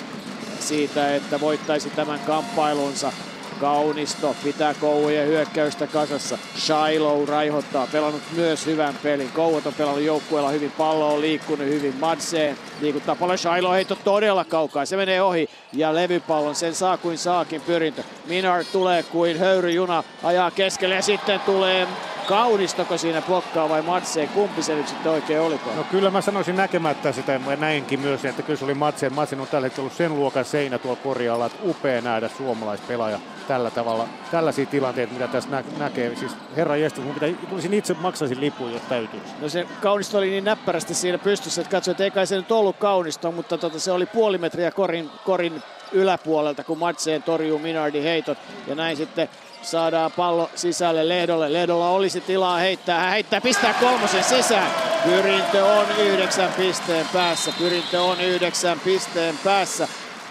[0.59, 3.11] siitä, että voittaisi tämän kamppailunsa.
[3.59, 6.37] Kaunisto pitää Kouvojen hyökkäystä kasassa.
[6.57, 9.31] Shiloh raihottaa, pelannut myös hyvän pelin.
[9.31, 11.95] Kouvat on pelannut joukkueella hyvin, pallo on liikkunut hyvin.
[11.99, 13.37] Madseen liikuttaa paljon.
[13.37, 15.49] Shiloh heitto todella kaukaa, se menee ohi.
[15.75, 18.03] Ja levypallon, sen saa kuin saakin pyrintö.
[18.27, 21.87] Minard tulee kuin höyryjuna, ajaa keskelle ja sitten tulee
[22.27, 24.29] Kaunistoko siinä blokkaa vai Matseen?
[24.29, 25.77] Kumpi se nyt sitten oikein olikaan?
[25.77, 29.13] No kyllä mä sanoisin näkemättä sitä, ja näinkin myös, että kyllä se oli Matseen.
[29.13, 33.71] Matsen on tällä hetkellä ollut sen luokan seinä tuolla korjalla, että upea nähdä suomalaispelaaja tällä
[33.71, 36.15] tavalla, tällaisia tilanteita, mitä tässä nä- näkee.
[36.15, 39.21] Siis herra jestas, mun pitää, tulisin itse maksaisin lipun, jos täytyy.
[39.41, 42.51] No se kaunisto oli niin näppärästi siinä pystyssä, että katsoi, että ei kai se nyt
[42.51, 48.03] ollut kaunisto, mutta tota, se oli puoli metriä korin, korin yläpuolelta, kun Matseen torjuu Minardin
[48.03, 48.37] heitot.
[48.67, 49.29] Ja näin sitten
[49.61, 51.53] saadaan pallo sisälle Lehdolle.
[51.53, 52.99] Lehdolla olisi tilaa heittää.
[52.99, 54.71] Hän heittää, pistää kolmosen sisään.
[55.03, 57.53] Pyrintö on yhdeksän pisteen päässä.
[57.57, 59.87] Pyrintö on yhdeksän pisteen päässä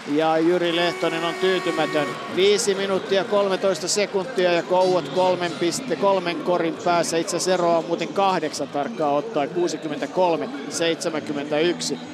[0.07, 2.07] ja Jyri Lehtonen on tyytymätön.
[2.35, 7.17] 5 minuuttia 13 sekuntia ja Kouot kolmen, piste, kolmen korin päässä.
[7.17, 9.53] Itse asiassa eroa on muuten kahdeksan tarkkaa ottaen, 63-71.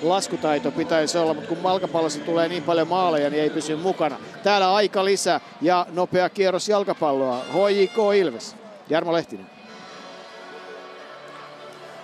[0.02, 4.18] Laskutaito pitäisi olla, mutta kun malkapallossa tulee niin paljon maaleja, niin ei pysy mukana.
[4.44, 7.46] Täällä aika lisä ja nopea kierros jalkapalloa.
[7.54, 8.56] HJK Ilves.
[8.90, 9.61] Jarmo Lehtinen.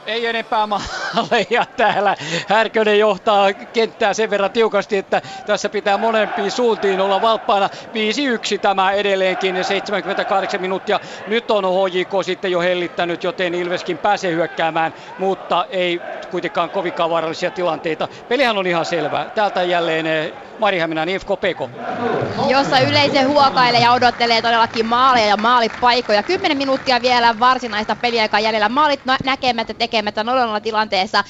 [0.07, 2.15] Ei enempää maaleja täällä.
[2.47, 7.69] Härkönen johtaa kenttää sen verran tiukasti, että tässä pitää molempiin suuntiin olla valppaana.
[8.55, 10.99] 5-1 tämä edelleenkin, 78 minuuttia.
[11.27, 16.01] Nyt on HJK sitten jo hellittänyt, joten Ilveskin pääsee hyökkäämään, mutta ei
[16.31, 18.07] kuitenkaan kovinkaan vaarallisia tilanteita.
[18.27, 19.25] Pelihän on ihan selvä.
[19.35, 21.69] Täältä jälleen eh, Mari Häminen, IFK PK.
[22.49, 26.23] Jossa yleisö huokailee ja odottelee todellakin maaleja ja maalipaikoja.
[26.23, 28.69] 10 minuuttia vielä varsinaista peliaikaa jäljellä.
[28.69, 31.23] Maalit näkemättä tekemättä 0 tilanteessa.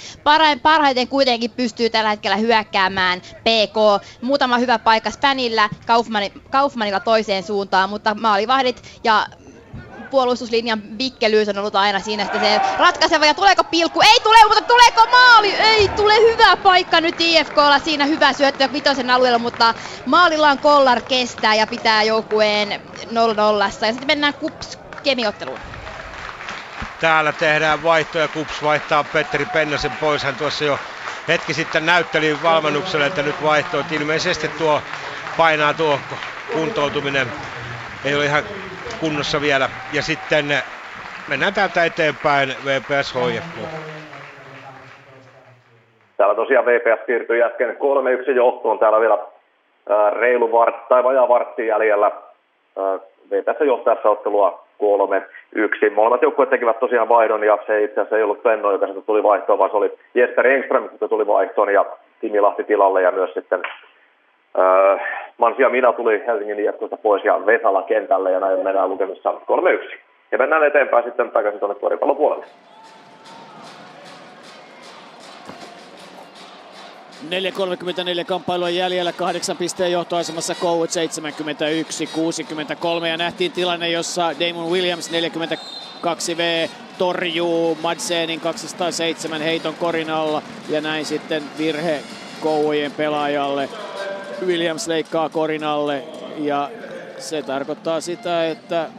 [0.63, 4.03] Parhaiten kuitenkin pystyy tällä hetkellä hyökkäämään PK.
[4.21, 5.69] Muutama hyvä paikka Spanilla,
[6.51, 9.25] Kaufmanilla toiseen suuntaan, mutta maalivahdit ja
[10.11, 13.25] puolustuslinjan bikkelyys on ollut aina siinä että se ratkaiseva.
[13.25, 14.01] Ja tuleeko pilkku?
[14.01, 15.53] Ei tule, mutta tuleeko maali?
[15.53, 16.13] Ei tule.
[16.31, 17.79] Hyvä paikka nyt IFKlla.
[17.79, 19.73] Siinä hyvä syöttö vitosen alueella, mutta
[20.05, 23.11] maalillaan Kollar kestää ja pitää joukkueen 0-0.
[23.63, 25.59] Ja sitten mennään kups kemiotteluun.
[27.01, 28.27] Täällä tehdään vaihtoja.
[28.27, 30.23] Kups vaihtaa Petteri Pennasen pois.
[30.23, 30.79] Hän tuossa jo
[31.27, 33.83] hetki sitten näytteli valmennukselle, että nyt vaihtoo.
[33.91, 34.81] Ilmeisesti tuo
[35.37, 35.99] painaa tuo
[36.53, 37.27] kuntoutuminen.
[38.05, 38.43] Ei ole ihan
[38.99, 39.69] kunnossa vielä.
[39.93, 40.45] Ja sitten
[41.27, 43.69] mennään täältä eteenpäin VPS HFK.
[46.17, 47.77] Täällä tosiaan VPS siirtyi äsken
[48.27, 48.79] 3-1 johtoon.
[48.79, 49.17] Täällä vielä
[49.89, 52.11] ää, reilu vart, tai vajaa vartti jäljellä.
[52.77, 52.99] Ää,
[53.31, 54.67] VPS johtajassa ottelua
[55.57, 55.93] 3-1.
[55.95, 59.23] Molemmat joukkueet tekivät tosiaan vaihdon ja se itse asiassa ei ollut Penno, joka sitä tuli
[59.23, 61.85] vaihtoon, vaan se oli Jesper Engström, joka tuli vaihtoon ja
[62.21, 63.61] Timi Lahti tilalle ja myös sitten
[64.57, 64.97] Öö,
[65.37, 69.33] Mansia Mina tuli Helsingin IFKsta pois ja Vesala kentälle ja näin mennään lukemissa
[69.93, 69.97] 3-1.
[70.31, 72.45] Ja mennään eteenpäin sitten takaisin tuonne koripallon puolelle.
[77.23, 80.89] 4.34 kamppailua jäljellä, kahdeksan pisteen johtoasemassa Coward
[83.03, 90.41] 71-63 ja nähtiin tilanne, jossa Damon Williams 42V torjuu Madsenin 207 heiton korin alla.
[90.69, 92.03] Ja näin sitten virhe
[92.41, 93.69] Kouvojen pelaajalle.
[94.45, 96.03] Williams leikkaa korin alle.
[96.37, 96.69] Ja
[97.19, 98.89] se tarkoittaa sitä, että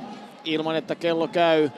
[0.45, 1.71] ilman että kello käy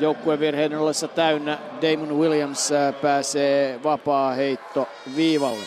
[0.00, 5.64] joukkueen virheiden ollessa täynnä Damon Williams äh, pääsee vapaa heitto viivalle.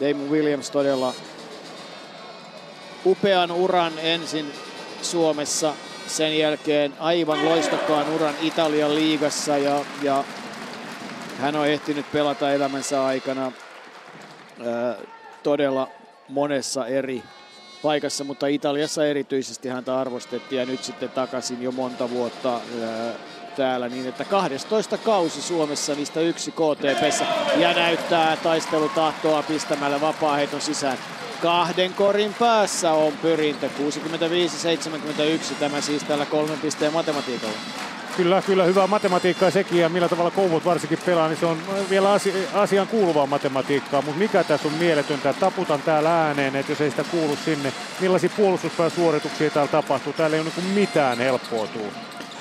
[0.00, 1.12] Damon Williams todella
[3.06, 4.52] upean uran ensin
[5.02, 5.74] Suomessa,
[6.06, 10.24] sen jälkeen aivan loistokkaan uran Italian liigassa ja, ja
[11.38, 13.52] hän on ehtinyt pelata elämänsä aikana
[14.66, 14.96] ää, äh,
[15.42, 15.88] todella
[16.28, 17.22] monessa eri
[17.82, 23.14] paikassa, mutta Italiassa erityisesti häntä arvostettiin ja nyt sitten takaisin jo monta vuotta äh,
[23.56, 27.24] täällä niin, että 12 kausi Suomessa niistä yksi KTPssä
[27.56, 30.98] ja näyttää taistelutahtoa pistämällä vapaa-heiton sisään.
[31.42, 37.56] Kahden korin päässä on pyrintö, 65-71 tämä siis tällä kolmen pisteen matematiikalla.
[38.16, 41.58] Kyllä, kyllä, hyvää matematiikkaa sekin ja millä tavalla kouvut varsinkin pelaa, niin se on
[41.90, 46.80] vielä asi- asiaan kuuluvaa matematiikkaa, mutta mikä tässä on mieletöntä, taputan täällä ääneen, että jos
[46.80, 51.92] ei sitä kuulu sinne, millaisia puolustuspääsuorituksia täällä tapahtuu, täällä ei ole niin mitään helppoa tuu.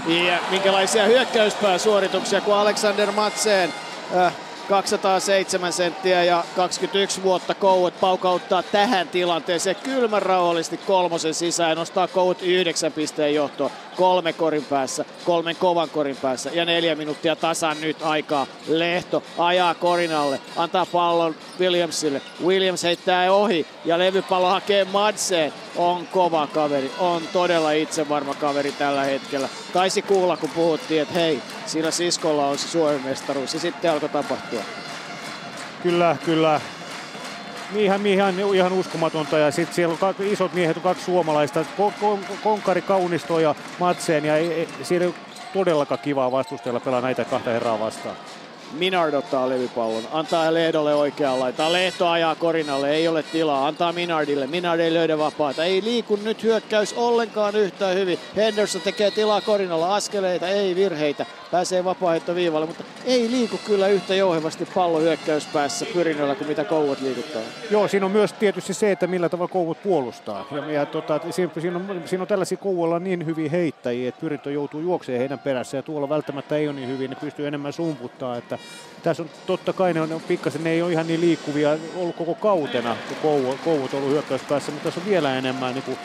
[0.07, 3.73] Ja minkälaisia hyökkäyspääsuorituksia, kun Alexander Matseen
[4.15, 4.33] äh,
[4.69, 12.41] 207 senttiä ja 21 vuotta Kouet paukauttaa tähän tilanteeseen kylmän rauhallisesti kolmosen sisään nostaa Kouet
[12.41, 17.97] yhdeksän pisteen johtoon kolme korin päässä, kolmen kovan korin päässä ja neljä minuuttia tasan nyt
[18.01, 18.47] aikaa.
[18.67, 22.21] Lehto ajaa korin alle, antaa pallon Williamsille.
[22.45, 25.53] Williams heittää ohi ja levypallo hakee Madseen.
[25.75, 29.49] On kova kaveri, on todella itsevarma kaveri tällä hetkellä.
[29.73, 34.09] Taisi kuulla, kun puhuttiin, että hei, sillä siskolla on se Suomen mestaruus ja sitten alkoi
[34.09, 34.61] tapahtua.
[35.83, 36.61] Kyllä, kyllä
[37.75, 39.37] ihan, ihan, ihan uskomatonta.
[39.37, 41.65] Ja sitten siellä on kaksi, isot miehet, on kaksi suomalaista,
[42.43, 44.25] Konkari Kaunisto ja Matseen.
[44.25, 45.13] Ja ei, ei, siellä ei
[45.53, 48.15] todellakaan kivaa vastustajalla pelaa näitä kahta herraa vastaan.
[48.71, 51.73] Minard ottaa levypallon, antaa Lehdolle oikeaan laitaan.
[51.73, 54.47] Lehto ajaa Korinalle, ei ole tilaa, antaa Minardille.
[54.47, 58.19] Minard ei löydä vapaata, ei liiku nyt hyökkäys ollenkaan yhtään hyvin.
[58.35, 64.67] Henderson tekee tilaa Korinalla, askeleita, ei virheitä pääsee vapaaheittoviivalle, mutta ei liiku kyllä yhtä jouhevasti
[64.75, 67.41] pallo hyökkäyspäässä pyrinnöllä kuin mitä Kouvat liikuttaa.
[67.71, 70.45] Joo, siinä on myös tietysti se, että millä tavalla Kouvat puolustaa.
[70.51, 74.51] Ja, ja tota, siinä, siinä, on, siinä on tällaisia Kouvolla niin hyviä heittäjiä, että Pyrintö
[74.51, 78.37] joutuu juoksemaan heidän perässä ja tuolla välttämättä ei ole niin hyvin, ne pystyy enemmän sumputtaa.
[78.37, 78.57] Että
[79.03, 82.35] tässä on totta kai ne on, pikkasen, ne ei ole ihan niin liikkuvia ollut koko
[82.35, 85.97] kautena, kun Kouvat on ollut hyökkäyspäässä, mutta tässä on vielä enemmän niin kuin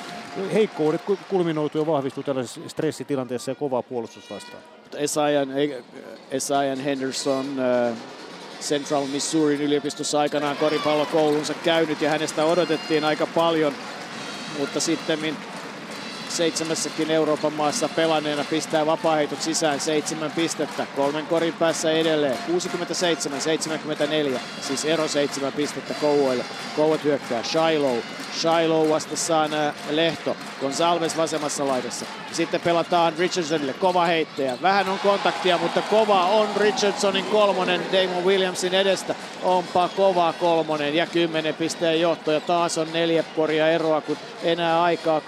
[0.53, 4.63] heikkoudet kulminoituu ja vahvistuu tällaisessa stressitilanteessa ja kovaa puolustus vastaan.
[4.97, 5.49] Esayan,
[6.31, 7.97] Esayan Henderson uh,
[8.61, 13.73] Central Missourin yliopistossa aikanaan koripallokoulunsa käynyt ja hänestä odotettiin aika paljon,
[14.59, 15.19] mutta sitten
[16.31, 20.87] seitsemässäkin Euroopan maassa pelanneena pistää vapaaheitot sisään seitsemän pistettä.
[20.97, 22.39] Kolmen korin päässä edelleen
[24.37, 26.45] 67-74, siis ero seitsemän pistettä Kouvoille.
[26.77, 27.99] Kouvat hyökkää Shiloh.
[28.33, 29.51] Shiloh vastassaan
[29.91, 30.37] Lehto.
[30.61, 32.07] Gonsalves vasemmassa laidassa.
[32.33, 33.73] Sitten pelataan Richardsonille.
[33.73, 34.59] Kova heittäjä.
[34.63, 39.15] Vähän on kontaktia, mutta kova on Richardsonin kolmonen Damon Williamsin edestä.
[39.43, 42.33] Onpa kova kolmonen ja kymmenen pisteen johto.
[42.33, 45.21] Ja taas on neljä koria eroa, kun enää aikaa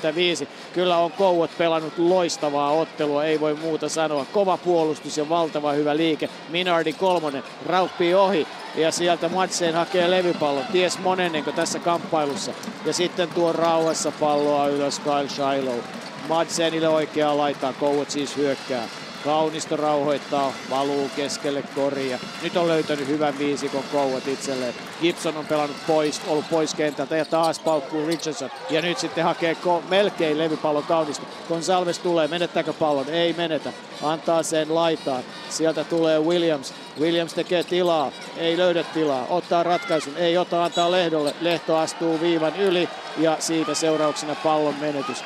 [0.00, 0.48] 2.45.
[0.72, 4.26] Kyllä on Kouot pelannut loistavaa ottelua, ei voi muuta sanoa.
[4.32, 6.28] Kova puolustus ja valtava hyvä liike.
[6.48, 10.64] Minardi kolmonen rauppii ohi ja sieltä Matseen hakee levypallon.
[10.72, 12.52] Ties monennenko tässä kamppailussa.
[12.84, 15.84] Ja sitten tuo rauhassa palloa ylös Kyle Shiloh.
[16.28, 18.88] Madsenille oikeaa laitaa, Kouot siis hyökkää.
[19.24, 22.18] Kaunisto rauhoittaa, valuu keskelle koria.
[22.42, 24.74] Nyt on löytänyt hyvän viisikon Kouvat itselleen.
[25.00, 28.50] Gibson on pelannut pois, ollut pois kentältä ja taas paukkuu Richardson.
[28.70, 31.26] Ja nyt sitten hakee ko- melkein levypallon Kaunisto.
[31.48, 33.08] Gonsalves tulee, menettääkö pallon?
[33.08, 33.72] Ei menetä.
[34.02, 35.22] Antaa sen laitaan.
[35.50, 36.74] Sieltä tulee Williams.
[37.00, 41.34] Williams tekee tilaa, ei löydä tilaa, ottaa ratkaisun, ei ota, antaa Lehdolle.
[41.40, 45.24] Lehto astuu viivan yli ja siitä seurauksena pallon menetys.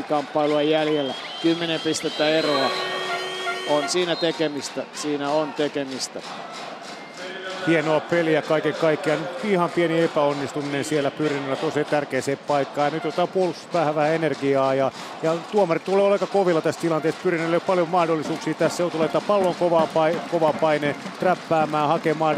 [0.00, 2.70] 2-0-2 kamppailua jäljellä, 10 pistettä eroa.
[3.70, 6.20] On siinä tekemistä, siinä on tekemistä
[7.66, 9.28] hienoa peliä kaiken kaikkiaan.
[9.44, 12.92] Ihan pieni epäonnistuminen siellä pyrinnällä tosi tärkeäseen paikkaan.
[12.92, 17.20] Nyt otetaan puolustus vähän vähän energiaa ja, ja tuomarit tulee olemaan kovilla tässä tilanteessa.
[17.22, 18.82] Pyrinnällä on paljon mahdollisuuksia tässä.
[18.82, 22.36] Joutuu laittaa pallon kovaa, paine, kovaa paine, träppäämään, hakemaan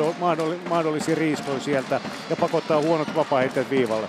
[0.69, 4.09] mahdollisia riistoja sieltä ja pakottaa huonot vapaa viivalle.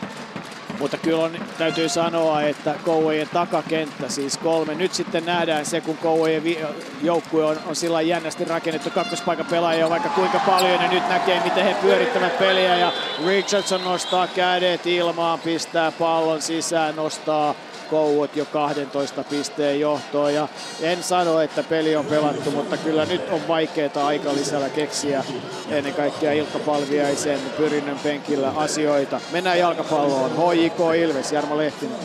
[0.79, 4.75] Mutta kyllä on, täytyy sanoa, että Kouvojen takakenttä, siis kolme.
[4.75, 6.43] Nyt sitten nähdään se, kun Kouvojen
[7.03, 10.83] joukkue on, on sillä jännästi rakennettu kakkospaikan pelaajia vaikka kuinka paljon.
[10.83, 12.77] Ja nyt näkee, miten he pyörittävät peliä.
[12.77, 12.91] Ja
[13.25, 17.55] Richardson nostaa kädet ilmaan, pistää pallon sisään, nostaa
[17.89, 20.33] Kouot jo 12 pisteen johtoon.
[20.33, 20.47] Ja
[20.81, 25.23] en sano, että peli on pelattu, mutta kyllä nyt on vaikeaa aika lisällä keksiä
[25.69, 29.21] ennen kaikkea Ilkka Palviaisen pyrinnön penkillä asioita.
[29.31, 30.31] Mennään jalkapalloon.
[30.31, 31.99] HJK Ilves, Jarmo Lehtinen.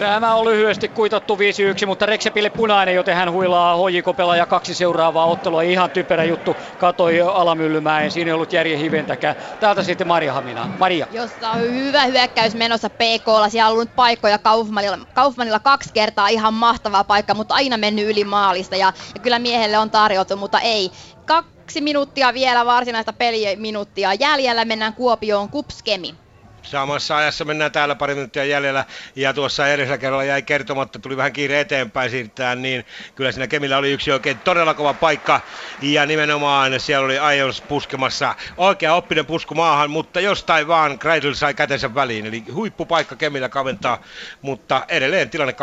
[0.00, 1.36] Tämä on lyhyesti kuitattu
[1.82, 5.62] 5-1, mutta Reksepille punainen, joten hän huilaa HJK-pelaaja kaksi seuraavaa ottelua.
[5.62, 9.36] Ihan typerä juttu, katoi Alamyllymäen, siinä ei ollut järjen hiventäkään.
[9.60, 10.68] Täältä sitten Maria Hamina.
[10.78, 11.06] Maria.
[11.10, 13.48] Jossa on hyvä hyökkäys menossa PKlla.
[13.48, 18.24] Siellä on ollut paikkoja Kaufmanilla, Kaufmanilla kaksi kertaa, ihan mahtava paikka, mutta aina mennyt yli
[18.24, 18.76] maalista.
[18.76, 20.90] Ja, ja kyllä miehelle on tarjottu, mutta ei.
[21.26, 24.64] Kaksi minuuttia vielä varsinaista peliminuuttia jäljellä.
[24.64, 26.14] Mennään Kuopioon Kupskemi.
[26.62, 28.84] Samassa ajassa mennään täällä pari minuuttia jäljellä
[29.16, 33.78] ja tuossa edellisellä kerralla jäi kertomatta, tuli vähän kiire eteenpäin siirtää, niin kyllä siinä Kemillä
[33.78, 35.40] oli yksi oikein todella kova paikka
[35.82, 41.54] ja nimenomaan siellä oli Ions puskemassa oikea oppinen pusku maahan, mutta jostain vaan Kreidl sai
[41.54, 44.02] kätensä väliin, eli huippupaikka Kemillä kaventaa,
[44.42, 45.54] mutta edelleen tilanne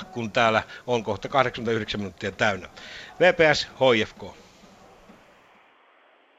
[0.00, 2.68] 2-0, kun täällä on kohta 89 minuuttia täynnä.
[3.20, 4.39] VPS HFK.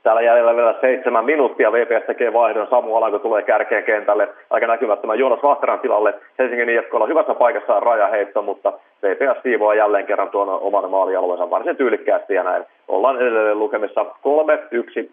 [0.03, 1.71] Täällä jäljellä vielä seitsemän minuuttia.
[1.71, 2.67] VPS tekee vaihdon.
[2.69, 4.29] Samu Alanko tulee kärkeen kentälle.
[4.49, 6.13] Aika näkymättömän Joonas Vahteran tilalle.
[6.39, 8.73] Helsingin IFKlla hyvässä paikassa on rajaheitto, mutta
[9.03, 12.63] VPS siivoaa jälleen kerran tuon oman maalialueensa varsin tyylikkäästi ja näin.
[12.87, 14.05] Ollaan edelleen lukemissa 3-1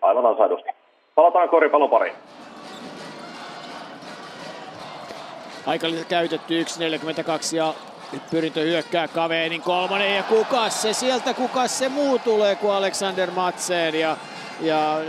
[0.02, 0.70] aivan ansaidusti.
[1.15, 2.15] Palataan koripallon pariin.
[5.66, 7.73] Aika käytetty 1.42 ja
[8.12, 13.31] nyt pyrintö hyökkää Kaveenin kolmonen ja kukas se sieltä, kukas se muu tulee kuin Alexander
[13.31, 14.16] Matsen ja
[14.60, 15.01] ja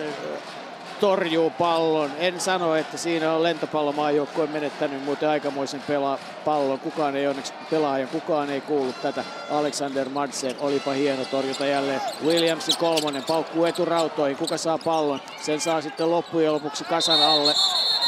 [1.00, 2.12] torjuu pallon.
[2.20, 6.80] En sano, että siinä on lentopallomaajoukkue menettänyt muuten aikamoisen pela- pallon.
[6.80, 9.24] Kukaan ei onneksi pelaaja, kukaan ei kuullut tätä.
[9.52, 12.02] Alexander Madsen, olipa hieno torjuta jälleen.
[12.26, 14.38] Williamsin kolmonen paukkuu eturautoihin.
[14.38, 15.20] Kuka saa pallon?
[15.42, 17.54] Sen saa sitten loppujen lopuksi kasan alle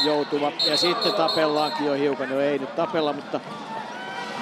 [0.04, 0.52] joutuva.
[0.66, 2.28] Ja sitten tapellaankin jo hiukan.
[2.28, 3.40] No ei nyt tapella, mutta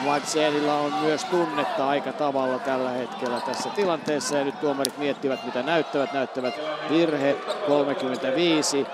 [0.05, 5.63] Madsenilla on myös tunnetta aika tavalla tällä hetkellä tässä tilanteessa ja nyt tuomarit miettivät mitä
[5.63, 6.13] näyttävät.
[6.13, 6.55] Näyttävät
[6.91, 7.37] virhe
[7.67, 8.87] 35.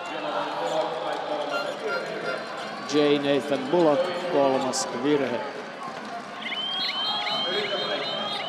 [2.94, 2.98] J.
[3.18, 5.55] Nathan Bullock kolmas virhe.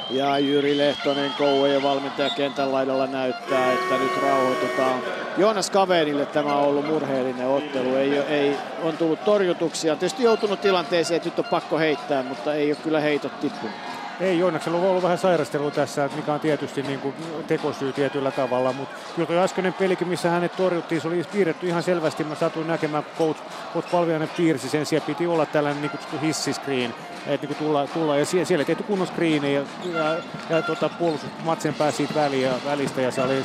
[0.09, 4.99] Ja Jyri Lehtonen, Kouvojen valmentaja kentän laidalla näyttää, että nyt rauhoitutaan.
[5.37, 7.95] Joonas Kavenille tämä on ollut murheellinen ottelu.
[7.95, 9.95] Ei, ei, on tullut torjutuksia.
[9.95, 13.75] Tietysti joutunut tilanteeseen, että nyt on pakko heittää, mutta ei ole kyllä heitot tippunut.
[14.19, 17.13] Ei, Joonaksella on ollut vähän sairastelua tässä, mikä on tietysti niin kuin
[17.47, 21.83] tekosyy tietyllä tavalla, mutta kyllä tuo äskeinen pelikin, missä hänet torjuttiin, se oli piirretty ihan
[21.83, 22.23] selvästi.
[22.23, 23.41] Mä satuin näkemään, coach,
[23.73, 26.93] coach Palviainen piirsi sen, siellä piti olla tällainen niin kutsuttu hissiskriin,
[27.27, 29.63] että niin tulla, tulla, ja siellä, siellä tehty kunnon screeni, ja,
[29.93, 30.17] ja,
[30.49, 33.43] ja tota, puolustus Matsen pääsi siitä väliin ja, välistä, ja se oli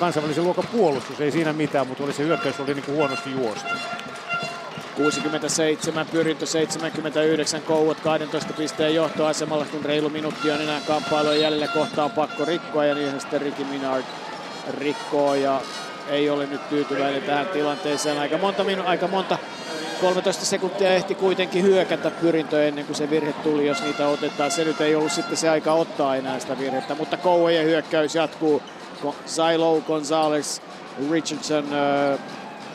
[0.00, 3.68] kansainvälisen luokan puolustus, ei siinä mitään, mutta oli se hyökkäys oli niin kuin huonosti juostu.
[4.96, 12.08] 67, pyrintö 79, Kouot 12 pisteen johtoasemalla, kun reilu minuutti on enää kamppailua jäljellä kohtaa
[12.08, 14.04] pakko rikkoa ja niin sitten Ricky Minard
[14.78, 15.60] rikkoo ja
[16.08, 18.18] ei ole nyt tyytyväinen tähän tilanteeseen.
[18.18, 19.38] Aika monta, minu- aika monta
[20.02, 24.50] 13 sekuntia ehti kuitenkin hyökätä pyrintö ennen kuin se virhe tuli, jos niitä otetaan.
[24.50, 28.62] Se nyt ei ollut sitten se aika ottaa enää sitä virhettä, mutta Kouvojen hyökkäys jatkuu.
[29.26, 30.62] Silo, Gonzales,
[31.10, 31.64] Richardson,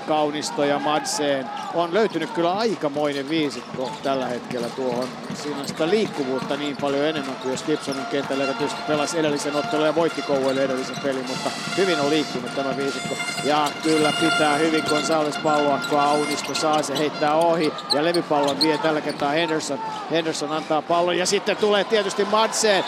[0.08, 1.50] Kaunisto ja Madsen.
[1.74, 5.08] On löytynyt kyllä aikamoinen viisikko tällä hetkellä tuohon.
[5.34, 9.20] Siinä on sitä liikkuvuutta niin paljon enemmän kuin jos Gibson on kentällä, joka tietysti pelasi
[9.20, 13.16] edellisen ottelun ja voitti Kouvoille edellisen pelin, mutta hyvin on liikkunut tämä viisikko.
[13.44, 19.02] Ja kyllä pitää hyvin Gonzales palloa, Kaunisto saa se heittää ohi ja levypallon vie tällä
[19.02, 19.80] kertaa Henderson.
[20.12, 22.84] Henderson antaa pallon ja sitten tulee tietysti Madsen,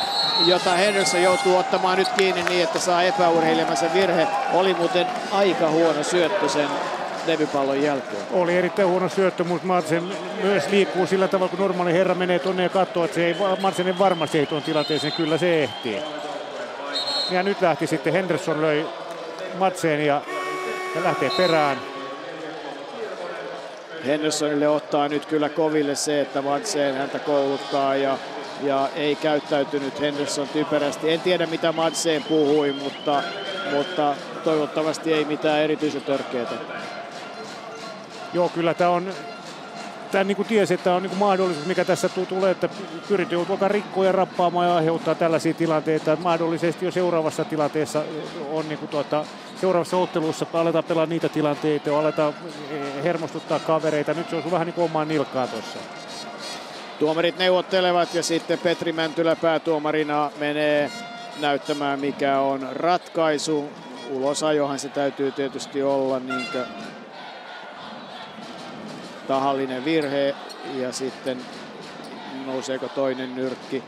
[0.45, 4.27] jota Henderson joutuu ottamaan nyt kiinni niin, että saa epäurheilemansa virhe.
[4.53, 6.67] Oli muuten aika huono syöttö sen
[7.27, 8.21] levypallon jälkeen.
[8.31, 10.03] Oli erittäin huono syöttö, mutta Madsen
[10.43, 13.87] myös liikkuu sillä tavalla, kun normaali herra menee tonne ja katsoo, että se ei, Madsen
[13.87, 16.01] ei varmasti ei tuon tilanteeseen, kyllä se ehtii.
[17.31, 18.85] Ja nyt lähti sitten Henderson löi
[19.57, 20.21] Madsen ja,
[20.95, 21.77] ja lähtee perään.
[24.05, 28.17] Hendersonille ottaa nyt kyllä koville se, että Madsen häntä kouluttaa ja,
[28.63, 31.11] ja ei käyttäytynyt Henderson typerästi.
[31.11, 33.23] En tiedä mitä Madsen puhui, mutta,
[33.71, 36.47] mutta toivottavasti ei mitään erityisen törkeää.
[38.33, 39.13] Joo, kyllä tämä on
[40.11, 42.69] tämän niin kuin tiesi, että on niin kuin mahdollisuus, mikä tässä tulee, että
[43.07, 46.13] pyritään joutuu rikkoa ja rappaamaan ja aiheuttaa tällaisia tilanteita.
[46.13, 48.03] Että mahdollisesti jo seuraavassa tilanteessa
[48.51, 49.25] on niin kuin tuota,
[49.61, 52.33] seuraavassa ottelussa aletaan pelaa niitä tilanteita, aletaan
[52.71, 54.13] eh, hermostuttaa kavereita.
[54.13, 55.79] Nyt se on vähän niin kuin omaan nilkkaa tuossa.
[56.99, 60.91] Tuomarit neuvottelevat ja sitten Petri Mäntylä päätuomarina menee
[61.39, 63.69] näyttämään mikä on ratkaisu.
[64.09, 66.45] Ulosajohan se täytyy tietysti olla niin
[69.29, 70.35] tahallinen virhe
[70.75, 71.37] ja sitten
[72.45, 73.83] nouseeko toinen nyrkki.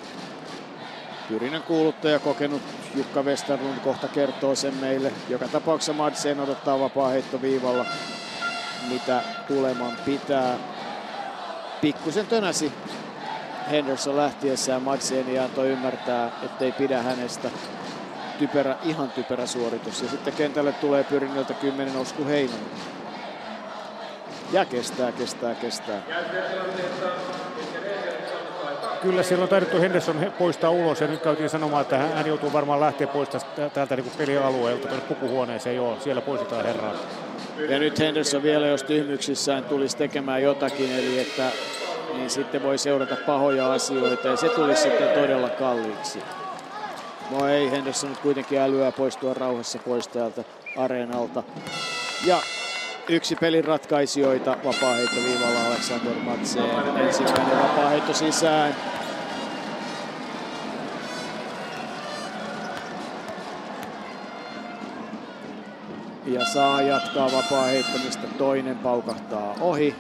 [1.29, 2.61] Pyrinnän kuuluttaja kokenut
[2.95, 5.11] Jukka Westerlund kohta kertoo sen meille.
[5.29, 7.85] Joka tapauksessa Madsen odottaa vapaa heittoviivalla,
[8.89, 10.57] mitä tuleman pitää.
[11.81, 12.71] Pikkusen tönäsi
[13.71, 17.49] Henderson lähtiessään Madsen ja antoi ymmärtää, ettei pidä hänestä.
[18.39, 20.01] Typerä, ihan typerä suoritus.
[20.01, 23.00] Ja sitten kentälle tulee pyrinnöltä 10 Osku Heinonen.
[24.51, 26.01] Ja kestää, kestää, kestää.
[29.01, 32.79] Kyllä siellä on taidettu Henderson poistaa ulos ja nyt käytiin sanomaan, että hän joutuu varmaan
[32.79, 35.75] lähteä pois tästä, täältä niin pelialueelta tuonne pukuhuoneeseen.
[35.75, 36.93] Joo, siellä poistetaan herraa.
[37.69, 41.43] Ja nyt Henderson vielä, jos tyhmyksissään tulisi tekemään jotakin, eli että
[42.13, 46.19] niin sitten voi seurata pahoja asioita ja se tulisi sitten todella kalliiksi.
[47.31, 50.43] No ei, Henderson nyt kuitenkin älyää poistua rauhassa pois täältä
[50.77, 51.43] areenalta.
[52.25, 52.37] Ja
[53.09, 56.97] yksi pelin ratkaisijoita vapaa-heittoviivalla Alexander Matseen.
[56.97, 58.75] Ensimmäinen vapaa sisään.
[66.25, 68.27] Ja saa jatkaa vapaa heittomista.
[68.37, 69.95] Toinen paukahtaa ohi.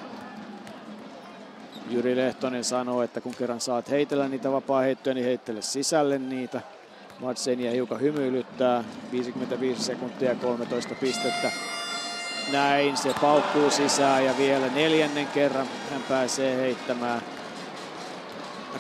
[1.89, 6.61] Jyri Lehtonen sanoo, että kun kerran saat heitellä niitä vapaa-heittoja, niin heittele sisälle niitä.
[7.19, 8.83] Madsenia hiukan hymyilyttää.
[9.11, 11.51] 55 sekuntia 13 pistettä.
[12.51, 17.21] Näin se paukkuu sisään ja vielä neljännen kerran hän pääsee heittämään.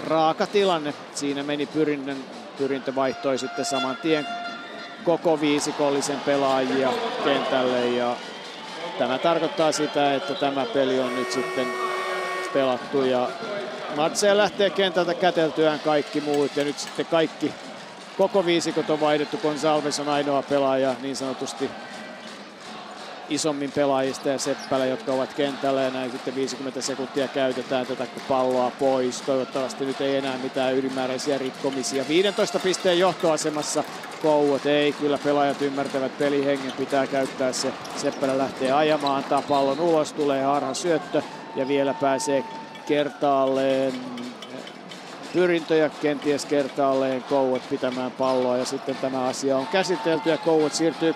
[0.07, 0.93] Raaka tilanne.
[1.15, 2.17] Siinä meni pyrinnön,
[2.57, 4.27] pyrintö vaihtoi sitten saman tien
[5.03, 6.93] koko viisikollisen pelaajia
[7.23, 8.15] kentälle ja
[8.99, 11.67] tämä tarkoittaa sitä, että tämä peli on nyt sitten
[12.53, 13.29] pelattu ja
[13.95, 17.53] Matseen lähtee kentältä käteltyään kaikki muut ja nyt sitten kaikki
[18.17, 19.37] koko viisikot on vaihdettu.
[19.37, 21.69] Gonsalves on ainoa pelaaja niin sanotusti
[23.31, 28.71] isommin pelaajista ja Seppälä, jotka ovat kentällä ja näin sitten 50 sekuntia käytetään tätä palloa
[28.79, 29.21] pois.
[29.21, 32.05] Toivottavasti nyt ei enää mitään ylimääräisiä rikkomisia.
[32.07, 33.83] 15 pisteen johtoasemassa
[34.21, 37.73] Kouot ei, kyllä pelaajat ymmärtävät pelihengen, pitää käyttää se.
[37.95, 41.21] Seppälä lähtee ajamaan, antaa pallon ulos, tulee harha syöttö
[41.55, 42.43] ja vielä pääsee
[42.85, 43.93] kertaalleen
[45.33, 51.11] pyrintöjä kenties kertaalleen Kouot pitämään palloa ja sitten tämä asia on käsitelty ja Kouot siirtyy
[51.11, 51.15] 2-0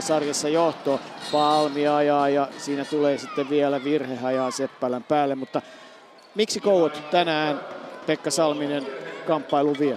[0.00, 0.98] sarjassa johtoon.
[1.32, 5.62] Palmi ajaa ja siinä tulee sitten vielä virhe hajaa Seppälän päälle, mutta
[6.34, 7.60] miksi Kouot tänään
[8.06, 8.86] Pekka Salminen
[9.26, 9.96] kamppailu vie?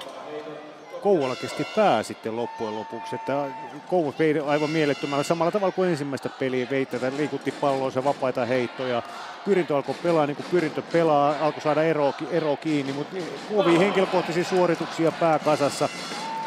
[1.02, 3.16] Kouvola kesti pää sitten loppujen lopuksi.
[3.16, 3.46] Että
[3.90, 8.46] Kouvola vei aivan mielettömällä samalla tavalla kuin ensimmäistä peliä vei tätä, liikutti palloa, se vapaita
[8.46, 9.04] heittoja.
[9.46, 13.16] Pyrintö alkoi pelaa niin kuin Pyrintö pelaa, alkoi saada ero, ero kiinni, mutta
[13.56, 15.90] kovia henkilökohtaisia suorituksia pääkasassa.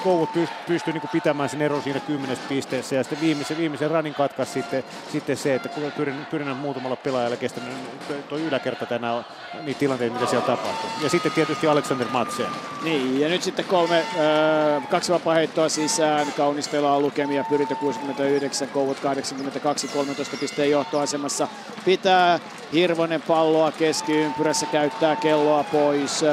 [0.04, 0.30] Kouvut
[0.66, 4.84] pystyi niin pitämään sen eron siinä kymmenes pisteessä ja sitten viimeisen, viimeisen ranin katkaisi sitten,
[5.12, 9.24] sitten se, että kun pyrin, pyrin muutamalla pelaajalla kestänyt niin tuo yläkerta tänään
[9.62, 10.90] niitä tilanteita, mitä siellä tapahtuu.
[11.02, 12.46] Ja sitten tietysti Alexander Matsen.
[12.82, 15.36] Niin, ja nyt sitten kolme, äh, kaksi vapaa
[15.68, 21.48] sisään, kaunis pelaa lukemia, pyrintö 69, Kouvut 82, 13 pisteen johtoasemassa.
[21.84, 22.40] Pitää
[22.72, 26.24] Hirvonen palloa keskiympyrässä, käyttää kelloa pois.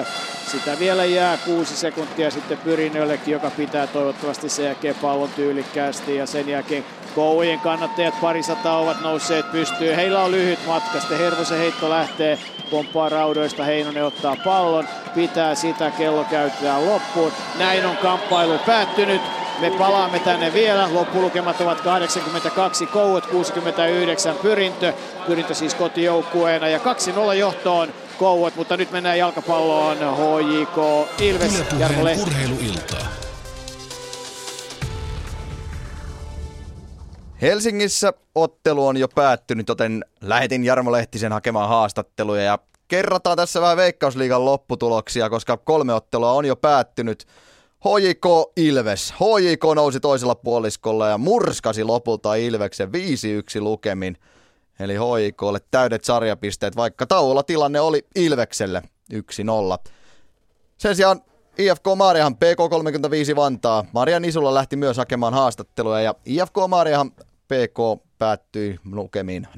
[0.52, 6.26] Sitä vielä jää kuusi sekuntia sitten Pyrinöllekin, joka pitää toivottavasti sen jälkeen pallon tyylikkäästi ja
[6.26, 6.86] sen jälkeen
[7.16, 9.96] Koujen kannattajat parisataa ovat nousseet pystyyn.
[9.96, 12.40] Heillä on lyhyt matka, sitten Hervosen heitto lähtee,
[12.72, 17.32] pomppaa raudoista, Heinonen ottaa pallon, pitää sitä, kello käytetään loppuun.
[17.60, 19.22] Näin on kamppailu päättynyt.
[19.60, 20.90] Me palaamme tänne vielä.
[20.94, 24.94] Loppulukemat ovat 82 Kouot, 69 Pyrintö.
[25.28, 26.80] Pyrintö siis kotijoukkueena ja
[27.32, 29.98] 2-0 johtoon Kouot, mutta nyt mennään jalkapalloon.
[29.98, 30.78] HJK
[31.22, 33.25] Ilves, Jarmo Lehti.
[37.46, 43.78] Helsingissä ottelu on jo päättynyt, joten lähetin Jarmo Lehtisen hakemaan haastatteluja ja kerrataan tässä vähän
[43.78, 47.26] Veikkausliigan lopputuloksia, koska kolme ottelua on jo päättynyt.
[47.80, 48.26] HJK
[48.58, 49.14] Ilves.
[49.14, 52.92] HJK nousi toisella puoliskolla ja murskasi lopulta Ilveksen 5-1
[53.60, 54.18] lukemin.
[54.80, 58.82] Eli HJKlle täydet sarjapisteet, vaikka tauolla tilanne oli Ilvekselle
[59.14, 59.18] 1-0.
[60.78, 61.22] Sen sijaan
[61.58, 63.86] IFK Maariahan PK35 Vantaa.
[63.94, 67.12] Maria Nisulla lähti myös hakemaan haastatteluja ja IFK Maariahan
[67.48, 69.48] PK päättyi lukemiin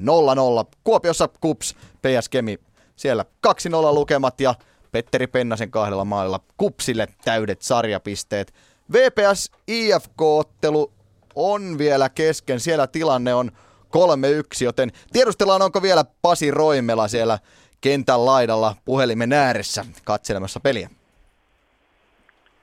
[0.84, 2.58] Kuopiossa Kups PS Kemi
[2.96, 3.50] Siellä 2-0
[3.94, 4.54] lukemat ja
[4.92, 8.54] Petteri Pennasen kahdella maalilla kupsille täydet sarjapisteet.
[8.92, 10.92] VPS IFK-ottelu
[11.34, 12.60] on vielä kesken.
[12.60, 17.38] Siellä tilanne on 3-1, joten tiedustellaan, onko vielä Pasi Roimela siellä
[17.80, 20.90] kentän laidalla puhelimen ääressä katselemassa peliä.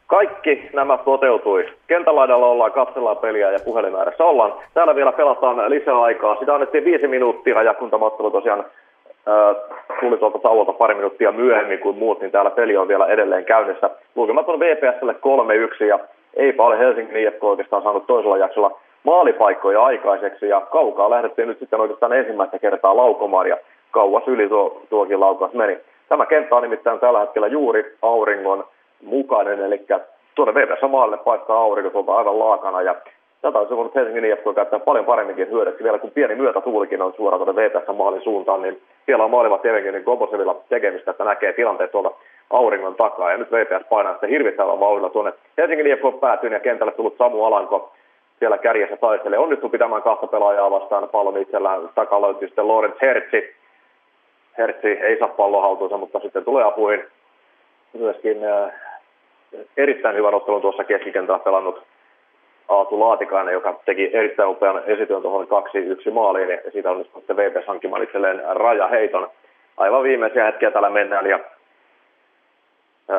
[0.07, 1.65] Kaikki nämä toteutui.
[1.87, 4.53] Kentälaidalla ollaan, katsellaan peliä ja puhelimen ääressä ollaan.
[4.73, 6.35] Täällä vielä pelataan lisää aikaa.
[6.39, 9.55] Sitä annettiin viisi minuuttia ja kun tämä ottelu tosiaan äh,
[9.99, 13.89] tuli tuolta tauolta pari minuuttia myöhemmin kuin muut, niin täällä peli on vielä edelleen käynnissä.
[14.15, 15.15] Lukemat on VPSlle
[15.81, 15.99] 3-1 ja
[16.33, 21.79] ei paljon Helsingin IFK oikeastaan saanut toisella jaksolla maalipaikkoja aikaiseksi ja kaukaa lähdettiin nyt sitten
[21.79, 23.57] oikeastaan ensimmäistä kertaa laukomaan ja
[23.91, 25.77] kauas yli tuo, tuokin laukaus meni.
[26.09, 28.63] Tämä kenttä on nimittäin tällä hetkellä juuri auringon
[29.05, 29.85] mukainen, eli
[30.35, 32.95] tuonne VPS maalle paistaa aurinko tuolta aivan laakana ja
[33.41, 35.83] tätä olisi voinut Helsingin IFK käyttää paljon paremminkin hyödyksi.
[35.83, 39.93] Vielä kun pieni myötätuulikin on suoraan tuonne VPS maalin suuntaan, niin siellä on maalivat tietenkin
[39.93, 42.11] niin Gobosevilla tekemistä, että näkee tilanteet tuolta
[42.49, 43.31] auringon takaa.
[43.31, 47.43] Ja nyt VPS painaa sitten hirvittävällä vauhdilla tuonne Helsingin IFK päätyyn ja kentälle tullut Samu
[47.43, 47.93] Alanko
[48.39, 49.39] siellä kärjessä taistelee.
[49.39, 51.89] Onnistuu pitämään kahta pelaajaa vastaan pallon itsellään.
[51.95, 53.55] Takaa löytyy sitten Lorenz Hertzi.
[54.57, 57.03] Hertzi ei saa pallon haltuunsa, mutta sitten tulee apuihin
[57.93, 58.71] myöskin äh,
[59.77, 61.83] erittäin hyvän ottelun tuossa keskikentällä pelannut
[62.69, 65.47] Aatu Laatikainen, joka teki erittäin upean esityön tuohon
[66.07, 69.29] 2-1 maaliin, ja siitä on sitten VPS hankkimaan itselleen rajaheiton.
[69.77, 71.39] Aivan viimeisiä hetkiä täällä mennään, ja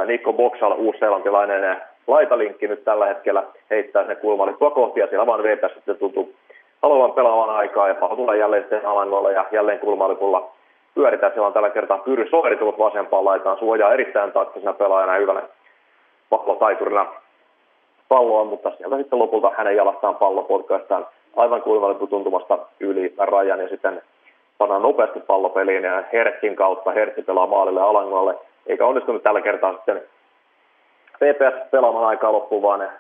[0.07, 5.75] Nikko Boksal, uusseelantilainen laitalinkki nyt tällä hetkellä heittää sinne kulmalipua kohti, ja siellä vaan VPS
[5.75, 6.35] sitten tuntuu
[6.83, 10.49] haluavan pelaavan aikaa, ja pallo tulee jälleen sitten alangolle, ja jälleen kulmalipulla
[10.95, 11.33] pyöritään.
[11.33, 15.43] Siellä on tällä kertaa Pyry Soiri tullut vasempaan laitaan, suojaa erittäin taktisena pelaajana, hyvänä
[16.31, 17.07] pallotaiturina
[18.09, 21.07] palloa, mutta sieltä sitten lopulta hänen jalastaan pallo potkaistaan
[21.37, 21.63] aivan
[22.09, 24.03] tuntumasta yli rajan ja sitten
[24.59, 28.35] pannaan nopeasti pallopeliin ja Herttin kautta Hertti pelaa maalille alangolle,
[28.67, 30.03] eikä onnistunut tällä kertaa sitten
[31.17, 32.91] PPS pelaamaan aikaa loppuun, vaan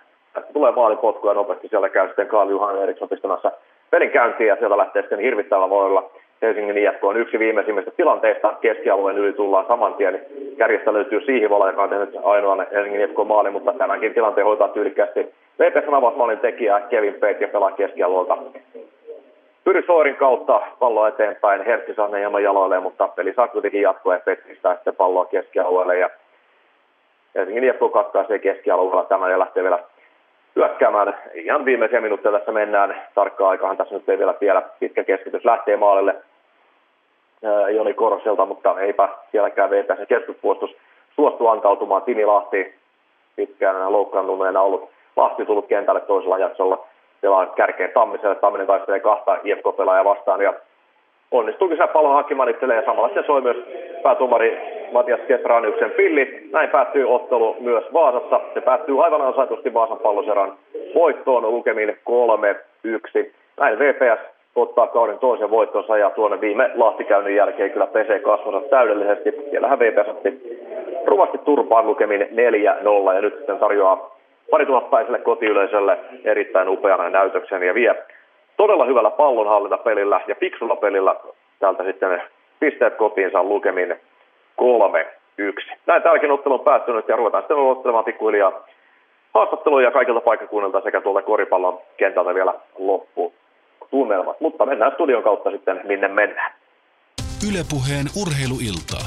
[0.53, 3.53] tulee maalipotku ja nopeasti siellä käy sitten Karl Juhan Eriksson pistämässä
[3.91, 6.11] pelin käyntiin ja sieltä lähtee sitten hirvittävällä voilla
[6.43, 8.55] Helsingin IFK on yksi viimeisimmistä tilanteista.
[8.61, 10.21] Keskialueen yli tullaan saman tien.
[10.59, 15.35] Kärjestä löytyy Siihivola, joka on tehnyt ainoan Helsingin IFK maali, mutta tämänkin tilanteen hoitaa tyylikkästi.
[15.61, 18.39] VPS avausmaalin tekijä Kevin Peit ja pelaa keskialueelta.
[19.65, 21.65] Pyry Soorin kautta pallo eteenpäin.
[21.65, 25.99] Hertsi saa ne hieman jaloilleen, mutta peli saa kuitenkin jatkoa ja Petristä sitten palloa keskialueelle.
[25.99, 26.11] Ja
[27.35, 29.79] Helsingin IFK katkaisee keskialueella tämä ja lähtee vielä
[30.57, 31.15] hyökkäämään.
[31.35, 33.03] Ihan viimeisiä minuutteja tässä mennään.
[33.15, 36.17] Tarkkaa aikahan tässä nyt ei vielä vielä pitkä keskitys lähtee maalille
[37.75, 40.77] Joni Koroselta, mutta eipä sielläkään veitä se keskuspuolustus
[41.15, 42.03] suostu antautumaan.
[42.03, 42.75] Tini Lahti
[43.37, 44.91] pitkään loukkaantuneena ollut.
[45.17, 46.87] Lahti tullut kentälle toisella jaksolla.
[47.29, 48.35] On kärkeen Tammiselle.
[48.35, 50.55] Tamminen taistelee kahta IFK-pelaajaa vastaan ja
[51.31, 53.57] onnistuukin se pallon hankkimaan itselleen ja samalla se soi myös
[54.03, 54.59] päätumari
[54.93, 56.49] Matias Ketraniuksen pilli.
[56.53, 58.41] Näin päättyy ottelu myös Vaasassa.
[58.55, 60.53] Se päättyy aivan ansaitusti Vaasan palloseran
[60.95, 61.97] voittoon lukemin
[63.25, 63.31] 3-1.
[63.61, 64.21] Näin VPS
[64.57, 69.35] ottaa kauden toisen voittonsa ja tuonne viime lahtikäynnin jälkeen kyllä pesee kasvonsa täydellisesti.
[69.51, 70.59] Siellähän VPS otti
[71.07, 72.29] ruvasti turpaan lukemin
[73.11, 74.17] 4-0 ja nyt sitten tarjoaa
[74.51, 77.95] parituhatpäiselle kotiyleisölle erittäin upeana näytöksen ja vie
[78.57, 81.17] todella hyvällä pallonhallintapelillä ja fiksulla pelillä
[81.59, 82.23] täältä sitten
[82.61, 83.97] pisteet kotiinsa lukemin
[84.61, 85.77] 3-1.
[85.87, 88.67] Näin tälläkin ottelu on päättynyt ja ruvetaan sitten ottelemaan pikkuhiljaa
[89.35, 93.35] haastatteluja kaikilta paikkakunnilta sekä tuolta koripallon kentältä vielä loppu
[93.91, 94.41] tunnelmat.
[94.41, 96.53] Mutta mennään studion kautta sitten minne mennään.
[97.51, 99.07] Ylepuheen urheiluiltaa.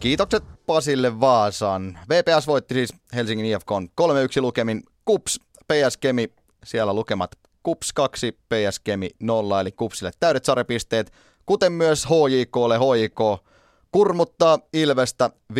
[0.00, 1.82] Kiitokset Pasille Vaasaan.
[2.10, 4.04] VPS voitti siis Helsingin IFK 3-1
[4.40, 4.80] lukemin.
[5.04, 6.32] Kups, PS Kemi,
[6.64, 7.30] siellä lukemat
[7.62, 11.12] Kups 2, PS Kemi 0, eli Kupsille täydet sarjapisteet,
[11.46, 13.44] kuten myös HJKlle HJK
[13.92, 15.56] kurmuttaa Ilvestä 5-1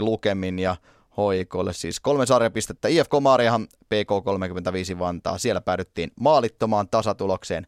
[0.00, 0.76] lukemin ja
[1.18, 2.88] HIKlle siis kolme sarjapistettä.
[2.88, 5.38] IFK Maariahan PK35 Vantaa.
[5.38, 7.66] Siellä päädyttiin maalittomaan tasatulokseen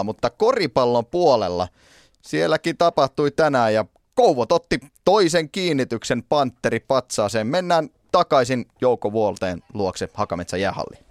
[0.00, 1.68] 0-0, mutta koripallon puolella
[2.22, 7.46] sielläkin tapahtui tänään ja Kouvot otti toisen kiinnityksen Panteri patsaaseen.
[7.46, 11.04] Mennään takaisin Jouko Vuolteen luokse Hakametsän jäähalliin.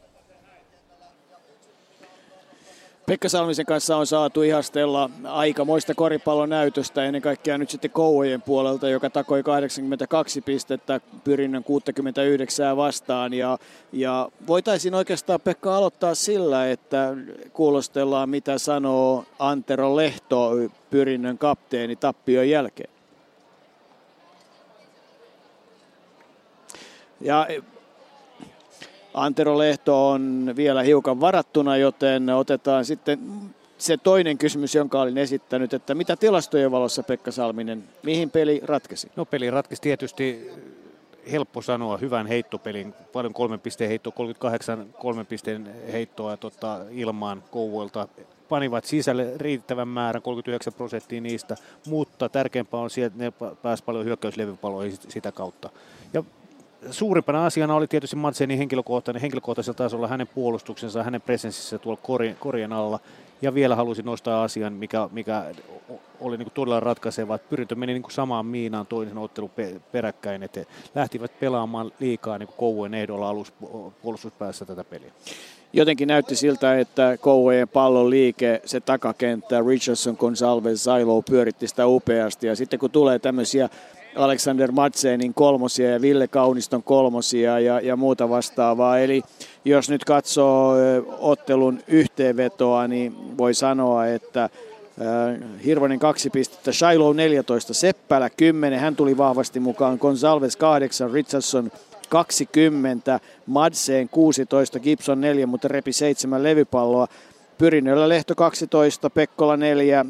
[3.06, 8.90] Pekka Salmisen kanssa on saatu ihastella aikamoista koripallon näytöstä ennen kaikkea nyt sitten Kouvojen puolelta,
[8.90, 13.34] joka takoi 82 pistettä pyrinnön 69 vastaan.
[13.34, 13.58] Ja,
[13.92, 17.14] ja voitaisiin oikeastaan Pekka aloittaa sillä, että
[17.54, 20.52] kuulostellaan mitä sanoo Antero Lehto,
[20.90, 23.01] pyrinnön kapteeni tappion jälkeen.
[27.22, 27.48] Ja
[29.14, 33.20] Antero Lehto on vielä hiukan varattuna, joten otetaan sitten
[33.78, 39.12] se toinen kysymys, jonka olin esittänyt, että mitä tilastojen valossa Pekka Salminen, mihin peli ratkesi?
[39.16, 40.52] No peli ratkesi tietysti
[41.32, 48.08] helppo sanoa hyvän heittopelin, paljon kolmen pisteen heittoa, 38 kolmen pisteen heittoa tota, ilmaan Kouvolta.
[48.50, 51.56] Panivat sisälle riittävän määrän, 39 prosenttia niistä,
[51.88, 55.70] mutta tärkeämpää on se, että ne pääsivät paljon hyökkäyslevypaloihin sitä kautta.
[56.14, 56.24] Ja
[56.90, 62.02] suurimpana asiana oli tietysti Madsenin henkilökohtainen, henkilökohtaisella tasolla hänen puolustuksensa, hänen presenssissä tuolla
[62.40, 63.00] korien alla.
[63.42, 65.46] Ja vielä halusin nostaa asian, mikä, mikä
[66.20, 69.52] oli niin kuin todella ratkaiseva, että pyrintö meni niin kuin samaan miinaan toisen ottelun
[69.92, 73.54] peräkkäin, että lähtivät pelaamaan liikaa niin Kouvojen ehdolla alus
[74.02, 75.12] puolustuspäässä tätä peliä.
[75.74, 82.48] Jotenkin näytti siltä, että Kouvojen pallon liike, se takakenttä, Richardson, Gonsalves, Zailo pyöritti sitä upeasti
[82.48, 83.70] ja sitten kun tulee tämmöisiä
[84.16, 89.00] Alexander Madsenin kolmosia ja Ville Kauniston kolmosia ja, ja muuta vastaavaa.
[89.00, 89.24] Eli
[89.66, 90.76] jos nyt katsoo
[91.20, 94.50] ottelun yhteenvetoa, niin voi sanoa, että
[95.66, 101.72] Hirvonen kaksi pistettä, Shiloh 14, Seppälä 10, hän tuli vahvasti mukaan, Gonsalves 8, Richardson
[102.10, 107.08] 20, Madseen 16, Gibson 4, mutta repi 7 levypalloa.
[107.58, 110.06] Pyrinnöllä Lehto 12, Pekkola 4,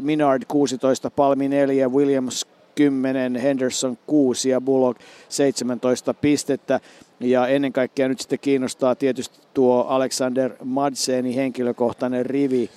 [0.00, 6.80] Minard 16, Palmi 4, Williams 10, Henderson 6 ja Bullock 17 pistettä.
[7.20, 12.70] Ja ennen kaikkea nyt sitten kiinnostaa tietysti tuo Alexander Madsenin henkilökohtainen rivi.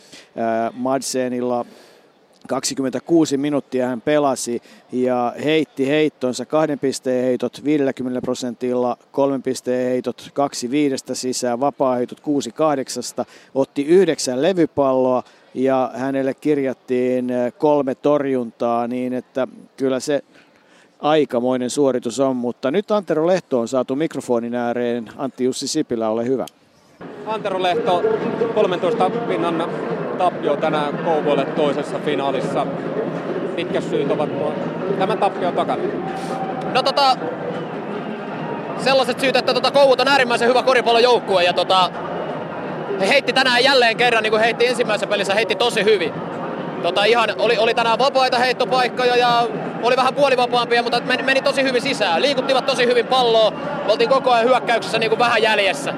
[0.73, 1.65] Madsenilla
[2.47, 4.61] 26 minuuttia hän pelasi
[4.91, 12.19] ja heitti heittonsa kahden pisteen heitot 50 prosentilla, kolmen pisteen heitot kaksi viidestä sisään, vapaa-heitot
[12.19, 15.23] kuusi kahdeksasta, otti yhdeksän levypalloa
[15.57, 20.23] ja hänelle kirjattiin kolme torjuntaa niin, että kyllä se
[20.99, 25.09] aikamoinen suoritus on, mutta nyt Antero Lehto on saatu mikrofonin ääreen.
[25.17, 26.45] Antti Jussi Sipilä, ole hyvä.
[27.25, 28.03] Antero Lehto,
[28.55, 29.69] 13 pinnan
[30.17, 32.67] tappio tänään Kouvoille toisessa finaalissa.
[33.55, 34.29] Mitkä syyt ovat
[34.99, 35.83] tämän tappion takana?
[36.73, 37.17] No tota,
[38.77, 41.91] sellaiset syyt, että tota, Kouvut on äärimmäisen hyvä koripallojoukkue ja tota,
[42.99, 46.13] he heitti tänään jälleen kerran, niin kuin heitti ensimmäisessä pelissä, heitti tosi hyvin.
[46.83, 49.47] Tota, ihan, oli, oli tänään vapaita heittopaikkoja ja
[49.83, 52.21] oli vähän puolivapaampia, mutta meni, meni tosi hyvin sisään.
[52.21, 53.53] Liikuttivat tosi hyvin palloa,
[53.87, 55.93] oltiin koko ajan hyökkäyksessä niin kuin vähän jäljessä.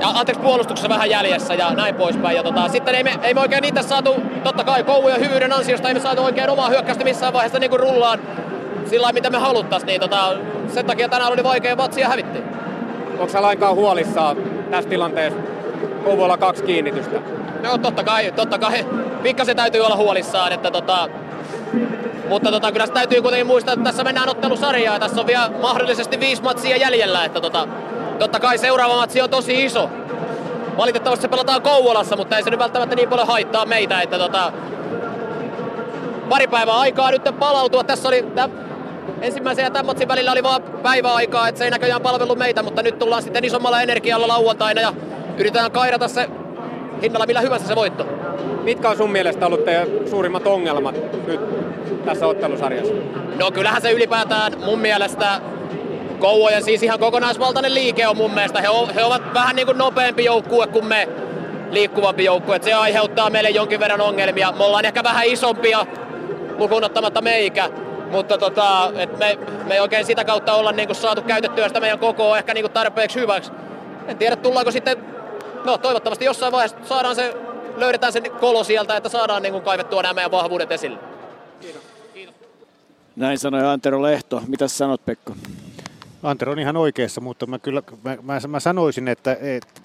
[0.00, 2.36] Ja anteeksi, puolustuksessa vähän jäljessä ja näin poispäin.
[2.36, 4.14] Ja tota, sitten ei me, ei me oikein niitä saatu,
[4.44, 7.80] totta kai koulujen hyvyyden ansiosta, ei me saatu oikein omaa hyökkäystä missään vaiheessa niin kuin
[7.80, 8.18] rullaan
[8.86, 10.32] sillä mitä me haluttais, niin tota,
[10.68, 12.38] sen takia tänään oli vaikea vatsi ja hävitti.
[13.12, 14.36] Onko sä lainkaan huolissaan
[14.70, 15.55] tässä tilanteessa?
[16.06, 17.20] Kouvolla kaksi kiinnitystä.
[17.62, 18.86] No totta kai, totta kai.
[19.22, 21.08] Pikkasen täytyy olla huolissaan, että tota,
[22.28, 26.20] mutta tota, kyllä täytyy kuitenkin muistaa, että tässä mennään ottelusarjaa ja tässä on vielä mahdollisesti
[26.20, 27.68] viisi matsia jäljellä, että tota,
[28.18, 29.90] totta kai seuraava matsi on tosi iso.
[30.76, 34.52] Valitettavasti se pelataan Kouvolassa, mutta ei se nyt välttämättä niin paljon haittaa meitä, että tota,
[36.28, 37.84] pari päivää aikaa nyt palautua.
[37.84, 38.58] Tässä oli tämän
[39.20, 42.62] ensimmäisen ja tämän matsin välillä oli vain päivä aikaa, että se ei näköjään palvellut meitä,
[42.62, 44.92] mutta nyt tullaan sitten isommalla energialla lauantaina ja
[45.38, 46.28] yritetään kairata se
[47.02, 48.06] hinnalla millä hyvänsä se voitto.
[48.62, 50.94] Mitkä on sun mielestä ollut teidän suurimmat ongelmat
[51.26, 51.40] nyt
[52.04, 52.94] tässä ottelusarjassa?
[53.38, 55.40] No kyllähän se ylipäätään mun mielestä
[56.18, 58.60] Kouvojen siis ihan kokonaisvaltainen liike on mun mielestä.
[58.60, 61.08] He, he ovat vähän niin kuin nopeampi joukkue kuin me,
[61.70, 62.58] liikkuvampi joukkue.
[62.62, 64.52] Se aiheuttaa meille jonkin verran ongelmia.
[64.52, 65.86] Me ollaan ehkä vähän isompia
[66.58, 67.70] lukuun ottamatta meikä.
[68.10, 71.98] Mutta tota, et me, me ei oikein sitä kautta olla niinku saatu käytettyä sitä meidän
[71.98, 73.52] kokoa ehkä niinku tarpeeksi hyväksi.
[74.08, 75.15] En tiedä, tullaanko sitten,
[75.66, 77.34] no toivottavasti jossain vaiheessa saadaan se,
[77.76, 80.98] löydetään se kolo sieltä, että saadaan niinku kaivettua nämä meidän vahvuudet esille.
[81.60, 81.82] Kiitos.
[82.14, 82.34] Kiitos.
[83.16, 84.42] Näin sanoi Antero Lehto.
[84.46, 85.36] Mitä sanot Pekko?
[86.22, 89.80] Antero on ihan oikeassa, mutta mä kyllä mä, mä, mä sanoisin, että, että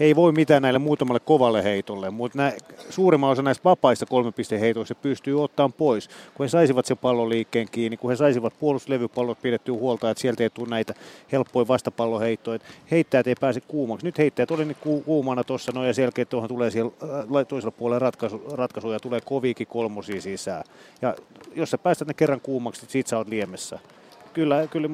[0.00, 2.52] he ei voi mitään näille muutamalle kovalle heitolle, mutta nä,
[2.90, 7.96] suurimman osa näistä vapaista kolmepisteheitoista pystyy ottamaan pois, kun he saisivat sen pallon liikkeen kiinni,
[7.96, 10.94] kun he saisivat puolustuslevypallot pidettyä huolta, että sieltä ei tule näitä
[11.32, 12.58] helppoja vastapalloheittoja.
[12.90, 14.06] Heittäjät ei pääse kuumaksi.
[14.06, 17.98] Nyt heittäjät oli niin kuumana tuossa noin ja selkeä tuohon tulee siellä äh, toisella puolella
[17.98, 20.64] ratkaisu, ratkaisuja, tulee koviikin kolmosia sisään.
[21.02, 21.14] Ja
[21.54, 23.78] jos sä päästät ne kerran kuumaksi, niin sit sä oot liemessä
[24.32, 24.88] kyllä, kyllä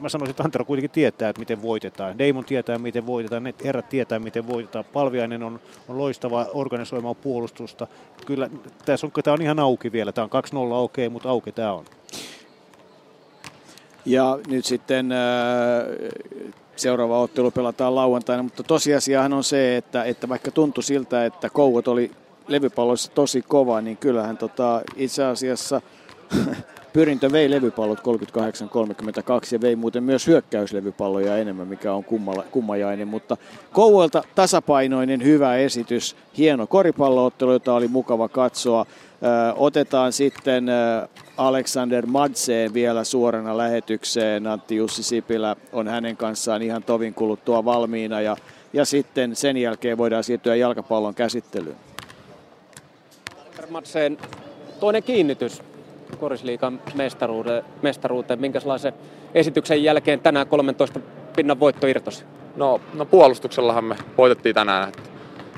[0.00, 2.18] mä sanoisin, että Antero kuitenkin tietää, että miten voitetaan.
[2.18, 4.84] Damon tietää, miten voitetaan, ne herrat tietää, miten voitetaan.
[4.92, 7.86] Palviainen on, on loistava organisoimaan puolustusta.
[8.26, 8.50] Kyllä
[8.84, 10.12] tässä on, tämä on ihan auki vielä.
[10.12, 11.84] Tämä on 2-0 okei, okay, mutta auki tämä on.
[14.04, 15.18] Ja nyt sitten äh,
[16.76, 21.88] seuraava ottelu pelataan lauantaina, mutta tosiasiahan on se, että, että vaikka tuntui siltä, että Kouvat
[21.88, 22.10] oli
[22.48, 25.80] levypalloissa tosi kova, niin kyllähän tota, itse asiassa
[26.92, 28.02] Pyrintö vei levypallot 38-32
[29.52, 33.36] ja vei muuten myös hyökkäyslevypalloja enemmän, mikä on kummala, kummajainen, mutta
[33.72, 38.86] Kouvolta tasapainoinen hyvä esitys, hieno koripalloottelu, jota oli mukava katsoa.
[39.56, 40.66] Otetaan sitten
[41.36, 44.46] Alexander Madseen vielä suorana lähetykseen.
[44.46, 48.36] Antti Jussi Sipilä on hänen kanssaan ihan tovin kuluttua valmiina ja,
[48.72, 51.76] ja sitten sen jälkeen voidaan siirtyä jalkapallon käsittelyyn.
[53.70, 54.18] Madseen
[54.80, 55.62] toinen kiinnitys
[56.16, 58.40] Korisliikan mestaruuteen, mestaruuteen.
[58.40, 58.92] Minkälaisen
[59.34, 61.00] esityksen jälkeen tänään 13
[61.36, 62.24] pinnan voitto irtosi?
[62.56, 64.88] No, no puolustuksellahan me voitettiin tänään.
[64.88, 65.10] Että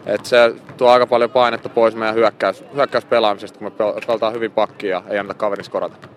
[0.06, 4.90] et se tuo aika paljon painetta pois meidän hyökkäys, hyökkäyspelaamisesta, kun me pelataan hyvin pakkia
[4.90, 6.08] ja ei anneta kaverin skorata.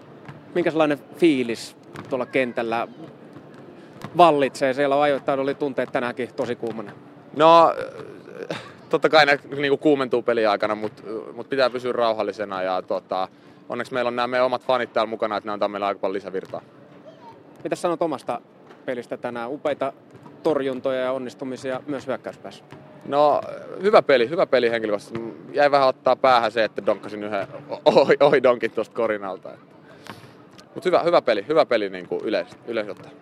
[0.56, 1.76] Minkälainen fiilis
[2.10, 2.88] tuolla kentällä
[4.18, 4.74] vallitsee?
[4.74, 6.92] Siellä ajoittain oli tunteet tänäänkin tosi kuumana.
[7.36, 7.74] No,
[8.90, 13.28] totta kai ne niinku kuumentuu peliaikana, mutta mut pitää pysyä rauhallisena ja tota,
[13.70, 16.14] onneksi meillä on nämä meidän omat fanit täällä mukana, että ne antaa meille aika paljon
[16.14, 16.62] lisävirtaa.
[17.64, 18.42] Mitä sanot omasta
[18.86, 19.52] pelistä tänään?
[19.52, 19.94] Upeita
[20.44, 22.64] torjuntoja ja onnistumisia myös hyökkäyspäässä.
[23.06, 23.42] No,
[23.82, 25.36] hyvä peli, hyvä peli henkilökohtaisesti.
[25.54, 27.48] Jäi vähän ottaa päähän se, että donkkasin yhden
[27.86, 29.50] ohi, ohi donkin tuosta korinalta.
[30.74, 33.16] Mutta hyvä, hyvä peli, hyvä peli niin kuin yleisesti ottaen.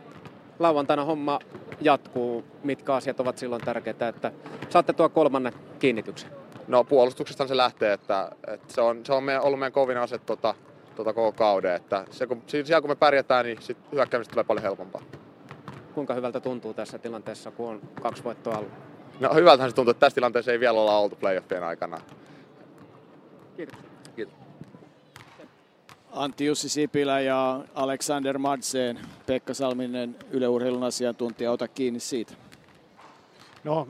[0.60, 1.40] Lauantaina homma
[1.82, 2.44] jatkuu.
[2.64, 4.32] Mitkä asiat ovat silloin tärkeitä, että
[4.70, 6.43] saatte tuo kolmannen kiinnityksen?
[6.68, 10.18] No puolustuksesta se lähtee, että, että se, on, se on meidän, ollut meidän kovin ase
[10.18, 10.56] tota,
[10.96, 11.76] tota koko kauden.
[11.76, 15.02] Että se, kun, siellä kun me pärjätään, niin sit hyökkäämistä tulee paljon helpompaa.
[15.94, 18.70] Kuinka hyvältä tuntuu tässä tilanteessa, kun on kaksi voittoa alla?
[19.20, 21.98] No hyvältähän se tuntuu, että tässä tilanteessa ei vielä olla oltu playoffien aikana.
[23.58, 23.80] Kiitos.
[24.16, 24.36] Kiitos.
[26.12, 32.34] Antti Jussi Sipilä ja Alexander Madsen, Pekka Salminen, yleurheilun asiantuntija, ota kiinni siitä.
[33.64, 33.88] No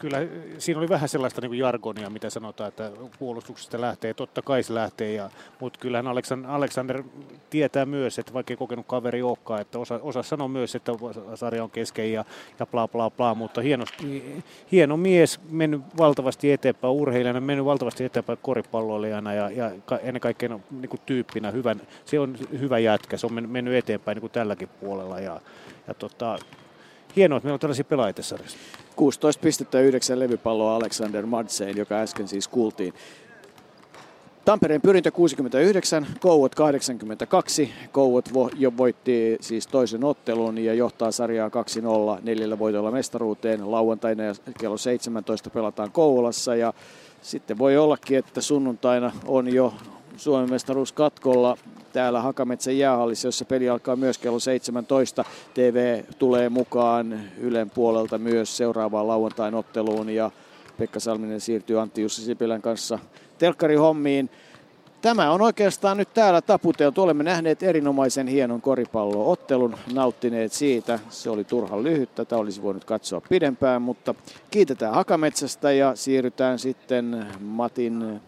[0.00, 0.18] kyllä
[0.58, 4.14] siinä oli vähän sellaista niin kuin jargonia, mitä sanotaan, että puolustuksesta lähtee.
[4.14, 5.30] Totta kai se lähtee, ja,
[5.60, 6.06] mutta kyllähän
[6.46, 7.02] Alexander
[7.50, 10.92] tietää myös, että vaikka ei kokenut kaveri olekaan, että osa, osa sanoo myös, että
[11.34, 12.24] sarja on kesken ja,
[12.58, 13.84] ja bla bla bla, mutta hieno,
[14.72, 19.70] hieno mies, mennyt valtavasti eteenpäin urheilijana, mennyt valtavasti eteenpäin koripalloilijana ja, ja
[20.02, 24.20] ennen kaikkea niin kuin tyyppinä hyvän, se on hyvä jätkä, se on mennyt eteenpäin niin
[24.20, 25.40] kuin tälläkin puolella ja,
[25.88, 26.38] ja tota,
[27.16, 28.38] hienoa, että meillä on tällaisia pelaajia tässä
[28.96, 32.94] 16 pistettä 9 levypalloa Alexander Madsen, joka äsken siis kuultiin.
[34.44, 37.72] Tampereen pyrintö 69, Kouot 82.
[37.92, 41.52] Kouot vo, jo voitti siis toisen ottelun ja johtaa sarjaa 2-0
[42.22, 43.70] neljällä voitolla mestaruuteen.
[43.70, 44.22] Lauantaina
[44.58, 46.74] kello 17 pelataan Kouvolassa ja
[47.22, 49.74] sitten voi ollakin, että sunnuntaina on jo
[50.20, 51.56] Suomen mestaruus katkolla
[51.92, 55.24] täällä Hakametsän jäähallissa, jossa peli alkaa myös kello 17.
[55.54, 60.30] TV tulee mukaan Ylen puolelta myös seuraavaan lauantain otteluun ja
[60.78, 62.98] Pekka Salminen siirtyy Antti Jussi Sipilän kanssa
[63.38, 64.30] telkkarihommiin.
[65.02, 67.02] Tämä on oikeastaan nyt täällä taputeltu.
[67.02, 70.98] Olemme nähneet erinomaisen hienon koripalloottelun, nauttineet siitä.
[71.08, 74.14] Se oli turhan lyhyt, tätä olisi voinut katsoa pidempään, mutta
[74.50, 78.20] kiitetään Hakametsästä ja siirrytään sitten Matin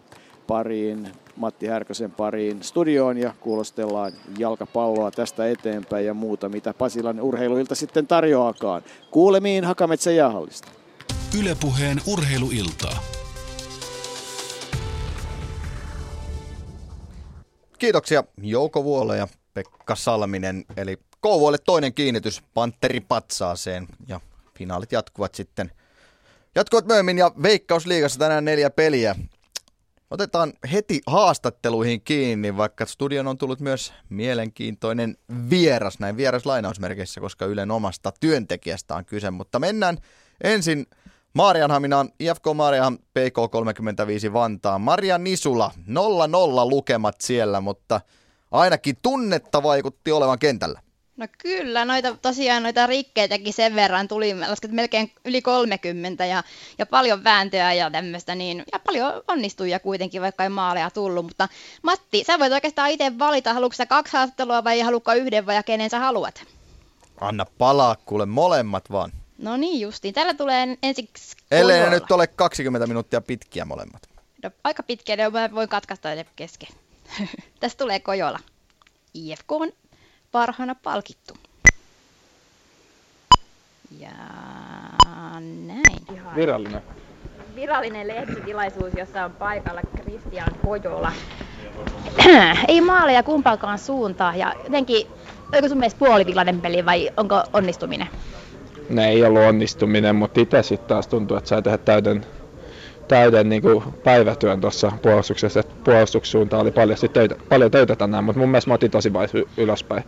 [0.47, 7.75] pariin Matti Härkösen pariin studioon ja kuulostellaan jalkapalloa tästä eteenpäin ja muuta, mitä Pasilan urheiluilta
[7.75, 8.81] sitten tarjoakaan.
[9.11, 10.67] Kuulemiin Hakametsän jäähallista.
[11.39, 13.03] Ylepuheen urheiluiltaa.
[17.79, 24.19] Kiitoksia Jouko Vuole ja Pekka Salminen, eli Kouvoille toinen kiinnitys Panteri Patsaaseen ja
[24.57, 25.71] finaalit jatkuvat sitten
[26.55, 29.15] Jatkuvat myöhemmin ja Veikkausliigassa tänään neljä peliä.
[30.13, 35.17] Otetaan heti haastatteluihin kiinni, vaikka studion on tullut myös mielenkiintoinen
[35.49, 39.31] vieras, näin vieras lainausmerkeissä, koska Ylen omasta työntekijästä on kyse.
[39.31, 39.97] Mutta mennään
[40.43, 40.85] ensin
[41.33, 44.81] Maarianhaminaan, IFK Maarianham PK35 Vantaan.
[44.81, 45.81] Marian Nisula, 0-0
[46.69, 48.01] lukemat siellä, mutta
[48.51, 50.81] ainakin tunnetta vaikutti olevan kentällä.
[51.17, 54.35] No kyllä, noita, tosiaan noita rikkeitäkin sen verran tuli,
[54.67, 56.43] melkein yli 30 ja,
[56.77, 61.25] ja paljon vääntöä ja tämmöistä, niin ja paljon onnistui kuitenkin, vaikka ei maaleja tullut.
[61.25, 61.47] Mutta
[61.81, 65.63] Matti, sä voit oikeastaan itse valita, haluatko sä kaksi haastattelua vai haluatko yhden vai ja
[65.63, 66.43] kenen sä haluat?
[67.21, 69.11] Anna palaa, kuule molemmat vaan.
[69.37, 74.09] No niin justiin, täällä tulee ensiksi Ellei ne nyt ole 20 minuuttia pitkiä molemmat.
[74.43, 76.69] No, aika pitkiä, ne voin katkaista kesken.
[77.59, 78.39] Tästä tulee Kojola.
[79.13, 79.71] IFK on
[80.33, 81.33] parhaana palkittu.
[83.99, 84.09] Ja
[85.65, 85.99] näin.
[86.35, 86.81] Virallinen.
[87.55, 91.11] Virallinen lehtitilaisuus, jossa on paikalla Kristian Kojola.
[92.67, 95.07] Ei maaleja kumpaakaan suuntaan ja jotenkin,
[95.53, 98.07] oliko sun mielestä puolivillainen peli vai onko onnistuminen?
[98.89, 102.25] Ne ei ollut onnistuminen, mutta itse sitten taas tuntuu, että sai tehdä täyden,
[103.13, 108.39] täyden niin kuin päivätyön tuossa puolustuksessa, että puolustussuunta oli paljon, töitä, paljon töitä tänään, mutta
[108.39, 109.27] mun mielestä mä otin tosi vai
[109.57, 110.03] ylöspäin.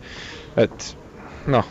[0.56, 0.98] Et,
[1.46, 1.64] no,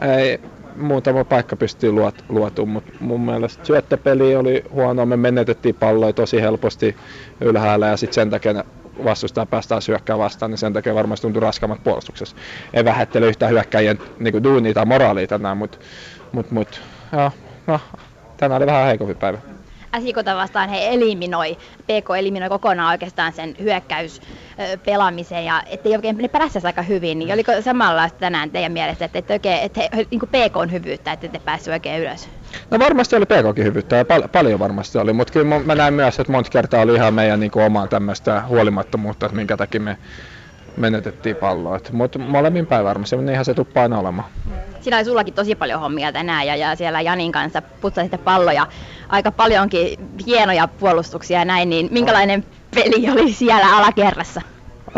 [0.00, 0.40] ei,
[0.76, 6.40] muutama paikka pystyy luot, luotu, mutta mun mielestä syöttöpeli oli huono, me menetettiin palloja tosi
[6.40, 6.96] helposti
[7.40, 8.64] ylhäällä ja sitten sen takia
[9.04, 12.36] vastustaja päästään hyökkää vastaan, niin sen takia varmasti tuntuu raskaammat puolustuksessa.
[12.74, 15.78] Ei vähättele yhtään hyökkäjien niin duunia tai moraalia tänään, mutta
[16.32, 16.80] mut, mut,
[17.12, 17.30] joo,
[17.66, 17.80] no,
[18.36, 19.55] tänään oli vähän heikompi päivä.
[19.94, 24.20] Äsikota vastaan he eliminoi, PK eliminoi kokonaan oikeastaan sen hyökkäys
[24.84, 29.18] pelaamisen ja ettei oikein ne päässeet aika hyvin, niin oliko samanlaista tänään teidän mielestä, että,
[29.18, 32.28] että, oikein, että he, niin PK on hyvyyttä, että te päässyt oikein ylös?
[32.70, 36.20] No varmasti oli PKkin hyvyyttä ja pal- paljon varmasti oli, mutta kyllä mä näen myös,
[36.20, 39.98] että monta kertaa oli ihan meidän niin omaa tämmöistä huolimattomuutta, että minkä takia me
[40.76, 41.80] menetettiin palloa.
[41.92, 44.28] Mutta molemmin päin varmasti, niin ihan se tuppaa aina olemaan.
[44.80, 48.66] Siinä oli sullakin tosi paljon hommia tänään ja, ja siellä Janin kanssa putsasitte palloja.
[49.08, 54.40] Aika paljonkin hienoja puolustuksia ja näin, niin minkälainen peli oli siellä alakerrassa?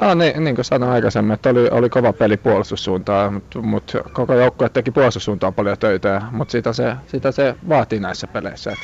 [0.00, 4.34] Ah, niin, niin kuin sanoin aikaisemmin, että oli, oli kova peli puolustussuuntaan, mutta mut koko
[4.34, 8.76] joukkue teki puolustussuuntaan paljon töitä, mutta sitä se, sitä se vaatii näissä peleissä.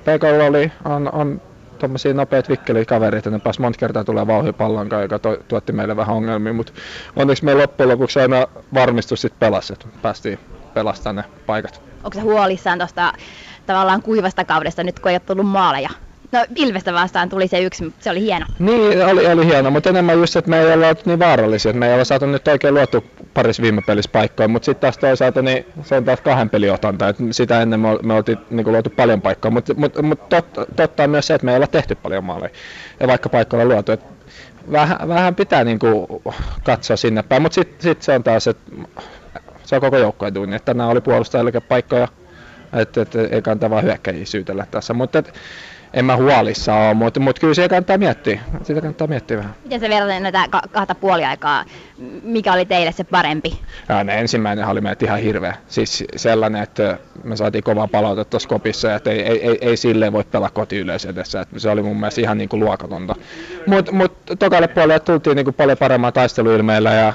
[0.00, 1.40] PK oli, on, on
[1.82, 5.72] tuommoisia nopeat vikkeliä kavereita, ne pääsi monta kertaa tulee vauhi pallon kanssa, joka to, tuotti
[5.72, 6.72] meille vähän ongelmia, mutta
[7.16, 10.38] onneksi me loppujen lopuksi aina varmistus sitten pelasi, että päästiin
[10.74, 11.82] pelastamaan ne paikat.
[12.04, 13.12] Onko se huolissaan tuosta
[13.66, 15.88] tavallaan kuivasta kaudesta nyt, kun ei ole tullut maaleja?
[16.32, 18.46] No Ilvestä vastaan tuli se yksi, se oli hieno.
[18.58, 21.88] Niin, oli, oli hieno, mutta enemmän just, että me ei olla niin vaarallisia, että me
[21.88, 23.04] ei olla saatu nyt oikein luotu
[23.34, 27.22] paris viime pelissä paikkoja, mutta sitten taas toisaalta niin se on taas kahden otanta, että
[27.30, 31.10] sitä ennen me, me oltiin niin luotu paljon paikkoja, mutta mut, mut totta, totta on
[31.10, 32.50] myös se, että me ei olla tehty paljon maaleja,
[33.00, 34.06] ja vaikka paikkoja on luotu, että
[34.72, 36.06] vähän, vähän pitää niin kuin
[36.64, 38.72] katsoa sinne päin, mutta sitten sit se on taas, että
[39.64, 42.08] se on koko joukkojen duuni, että tänään oli puolustajille paikkoja,
[42.72, 45.34] että et, ei kannata vaan hyökkäjiä syytellä tässä, mutta et,
[45.94, 48.40] en mä huolissa ole, mutta mut kyllä sitä kannattaa miettiä.
[48.62, 49.54] Sitä kannattaa miettiä vähän.
[49.64, 51.64] Miten se vertaat näitä ka- kahta puoliaikaa?
[52.22, 53.60] Mikä oli teille se parempi?
[53.88, 55.54] Ja, ne ensimmäinen oli meitä ihan hirveä.
[55.68, 60.12] Siis sellainen, että me saatiin kovaa palautetta tuossa kopissa, että ei, ei, ei, ei silleen
[60.12, 61.40] voi pelaa kotiyleisö edessä.
[61.40, 63.14] Että se oli mun mielestä ihan niin kuin luokatonta.
[63.66, 67.12] Mutta mut, tokalle puolelle tultiin niin kuin paljon paremmaa taisteluilmeillä ja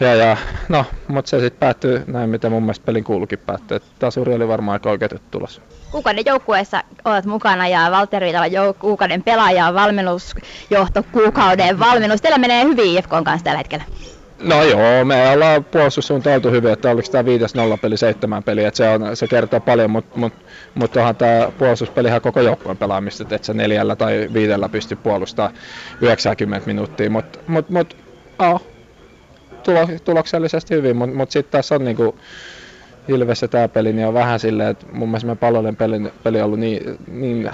[0.00, 0.36] ja, ja
[0.68, 3.80] no, mutta se sitten päättyy näin, mitä mun mielestä pelin kuulukin päättyy.
[3.98, 9.22] Tasuri oli varmaan aika oikeutettu tulos kuukauden joukkueessa olet mukana ja Valtteri Viitala jouk- kuukauden
[9.22, 12.20] pelaaja, valmennusjohto, kuukauden valmennus.
[12.22, 13.84] Teillä menee hyvin IFKn kanssa tällä hetkellä.
[14.42, 18.76] No joo, me ollaan puolustussuunta oltu hyvin, että oliko tämä 5-0 peli, 7 peli, että
[18.76, 20.32] se, on, se kertoo paljon, mutta mut,
[20.74, 25.54] mut onhan tämä puolustuspelihan koko joukkueen pelaamista, että et se neljällä tai viidellä pystyy puolustamaan
[26.00, 27.96] 90 minuuttia, mutta mut, mut,
[28.38, 28.62] oh,
[30.04, 32.18] tuloksellisesti hyvin, mutta mut sitten tässä on niinku,
[33.08, 36.44] Ilves tämä peli, niin on vähän silleen, että mun mielestä me pallollinen peli, peli on
[36.44, 37.50] ollut niin, niin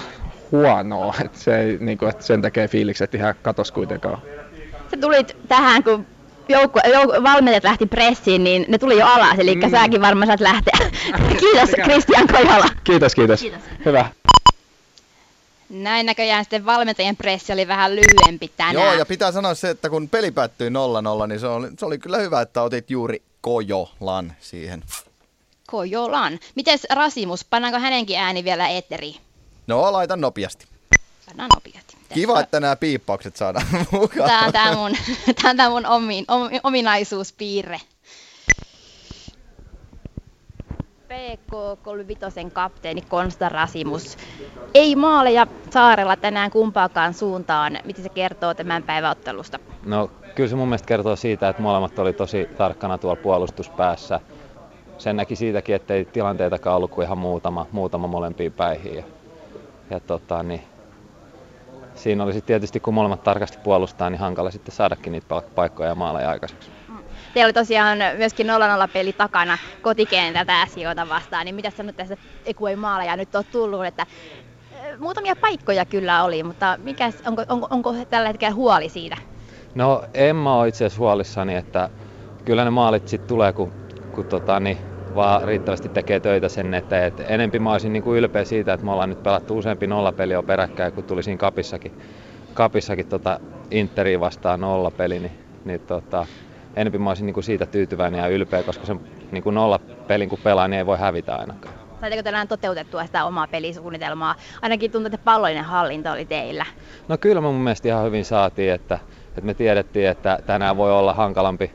[0.53, 4.19] huonoa, että, se ei, niin kuin, että sen takia fiilikset ihan katos kuitenkaan.
[4.91, 6.07] Sä tulit tähän, kun
[6.49, 9.71] joukku, joukku, valmentajat lähti pressiin, niin ne tuli jo alas, eli mm.
[9.71, 10.79] säkin varmaan saat lähteä.
[11.41, 12.69] kiitos Kristian Kojola.
[12.85, 13.41] Kiitos, kiitos.
[13.41, 13.61] kiitos.
[13.85, 14.09] Hyvä.
[15.69, 18.75] Näin näköjään sitten valmentajien pressi oli vähän lyhyempi tänään.
[18.75, 20.73] Joo, ja pitää sanoa se, että kun peli päättyi 0-0,
[21.27, 24.85] niin se oli, se oli kyllä hyvä, että otit juuri Kojolan siihen.
[25.67, 26.39] Kojolan.
[26.55, 29.17] Mites Rasimus, pannaanko hänenkin ääni vielä eetteriin?
[29.67, 30.67] No, laita nopeasti.
[31.27, 31.97] Pannaan nopeasti.
[32.15, 34.31] Kiva, että nämä piippaukset saadaan mukaan.
[34.31, 34.93] Tämä on tämä mun,
[35.43, 37.81] tämä on tämä mun omin, om, ominaisuuspiirre.
[41.07, 44.17] PK35 kapteeni Konsta Rasimus.
[44.75, 47.79] Ei maaleja saarella tänään kumpaakaan suuntaan.
[47.85, 49.59] Mitä se kertoo tämän päivän ottelusta?
[49.85, 54.21] No kyllä se mun mielestä kertoo siitä, että molemmat oli tosi tarkkana tuolla puolustuspäässä
[54.99, 58.95] sen näki siitäkin, että ei tilanteitakaan ollut kuin ihan muutama, muutama molempiin päihin.
[58.95, 59.03] Ja,
[59.91, 60.63] ja tota, niin,
[61.95, 65.95] siinä oli sitten tietysti, kun molemmat tarkasti puolustaa, niin hankala sitten saadakin niitä paikkoja ja
[65.95, 66.71] maaleja aikaiseksi.
[67.35, 68.51] Teillä oli tosiaan myöskin 0-0
[68.93, 72.17] peli takana kotikentältä asioita vastaan, niin mitä sanot tässä,
[72.57, 74.07] kun ei maaleja nyt ole tullut, että
[74.99, 79.17] muutamia paikkoja kyllä oli, mutta mikä, onko, onko, onko tällä hetkellä huoli siitä?
[79.75, 81.91] No en mä ole itse asiassa huolissani, että
[82.45, 84.79] kyllä ne maalit sitten tulee, kun kun tota, niin
[85.15, 87.05] vaan riittävästi tekee töitä sen eteen.
[87.05, 90.37] Et enempi mä olisin niin kuin ylpeä siitä, että me ollaan nyt pelattu useampi nollapeli
[90.37, 91.93] on peräkkäin, kun tuli siinä kapissakin,
[92.55, 93.41] kapissakin tota
[93.71, 95.33] Interiin vastaan nollapeli, niin,
[95.65, 96.27] niin tota,
[96.77, 98.97] enempi mä olisin niin kuin siitä tyytyväinen ja ylpeä, koska se
[99.31, 101.75] niin kuin nollapelin kun pelaa, niin ei voi hävitä ainakaan.
[102.01, 104.35] Saitteko tänään toteutettua sitä omaa pelisuunnitelmaa?
[104.63, 106.67] Ainakin tuntuu, että pallollinen hallinto oli teillä.
[107.09, 108.99] No kyllä mun mielestä ihan hyvin saatiin, että,
[109.29, 111.73] että me tiedettiin, että tänään voi olla hankalampi,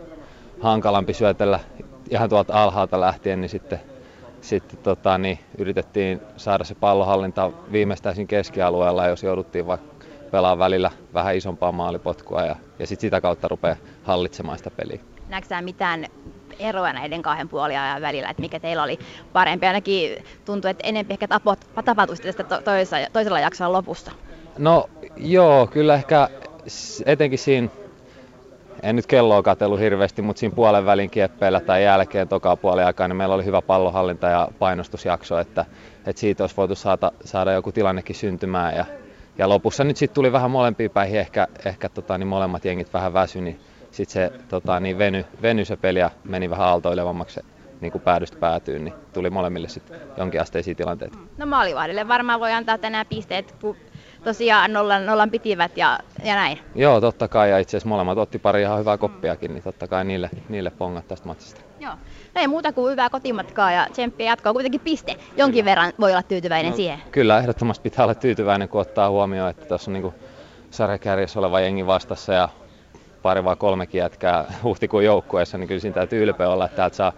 [0.60, 1.60] hankalampi syötellä
[2.10, 3.80] ihan tuolta alhaalta lähtien, niin sitten
[4.42, 9.91] sitten tota, niin yritettiin saada se pallohallinta viimeistään siinä keskialueella, jos jouduttiin vaikka
[10.32, 15.00] pelaa välillä vähän isompaa maalipotkua ja, ja sitten sitä kautta rupeaa hallitsemaan sitä peliä.
[15.30, 16.06] Näetkö mitään
[16.60, 19.00] eroa näiden kahden puoliajan välillä, että mikä teillä oli
[19.34, 19.66] parempi?
[19.66, 21.28] Ainakin tuntuu, että enemmän ehkä
[21.86, 22.16] tapahtui
[22.48, 24.12] to- toisella, toisella jaksolla lopussa.
[24.58, 26.30] No joo, kyllä ehkä
[27.06, 27.68] etenkin siinä,
[28.84, 33.08] en nyt kelloa katsellut hirveästi, mutta siinä puolen välin kieppeillä tai jälkeen toka puoli aikaa,
[33.08, 35.66] niin meillä oli hyvä pallohallinta ja painostusjakso, että,
[36.06, 38.76] että siitä olisi voitu saada, saada joku tilannekin syntymään.
[38.76, 38.86] Ja,
[39.42, 43.14] ja lopussa nyt sitten tuli vähän molempiin päihin, ehkä, ehkä tota, niin molemmat jengit vähän
[43.14, 43.60] väsy, niin
[43.92, 47.40] sitten se tota, niin veny, veny se peli ja meni vähän aaltoilevammaksi
[47.82, 51.18] niin kuin päädystä päätyyn, niin tuli molemmille sitten jonkinasteisia tilanteita.
[51.38, 53.76] No maalivahdille varmaan voi antaa tänään pisteet, kun
[54.24, 56.60] tosiaan nollan, nollan pitivät ja, ja näin.
[56.76, 60.06] Joo, totta kai, ja itse asiassa molemmat otti pari ihan hyvää koppiakin, niin totta kai
[60.06, 61.62] niille, niille pongat tästä matsista.
[61.80, 61.94] Joo.
[62.36, 64.54] No ei muuta kuin hyvää kotimatkaa ja tsemppiä jatkoa.
[64.54, 65.16] Kuitenkin piste.
[65.38, 67.00] Jonkin verran voi olla tyytyväinen no, siihen.
[67.12, 70.14] Kyllä, ehdottomasti pitää olla tyytyväinen, kun ottaa huomioon, että tuossa on niin
[70.72, 72.50] sarjakärjessä oleva jengi vastassa ja
[73.22, 77.14] pari vai kolmekin jätkää huhtikuun joukkueessa, niin kyllä siinä täytyy ylpeä olla, että täältä saa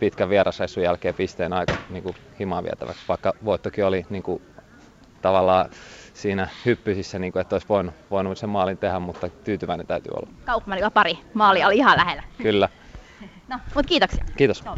[0.00, 4.42] pitkän vierasreissun jälkeen pisteen aika niin kuin himaan vietäväksi, vaikka voittokin oli niin kuin,
[5.22, 5.70] tavallaan
[6.16, 10.28] siinä hyppysissä, niin kuin, että olisi voinut, voinut sen maalin tehdä, mutta tyytyväinen täytyy olla.
[10.44, 12.22] Kaupmanilla pari maali oli ihan lähellä.
[12.42, 12.68] Kyllä.
[13.48, 14.24] No, mutta kiitoksia.
[14.36, 14.64] Kiitos.
[14.64, 14.76] No,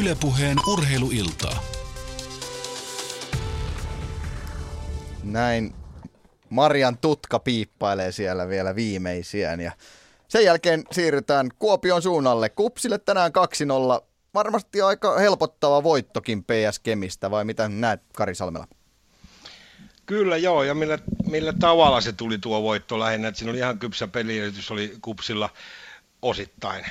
[0.00, 1.62] Ylepuheen urheiluiltaa.
[5.24, 5.74] Näin
[6.50, 9.72] Marian tutka piippailee siellä vielä viimeisiään ja
[10.28, 12.48] sen jälkeen siirrytään Kuopion suunnalle.
[12.48, 13.32] Kupsille tänään
[14.00, 14.04] 2-0.
[14.34, 18.66] Varmasti aika helpottava voittokin PS Kemistä, vai mitä näet Kari Salmela?
[20.08, 23.78] Kyllä joo, ja millä, millä tavalla se tuli tuo voitto lähinnä, että siinä oli ihan
[23.78, 25.50] kypsä peliesitys, oli kupsilla
[26.22, 26.84] osittain.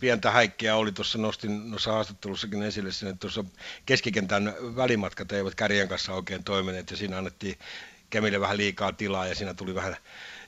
[0.00, 3.44] Pientä häikkiä oli, tuossa nostin noissa haastattelussakin esille sen, että tuossa
[3.86, 7.58] keskikentän välimatkat eivät kärjen kanssa oikein toimineet, ja siinä annettiin
[8.10, 9.96] Kemille vähän liikaa tilaa, ja siinä tuli vähän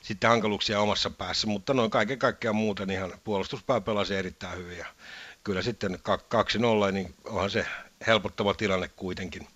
[0.01, 4.85] sitten hankaluuksia omassa päässä, mutta noin kaiken kaikkiaan muuten ihan puolustuspää pelasi erittäin hyvin, ja
[5.43, 5.99] kyllä sitten
[6.89, 7.65] 2-0, niin onhan se
[8.07, 9.47] helpottava tilanne kuitenkin.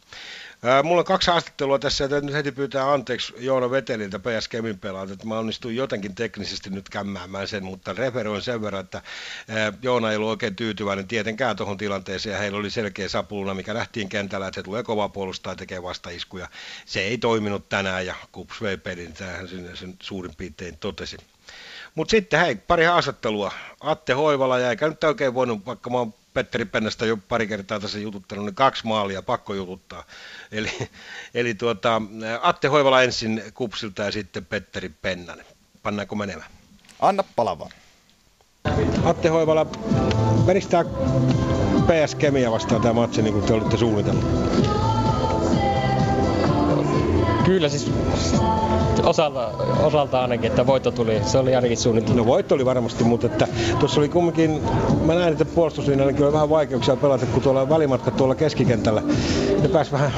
[0.84, 5.14] Mulla on kaksi haastattelua tässä, että nyt heti pyytää anteeksi Joona Veteliltä PS Kemin pelaajalta,
[5.14, 9.02] että mä onnistuin jotenkin teknisesti nyt kämmäämään sen, mutta referoin sen verran, että
[9.82, 14.10] Joona ei ollut oikein tyytyväinen tietenkään tuohon tilanteeseen ja heillä oli selkeä sapuluna, mikä nähtiin
[14.10, 16.48] kentällä, että se tulee kova puolustaa ja tekee vastaiskuja.
[16.86, 21.18] Se ei toiminut tänään ja Kups vei pelin, tämähän sen suurin piirtein totesi.
[21.96, 23.52] Mutta sitten hei, pari haastattelua.
[23.80, 27.80] Atte Hoivala ja eikä nyt oikein voinut, vaikka mä oon Petteri Pennasta jo pari kertaa
[27.80, 30.04] tässä jututtanut, niin kaksi maalia pakko jututtaa.
[30.52, 30.72] Eli,
[31.34, 32.02] eli tuota,
[32.42, 35.46] Atte Hoivala ensin Kupsilta ja sitten Petteri Pennanen.
[35.84, 36.50] Pannaanko menemään?
[37.00, 37.70] Anna palava.
[39.04, 39.66] Atte Hoivala,
[40.46, 40.86] veristää
[41.82, 44.71] PS Kemia vastaan tämä matsi, niin kuin te olitte suunnitelleet?
[47.46, 47.92] Kyllä siis
[49.04, 49.52] osalta,
[49.84, 51.22] osalta ainakin, että voitto tuli.
[51.26, 52.18] Se oli ainakin suunniteltu.
[52.18, 53.48] No voitto oli varmasti, mutta että
[53.80, 54.62] tuossa oli kumminkin,
[55.06, 59.02] mä näin, että puolustuslinjallakin oli vähän vaikeuksia pelata, kun tuolla välimatka tuolla keskikentällä.
[59.62, 60.12] Ne pääsi vähän,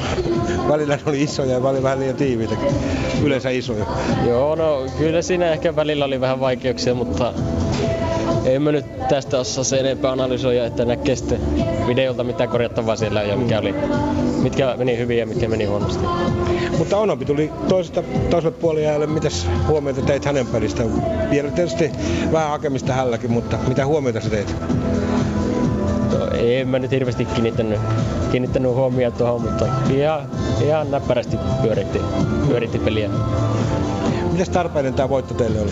[0.68, 2.54] välillä ne oli isoja ja välillä vähän liian tiiviitä,
[3.22, 3.86] yleensä isoja.
[4.26, 7.32] Joo, no kyllä siinä ehkä välillä oli vähän vaikeuksia, mutta
[8.44, 11.40] ei mä nyt tästä osaa se enempää analysoida, että näkee sitten
[11.86, 13.74] videolta mitä korjattavaa siellä ja mikä oli,
[14.42, 16.04] mitkä meni hyvin ja mitkä meni huonosti.
[16.78, 20.84] Mutta Onopi tuli toisesta, toiselle puolelle Mitäs huomioita teit hänen pelistä?
[21.30, 21.90] Vielä tietysti
[22.32, 24.54] vähän hakemista hälläkin, mutta mitä huomioita sä teit?
[26.12, 27.80] No, en mä nyt hirveästi kiinnittänyt,
[28.32, 30.30] kiinnittänyt huomioon tuohon, mutta ihan,
[30.64, 32.00] ihan näppärästi pyöritti,
[32.48, 33.10] pyöritti peliä.
[34.32, 35.70] Mitäs tarpeinen tämä voitto teille oli?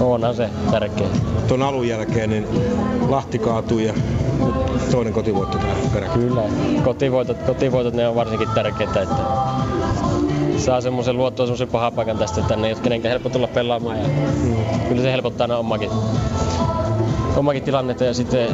[0.00, 1.06] Onhan se tärkeä.
[1.48, 2.46] Tuon alun jälkeen niin
[3.08, 3.94] Lahti kaatui ja
[4.90, 5.58] toinen kotivoitto
[5.92, 6.20] peräkkäin.
[6.20, 6.42] Kyllä,
[6.84, 9.22] kotivoitot, kotivoitot ne on varsinkin tärkeitä, että
[10.58, 14.88] saa semmoisen luottoa semmoisen pahan paikan tästä tänne, jotka kenenkään helppo tulla pelaamaan ja mm.
[14.88, 15.90] kyllä se helpottaa aina omakin,
[17.36, 18.48] omakin tilannetta ja sitten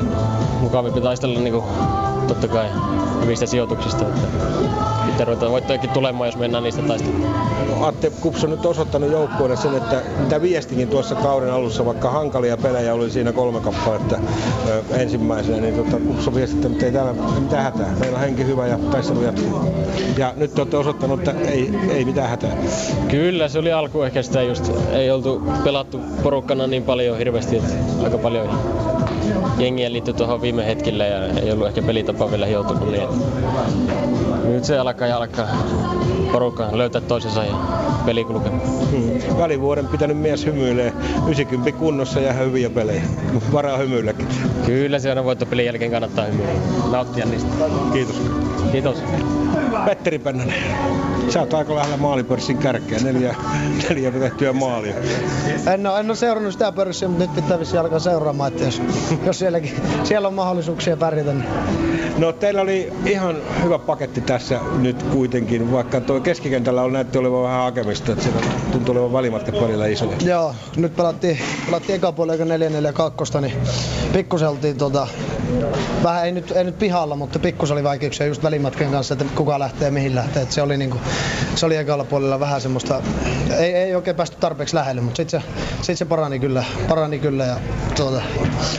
[0.60, 1.65] mukavampi taistella niin kuin,
[2.28, 2.66] totta kai
[3.23, 4.05] hyvistä sijoituksista.
[4.05, 7.47] Että sitten ruvetaan voittojakin tulemaan, jos mennään niistä taistelemaan.
[7.70, 12.10] No, Atte Kups on nyt osoittanut joukkueelle sen, että mitä viestikin tuossa kauden alussa, vaikka
[12.10, 14.18] hankalia pelejä oli siinä kolme kappaletta
[14.91, 17.94] ensimmäisenä, niin tota, Kups on viestittänyt, että ei täällä mitään hätää.
[18.01, 19.60] Meillä on henki hyvä ja taistelu jatkuu.
[20.18, 22.57] Ja nyt te olette osoittanut, että ei, ei mitään hätää.
[23.09, 27.75] Kyllä, se oli alku ehkä sitä just, ei oltu pelattu porukkana niin paljon hirveästi, että
[28.05, 28.49] aika paljon
[29.59, 33.09] jengiä liittyi tuohon viime hetkellä ja ei ollut ehkä pelitapa vielä hioutunut niin.
[34.49, 35.47] Nyt se alkaa ja alkaa
[36.33, 37.55] porukka löytää toisensa ja
[38.07, 38.60] peli kulkemaan.
[38.91, 39.39] Hmm.
[39.39, 40.92] Välivuoden pitänyt mies hymyilee
[41.28, 43.02] 90 kunnossa ja hyviä pelejä.
[43.52, 44.26] Varaa hymyilläkin.
[44.66, 46.52] Kyllä se on voittopelin jälkeen kannattaa hymyillä.
[46.91, 47.49] Nauttia niistä.
[47.92, 48.23] Kiitos.
[48.73, 49.02] Kiitos.
[49.84, 50.55] Petteri Pennanen,
[51.28, 53.34] sä oot aika lähellä maalipörssin kärkeä, neljä,
[53.89, 54.94] neljä tehtyä maalia.
[55.75, 58.83] En ole, en ole seurannut sitä pörssiä, mutta nyt pitää vissiin alkaa seuraamaan, että jos,
[59.26, 59.73] jos sielläkin,
[60.05, 61.33] siellä on mahdollisuuksia pärjätä.
[61.33, 61.95] Niin.
[62.18, 67.42] No teillä oli ihan hyvä paketti tässä nyt kuitenkin, vaikka tuo keskikentällä on näytti olevan
[67.42, 68.40] vähän hakemista, että siellä
[68.72, 70.16] tuntuu olevan välimatkat välillä isoja.
[70.24, 72.44] Joo, nyt pelattiin, pelattiin eka puolella
[73.38, 73.52] 4-4-2, niin
[74.12, 75.06] pikkusen oltiin tota,
[76.02, 79.58] vähän ei nyt, ei nyt pihalla, mutta pikkusen oli vaikeuksia just välimatkan kanssa, että kuka
[79.58, 80.42] lähtee mihin lähtee.
[80.42, 80.98] Että se oli, niinku,
[81.54, 83.02] se oli ekalla puolella vähän semmoista,
[83.58, 85.46] ei, ei oikein päästy tarpeeksi lähelle, mutta sitten se,
[85.82, 87.56] sit se parani kyllä, parani kyllä ja
[87.96, 88.22] tuota,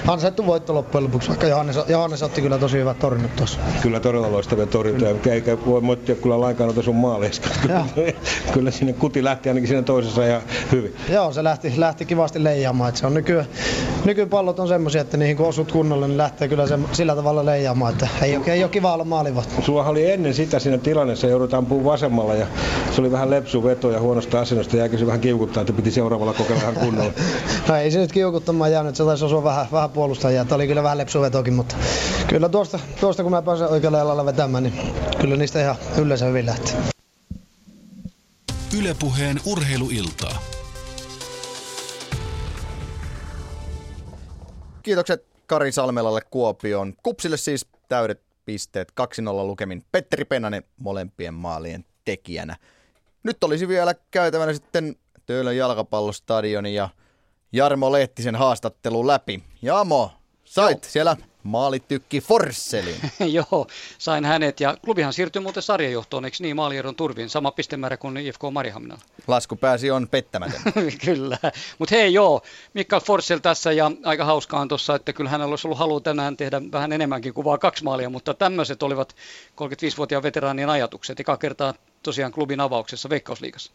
[0.07, 3.59] ansaittu voitto loppujen lopuksi, vaikka Johannes, Johannes otti kyllä tosi hyvät torjunnut tuossa.
[3.81, 5.31] Kyllä todella loistavia torjuntoja, mm.
[5.31, 7.49] eikä voi moittia kyllä lainkaan noita sun maaleista.
[8.53, 10.41] kyllä sinne kuti lähti ainakin siinä toisessa ja
[10.71, 10.95] hyvin.
[11.09, 12.89] Joo, se lähti, lähti kivasti leijaamaan.
[12.89, 13.43] Että se on nyky,
[14.05, 17.93] nykypallot on semmoisia, että niihin kun osut kunnolla, niin lähtee kyllä se, sillä tavalla leijaamaan,
[17.93, 19.49] että ei, ei ole kiva olla maalivat.
[19.65, 22.47] Sua oli ennen sitä siinä tilanteessa, joudutaan puun vasemmalla ja
[22.91, 24.77] se oli vähän lepsu veto ja huonosta asennosta.
[24.77, 27.11] Jääkö se vähän kiukuttaa, että piti seuraavalla kokeilla ihan kunnolla?
[27.67, 30.45] no ei se nyt kiukuttamaan jäänyt, se taisi osua vähän, vähän puolustajia.
[30.45, 31.75] Tämä oli kyllä vähän lepsu vetokin, mutta
[32.29, 36.45] kyllä tuosta, tuosta kun mä pääsen oikealle alalle vetämään, niin kyllä niistä ihan yleensä hyvin
[36.45, 36.73] lähti.
[38.79, 40.41] Ylepuheen urheiluiltaa.
[44.83, 46.93] Kiitokset Kari Salmelalle Kuopioon.
[47.03, 49.03] Kupsille siis täydet pisteet 2-0
[49.43, 49.83] lukemin.
[49.91, 52.55] Petteri Pennanen molempien maalien tekijänä.
[53.23, 56.89] Nyt olisi vielä käytävänä sitten Töölön jalkapallostadioni ja
[57.51, 59.43] Jarmo Lehtisen haastattelu läpi.
[59.61, 60.11] Jamo,
[60.45, 60.91] sait Joo.
[60.91, 62.95] siellä maalitykki Forsselin.
[63.37, 63.67] Joo,
[63.97, 68.41] sain hänet ja klubihan siirtyi muuten sarjajohtoon, eikö niin, maalieron turvin, sama pistemäärä kuin IFK
[68.51, 69.03] Marihaminalla.
[69.27, 70.61] Laskupääsi on pettämätön.
[71.05, 71.37] kyllä,
[71.79, 72.41] mutta hei joo,
[72.73, 76.37] Mikael Forssell tässä ja aika hauskaa on tuossa, että kyllä hänellä olisi ollut halu tänään
[76.37, 79.15] tehdä vähän enemmänkin kuin vaan kaksi maalia, mutta tämmöiset olivat
[79.61, 83.71] 35-vuotiaan veteraanien ajatukset, eka kertaa tosiaan klubin avauksessa Veikkausliigassa.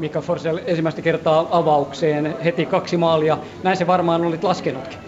[0.00, 3.38] Mika Forsell ensimmäistä kertaa avaukseen heti kaksi maalia.
[3.62, 4.98] Näin se varmaan olit laskenutkin.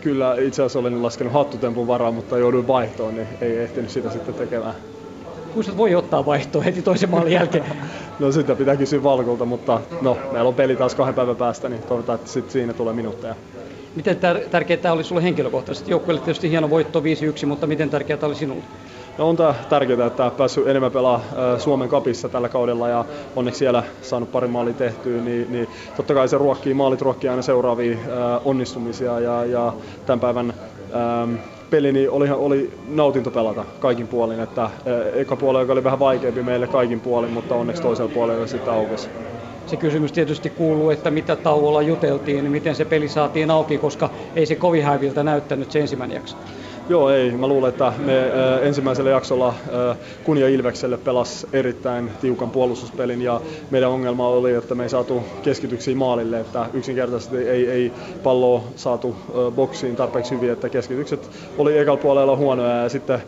[0.00, 4.34] Kyllä itse asiassa olen laskenut hattutempun varaan, mutta jouduin vaihtoon, niin ei ehtinyt sitä sitten
[4.34, 4.74] tekemään.
[5.54, 7.64] Kuinka voi ottaa vaihtoa heti toisen maalin jälkeen?
[8.18, 11.82] no sitä pitää kysyä Valkolta, mutta no, meillä on peli taas kahden päivän päästä, niin
[11.82, 13.34] toivotaan, että sit siinä tulee minuutteja.
[13.96, 15.90] Miten tär- tärkeää tämä oli sinulle henkilökohtaisesti?
[15.90, 18.62] Joukkueelle tietysti hieno voitto 5-1, mutta miten tärkeää tämä oli sinulle?
[19.18, 21.20] No on tämä tärkeää, että päässyt enemmän pelaa
[21.58, 23.04] Suomen kapissa tällä kaudella ja
[23.36, 27.42] onneksi siellä saanut pari maalia tehtyä, niin, niin totta kai se ruokkii, maalit ruokkii aina
[27.42, 27.96] seuraavia
[28.44, 29.72] onnistumisia ja, ja
[30.06, 30.54] tämän päivän
[30.94, 31.34] ähm,
[31.70, 34.70] peli niin oli, oli nautinto pelata kaikin puolin, että
[35.14, 39.08] eka puoli, joka oli vähän vaikeampi meille kaikin puolin, mutta onneksi toisella puolella sitten aukesi.
[39.66, 44.10] Se kysymys tietysti kuuluu, että mitä tauolla juteltiin, niin miten se peli saatiin auki, koska
[44.36, 46.36] ei se kovin häiviltä näyttänyt se ensimmäinen jakso.
[46.88, 47.30] Joo, ei.
[47.30, 49.54] Mä luulen, että me ensimmäisellä jaksolla
[50.24, 55.96] Kunja Ilvekselle pelas erittäin tiukan puolustuspelin ja meidän ongelma oli, että me ei saatu keskityksiä
[55.96, 59.16] maalille, että yksinkertaisesti ei, ei palloa saatu
[59.54, 63.22] boksiin tarpeeksi hyvin, että keskitykset oli ekalla puolella huonoja ja sitten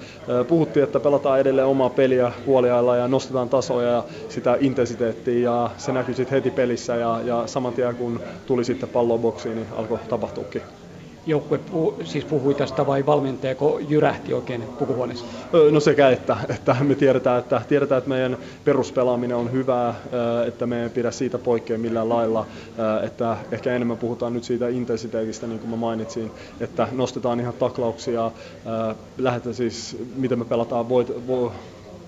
[0.49, 5.92] puhuttiin, että pelataan edelleen omaa peliä puoliajalla ja nostetaan tasoja ja sitä intensiteettiä ja se
[5.92, 9.99] näkyi sitten heti pelissä ja, ja saman tien kun tuli sitten pallo boksiin, niin alkoi
[10.08, 10.62] tapahtuukin
[11.27, 15.27] joukkue puhu, siis puhui tästä vai valmentajako jyrähti oikein pukuhuoneessa?
[15.70, 19.94] No sekä että, että me tiedetään että, tiedetään, että meidän peruspelaaminen on hyvää,
[20.47, 22.47] että me ei pidä siitä poikkea millään lailla,
[23.03, 26.31] että ehkä enemmän puhutaan nyt siitä intensiteetistä, niin kuin mä mainitsin,
[26.61, 28.31] että nostetaan ihan taklauksia,
[29.19, 31.53] lähdetään siis, miten me pelataan voit, vo,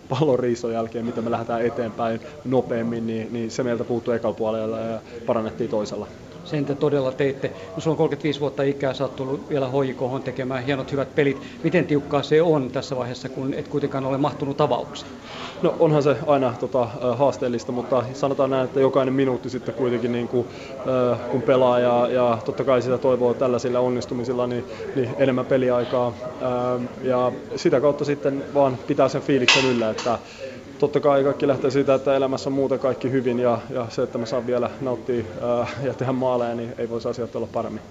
[0.09, 4.78] pallon riison jälkeen, miten me lähdetään eteenpäin nopeammin, niin, niin se meiltä puuttuu ekalla puolella
[4.78, 6.07] ja parannettiin toisella
[6.47, 7.49] sen te todella teitte.
[7.49, 11.42] No, sulla on 35 vuotta ikää, sä oot tullut vielä hoikohon tekemään hienot hyvät pelit.
[11.62, 15.12] Miten tiukkaa se on tässä vaiheessa, kun et kuitenkaan ole mahtunut avaukseen?
[15.62, 20.28] No onhan se aina tota, haasteellista, mutta sanotaan näin, että jokainen minuutti sitten kuitenkin niin
[20.28, 20.47] kuin,
[21.31, 24.65] kun pelaa ja, ja totta kai sitä toivoo tällaisilla onnistumisilla, niin,
[24.97, 26.12] niin enemmän peliaikaa.
[27.02, 30.18] Ja sitä kautta sitten vaan pitää sen fiiliksen yllä, että
[30.79, 34.19] totta kai kaikki lähtee siitä, että elämässä on muuten kaikki hyvin ja, ja se, että
[34.19, 37.83] mä saan vielä nauttia ää, ja tehdä maaleja, niin ei voisi asiat olla paremmin.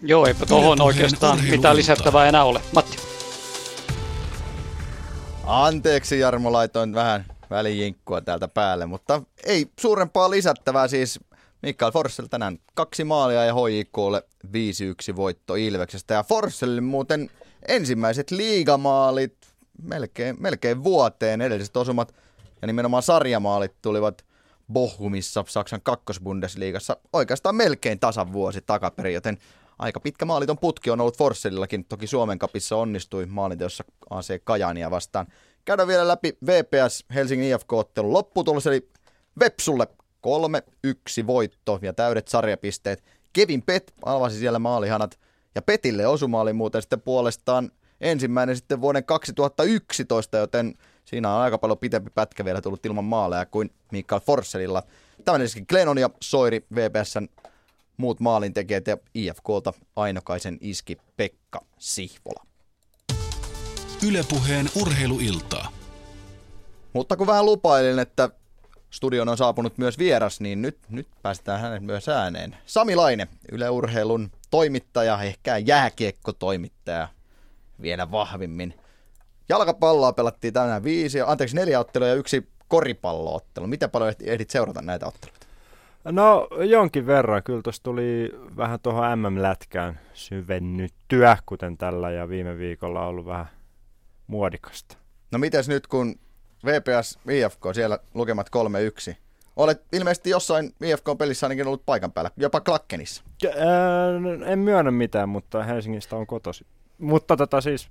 [0.00, 2.60] Joo, eipä tuohon oikeastaan mitään lisättävää enää ole.
[2.74, 2.96] Matti.
[5.44, 11.20] Anteeksi Jarmo, laitoin vähän välijinkkua täältä päälle, mutta ei suurempaa lisättävää siis
[11.62, 16.14] Mikael Forssell tänään kaksi maalia ja HJKlle 5-1 voitto Ilveksestä.
[16.14, 17.30] Ja Forssellin muuten
[17.68, 19.36] ensimmäiset liigamaalit
[19.82, 21.40] melkein, melkein vuoteen.
[21.40, 22.14] Edelliset osumat
[22.62, 24.24] ja nimenomaan sarjamaalit tulivat
[24.72, 29.38] Bohumissa, Saksan kakkosbundesliigassa, oikeastaan melkein tasan vuosi takaperin, joten
[29.78, 31.84] aika pitkä maaliton putki on ollut Forsselillakin.
[31.84, 35.26] Toki Suomen kapissa onnistui maalinteossa AC Kajania vastaan.
[35.64, 38.88] Käydään vielä läpi VPS Helsingin IFK-ottelun lopputulos, eli
[39.40, 39.86] Vepsulle
[41.22, 43.04] 3-1 voitto ja täydet sarjapisteet.
[43.32, 45.18] Kevin Pet avasi siellä maalihanat
[45.54, 47.70] ja Petille osuma oli muuten sitten puolestaan
[48.02, 50.74] ensimmäinen sitten vuoden 2011, joten
[51.04, 54.82] siinä on aika paljon pitempi pätkä vielä tullut ilman maaleja kuin Mikael Forsellilla.
[55.24, 57.28] Tämän Glennon ja Soiri VPSn
[57.96, 62.46] muut maalintekijät ja IFKlta Ainokaisen iski Pekka Sihvola.
[64.08, 65.72] Ylepuheen urheiluiltaa.
[66.92, 68.30] Mutta kun vähän lupailin, että
[68.90, 72.56] studion on saapunut myös vieras, niin nyt, nyt päästään hänet myös ääneen.
[72.66, 77.08] Sami Laine, Yle Urheilun toimittaja, ehkä jääkiekko-toimittaja
[77.82, 78.74] vielä vahvimmin.
[79.48, 83.66] Jalkapalloa pelattiin tänään viisi, anteeksi neljä ottelua ja yksi koripalloottelu.
[83.66, 85.46] Miten paljon ehdit seurata näitä otteluita?
[86.04, 87.42] No jonkin verran.
[87.42, 93.46] Kyllä tuossa tuli vähän tuohon MM-lätkään syvennyttyä, kuten tällä ja viime viikolla on ollut vähän
[94.26, 94.96] muodikasta.
[95.30, 96.14] No mites nyt kun
[96.64, 98.50] VPS IFK siellä lukemat
[99.12, 99.14] 3-1.
[99.56, 103.22] Olet ilmeisesti jossain IFK-pelissä ainakin ollut paikan päällä, jopa Klakkenissa.
[104.46, 106.66] en myönnä mitään, mutta Helsingistä on kotosi.
[106.98, 107.88] Mutta tota siis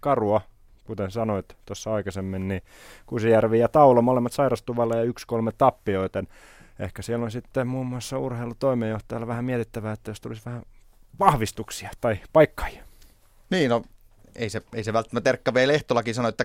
[0.00, 0.40] karua,
[0.84, 2.62] kuten sanoit tuossa aikaisemmin, niin
[3.06, 5.08] Kusijärvi ja Taula molemmat sairastuvalle ja 1-3
[5.58, 6.28] tappioiden.
[6.78, 10.62] Ehkä siellä on sitten muun muassa urheilutoimenjohtajalla vähän mietittävää, että jos tulisi vähän
[11.18, 12.84] vahvistuksia tai paikkaajia.
[13.50, 13.82] Niin, no
[14.34, 15.66] ei se, ei se välttämättä Erkka V.
[15.68, 16.44] Lehtolakin sanoi, että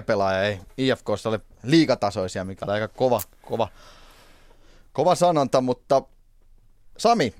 [0.00, 3.68] 2-4 pelaajaa ei IFKssa ole liikatasoisia, mikä on aika kova, kova,
[4.92, 6.02] kova sanonta, mutta
[6.98, 7.34] Sami,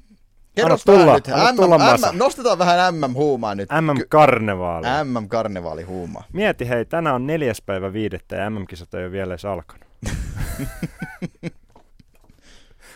[0.54, 1.26] kerro tulla, nyt.
[1.26, 3.68] MM, tulla MM, nostetaan vähän MM-huumaa nyt.
[3.80, 4.86] MM-karnevaali.
[5.04, 6.24] MM-karnevaali huumaa.
[6.32, 9.86] Mieti hei, tänään on neljäs päivä viidettä ja MM-kisat ei ole vielä edes alkanut.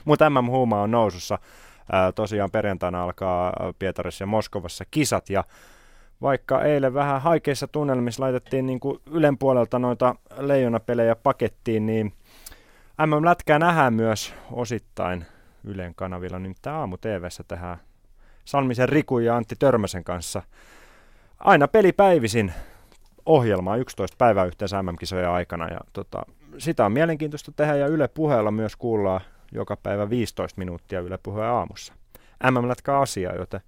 [0.04, 1.38] Mutta MM-huuma on nousussa.
[2.14, 5.44] Tosiaan perjantaina alkaa Pietarissa ja Moskovassa kisat ja
[6.22, 12.12] vaikka eilen vähän haikeissa tunnelmissa laitettiin niin kuin Ylen puolelta noita leijonapelejä pakettiin, niin
[13.06, 15.26] MM-lätkää nähdään myös osittain
[15.66, 17.76] Ylen kanavilla, tämä aamu TVssä tähän
[18.44, 20.42] Salmisen Riku ja Antti Törmäsen kanssa.
[21.38, 22.52] Aina pelipäivisin
[23.26, 26.22] ohjelmaa 11 päivää yhteensä MM-kisojen aikana ja tota,
[26.58, 29.20] sitä on mielenkiintoista tehdä ja Yle puheella myös kuullaan
[29.52, 31.94] joka päivä 15 minuuttia Yle puheen aamussa.
[32.50, 33.60] MM-lätkä asia, joten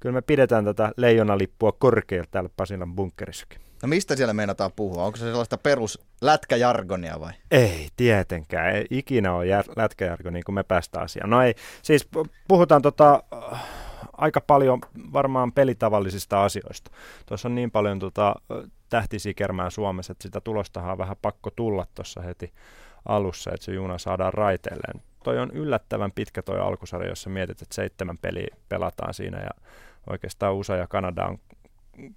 [0.00, 3.60] kyllä me pidetään tätä leijonalippua korkealta täällä Pasilan bunkkerissakin.
[3.82, 5.04] No mistä siellä meinataan puhua?
[5.04, 7.32] Onko se sellaista perus lätkäjargonia vai?
[7.50, 8.74] Ei, tietenkään.
[8.74, 11.30] Ei ikinä ole jär- lätkäjargonia, kun me päästään asiaan.
[11.30, 12.08] No ei, siis
[12.48, 13.64] puhutaan tota, äh,
[14.12, 14.80] aika paljon
[15.12, 16.90] varmaan pelitavallisista asioista.
[17.26, 18.34] Tuossa on niin paljon tota,
[18.88, 22.52] tähtisikermää Suomessa, että sitä tulostahan on vähän pakko tulla tuossa heti
[23.08, 25.02] alussa, että se juna saadaan raiteilleen.
[25.24, 29.50] Toi on yllättävän pitkä toi alkusarja, jossa mietit, että seitsemän peliä pelataan siinä ja
[30.10, 31.38] oikeastaan USA ja Kanada on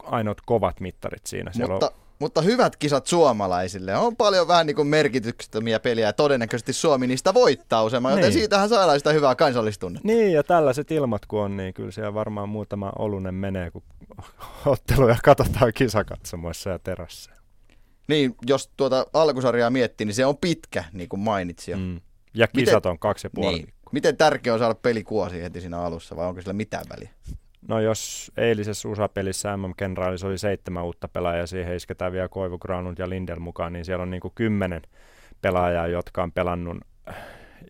[0.04, 1.54] ainoat kovat mittarit siinä.
[1.54, 1.94] Siellä mutta, on...
[2.20, 3.98] mutta hyvät kisat suomalaisille.
[3.98, 8.20] On paljon vähän niin kuin merkityksettömiä peliä ja todennäköisesti Suomi niistä voittaa useamman, niin.
[8.20, 10.08] joten siitähän saadaan sitä hyvää kansallistunnetta.
[10.08, 13.84] Niin ja tällaiset ilmat kun on, niin kyllä siellä varmaan muutama olunen menee, kun
[14.66, 17.32] otteluja katsotaan kisakatsomoissa ja terassa.
[18.08, 21.78] Niin, jos tuota alkusarjaa miettii, niin se on pitkä, niin kuin mainitsin jo.
[21.78, 22.02] Mm.
[22.38, 25.62] Ja kisat miten, on kaksi ja puoli niin, Miten tärkeä on saada peli kuosi heti
[25.62, 27.10] siinä alussa, vai onko sillä mitään väliä?
[27.68, 33.10] No jos eilisessä USA-pelissä MM-kenraalissa oli seitsemän uutta pelaajaa, siihen isketään vielä Koivu Granund ja
[33.10, 34.82] Lindel mukaan, niin siellä on niin kuin kymmenen
[35.42, 36.78] pelaajaa, jotka on pelannut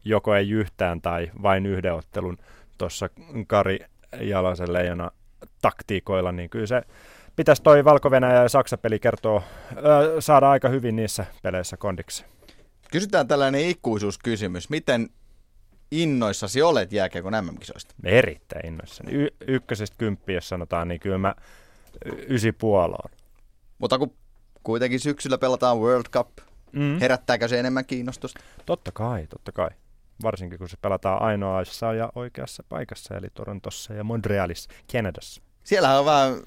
[0.05, 2.37] joko ei yhtään tai vain yhden ottelun
[2.77, 3.09] tuossa
[3.47, 3.79] Kari
[4.21, 5.11] Jalosen leijona
[5.61, 6.81] taktiikoilla, niin kyllä se
[7.35, 8.09] pitäisi toi valko
[8.43, 9.43] ja Saksa-peli kertoo,
[9.77, 12.25] öö, saada aika hyvin niissä peleissä kondiksi.
[12.91, 14.69] Kysytään tällainen ikuisuuskysymys.
[14.69, 15.09] Miten
[15.91, 17.95] innoissasi olet jääkiekon MM-kisoista?
[18.03, 19.11] Erittäin innoissani.
[19.14, 21.35] Y- ykkösestä kymppiä, jos sanotaan, niin kyllä mä
[22.30, 23.11] ysi puoloon.
[23.77, 24.14] Mutta kun
[24.64, 26.30] kuitenkin syksyllä pelataan World Cup,
[26.72, 26.99] mm.
[26.99, 28.40] herättääkö se enemmän kiinnostusta?
[28.66, 29.69] Totta kai, totta kai.
[30.24, 35.41] Varsinkin kun se pelataan ainoassa ja oikeassa paikassa, eli Torontossa ja Montrealissa, Kanadassa.
[35.64, 36.41] Siellähän on vähän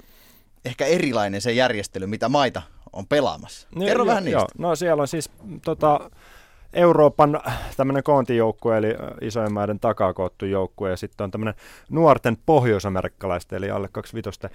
[0.65, 2.61] ehkä erilainen se järjestely, mitä maita
[2.93, 3.67] on pelaamassa.
[3.79, 4.39] Kerro no, vähän niistä.
[4.39, 4.47] Joo.
[4.57, 5.29] No siellä on siis
[5.65, 6.09] tota,
[6.73, 7.39] Euroopan
[7.77, 8.87] tämmöinen koontijoukkue, eli
[9.21, 11.53] isojen maiden takaa koottu joukkue, ja sitten on tämmöinen
[11.89, 14.51] nuorten pohjoisamerikkalaisten, eli alle 25, äh,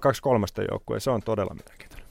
[0.00, 1.00] 23 joukkue.
[1.00, 2.08] Se on todella mielenkiintoinen.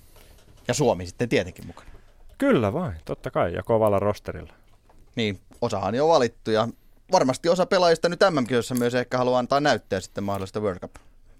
[0.67, 1.89] Ja Suomi sitten tietenkin mukana.
[2.37, 4.53] Kyllä vain, totta kai, ja kovalla rosterilla.
[5.15, 6.67] Niin, osahan jo valittu, ja
[7.11, 10.95] varmasti osa pelaajista nyt mm myös ehkä haluaa antaa näyttöä sitten mahdollista World Cup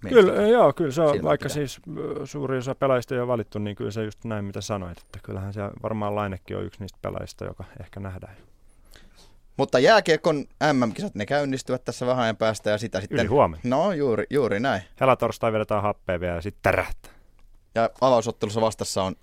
[0.08, 1.54] Kyllä, joo, kyllä se on, vaikka pitää.
[1.54, 1.80] siis
[2.24, 5.60] suuri osa pelaajista jo valittu, niin kyllä se just näin, mitä sanoit, että kyllähän se
[5.82, 8.36] varmaan Lainekin on yksi niistä pelaajista, joka ehkä nähdään.
[9.56, 13.18] Mutta jääkiekon MM-kisat, ne käynnistyvät tässä vähän ajan päästä ja sitä sitten...
[13.20, 13.76] Yli huomenna.
[13.76, 14.82] No, juuri, juuri näin.
[15.00, 17.12] Helatorstai vedetään happea vielä ja sitten tärähtää.
[17.74, 19.14] Ja avausottelussa vastassa on...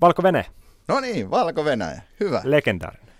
[0.00, 0.44] Valko-Venäjä.
[0.88, 2.02] No niin, Valko-Venäjä.
[2.20, 2.40] Hyvä.
[2.44, 3.13] Legendaarinen.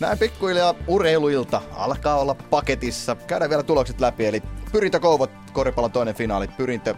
[0.00, 3.14] Näin pikkuhiljaa urheiluilta alkaa olla paketissa.
[3.14, 6.48] Käydään vielä tulokset läpi, eli Pyrintö Kouvot, koripallon toinen finaali.
[6.48, 6.94] Pyrintö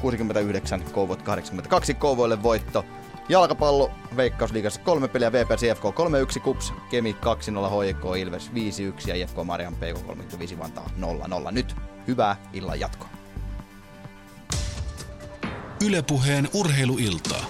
[0.00, 2.84] 69, Kouvot 82, Kouvoille voitto.
[3.28, 9.36] Jalkapallo, Veikkausliigassa kolme peliä, VPS IFK 3-1, KUPS, Kemi 2-0, HJK Ilves 5-1 ja IFK
[9.44, 10.90] Marian PK 35 Vantaa
[11.48, 11.50] 0-0.
[11.50, 13.08] Nyt hyvää illan jatkoa.
[15.86, 17.44] Ylepuheen urheiluiltaa.